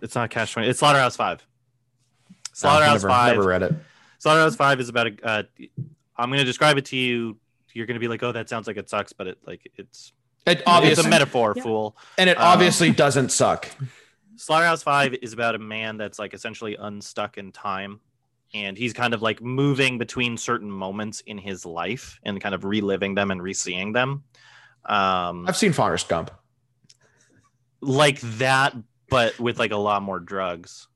It's 0.02 0.14
not 0.14 0.30
Catch 0.30 0.52
Twenty. 0.52 0.68
It's 0.68 0.78
Slaughterhouse 0.78 1.16
Five. 1.16 1.44
I've 2.30 2.36
Slaughterhouse 2.56 3.02
never, 3.02 3.08
Five. 3.08 3.36
never 3.36 3.48
read 3.48 3.62
it. 3.62 3.74
Slaughterhouse 4.18 4.54
Five 4.56 4.80
is 4.80 4.88
about 4.88 5.08
a. 5.08 5.26
Uh, 5.26 5.42
I'm 6.16 6.28
going 6.28 6.38
to 6.38 6.44
describe 6.44 6.78
it 6.78 6.84
to 6.86 6.96
you. 6.96 7.38
You're 7.72 7.86
going 7.86 7.94
to 7.96 8.00
be 8.00 8.08
like, 8.08 8.22
"Oh, 8.22 8.32
that 8.32 8.48
sounds 8.48 8.66
like 8.66 8.76
it 8.76 8.88
sucks," 8.88 9.12
but 9.12 9.26
it 9.26 9.38
like 9.46 9.60
it's 9.76 10.12
It 10.46 10.52
it's 10.58 10.62
obviously, 10.66 11.06
a 11.06 11.08
metaphor, 11.10 11.54
Yeah. 11.56 11.62
fool. 11.62 11.96
and 12.18 12.30
it 12.30 12.36
um, 12.38 12.44
obviously 12.46 12.90
doesn't 12.92 13.30
suck. 13.30 13.68
Slaughterhouse 14.40 14.82
Five 14.82 15.14
is 15.20 15.32
about 15.32 15.54
a 15.54 15.58
man 15.58 15.98
that's 15.98 16.18
like 16.18 16.32
essentially 16.32 16.76
unstuck 16.76 17.36
in 17.36 17.52
time, 17.52 18.00
and 18.54 18.76
he's 18.76 18.92
kind 18.92 19.12
of 19.12 19.20
like 19.20 19.42
moving 19.42 19.98
between 19.98 20.36
certain 20.36 20.70
moments 20.70 21.20
in 21.26 21.36
his 21.36 21.66
life 21.66 22.18
and 22.22 22.40
kind 22.40 22.54
of 22.54 22.64
reliving 22.64 23.14
them 23.14 23.30
and 23.30 23.42
re-seeing 23.42 23.92
them, 23.92 24.24
um, 24.86 25.44
I've 25.46 25.56
seen 25.56 25.72
Forrest 25.72 26.08
Gump. 26.08 26.30
like 27.80 28.20
that, 28.38 28.74
but 29.08 29.38
with 29.38 29.58
like 29.58 29.72
a 29.72 29.76
lot 29.76 30.02
more 30.02 30.18
drugs. 30.18 30.88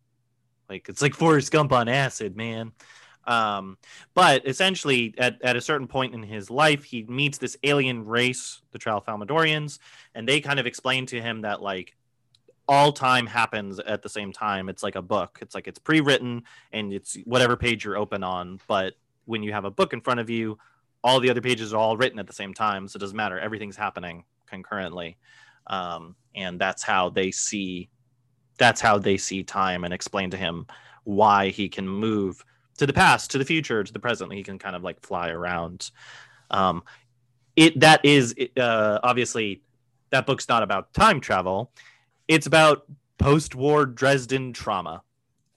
Like 0.68 0.88
it's 0.88 1.02
like 1.02 1.14
Forrest 1.14 1.52
Gump 1.52 1.72
on 1.72 1.88
acid, 1.88 2.36
man. 2.36 2.72
Um, 3.26 3.78
but 4.14 4.46
essentially, 4.46 5.14
at, 5.18 5.40
at 5.42 5.56
a 5.56 5.60
certain 5.60 5.86
point 5.86 6.14
in 6.14 6.22
his 6.22 6.50
life, 6.50 6.84
he 6.84 7.04
meets 7.04 7.38
this 7.38 7.56
alien 7.62 8.04
race, 8.04 8.60
the 8.72 8.78
Tralfamadorians, 8.78 9.78
and 10.14 10.28
they 10.28 10.40
kind 10.40 10.58
of 10.60 10.66
explain 10.66 11.06
to 11.06 11.20
him 11.20 11.42
that 11.42 11.62
like 11.62 11.94
all 12.68 12.92
time 12.92 13.26
happens 13.26 13.78
at 13.78 14.02
the 14.02 14.08
same 14.08 14.32
time. 14.32 14.68
It's 14.68 14.82
like 14.82 14.96
a 14.96 15.02
book. 15.02 15.38
It's 15.42 15.54
like 15.54 15.66
it's 15.66 15.78
pre-written 15.78 16.42
and 16.72 16.92
it's 16.92 17.16
whatever 17.24 17.56
page 17.56 17.84
you're 17.84 17.96
open 17.96 18.22
on. 18.22 18.60
But 18.66 18.94
when 19.26 19.42
you 19.42 19.52
have 19.52 19.64
a 19.64 19.70
book 19.70 19.92
in 19.92 20.00
front 20.00 20.20
of 20.20 20.30
you, 20.30 20.58
all 21.02 21.20
the 21.20 21.30
other 21.30 21.42
pages 21.42 21.74
are 21.74 21.78
all 21.78 21.96
written 21.96 22.18
at 22.18 22.26
the 22.26 22.32
same 22.32 22.54
time, 22.54 22.88
so 22.88 22.96
it 22.96 23.00
doesn't 23.00 23.16
matter. 23.16 23.38
Everything's 23.38 23.76
happening 23.76 24.24
concurrently, 24.46 25.18
um, 25.66 26.16
and 26.34 26.58
that's 26.58 26.82
how 26.82 27.10
they 27.10 27.30
see. 27.30 27.90
That's 28.56 28.80
how 28.80 28.98
they 28.98 29.18
see 29.18 29.42
time 29.42 29.84
and 29.84 29.92
explain 29.92 30.30
to 30.30 30.36
him 30.36 30.66
why 31.04 31.48
he 31.50 31.68
can 31.68 31.86
move 31.86 32.42
to 32.78 32.86
the 32.86 32.92
past, 32.92 33.30
to 33.32 33.38
the 33.38 33.44
future, 33.44 33.84
to 33.84 33.92
the 33.92 33.98
present. 33.98 34.32
He 34.32 34.42
can 34.42 34.58
kind 34.58 34.74
of 34.74 34.82
like 34.82 35.00
fly 35.04 35.28
around. 35.28 35.90
Um, 36.50 36.82
it 37.56 37.78
that 37.80 38.04
is 38.04 38.34
uh, 38.56 38.98
obviously 39.02 39.62
that 40.10 40.26
book's 40.26 40.48
not 40.48 40.62
about 40.62 40.94
time 40.94 41.20
travel. 41.20 41.70
It's 42.28 42.46
about 42.46 42.84
post-war 43.18 43.86
Dresden 43.86 44.52
trauma. 44.52 45.02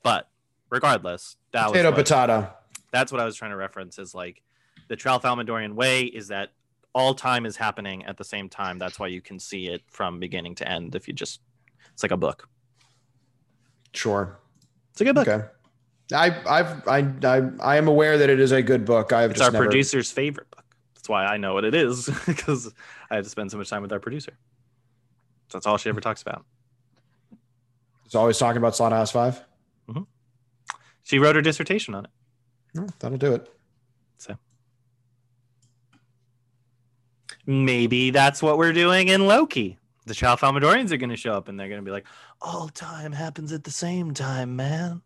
But 0.04 0.30
regardless, 0.70 1.38
that 1.52 1.64
was 1.66 1.72
Potato, 1.72 1.90
what- 1.90 1.96
potato. 1.98 2.54
that's 2.92 3.12
what 3.12 3.22
I 3.22 3.26
was 3.26 3.36
trying 3.36 3.52
to 3.52 3.58
reference. 3.58 4.00
Is 4.00 4.14
like 4.16 4.42
the 4.88 4.96
Tralfamadorian 4.98 5.74
way 5.74 6.04
is 6.04 6.30
that 6.30 6.52
all 6.94 7.14
time 7.14 7.46
is 7.46 7.58
happening 7.58 8.06
at 8.06 8.18
the 8.18 8.24
same 8.24 8.50
time. 8.50 8.80
That's 8.80 9.00
why 9.00 9.08
you 9.08 9.22
can 9.22 9.40
see 9.40 9.68
it 9.68 9.82
from 9.88 10.20
beginning 10.20 10.56
to 10.56 10.68
end. 10.68 10.96
If 10.96 11.08
you 11.08 11.14
just, 11.14 11.42
it's 11.94 12.04
like 12.04 12.12
a 12.12 12.18
book. 12.18 12.48
Sure. 13.94 14.40
It's 14.92 15.02
a 15.02 15.04
good 15.04 15.16
book. 15.16 15.28
Okay. 15.28 15.46
I 16.14 16.28
I've 16.48 16.88
I 16.88 17.00
I 17.24 17.42
I 17.60 17.76
am 17.78 17.88
aware 17.88 18.18
that 18.18 18.30
it 18.30 18.40
is 18.40 18.52
a 18.54 18.62
good 18.62 18.86
book. 18.86 19.12
I've 19.12 19.32
It's 19.32 19.40
just 19.40 19.48
our 19.48 19.52
never, 19.52 19.66
producer's 19.66 20.10
favorite 20.12 20.50
book. 20.52 20.64
That's 20.96 21.10
why 21.10 21.26
I 21.26 21.38
know 21.38 21.54
what 21.54 21.66
it 21.66 21.76
is 21.76 22.10
because 22.26 22.72
I 23.12 23.16
had 23.16 23.26
to 23.26 23.30
spend 23.30 23.52
so 23.52 23.58
much 23.58 23.70
time 23.70 23.82
with 23.82 23.92
our 23.92 24.00
producer. 24.00 24.38
That's 25.52 25.66
all 25.68 25.78
she 25.78 25.90
ever 25.90 26.00
talks 26.02 26.22
about. 26.22 26.46
It's 28.08 28.16
always 28.16 28.38
talking 28.40 28.58
about 28.58 28.76
Slaughterhouse 28.76 29.12
Five. 29.12 29.44
She 31.04 31.20
wrote 31.20 31.36
her 31.36 31.42
dissertation 31.42 31.94
on 31.96 32.04
it. 32.06 32.12
No, 32.74 32.88
that'll 33.00 33.18
do 33.18 33.34
it. 33.34 33.50
So 34.18 34.36
maybe 37.46 38.10
that's 38.12 38.42
what 38.44 38.58
we're 38.58 38.74
doing 38.74 39.08
in 39.08 39.26
Loki. 39.26 39.78
The 40.06 40.14
Tralfamadorians 40.14 40.92
are 40.92 40.98
going 40.98 41.10
to 41.10 41.16
show 41.16 41.34
up 41.34 41.48
and 41.48 41.58
they're 41.60 41.70
going 41.70 41.80
to 41.80 41.86
be 41.86 41.92
like, 41.92 42.06
all 42.42 42.68
time 42.70 43.12
happens 43.14 43.52
at 43.54 43.64
the 43.64 43.72
same 43.72 44.14
time, 44.14 44.56
man. 44.58 45.02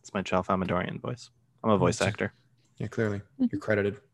It's 0.00 0.12
my 0.14 0.22
Tralfamadorian 0.22 1.00
voice. 1.00 1.28
I'm 1.62 1.70
a 1.70 1.78
voice 1.78 2.00
actor. 2.00 2.32
Yeah, 2.78 2.86
clearly 2.88 3.20
Mhm. 3.40 3.52
you're 3.52 3.60
credited. 3.60 3.96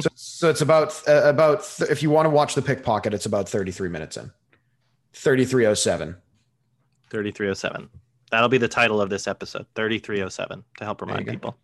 So, 0.00 0.10
so 0.16 0.50
it's 0.50 0.60
about 0.60 1.00
uh, 1.08 1.22
about 1.24 1.64
th- 1.64 1.90
if 1.90 2.02
you 2.02 2.10
want 2.10 2.26
to 2.26 2.30
watch 2.30 2.54
the 2.54 2.60
pickpocket, 2.62 3.14
it's 3.14 3.24
about 3.26 3.48
33 3.48 3.88
minutes 3.88 4.16
in. 4.16 4.30
3307. 5.14 6.16
3307. 7.10 7.88
That'll 8.30 8.48
be 8.48 8.58
the 8.58 8.68
title 8.68 9.00
of 9.00 9.10
this 9.10 9.26
episode 9.28 9.66
3307 9.74 10.64
to 10.78 10.84
help 10.84 11.00
remind 11.00 11.26
people. 11.26 11.56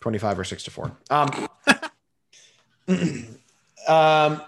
25 0.00 0.38
or 0.38 0.44
6 0.44 0.62
to 0.64 0.70
4. 0.70 0.92
Um, 1.10 1.48
um 3.88 4.42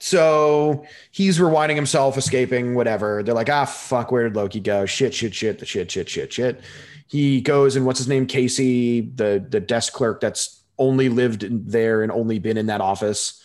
so 0.00 0.84
he's 1.12 1.38
rewinding 1.38 1.76
himself, 1.76 2.18
escaping, 2.18 2.74
whatever. 2.74 3.22
They're 3.22 3.36
like, 3.36 3.48
ah, 3.48 3.64
fuck, 3.66 4.10
where 4.10 4.24
did 4.24 4.34
Loki 4.34 4.58
go? 4.58 4.84
Shit, 4.84 5.14
shit, 5.14 5.32
shit, 5.32 5.60
the 5.60 5.66
shit, 5.66 5.88
shit, 5.92 6.08
shit, 6.08 6.32
shit. 6.32 6.60
He 7.06 7.40
goes 7.40 7.76
and 7.76 7.86
what's 7.86 8.00
his 8.00 8.08
name? 8.08 8.26
Casey, 8.26 9.00
the 9.02 9.46
the 9.48 9.60
desk 9.60 9.92
clerk 9.92 10.20
that's 10.20 10.60
only 10.76 11.08
lived 11.08 11.44
in 11.44 11.68
there 11.68 12.02
and 12.02 12.10
only 12.10 12.40
been 12.40 12.56
in 12.56 12.66
that 12.66 12.80
office, 12.80 13.40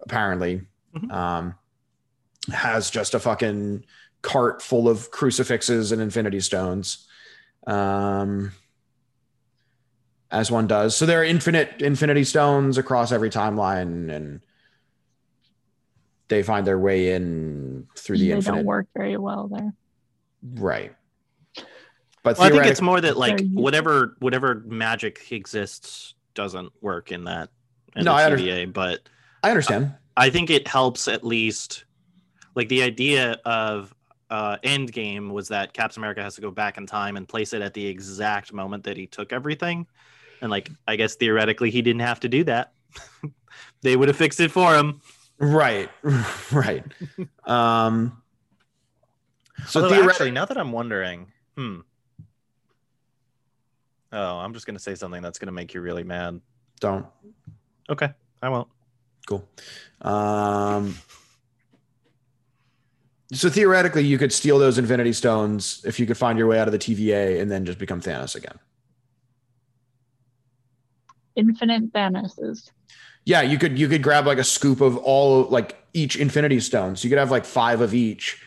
apparently, 0.00 0.62
Mhm. 0.96 1.12
um, 1.12 1.54
has 2.50 2.88
just 2.88 3.12
a 3.14 3.20
fucking 3.20 3.84
cart 4.26 4.60
full 4.60 4.88
of 4.88 5.10
crucifixes 5.12 5.92
and 5.92 6.02
infinity 6.02 6.40
stones. 6.40 7.06
Um, 7.66 8.52
as 10.30 10.50
one 10.50 10.66
does. 10.66 10.96
So 10.96 11.06
there 11.06 11.20
are 11.20 11.24
infinite 11.24 11.80
infinity 11.80 12.24
stones 12.24 12.76
across 12.76 13.12
every 13.12 13.30
timeline, 13.30 14.12
and 14.12 14.40
they 16.28 16.42
find 16.42 16.66
their 16.66 16.78
way 16.78 17.12
in 17.12 17.86
through 17.96 18.18
the 18.18 18.28
they 18.28 18.34
infinite. 18.34 18.56
don't 18.58 18.66
work 18.66 18.88
very 18.96 19.16
well 19.16 19.48
there. 19.48 19.72
Right. 20.42 20.94
But 22.24 22.38
Well, 22.38 22.48
I 22.48 22.50
think 22.50 22.66
it's 22.66 22.80
more 22.82 23.00
that 23.00 23.16
like 23.16 23.40
whatever 23.52 24.16
whatever 24.18 24.62
magic 24.66 25.30
exists 25.30 26.14
doesn't 26.34 26.72
work 26.82 27.12
in 27.12 27.24
that 27.24 27.50
in 27.94 28.04
No, 28.04 28.10
the 28.12 28.16
I 28.18 28.24
under- 28.26 28.66
but 28.72 29.08
I 29.44 29.50
understand. 29.50 29.94
I 30.16 30.30
think 30.30 30.50
it 30.50 30.66
helps 30.66 31.06
at 31.06 31.24
least 31.24 31.84
like 32.56 32.68
the 32.68 32.82
idea 32.82 33.32
of 33.44 33.94
uh 34.30 34.56
end 34.62 34.92
game 34.92 35.30
was 35.30 35.48
that 35.48 35.72
Captain 35.72 36.00
America 36.00 36.22
has 36.22 36.34
to 36.34 36.40
go 36.40 36.50
back 36.50 36.78
in 36.78 36.86
time 36.86 37.16
and 37.16 37.28
place 37.28 37.52
it 37.52 37.62
at 37.62 37.74
the 37.74 37.86
exact 37.86 38.52
moment 38.52 38.84
that 38.84 38.96
he 38.96 39.06
took 39.06 39.32
everything. 39.32 39.86
And 40.42 40.50
like 40.50 40.70
I 40.88 40.96
guess 40.96 41.14
theoretically 41.14 41.70
he 41.70 41.82
didn't 41.82 42.00
have 42.02 42.20
to 42.20 42.28
do 42.28 42.44
that. 42.44 42.72
they 43.82 43.96
would 43.96 44.08
have 44.08 44.16
fixed 44.16 44.40
it 44.40 44.50
for 44.50 44.74
him. 44.74 45.00
Right. 45.38 45.88
right. 46.52 46.84
um 47.44 48.22
so 49.66 49.80
Although, 49.82 49.94
theoretically 49.94 50.10
actually, 50.10 50.30
now 50.32 50.44
that 50.44 50.58
I'm 50.58 50.72
wondering, 50.72 51.32
hmm. 51.56 51.80
Oh, 54.12 54.36
I'm 54.38 54.52
just 54.52 54.66
gonna 54.66 54.78
say 54.78 54.94
something 54.94 55.22
that's 55.22 55.38
gonna 55.38 55.52
make 55.52 55.72
you 55.74 55.80
really 55.80 56.04
mad. 56.04 56.40
don't 56.80 57.06
Okay, 57.88 58.08
I 58.42 58.48
won't. 58.48 58.68
cool. 59.26 59.48
Um 60.02 60.96
so 63.32 63.48
theoretically 63.50 64.04
you 64.04 64.18
could 64.18 64.32
steal 64.32 64.58
those 64.58 64.78
infinity 64.78 65.12
stones 65.12 65.82
if 65.84 65.98
you 65.98 66.06
could 66.06 66.16
find 66.16 66.38
your 66.38 66.46
way 66.46 66.58
out 66.58 66.68
of 66.68 66.72
the 66.72 66.78
TVA 66.78 67.40
and 67.40 67.50
then 67.50 67.64
just 67.64 67.78
become 67.78 68.00
Thanos 68.00 68.34
again. 68.36 68.58
Infinite 71.34 71.92
Thanoses. 71.92 72.70
Yeah, 73.24 73.42
you 73.42 73.58
could 73.58 73.78
you 73.78 73.88
could 73.88 74.02
grab 74.02 74.26
like 74.26 74.38
a 74.38 74.44
scoop 74.44 74.80
of 74.80 74.96
all 74.98 75.42
like 75.44 75.76
each 75.92 76.16
infinity 76.16 76.60
stones. 76.60 77.02
You 77.02 77.10
could 77.10 77.18
have 77.18 77.30
like 77.30 77.44
five 77.44 77.80
of 77.80 77.92
each 77.94 78.40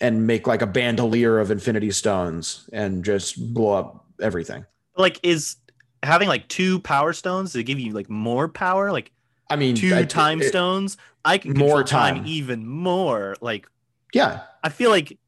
and 0.00 0.26
make 0.26 0.46
like 0.46 0.62
a 0.62 0.66
bandolier 0.66 1.38
of 1.38 1.50
infinity 1.50 1.90
stones 1.90 2.68
and 2.72 3.04
just 3.04 3.52
blow 3.52 3.72
up 3.72 4.04
everything. 4.20 4.64
Like, 4.96 5.18
is 5.22 5.56
having 6.02 6.28
like 6.28 6.48
two 6.48 6.80
power 6.80 7.12
stones 7.12 7.52
to 7.52 7.62
give 7.62 7.78
you 7.78 7.92
like 7.92 8.08
more 8.08 8.48
power, 8.48 8.90
like 8.92 9.10
I 9.50 9.56
mean, 9.56 9.74
two 9.74 9.94
I- 9.94 10.04
time 10.04 10.40
it- 10.40 10.48
stones? 10.48 10.96
I 11.24 11.38
can 11.38 11.52
More 11.56 11.84
time. 11.84 12.16
time. 12.16 12.26
even 12.26 12.66
more. 12.66 13.36
Like, 13.40 13.68
Yeah, 14.12 14.42
I 14.62 14.68
feel 14.68 14.90
like, 14.90 15.18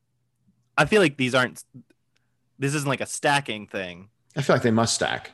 I 0.77 0.85
feel 0.85 1.01
like 1.01 1.17
these 1.17 1.35
aren't. 1.35 1.63
This 2.59 2.75
isn't 2.75 2.89
like 2.89 3.01
a 3.01 3.07
stacking 3.07 3.67
thing. 3.67 4.09
I 4.37 4.43
feel 4.43 4.57
like 4.57 4.63
they 4.63 4.71
must 4.71 4.95
stack. 4.95 5.31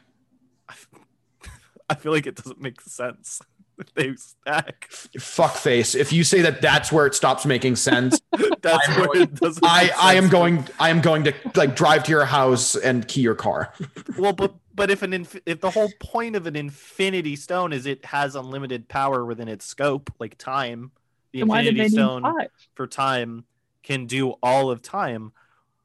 I 1.88 1.94
feel 1.94 2.12
like 2.12 2.26
it 2.26 2.36
doesn't 2.36 2.60
make 2.60 2.80
sense. 2.80 3.40
if 3.78 3.92
They 3.94 4.14
stack. 4.16 4.86
Fuck 5.18 5.56
face. 5.56 5.94
If 5.94 6.12
you 6.12 6.22
say 6.22 6.42
that 6.42 6.60
that's 6.62 6.92
where 6.92 7.06
it 7.06 7.14
stops 7.14 7.44
making 7.46 7.76
sense, 7.76 8.20
That's 8.62 8.88
I'm 8.88 8.96
where 8.98 9.06
going- 9.06 9.22
it 9.22 9.34
doesn't. 9.34 9.64
I 9.66 9.90
I 9.98 10.14
am 10.14 10.28
going 10.28 10.66
I 10.78 10.90
am 10.90 11.00
going 11.00 11.24
to 11.24 11.34
like 11.56 11.74
drive 11.74 12.04
to 12.04 12.10
your 12.10 12.26
house 12.26 12.76
and 12.76 13.08
key 13.08 13.22
your 13.22 13.34
car. 13.34 13.72
Well, 14.18 14.34
but 14.34 14.54
but 14.74 14.90
if 14.90 15.02
an 15.02 15.12
inf- 15.14 15.40
if 15.46 15.60
the 15.60 15.70
whole 15.70 15.90
point 15.98 16.36
of 16.36 16.46
an 16.46 16.56
infinity 16.56 17.36
stone 17.36 17.72
is 17.72 17.86
it 17.86 18.04
has 18.04 18.34
unlimited 18.36 18.86
power 18.88 19.24
within 19.24 19.48
its 19.48 19.64
scope, 19.64 20.12
like 20.20 20.36
time, 20.36 20.92
the 21.32 21.40
Then 21.40 21.48
why 21.48 21.62
did 21.62 21.76
they 21.76 21.84
infinity 21.84 21.94
stone 21.94 22.22
five? 22.22 22.48
for 22.74 22.86
time 22.86 23.44
can 23.82 24.06
do 24.06 24.30
all 24.42 24.70
of 24.70 24.82
time. 24.82 25.32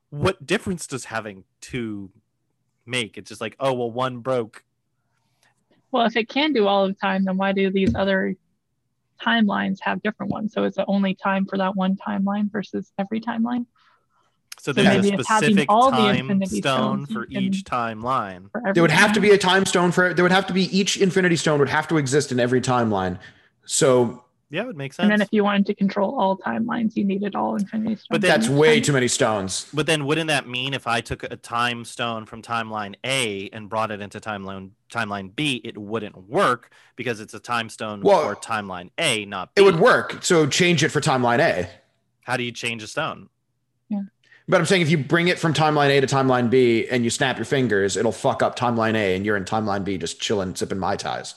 What 0.09 0.45
difference 0.45 0.87
does 0.87 1.05
having 1.05 1.43
two 1.61 2.11
make? 2.85 3.17
It's 3.17 3.29
just 3.29 3.41
like, 3.41 3.55
oh 3.59 3.73
well, 3.73 3.91
one 3.91 4.19
broke. 4.19 4.63
Well, 5.91 6.05
if 6.05 6.15
it 6.17 6.27
can 6.27 6.53
do 6.53 6.67
all 6.67 6.85
of 6.85 6.99
time, 6.99 7.23
then 7.23 7.37
why 7.37 7.53
do 7.53 7.69
these 7.71 7.95
other 7.95 8.35
timelines 9.21 9.77
have 9.81 10.03
different 10.03 10.31
ones? 10.31 10.51
So 10.53 10.63
it's 10.63 10.77
it 10.77 10.85
only 10.87 11.15
time 11.15 11.45
for 11.45 11.57
that 11.57 11.75
one 11.75 11.95
timeline 11.95 12.51
versus 12.51 12.91
every 12.97 13.21
timeline 13.21 13.65
So 14.59 14.73
So 14.73 14.73
there's 14.73 14.87
a 14.87 15.01
maybe 15.01 15.15
it's 15.15 15.27
having 15.27 15.51
specific 15.51 15.69
all 15.69 15.91
the 15.91 15.97
time 15.97 16.15
infinity 16.15 16.59
stone 16.61 17.05
stones 17.05 17.11
for 17.13 17.27
each 17.29 17.63
timeline. 17.63 18.51
for 18.51 18.61
There 18.73 18.83
would 18.83 18.91
have 18.91 19.13
to 19.13 19.21
be 19.21 19.31
a 19.31 19.37
time 19.37 19.65
stone 19.65 19.91
for 19.93 20.13
there 20.13 20.23
would 20.23 20.33
have 20.33 20.47
to 20.47 20.53
be 20.53 20.63
each 20.77 20.97
infinity 20.97 21.37
stone 21.37 21.59
would 21.59 21.69
have 21.69 21.87
to 21.87 21.97
exist 21.97 22.33
in 22.33 22.41
every 22.41 22.59
timeline. 22.59 23.17
So 23.65 24.24
Yeah, 24.55 24.61
it 24.61 24.67
would 24.67 24.77
make 24.77 24.93
sense. 24.93 25.03
And 25.03 25.11
then 25.11 25.19
if 25.21 25.27
you 25.33 25.43
wanted 25.43 25.65
to 25.65 25.75
control 25.75 26.17
all 26.17 26.37
timelines, 26.37 26.95
you 26.95 27.03
needed 27.03 27.35
all 27.35 27.57
infinity 27.57 27.95
stones. 27.95 28.07
But 28.09 28.21
then- 28.21 28.29
that's 28.29 28.47
way 28.47 28.79
too 28.79 28.93
many 28.93 29.09
stones. 29.09 29.67
But 29.73 29.85
then 29.85 30.05
wouldn't 30.05 30.29
that 30.29 30.47
mean 30.47 30.73
if 30.73 30.87
I 30.87 31.01
took 31.01 31.23
a 31.23 31.35
time 31.35 31.83
stone 31.83 32.25
from 32.25 32.41
timeline 32.41 32.95
A 33.03 33.49
and 33.51 33.67
brought 33.67 33.91
it 33.91 33.99
into 33.99 34.21
timeline 34.21 34.69
timeline 34.89 35.35
B, 35.35 35.59
it 35.65 35.77
wouldn't 35.77 36.29
work 36.29 36.71
because 36.95 37.19
it's 37.19 37.33
a 37.33 37.39
time 37.39 37.67
stone 37.67 37.99
Well, 37.99 38.29
for 38.29 38.35
timeline 38.37 38.91
A, 38.97 39.25
not 39.25 39.53
B. 39.53 39.61
It 39.61 39.65
would 39.65 39.77
work. 39.77 40.23
So 40.23 40.47
change 40.47 40.85
it 40.85 40.89
for 40.89 41.01
timeline 41.01 41.39
A. 41.39 41.67
How 42.21 42.37
do 42.37 42.43
you 42.43 42.53
change 42.53 42.81
a 42.81 42.87
stone? 42.87 43.27
Yeah. 43.89 44.03
But 44.47 44.61
I'm 44.61 44.65
saying 44.65 44.83
if 44.83 44.89
you 44.89 44.97
bring 44.97 45.27
it 45.27 45.37
from 45.37 45.53
timeline 45.53 45.89
A 45.89 45.99
to 45.99 46.07
timeline 46.07 46.49
B 46.49 46.87
and 46.89 47.03
you 47.03 47.09
snap 47.09 47.35
your 47.37 47.45
fingers, 47.45 47.97
it'll 47.97 48.13
fuck 48.13 48.41
up 48.41 48.57
timeline 48.57 48.95
A 48.95 49.17
and 49.17 49.25
you're 49.25 49.35
in 49.35 49.43
timeline 49.43 49.83
B 49.83 49.97
just 49.97 50.21
chilling, 50.21 50.55
sipping 50.55 50.79
Mai 50.79 50.95
Tais. 50.95 51.35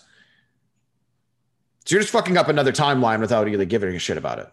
So 1.89 1.95
you're 1.95 2.03
just 2.03 2.13
fucking 2.13 2.37
up 2.37 2.49
another 2.49 2.71
timeline 2.71 3.19
without 3.19 3.47
really 3.47 3.65
giving 3.65 3.97
a 3.97 3.99
shit 3.99 4.19
about 4.19 4.39
it. 4.39 4.53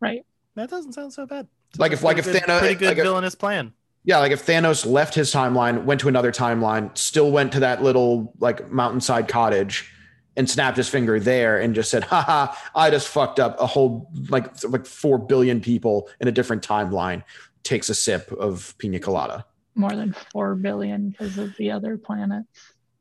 right. 0.00 0.26
That 0.56 0.68
doesn't 0.68 0.94
sound 0.94 1.12
so 1.12 1.24
bad. 1.24 1.46
Like 1.78 1.92
if- 1.92 2.02
like 2.02 2.18
if 2.18 2.24
good- 2.24 2.42
Thanos- 2.42 2.58
pretty 2.58 2.74
good 2.74 2.98
like 2.98 3.24
if- 3.24 3.38
plan. 3.38 3.72
Yeah, 4.02 4.18
like 4.18 4.32
if 4.32 4.44
Thanos 4.44 4.84
left 4.84 5.14
his 5.14 5.32
timeline, 5.32 5.84
went 5.84 6.00
to 6.00 6.08
another 6.08 6.32
timeline, 6.32 6.96
still 6.98 7.30
went 7.30 7.52
to 7.52 7.60
that 7.60 7.84
little 7.84 8.32
like 8.40 8.68
mountainside 8.72 9.28
cottage 9.28 9.88
and 10.36 10.50
snapped 10.50 10.76
his 10.76 10.88
finger 10.88 11.20
there 11.20 11.60
and 11.60 11.72
just 11.72 11.88
said, 11.90 12.02
haha, 12.04 12.52
I 12.74 12.90
just 12.90 13.06
fucked 13.06 13.38
up 13.38 13.60
a 13.60 13.66
whole 13.66 14.10
like 14.28 14.46
like 14.64 14.86
four 14.86 15.18
billion 15.18 15.60
people 15.60 16.08
in 16.20 16.26
a 16.26 16.32
different 16.32 16.66
timeline. 16.66 17.22
Takes 17.62 17.88
a 17.90 17.94
sip 17.94 18.32
of 18.32 18.74
pina 18.78 18.98
colada. 18.98 19.44
More 19.76 19.90
than 19.94 20.16
four 20.32 20.56
billion 20.56 21.10
because 21.10 21.38
of 21.38 21.54
the 21.58 21.70
other 21.70 21.96
planets. 21.96 22.48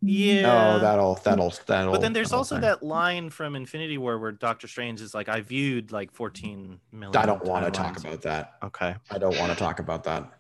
Yeah. 0.07 0.75
Oh, 0.75 0.79
that'll 0.79 1.15
that'll 1.15 1.53
that'll. 1.65 1.91
But 1.91 2.01
then 2.01 2.13
there's 2.13 2.31
also 2.33 2.55
thing. 2.55 2.61
that 2.61 2.83
line 2.83 3.29
from 3.29 3.55
Infinity 3.55 3.97
War 3.97 4.19
where 4.19 4.31
Doctor 4.31 4.67
Strange 4.67 5.01
is 5.01 5.13
like, 5.13 5.29
I 5.29 5.41
viewed 5.41 5.91
like 5.91 6.11
14 6.11 6.79
million. 6.91 7.15
I 7.15 7.25
don't 7.25 7.43
want 7.43 7.65
to 7.65 7.71
talk 7.71 7.97
about 7.97 8.21
that. 8.23 8.55
Okay. 8.63 8.95
I 9.11 9.17
don't 9.17 9.37
want 9.39 9.51
to 9.51 9.57
talk 9.57 9.79
about 9.79 10.03
that. 10.05 10.31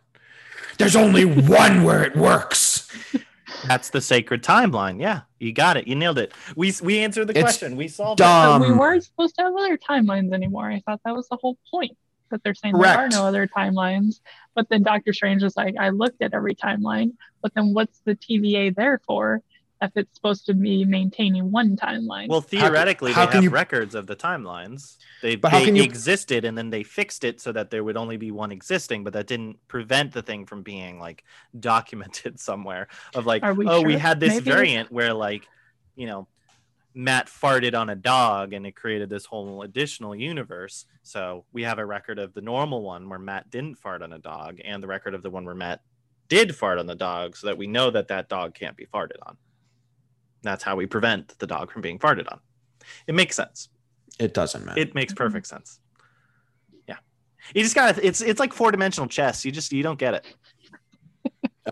There's 0.77 0.95
only 0.95 1.25
one 1.25 1.83
where 1.83 2.03
it 2.03 2.15
works. 2.15 2.89
That's 3.67 3.89
the 3.89 4.01
sacred 4.01 4.43
timeline. 4.43 4.99
Yeah, 4.99 5.21
you 5.39 5.53
got 5.53 5.77
it. 5.77 5.87
You 5.87 5.95
nailed 5.95 6.17
it. 6.17 6.33
We 6.55 6.73
we 6.83 6.99
answered 6.99 7.25
the 7.27 7.33
It's 7.33 7.41
question. 7.41 7.75
We 7.75 7.87
solved 7.87 8.17
dumb. 8.19 8.59
But 8.61 8.67
we 8.67 8.73
Um, 8.73 8.79
weren't 8.79 9.03
supposed 9.03 9.35
to 9.35 9.43
have 9.43 9.53
other 9.55 9.77
timelines 9.77 10.33
anymore. 10.33 10.69
I 10.69 10.81
thought 10.85 11.01
that 11.05 11.15
was 11.15 11.27
the 11.29 11.37
whole 11.37 11.57
point. 11.71 11.97
That 12.31 12.43
they're 12.43 12.55
saying 12.55 12.77
there 12.77 12.97
are 12.97 13.07
no 13.07 13.25
other 13.25 13.47
timelines. 13.47 14.19
But 14.55 14.67
then 14.69 14.81
Doctor 14.83 15.13
Strange 15.13 15.43
was 15.43 15.55
like, 15.55 15.75
I 15.79 15.89
looked 15.89 16.21
at 16.21 16.33
every 16.33 16.55
timeline, 16.55 17.11
but 17.41 17.53
then 17.53 17.73
what's 17.73 17.99
the 18.03 18.15
TVA 18.15 18.75
there 18.75 18.99
for 19.05 19.41
if 19.81 19.91
it's 19.95 20.15
supposed 20.15 20.45
to 20.45 20.53
be 20.53 20.85
maintaining 20.85 21.51
one 21.51 21.75
timeline? 21.75 22.27
Well, 22.29 22.41
theoretically, 22.41 23.11
how 23.11 23.25
they 23.25 23.31
can 23.31 23.35
have 23.35 23.43
you- 23.43 23.49
records 23.49 23.93
of 23.95 24.07
the 24.07 24.15
timelines. 24.15 24.97
They, 25.21 25.35
But 25.35 25.51
they 25.51 25.71
you- 25.71 25.83
existed 25.83 26.45
and 26.45 26.57
then 26.57 26.69
they 26.69 26.83
fixed 26.83 27.23
it 27.23 27.41
so 27.41 27.51
that 27.51 27.69
there 27.71 27.83
would 27.83 27.97
only 27.97 28.17
be 28.17 28.31
one 28.31 28.51
existing, 28.51 29.03
but 29.03 29.13
that 29.13 29.27
didn't 29.27 29.57
prevent 29.67 30.13
the 30.13 30.21
thing 30.21 30.45
from 30.45 30.63
being 30.63 30.99
like 30.99 31.23
documented 31.59 32.39
somewhere. 32.39 32.87
Of 33.13 33.25
like, 33.25 33.43
we 33.55 33.67
oh, 33.67 33.81
we 33.81 33.97
had 33.97 34.19
this 34.19 34.33
Maybe- 34.35 34.51
variant 34.51 34.91
where 34.91 35.13
like, 35.13 35.47
you 35.95 36.07
know, 36.07 36.27
Matt 36.97 37.27
farted 37.27 37.77
on 37.77 37.89
a 37.89 37.95
dog 37.95 38.53
and 38.53 38.65
it 38.65 38.71
created 38.73 39.09
this 39.09 39.25
whole 39.25 39.63
additional 39.63 40.15
universe. 40.15 40.85
So 41.03 41.43
we 41.51 41.63
have 41.63 41.77
a 41.77 41.85
record 41.85 42.19
of 42.19 42.33
the 42.33 42.39
normal 42.41 42.81
one 42.83 43.09
where 43.09 43.19
Matt 43.19 43.49
didn't 43.49 43.75
fart 43.77 44.01
on 44.01 44.13
a 44.13 44.19
dog 44.19 44.59
and 44.63 44.81
the 44.81 44.87
record 44.87 45.13
of 45.13 45.21
the 45.21 45.29
one 45.29 45.43
where 45.43 45.55
Matt 45.55 45.81
did 46.29 46.55
fart 46.55 46.79
on 46.79 46.87
the 46.87 46.95
dog 46.95 47.35
so 47.35 47.47
that 47.47 47.57
we 47.57 47.67
know 47.67 47.91
that 47.91 48.07
that 48.07 48.29
dog 48.29 48.53
can't 48.55 48.77
be 48.77 48.85
farted 48.85 49.17
on. 49.25 49.35
That's 50.45 50.63
how 50.63 50.75
we 50.75 50.85
prevent 50.85 51.37
the 51.39 51.47
dog 51.47 51.71
from 51.71 51.81
being 51.81 51.99
farted 51.99 52.31
on. 52.31 52.39
It 53.07 53.15
makes 53.15 53.35
sense. 53.35 53.69
It 54.19 54.33
doesn't, 54.33 54.65
man. 54.65 54.77
It 54.77 54.95
makes 54.95 55.13
perfect 55.13 55.47
sense. 55.47 55.79
Yeah. 56.87 56.97
You 57.53 57.63
just 57.63 57.75
got 57.75 57.95
to 57.95 58.05
it's 58.05 58.21
it's 58.21 58.39
like 58.39 58.53
four-dimensional 58.53 59.09
chess. 59.09 59.43
You 59.43 59.51
just 59.51 59.71
you 59.73 59.83
don't 59.83 59.99
get 59.99 60.13
it. 60.15 60.25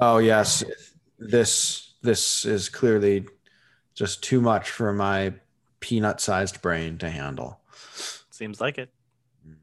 Oh 0.01 0.17
yes, 0.17 0.63
this 1.19 1.93
this 2.01 2.45
is 2.45 2.67
clearly 2.67 3.27
just 3.93 4.23
too 4.23 4.41
much 4.41 4.71
for 4.71 4.91
my 4.91 5.35
peanut-sized 5.81 6.63
brain 6.63 6.97
to 6.97 7.11
handle. 7.11 7.59
Seems 8.31 8.59
like 8.59 8.79
it. 8.79 8.89
Mm. 9.47 9.57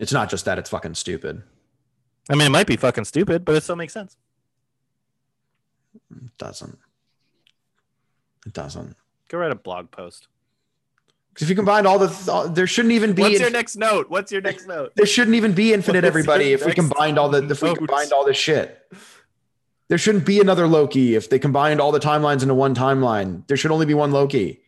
It's 0.00 0.12
not 0.12 0.28
just 0.28 0.44
that; 0.46 0.58
it's 0.58 0.70
fucking 0.70 0.94
stupid. 0.94 1.44
I 2.28 2.34
mean, 2.34 2.48
it 2.48 2.50
might 2.50 2.66
be 2.66 2.76
fucking 2.76 3.04
stupid, 3.04 3.44
but 3.44 3.54
it 3.54 3.62
still 3.62 3.76
makes 3.76 3.92
sense. 3.92 4.16
It 6.10 6.36
doesn't. 6.36 6.80
It 8.48 8.54
doesn't. 8.54 8.96
Go 9.28 9.36
write 9.38 9.50
a 9.52 9.54
blog 9.54 9.90
post. 9.90 10.26
'Cause 11.34 11.42
if 11.42 11.50
you 11.50 11.54
combined 11.54 11.86
all 11.86 11.98
the, 11.98 12.08
th- 12.08 12.54
there 12.54 12.66
shouldn't 12.66 12.92
even 12.92 13.12
be. 13.12 13.22
What's 13.22 13.34
inf- 13.34 13.42
your 13.42 13.50
next 13.50 13.76
note? 13.76 14.08
What's 14.08 14.32
your 14.32 14.40
next 14.40 14.66
note? 14.66 14.92
there 14.96 15.06
shouldn't 15.06 15.36
even 15.36 15.52
be 15.52 15.72
infinite 15.74 16.02
everybody 16.04 16.52
if 16.54 16.60
we 16.62 16.68
next 16.68 16.76
combined 16.76 17.18
all 17.18 17.28
the 17.28 17.46
if 17.48 17.62
we 17.62 17.68
note? 17.68 17.76
combined 17.78 18.10
all 18.12 18.24
this 18.24 18.38
shit. 18.38 18.90
There 19.88 19.98
shouldn't 19.98 20.24
be 20.24 20.40
another 20.40 20.66
Loki 20.66 21.14
if 21.14 21.28
they 21.28 21.38
combined 21.38 21.80
all 21.80 21.92
the 21.92 22.00
timelines 22.00 22.40
into 22.42 22.54
one 22.54 22.74
timeline. 22.74 23.46
There 23.48 23.56
should 23.56 23.70
only 23.70 23.86
be 23.86 23.94
one 23.94 24.10
Loki. 24.12 24.62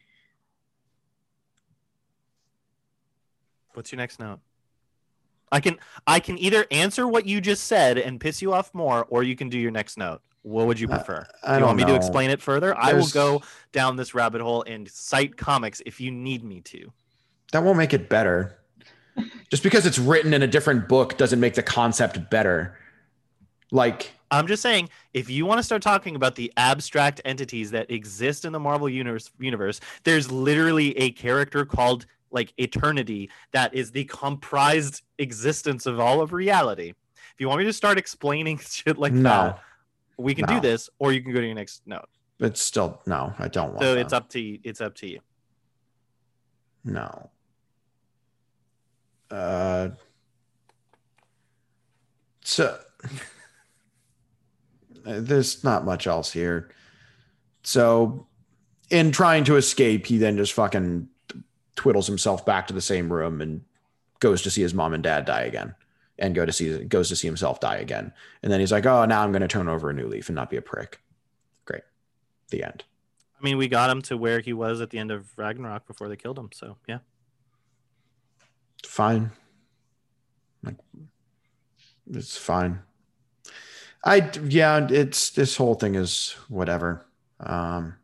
What's 3.73 3.91
your 3.91 3.97
next 3.99 4.21
note? 4.21 4.41
I 5.51 5.61
can 5.61 5.79
I 6.07 6.21
can 6.21 6.39
either 6.39 6.67
answer 6.71 7.09
what 7.09 7.25
you 7.27 7.41
just 7.41 7.65
said 7.65 7.97
and 7.99 8.21
piss 8.21 8.43
you 8.43 8.53
off 8.53 8.73
more, 8.75 9.07
or 9.09 9.23
you 9.23 9.35
can 9.35 9.49
do 9.49 9.59
your 9.59 9.71
next 9.73 9.97
note. 9.99 10.21
What 10.43 10.67
would 10.67 10.81
you 10.81 10.89
Uh, 10.89 10.97
prefer? 10.97 11.27
I 11.43 11.49
do 11.49 11.55
you 11.55 11.59
don't 11.61 11.67
want 11.69 11.79
me 11.79 11.85
to 11.85 11.95
explain 11.95 12.31
it 12.31 12.41
further? 12.41 12.77
I 12.77 12.95
will 12.95 13.09
go 13.09 13.43
down 13.73 13.97
this 13.97 14.15
rabbit 14.15 14.41
hole 14.41 14.63
and 14.67 14.89
cite 14.91 15.37
comics 15.37 15.83
if 15.85 16.01
you 16.01 16.11
need 16.11 16.43
me 16.45 16.61
to. 16.63 16.93
That 17.53 17.63
won't 17.63 17.77
make 17.77 17.93
it 17.93 18.09
better. 18.09 18.57
Just 19.51 19.63
because 19.63 19.85
it's 19.85 19.99
written 19.99 20.33
in 20.33 20.43
a 20.43 20.47
different 20.47 20.89
book 20.89 21.19
doesn't 21.19 21.41
make 21.41 21.55
the 21.55 21.63
concept 21.63 22.31
better. 22.31 22.79
Like, 23.71 24.13
I'm 24.31 24.47
just 24.47 24.63
saying, 24.63 24.89
if 25.13 25.29
you 25.29 25.45
want 25.45 25.59
to 25.59 25.63
start 25.63 25.83
talking 25.83 26.17
about 26.17 26.37
the 26.37 26.53
abstract 26.57 27.21
entities 27.25 27.71
that 27.73 27.91
exist 27.91 28.45
in 28.45 28.53
the 28.53 28.61
Marvel 28.61 28.89
universe, 28.89 29.31
universe, 29.39 29.81
there's 30.05 30.31
literally 30.31 30.97
a 30.97 31.11
character 31.11 31.65
called 31.67 32.07
like 32.31 32.53
Eternity 32.59 33.29
that 33.51 33.75
is 33.75 33.91
the 33.91 34.05
comprised 34.05 35.03
existence 35.19 35.85
of 35.87 35.99
all 35.99 36.21
of 36.23 36.33
reality. 36.33 36.91
If 36.91 37.35
you 37.41 37.49
want 37.49 37.59
me 37.59 37.65
to 37.67 37.73
start 37.73 37.99
explaining 37.99 38.59
shit 38.65 38.97
like 38.99 39.13
No. 39.13 39.23
that, 39.23 39.61
we 40.21 40.35
can 40.35 40.47
No. 40.49 40.55
do 40.55 40.61
this, 40.61 40.89
or 40.99 41.13
you 41.13 41.23
can 41.23 41.33
go 41.33 41.41
to 41.41 41.47
your 41.47 41.55
next 41.55 41.83
note. 41.87 42.09
it's 42.39 42.61
still 42.63 43.01
no, 43.07 43.35
I 43.39 43.49
don't 43.49 43.69
want 43.71 43.81
So 43.81 43.95
that. 43.95 44.01
it's 44.01 44.13
up 44.13 44.29
to 44.31 44.41
you. 44.41 44.59
It's 44.65 44.81
up 44.81 44.95
to 44.97 45.09
you. 45.09 45.21
No. 46.85 47.31
Uh, 49.31 49.91
so 52.43 52.79
there's 55.05 55.65
not 55.65 55.85
much 55.85 56.07
else 56.07 56.33
here. 56.33 56.71
So, 57.63 58.27
in 58.91 59.13
trying 59.13 59.45
to 59.45 59.57
escape, 59.57 60.07
he 60.07 60.19
then 60.19 60.37
just 60.37 60.53
fucking 60.55 61.09
twiddles 61.77 62.07
himself 62.07 62.45
back 62.45 62.67
to 62.67 62.75
the 62.75 62.81
same 62.81 63.13
room 63.13 63.41
and 63.41 63.63
goes 64.19 64.43
to 64.43 64.51
see 64.51 64.63
his 64.63 64.75
mom 64.75 64.93
and 64.95 65.03
dad 65.03 65.25
die 65.27 65.43
again, 65.43 65.75
and 66.21 66.35
go 66.35 66.47
to 66.47 66.53
see 66.53 66.85
goes 66.85 67.09
to 67.09 67.17
see 67.17 67.27
himself 67.27 67.61
die 67.61 67.77
again. 67.77 68.13
And 68.43 68.53
then 68.53 68.61
he's 68.61 68.73
like, 68.73 68.87
"Oh, 68.87 69.05
now 69.05 69.23
I'm 69.23 69.33
going 69.33 69.43
to 69.43 69.49
turn 69.49 69.69
over 69.69 69.91
a 69.91 69.95
new 69.95 70.07
leaf 70.07 70.29
and 70.29 70.37
not 70.37 70.51
be 70.51 70.57
a 70.57 70.63
prick." 70.63 71.01
Great. 71.65 71.83
The 72.51 72.65
end. 72.65 72.85
I 73.39 73.45
mean, 73.45 73.57
we 73.57 73.69
got 73.69 73.91
him 73.91 74.03
to 74.03 74.17
where 74.17 74.41
he 74.41 74.53
was 74.53 74.81
at 74.81 74.91
the 74.91 74.99
end 74.99 75.11
of 75.11 75.37
Ragnarok 75.37 75.87
before 75.87 76.09
they 76.09 76.17
killed 76.17 76.39
him. 76.39 76.51
So 76.53 76.77
yeah, 76.87 76.99
fine. 78.85 79.31
Like, 80.63 80.77
it's 82.11 82.37
fine. 82.37 82.81
I 84.05 84.31
yeah, 84.45 84.87
it's 84.91 85.31
this 85.31 85.57
whole 85.57 85.75
thing 85.75 85.95
is 85.95 86.37
whatever. 86.49 87.07
Um, 87.41 87.97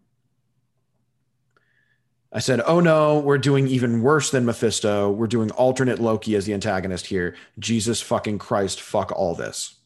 I 2.36 2.38
said, 2.38 2.60
"Oh 2.66 2.80
no, 2.80 3.18
we're 3.18 3.38
doing 3.38 3.66
even 3.66 4.02
worse 4.02 4.30
than 4.30 4.44
Mephisto. 4.44 5.10
We're 5.10 5.26
doing 5.26 5.50
alternate 5.52 6.00
Loki 6.00 6.36
as 6.36 6.44
the 6.44 6.52
antagonist 6.52 7.06
here. 7.06 7.34
Jesus 7.58 8.02
fucking 8.02 8.38
Christ, 8.38 8.78
fuck 8.78 9.10
all 9.10 9.34
this." 9.34 9.76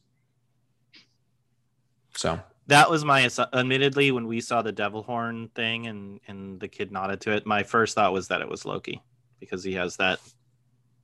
So 2.16 2.40
that 2.66 2.90
was 2.90 3.04
my 3.04 3.30
admittedly 3.52 4.10
when 4.10 4.26
we 4.26 4.40
saw 4.40 4.62
the 4.62 4.72
devil 4.72 5.04
horn 5.04 5.48
thing 5.54 5.86
and 5.86 6.18
and 6.26 6.58
the 6.58 6.66
kid 6.66 6.90
nodded 6.90 7.20
to 7.20 7.30
it. 7.30 7.46
My 7.46 7.62
first 7.62 7.94
thought 7.94 8.12
was 8.12 8.26
that 8.26 8.40
it 8.40 8.48
was 8.48 8.64
Loki 8.64 9.00
because 9.38 9.62
he 9.62 9.74
has 9.74 9.96
that 9.98 10.18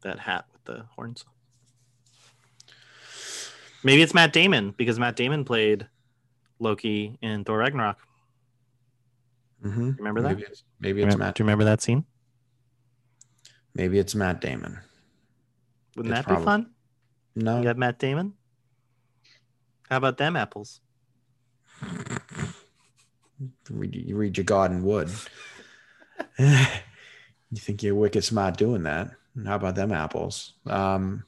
that 0.03 0.19
hat 0.19 0.47
with 0.53 0.65
the 0.65 0.85
horns. 0.97 1.25
Maybe 3.85 4.03
it's 4.03 4.15
Matt 4.15 4.33
Damon 4.33 4.75
because 4.77 4.99
Matt 4.99 5.15
Damon 5.15 5.45
played 5.45 5.87
Loki 6.59 7.17
in 7.23 7.45
Thor 7.45 7.59
Ragnarok. 7.59 7.99
Mhm. 9.67 9.99
Remember 9.99 10.23
that? 10.23 10.29
maybe 10.37 10.43
it's, 10.43 10.65
maybe 10.81 11.01
it's 11.03 11.07
Remember- 11.07 11.25
Matt. 11.25 11.35
Do 11.35 11.43
you 11.43 11.47
remember 11.47 11.65
that 11.65 11.83
scene? 11.83 12.05
Maybe 13.75 13.99
it's 13.99 14.15
Matt 14.15 14.41
Damon. 14.41 14.79
Wouldn't 15.97 16.13
It's 16.15 16.19
that 16.21 16.27
probably- 16.27 16.43
be 16.43 16.47
fun? 16.47 16.71
No, 17.35 17.61
You 17.61 17.69
have 17.69 17.77
Matt 17.79 17.99
Damon. 17.99 18.35
How 19.91 19.99
about 19.99 20.17
them 20.19 20.37
apples? 20.37 20.81
read, 23.71 23.95
you 23.95 24.17
read 24.17 24.37
your 24.37 24.45
Gordon 24.45 24.83
Wood. 24.83 25.11
you 26.39 26.57
think 27.57 27.83
you're 27.83 27.95
wicked 27.95 28.25
smart 28.25 28.57
doing 28.57 28.85
that? 28.85 29.11
How 29.45 29.57
about 29.57 29.75
them 29.75 29.93
apples? 29.93 30.55
Um, 30.67 31.25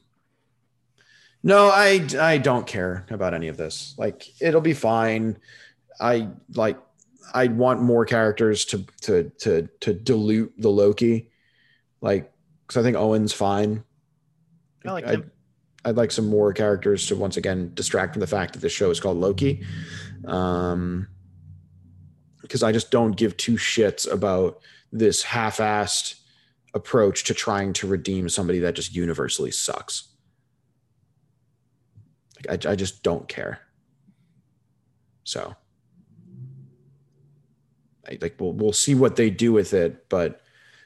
no, 1.43 1.69
I 1.69 2.05
I 2.19 2.37
don't 2.39 2.65
care 2.65 3.05
about 3.11 3.33
any 3.35 3.47
of 3.47 3.57
this. 3.57 3.93
Like 3.97 4.25
it'll 4.41 4.61
be 4.61 4.73
fine. 4.73 5.37
I 6.01 6.29
like 6.55 6.77
I 7.33 7.47
want 7.47 7.81
more 7.81 8.05
characters 8.05 8.65
to 8.65 8.85
to 9.01 9.31
to 9.39 9.69
to 9.81 9.93
dilute 9.93 10.53
the 10.57 10.69
Loki, 10.69 11.31
like 12.01 12.31
because 12.65 12.77
I 12.79 12.83
think 12.83 12.97
Owen's 12.97 13.33
fine. 13.33 13.83
I 14.85 14.91
like 14.91 15.05
I'd, 15.05 15.13
him. 15.15 15.31
I'd 15.85 15.97
like 15.97 16.11
some 16.11 16.27
more 16.29 16.53
characters 16.53 17.07
to 17.07 17.15
once 17.15 17.37
again 17.37 17.71
distract 17.73 18.13
from 18.13 18.19
the 18.19 18.27
fact 18.27 18.53
that 18.53 18.59
this 18.59 18.73
show 18.73 18.89
is 18.89 18.99
called 18.99 19.17
Loki. 19.17 19.63
Um, 20.25 21.07
because 22.41 22.63
I 22.63 22.71
just 22.71 22.91
don't 22.91 23.15
give 23.15 23.37
two 23.37 23.53
shits 23.53 24.11
about 24.11 24.59
this 24.91 25.21
half-assed 25.21 26.15
approach 26.73 27.23
to 27.25 27.33
trying 27.33 27.73
to 27.73 27.87
redeem 27.87 28.27
somebody 28.27 28.59
that 28.59 28.73
just 28.73 28.95
universally 28.95 29.51
sucks. 29.51 30.07
Like, 32.35 32.65
I, 32.65 32.71
I 32.71 32.75
just 32.75 33.03
don't 33.03 33.27
care. 33.27 33.59
So, 35.23 35.55
like 38.21 38.35
we'll 38.39 38.53
we'll 38.53 38.73
see 38.73 38.95
what 38.95 39.15
they 39.15 39.29
do 39.29 39.51
with 39.53 39.73
it, 39.73 40.09
but 40.09 40.41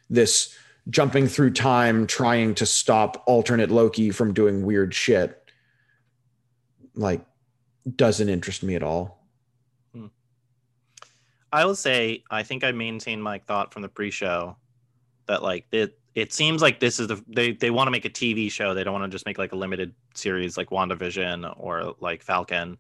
this 0.09 0.55
jumping 0.89 1.27
through 1.27 1.51
time 1.51 2.05
trying 2.05 2.53
to 2.55 2.65
stop 2.65 3.23
alternate 3.25 3.71
Loki 3.71 4.11
from 4.11 4.33
doing 4.33 4.65
weird 4.65 4.93
shit 4.93 5.43
like 6.95 7.25
doesn't 7.95 8.29
interest 8.29 8.63
me 8.63 8.75
at 8.75 8.83
all. 8.83 9.25
Hmm. 9.93 10.07
I 11.51 11.65
will 11.65 11.75
say 11.75 12.23
I 12.29 12.43
think 12.43 12.63
I 12.63 12.71
maintain 12.71 13.21
my 13.21 13.39
thought 13.39 13.73
from 13.73 13.81
the 13.81 13.89
pre-show 13.89 14.57
that 15.27 15.43
like 15.43 15.65
it 15.71 15.97
it 16.15 16.31
seems 16.31 16.61
like 16.61 16.79
this 16.79 16.99
is 16.99 17.07
the 17.07 17.23
they 17.27 17.53
they 17.53 17.71
want 17.71 17.87
to 17.87 17.91
make 17.91 18.05
a 18.05 18.09
TV 18.09 18.51
show. 18.51 18.73
They 18.73 18.83
don't 18.83 18.93
want 18.93 19.09
to 19.11 19.15
just 19.15 19.25
make 19.25 19.37
like 19.37 19.51
a 19.51 19.55
limited 19.55 19.93
series 20.13 20.57
like 20.57 20.69
WandaVision 20.69 21.55
or 21.57 21.95
like 21.99 22.21
Falcon. 22.21 22.77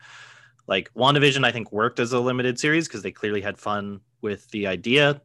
Like 0.67 0.93
WandaVision 0.93 1.45
I 1.45 1.51
think 1.51 1.71
worked 1.71 1.99
as 1.99 2.13
a 2.13 2.19
limited 2.19 2.59
series 2.59 2.87
because 2.87 3.01
they 3.01 3.11
clearly 3.11 3.41
had 3.41 3.57
fun 3.57 4.01
with 4.23 4.49
the 4.51 4.67
idea. 4.67 5.21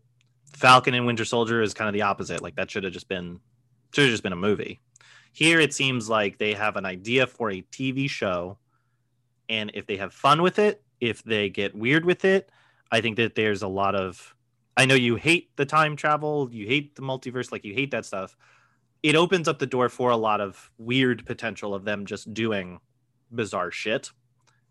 Falcon 0.55 0.95
and 0.95 1.07
Winter 1.07 1.25
Soldier 1.25 1.63
is 1.63 1.73
kind 1.73 1.89
of 1.89 1.95
the 1.95 2.03
opposite. 2.03 2.43
Like 2.43 2.57
that 2.57 2.71
should 2.71 2.85
have 2.85 2.93
just 2.93 3.09
been 3.09 3.41
should 3.95 4.05
have 4.05 4.11
just 4.11 4.23
been 4.23 4.33
a 4.33 4.37
movie. 4.37 4.81
Here 5.33 5.61
it 5.61 5.73
seems 5.73 6.09
like 6.09 6.39
they 6.39 6.53
have 6.55 6.77
an 6.77 6.85
idea 6.85 7.27
for 7.27 7.51
a 7.51 7.63
TV 7.63 8.11
show 8.11 8.59
and 9.49 9.71
if 9.75 9.87
they 9.87 9.97
have 9.97 10.13
fun 10.13 10.43
with 10.43 10.59
it, 10.59 10.83
if 11.01 11.23
they 11.23 11.49
get 11.49 11.75
weird 11.75 12.05
with 12.05 12.25
it, 12.25 12.51
I 12.91 13.01
think 13.01 13.17
that 13.17 13.35
there's 13.35 13.63
a 13.63 13.69
lot 13.69 13.95
of 13.95 14.35
I 14.77 14.87
know 14.87 14.95
you 14.95 15.17
hate 15.17 15.57
the 15.57 15.67
time 15.67 15.97
travel, 15.97 16.49
you 16.53 16.67
hate 16.67 16.95
the 16.95 17.03
multiverse, 17.03 17.51
like 17.51 17.65
you 17.65 17.75
hate 17.75 17.91
that 17.91 18.07
stuff. 18.07 18.37
It 19.03 19.17
opens 19.17 19.49
up 19.49 19.59
the 19.59 19.67
door 19.67 19.89
for 19.89 20.11
a 20.11 20.17
lot 20.17 20.41
of 20.41 20.71
weird 20.79 21.25
potential 21.27 21.75
of 21.75 21.85
them 21.85 22.07
just 22.07 22.33
doing 22.33 22.81
bizarre 23.33 23.71
shit. 23.71 24.11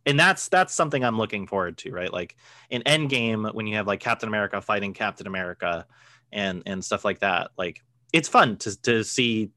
And 0.08 0.18
that's 0.18 0.48
that's 0.48 0.74
something 0.74 1.04
I'm 1.04 1.18
looking 1.18 1.46
forward 1.46 1.78
to, 1.80 1.92
right? 1.92 2.12
Like 2.12 2.38
in 2.70 2.82
Endgame 2.84 3.54
when 3.54 3.68
you 3.68 3.76
have 3.76 3.86
like 3.86 4.00
Captain 4.00 4.30
America 4.30 4.62
fighting 4.62 4.94
Captain 4.94 5.28
America 5.28 5.86
and 6.32 6.64
and 6.66 6.84
stuff 6.84 7.04
like 7.06 7.20
that. 7.20 7.52
Like 7.58 7.84
it's 8.14 8.30
fun 8.30 8.56
to 8.58 8.82
to 8.84 9.04
see 9.04 9.52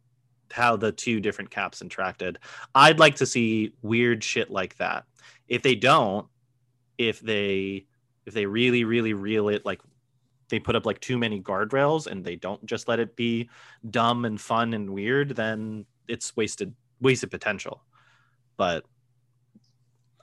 how 0.51 0.77
the 0.77 0.91
two 0.91 1.21
different 1.21 1.51
caps 1.51 1.81
interacted. 1.81 2.37
I'd 2.75 2.99
like 2.99 3.15
to 3.17 3.27
see 3.27 3.75
weird 3.83 4.25
shit 4.25 4.51
like 4.51 4.77
that. 4.79 5.05
If 5.47 5.63
they 5.63 5.77
don't, 5.77 6.27
if 6.99 7.21
they 7.21 7.87
if 8.27 8.35
they 8.35 8.45
really 8.45 8.85
really 8.85 9.15
reel 9.15 9.49
it 9.49 9.65
like 9.65 9.81
they 10.49 10.59
put 10.59 10.75
up 10.75 10.85
like 10.85 11.01
too 11.01 11.17
many 11.17 11.41
guardrails 11.41 12.09
and 12.09 12.25
they 12.25 12.37
don't 12.37 12.65
just 12.67 12.89
let 12.89 12.99
it 12.99 13.15
be 13.15 13.49
dumb 13.89 14.25
and 14.25 14.41
fun 14.41 14.75
and 14.75 14.91
weird 14.91 15.37
then 15.37 15.87
it's 16.09 16.37
wasted 16.37 16.75
wasted 17.01 17.31
potential 17.31 17.83
but 18.57 18.85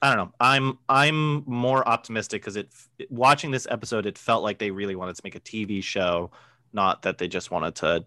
i 0.01 0.13
don't 0.13 0.17
know 0.17 0.33
i'm 0.39 0.77
i'm 0.89 1.43
more 1.45 1.87
optimistic 1.87 2.41
because 2.41 2.55
it 2.55 2.69
watching 3.09 3.51
this 3.51 3.67
episode 3.69 4.05
it 4.05 4.17
felt 4.17 4.43
like 4.43 4.59
they 4.59 4.71
really 4.71 4.95
wanted 4.95 5.15
to 5.15 5.21
make 5.23 5.35
a 5.35 5.39
tv 5.39 5.83
show 5.83 6.29
not 6.73 7.01
that 7.01 7.17
they 7.17 7.27
just 7.27 7.51
wanted 7.51 7.75
to 7.75 8.05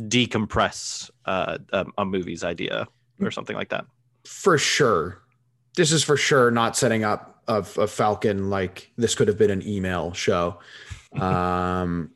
decompress 0.00 1.10
uh, 1.26 1.58
a, 1.72 1.86
a 1.98 2.04
movie's 2.04 2.44
idea 2.44 2.86
or 3.20 3.30
something 3.30 3.56
like 3.56 3.68
that. 3.70 3.84
for 4.24 4.58
sure. 4.58 5.22
This 5.76 5.92
is 5.92 6.02
for 6.02 6.16
sure 6.16 6.50
not 6.50 6.76
setting 6.76 7.04
up 7.04 7.42
of 7.46 7.76
a 7.78 7.86
Falcon 7.86 8.50
like 8.50 8.90
this 8.96 9.14
could 9.14 9.28
have 9.28 9.38
been 9.38 9.50
an 9.50 9.66
email 9.66 10.12
show. 10.12 10.58
Um, 11.18 12.10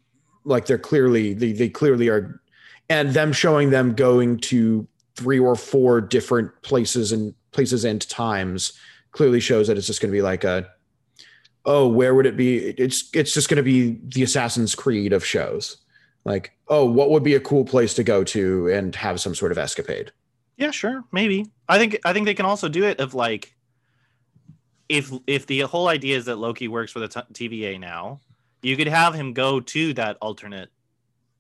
like 0.45 0.67
they're 0.67 0.77
clearly 0.77 1.33
they, 1.33 1.53
they 1.53 1.71
clearly 1.71 2.11
are, 2.11 2.43
and 2.91 3.15
them 3.15 3.33
showing 3.33 3.71
them 3.71 3.95
going 3.95 4.37
to 4.41 4.87
three 5.17 5.39
or 5.39 5.57
four 5.57 6.03
different 6.03 6.51
places 6.61 7.11
and 7.11 7.35
places 7.53 7.87
and 7.87 8.07
times 8.11 8.75
clearly 9.13 9.41
shows 9.41 9.69
that 9.69 9.77
it's 9.77 9.87
just 9.87 10.01
going 10.01 10.11
to 10.11 10.17
be 10.17 10.23
like 10.23 10.45
a 10.45 10.69
oh 11.65 11.87
where 11.87 12.15
would 12.15 12.27
it 12.27 12.37
be? 12.37 12.59
It's 12.59 13.09
it's 13.15 13.33
just 13.33 13.49
going 13.49 13.57
to 13.57 13.63
be 13.63 14.01
the 14.15 14.23
assassin's 14.23 14.75
creed 14.75 15.13
of 15.13 15.25
shows. 15.25 15.79
Like 16.25 16.53
oh 16.69 16.85
what 16.85 17.11
would 17.11 17.23
be 17.23 17.35
a 17.35 17.41
cool 17.41 17.65
place 17.65 17.95
to 17.95 18.05
go 18.05 18.25
to 18.25 18.69
and 18.69 18.95
have 18.97 19.21
some 19.21 19.35
sort 19.35 19.53
of 19.53 19.59
escapade? 19.59 20.13
Yeah, 20.57 20.71
sure, 20.71 21.05
maybe. 21.13 21.47
I 21.69 21.79
think 21.79 21.99
I 22.05 22.13
think 22.13 22.27
they 22.27 22.35
can 22.35 22.47
also 22.47 22.69
do 22.69 22.85
it 22.85 23.01
of 23.01 23.15
like 23.15 23.55
if 24.89 25.11
if 25.27 25.47
the 25.47 25.61
whole 25.61 25.89
idea 25.89 26.17
is 26.17 26.27
that 26.27 26.37
Loki 26.37 26.69
works 26.69 26.93
for 26.93 27.01
the 27.01 27.09
t- 27.09 27.49
TVA 27.49 27.81
now, 27.81 28.21
you 28.63 28.77
could 28.77 28.89
have 28.89 29.15
him 29.15 29.33
go 29.33 29.61
to 29.61 29.95
that 29.95 30.19
alternate 30.21 30.71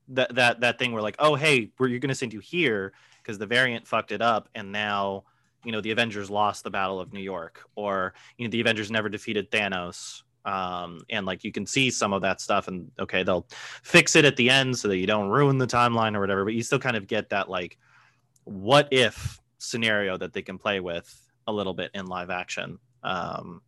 that 0.09 0.35
that 0.35 0.61
that 0.61 0.78
thing 0.78 0.93
where 0.93 1.03
like, 1.03 1.16
oh 1.19 1.35
hey, 1.35 1.70
we're 1.78 1.89
you're 1.89 1.99
gonna 1.99 2.15
send 2.15 2.32
you 2.32 2.40
here 2.40 2.93
because 3.19 3.39
the 3.39 3.47
variant 3.47 3.86
fucked 3.86 4.12
it 4.12 4.23
up, 4.23 4.49
and 4.55 4.73
now 4.73 5.24
you 5.64 5.72
know 5.72 5.80
the 5.80 5.90
Avengers 5.90 6.30
lost 6.30 6.64
the 6.64 6.70
Battle 6.70 7.01
of 7.01 7.12
New 7.12 7.20
York, 7.20 7.64
or 7.74 8.14
you 8.39 8.47
know 8.47 8.51
the 8.51 8.60
Avengers 8.60 8.90
never 8.90 9.09
defeated 9.09 9.51
Thanos. 9.51 10.22
Um, 10.44 11.02
and 11.09 11.24
like 11.24 11.44
you 11.44 11.52
can 11.52 11.66
see 11.66 11.90
some 11.90 12.12
of 12.12 12.22
that 12.22 12.40
stuff, 12.40 12.68
and 12.68 12.90
okay, 12.98 13.22
they'll 13.22 13.47
fix 13.82 14.16
it 14.16 14.24
at 14.24 14.36
the 14.36 14.51
end 14.51 14.76
so 14.76 14.89
that 14.89 14.97
you 14.97 15.06
don't 15.06 15.28
ruin 15.28 15.59
the 15.59 15.66
timeline 15.66 16.16
or 16.16 16.20
whatever. 16.20 16.44
But 16.44 16.55
you 16.55 16.62
still 16.62 16.80
kind 16.80 16.97
of 16.97 17.06
get 17.06 17.30
that 17.30 17.48
like 17.48 17.78
what 18.44 18.89
if 18.90 19.40
scenario 19.59 20.16
that 20.16 20.32
they 20.32 20.43
can 20.43 20.59
play 20.59 20.80
with 20.80 21.30
a 21.47 21.52
little 21.52 21.74
bit 21.74 21.90
in 21.94 22.06
live 22.06 22.30
action 22.30 22.78
um 23.02 23.60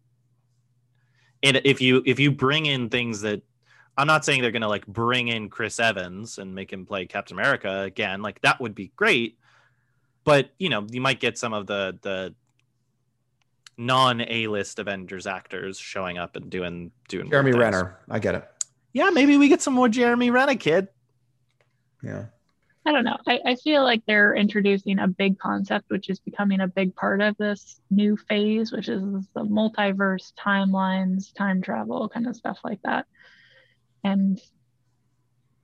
and 1.43 1.61
if 1.65 1.81
you 1.81 2.03
if 2.07 2.19
you 2.19 2.31
bring 2.31 2.67
in 2.67 2.89
things 2.89 3.21
that 3.21 3.43
i'm 3.97 4.07
not 4.07 4.25
saying 4.25 4.43
they're 4.43 4.51
going 4.51 4.63
to 4.63 4.69
like 4.69 4.87
bring 4.87 5.29
in 5.29 5.49
chris 5.49 5.79
evans 5.79 6.39
and 6.39 6.55
make 6.55 6.73
him 6.73 6.85
play 6.85 7.07
captain 7.07 7.37
america 7.37 7.83
again 7.83 8.23
like 8.23 8.41
that 8.41 8.61
would 8.61 8.75
be 8.75 8.93
great 8.97 9.39
but 10.25 10.51
you 10.59 10.69
know 10.69 10.87
you 10.91 11.01
might 11.01 11.21
get 11.21 11.39
some 11.39 11.53
of 11.53 11.67
the 11.67 11.99
the 12.03 12.35
non 13.77 14.21
a-list 14.21 14.79
avengers 14.79 15.27
actors 15.27 15.79
showing 15.79 16.19
up 16.19 16.37
and 16.37 16.51
doing 16.51 16.91
doing 17.09 17.31
jeremy 17.31 17.53
renner. 17.53 17.99
I 18.09 18.19
get 18.19 18.35
it. 18.35 18.49
Yeah 18.93 19.11
maybe 19.11 19.37
we 19.37 19.49
get 19.49 19.63
some 19.63 19.75
more 19.75 19.89
jeremy 19.89 20.31
renner 20.31 20.57
kid. 20.57 20.89
Yeah. 22.03 22.27
I 22.87 22.93
don't 22.93 23.05
know. 23.05 23.17
I, 23.27 23.41
I 23.47 23.55
feel 23.57 23.83
like 23.83 24.03
they're 24.07 24.35
introducing 24.35 24.99
a 24.99 25.09
big 25.09 25.39
concept, 25.39 25.87
which 25.89 26.11
is 26.11 26.21
becoming 26.21 26.61
a 26.61 26.69
big 26.69 26.95
part 26.95 27.23
of 27.23 27.35
this 27.39 27.81
new 27.91 28.17
phase, 28.17 28.73
which 28.73 28.89
is 28.91 29.01
the 29.35 29.41
multiverse, 29.41 30.35
timelines, 30.35 31.33
time 31.35 31.63
travel, 31.63 32.11
kind 32.11 32.27
of 32.27 32.37
stuff 32.37 32.59
like 32.63 32.81
that. 32.85 33.07
And 34.05 34.39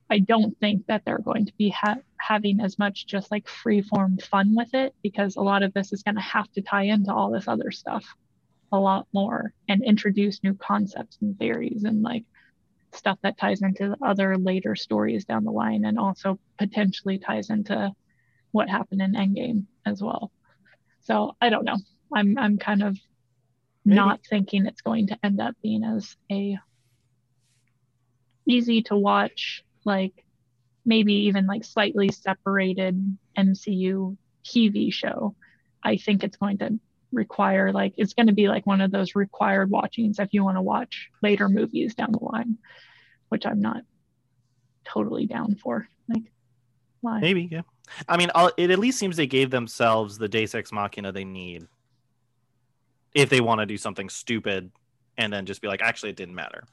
I 0.09 0.17
don't 0.17 0.59
think 0.59 0.87
that 0.87 1.03
they're 1.05 1.19
going 1.19 1.45
to 1.45 1.53
be 1.59 1.69
ha- 1.69 1.99
having 2.21 2.59
as 2.59 2.77
much 2.79 3.05
just 3.07 3.31
like 3.31 3.47
free 3.47 3.81
form 3.81 4.17
fun 4.17 4.55
with 4.55 4.73
it 4.73 4.93
because 5.01 5.35
a 5.35 5.41
lot 5.41 5.63
of 5.63 5.73
this 5.73 5.91
is 5.91 6.03
going 6.03 6.15
to 6.15 6.21
have 6.21 6.51
to 6.51 6.61
tie 6.61 6.83
into 6.83 7.13
all 7.13 7.31
this 7.31 7.47
other 7.47 7.71
stuff 7.71 8.05
a 8.71 8.79
lot 8.79 9.07
more 9.13 9.53
and 9.67 9.83
introduce 9.83 10.43
new 10.43 10.53
concepts 10.53 11.17
and 11.21 11.37
theories 11.37 11.83
and 11.83 12.01
like 12.01 12.23
stuff 12.93 13.17
that 13.23 13.37
ties 13.37 13.61
into 13.61 13.95
other 14.01 14.37
later 14.37 14.75
stories 14.75 15.25
down 15.25 15.43
the 15.43 15.51
line 15.51 15.85
and 15.85 15.97
also 15.97 16.39
potentially 16.57 17.17
ties 17.17 17.49
into 17.49 17.91
what 18.51 18.69
happened 18.69 19.01
in 19.01 19.13
Endgame 19.13 19.65
as 19.85 20.01
well. 20.01 20.31
So 21.01 21.35
I 21.41 21.49
don't 21.49 21.65
know. 21.65 21.77
I'm 22.13 22.37
I'm 22.37 22.57
kind 22.57 22.83
of 22.83 22.97
Maybe. 23.85 23.95
not 23.95 24.21
thinking 24.29 24.65
it's 24.65 24.81
going 24.81 25.07
to 25.07 25.17
end 25.23 25.41
up 25.41 25.55
being 25.63 25.83
as 25.83 26.15
a 26.31 26.57
easy 28.45 28.81
to 28.83 28.95
watch, 28.95 29.63
like 29.85 30.13
maybe 30.85 31.13
even 31.13 31.47
like 31.47 31.63
slightly 31.63 32.09
separated 32.09 33.17
MCU 33.37 34.17
TV 34.45 34.91
show. 34.91 35.35
I 35.83 35.97
think 35.97 36.23
it's 36.23 36.37
going 36.37 36.57
to 36.59 36.79
require 37.11 37.73
like 37.73 37.93
it's 37.97 38.13
going 38.13 38.27
to 38.27 38.33
be 38.33 38.47
like 38.47 38.65
one 38.65 38.79
of 38.79 38.89
those 38.89 39.15
required 39.15 39.69
watchings 39.69 40.17
if 40.17 40.29
you 40.31 40.43
want 40.45 40.55
to 40.55 40.61
watch 40.61 41.09
later 41.21 41.49
movies 41.49 41.93
down 41.93 42.09
the 42.13 42.23
line 42.23 42.57
which 43.27 43.45
i'm 43.45 43.59
not 43.59 43.81
totally 44.85 45.25
down 45.25 45.55
for 45.55 45.89
like 46.07 46.23
why 47.01 47.19
Maybe, 47.19 47.49
yeah. 47.51 47.61
I 48.07 48.15
mean, 48.15 48.29
I'll, 48.33 48.51
it 48.57 48.71
at 48.71 48.79
least 48.79 48.97
seems 48.97 49.17
they 49.17 49.27
gave 49.27 49.49
themselves 49.49 50.17
the 50.17 50.29
Deus 50.29 50.55
Ex 50.55 50.71
Machina 50.71 51.11
they 51.11 51.25
need 51.25 51.67
if 53.13 53.29
they 53.29 53.41
want 53.41 53.59
to 53.59 53.65
do 53.65 53.77
something 53.77 54.07
stupid 54.07 54.71
and 55.17 55.33
then 55.33 55.45
just 55.45 55.61
be 55.61 55.67
like, 55.67 55.81
actually, 55.81 56.11
it 56.11 56.15
didn't 56.15 56.35
matter. 56.35 56.63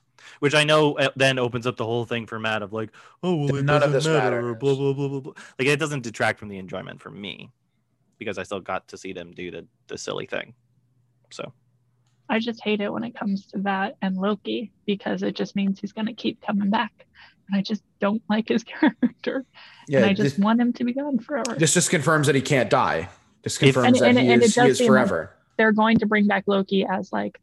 Which 0.41 0.55
I 0.55 0.65
know 0.65 0.95
uh, 0.99 1.11
then 1.17 1.39
opens 1.39 1.67
up 1.67 1.77
the 1.77 1.85
whole 1.85 2.05
thing 2.05 2.27
for 2.27 2.39
Matt 2.39 2.63
of 2.63 2.73
like, 2.73 2.91
oh, 3.23 3.37
well, 3.37 3.57
it 3.57 3.65
None 3.65 3.83
of 3.83 3.93
doesn't 3.93 3.93
this 3.93 4.07
matter, 4.07 4.39
or 4.39 4.43
matters. 4.43 4.57
blah 4.61 4.75
blah 4.75 4.93
blah 4.93 5.09
blah 5.09 5.21
blah. 5.21 5.33
Like 5.59 5.69
it 5.69 5.79
doesn't 5.79 6.03
detract 6.03 6.39
from 6.39 6.49
the 6.49 6.59
enjoyment 6.59 7.01
for 7.01 7.11
me 7.11 7.51
because 8.19 8.39
I 8.39 8.43
still 8.43 8.61
got 8.61 8.89
to 8.89 8.97
see 8.99 9.13
them 9.13 9.33
do 9.33 9.51
the 9.51 9.67
the 9.87 9.99
silly 9.99 10.27
thing. 10.27 10.55
So 11.31 11.53
i 12.31 12.39
just 12.39 12.63
hate 12.63 12.83
it 12.83 12.93
when 12.93 13.05
it 13.05 13.15
comes 13.15 13.47
to 13.47 13.59
that 13.61 13.97
and 14.03 14.15
loki 14.15 14.71
because 14.85 15.23
it 15.23 15.35
just 15.35 15.57
means 15.57 15.81
he's 15.81 15.93
going 15.95 16.07
to 16.07 16.13
keep 16.13 16.39
coming 16.43 16.69
back 16.69 17.07
and 17.49 17.59
i 17.59 17.63
just 17.63 17.83
don't 18.01 18.21
like 18.29 18.49
his 18.49 18.63
character 18.63 19.47
yeah 19.89 20.01
and 20.01 20.05
i 20.07 20.13
just 20.13 20.37
this, 20.37 20.45
want 20.45 20.61
him 20.61 20.71
to 20.71 20.85
be 20.85 20.93
gone 20.93 21.19
forever 21.19 21.55
this 21.55 21.73
just 21.73 21.89
confirms 21.89 22.27
that 22.27 22.35
he 22.37 22.43
can't 22.43 22.69
die 22.69 23.09
just 23.43 23.57
If- 23.63 23.73
confirms 23.75 23.87
And- 23.87 23.97
that 23.97 24.09
and- 24.11 24.19
he 24.19 24.31
and 24.35 24.43
it 24.43 24.45
is, 24.45 24.55
he 24.55 24.61
does 24.61 24.71
is 24.73 24.79
seem 24.79 24.89
like- 24.93 25.07
forever 25.07 25.31
they're 25.57 25.73
going 25.73 25.99
to 26.01 26.07
bring 26.07 26.27
back 26.27 26.45
Loki 26.47 26.85
as 26.85 27.11
like, 27.15 27.41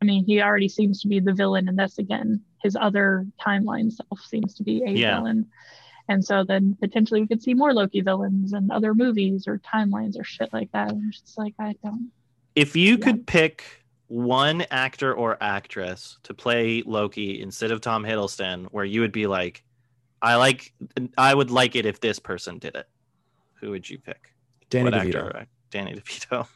I 0.00 0.04
mean, 0.06 0.24
he 0.24 0.40
already 0.40 0.68
seems 0.68 1.00
to 1.02 1.08
be 1.08 1.20
the 1.20 1.34
villain 1.34 1.68
in 1.68 1.76
this 1.76 1.98
again. 1.98 2.42
His 2.62 2.76
other 2.80 3.26
timeline 3.40 3.92
self 3.92 4.20
seems 4.26 4.54
to 4.54 4.62
be 4.62 4.82
a 4.84 4.90
Yeah. 4.90 5.16
villain. 5.18 5.46
And 6.08 6.24
so 6.24 6.42
then 6.42 6.76
potentially 6.80 7.20
we 7.20 7.26
could 7.28 7.42
see 7.42 7.54
more 7.54 7.72
Loki 7.72 8.00
villains 8.00 8.52
and 8.52 8.72
other 8.72 8.94
movies 8.94 9.46
or 9.46 9.58
timelines 9.58 10.18
or 10.18 10.24
shit 10.24 10.52
like 10.52 10.72
that. 10.72 10.90
And 10.90 11.02
I'm 11.04 11.12
just 11.12 11.36
like, 11.38 11.54
I 11.58 11.74
don't. 11.84 12.10
if 12.56 12.74
you 12.74 12.96
Yeah. 12.96 13.04
could 13.04 13.26
pick 13.26 13.64
one 14.08 14.62
actor 14.72 15.14
or 15.14 15.36
actress 15.40 16.18
to 16.24 16.34
play 16.34 16.82
Loki 16.84 17.40
instead 17.40 17.70
of 17.70 17.80
Tom 17.80 18.02
Hiddleston, 18.02 18.66
where 18.72 18.84
you 18.84 19.02
would 19.02 19.12
be 19.12 19.28
like, 19.28 19.62
I 20.20 20.34
like, 20.34 20.72
I 21.16 21.32
would 21.32 21.50
like 21.52 21.76
it 21.76 21.86
if 21.86 22.00
this 22.00 22.18
person 22.18 22.58
did 22.58 22.74
it. 22.74 22.86
Who 23.60 23.70
would 23.70 23.88
you 23.88 23.98
pick? 23.98 24.32
danny 24.68 24.84
what 24.90 24.94
devito 24.94 25.26
actor? 25.26 25.46
Danny 25.70 25.94
DeVito. 26.00 26.48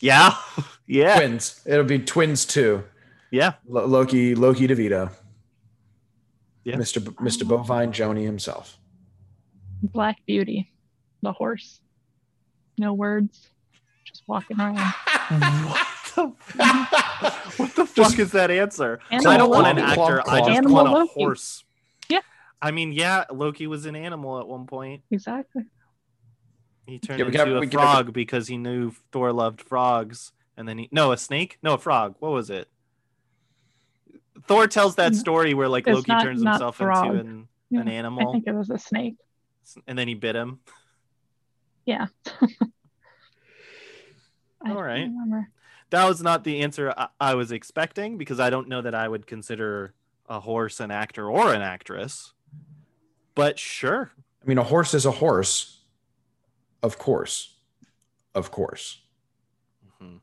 Yeah, 0.00 0.34
yeah, 0.86 1.16
twins 1.18 1.60
it'll 1.66 1.84
be 1.84 1.98
twins 1.98 2.44
too 2.46 2.84
yeah. 3.30 3.52
Lo- 3.68 3.86
loki 3.86 4.34
loki 4.34 4.66
devito 4.68 5.10
Yeah. 6.64 6.76
mr 6.76 7.04
B- 7.04 7.10
mr 7.22 7.46
bovine 7.46 7.92
joni 7.92 8.24
himself 8.24 8.78
Black 9.80 10.16
Beauty, 10.26 10.72
the 11.22 11.30
horse. 11.30 11.80
No 12.78 12.94
words, 12.94 13.48
just 14.04 14.24
walking 14.26 14.58
around. 14.60 14.76
what 14.76 15.86
the 16.16 16.32
fuck? 16.40 17.58
what 17.58 17.76
the 17.76 17.86
fuck 17.86 18.18
is 18.18 18.32
that 18.32 18.50
answer? 18.50 18.98
Animal 19.12 19.32
I 19.32 19.36
don't 19.36 19.50
want 19.50 19.66
an 19.68 19.78
actor. 19.78 20.20
I 20.28 20.38
just 20.40 20.50
Animal 20.50 20.74
want 20.74 20.88
a 20.88 20.92
Loki. 20.92 21.12
horse. 21.14 21.62
Yeah. 22.08 22.22
I 22.60 22.72
mean, 22.72 22.90
yeah, 22.90 23.24
Loki 23.32 23.68
was 23.68 23.86
an 23.86 23.94
animal 23.94 24.40
at 24.40 24.48
one 24.48 24.66
point. 24.66 25.02
Exactly. 25.12 25.62
He 26.88 26.98
turned 26.98 27.18
Yeah, 27.18 27.26
into 27.26 27.38
can 27.38 27.46
have- 27.48 27.56
a 27.56 27.60
we 27.60 27.66
can 27.68 27.78
have- 27.80 27.90
frog 27.90 28.12
because 28.14 28.48
he 28.48 28.56
knew 28.56 28.92
Thor 29.12 29.30
loved 29.32 29.60
frogs, 29.60 30.32
and 30.56 30.66
then 30.66 30.78
he 30.78 30.88
no 30.90 31.12
a 31.12 31.18
snake, 31.18 31.58
no 31.62 31.74
a 31.74 31.78
frog. 31.78 32.14
What 32.18 32.32
was 32.32 32.48
it? 32.48 32.68
Thor 34.46 34.66
tells 34.66 34.96
that 34.96 35.14
story 35.14 35.52
where 35.52 35.68
like 35.68 35.86
it's 35.86 35.94
Loki 35.94 36.10
not- 36.12 36.22
turns 36.24 36.42
not 36.42 36.52
himself 36.54 36.76
frog. 36.76 37.06
into 37.14 37.20
an, 37.20 37.48
Yeah, 37.68 37.80
an 37.82 38.18
I 38.18 38.32
think 38.32 38.46
it 38.46 38.54
was 38.54 38.70
a 38.70 38.78
snake. 38.78 39.16
and 39.86 39.98
then 39.98 40.08
he 40.08 40.14
bit 40.14 40.34
him. 40.34 40.60
Yeah. 41.84 42.06
I 44.62 44.70
All 44.70 44.74
don't 44.74 44.82
right. 44.84 45.02
remember. 45.02 45.50
That 45.90 46.06
was 46.06 46.22
not 46.22 46.44
the 46.44 46.60
answer 46.62 46.92
I, 46.96 47.08
I 47.20 47.34
was 47.34 47.52
expecting 47.52 48.16
because 48.18 48.40
I 48.40 48.50
don't 48.50 48.68
know 48.68 48.80
that 48.82 48.94
I 48.94 49.06
would 49.08 49.26
consider 49.26 49.92
a 50.28 50.40
horse 50.40 50.80
an 50.80 50.90
actor 50.90 51.28
or 51.30 51.52
an 51.54 51.62
actress. 51.62 52.32
But 53.34 53.58
sure, 53.58 54.10
i 54.42 54.46
mean 54.46 54.58
a 54.58 54.64
horse 54.64 54.94
is 54.94 55.06
a 55.06 55.10
horse 55.12 55.77
of 56.82 56.98
course 56.98 57.54
of 58.34 58.50
course 58.50 58.98
Mhm. 60.00 60.20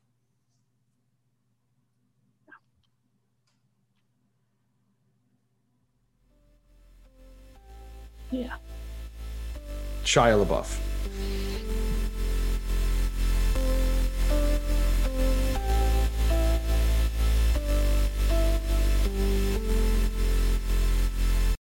Yeah. 8.32 8.58
shia 10.04 10.36
labeouf 10.38 10.70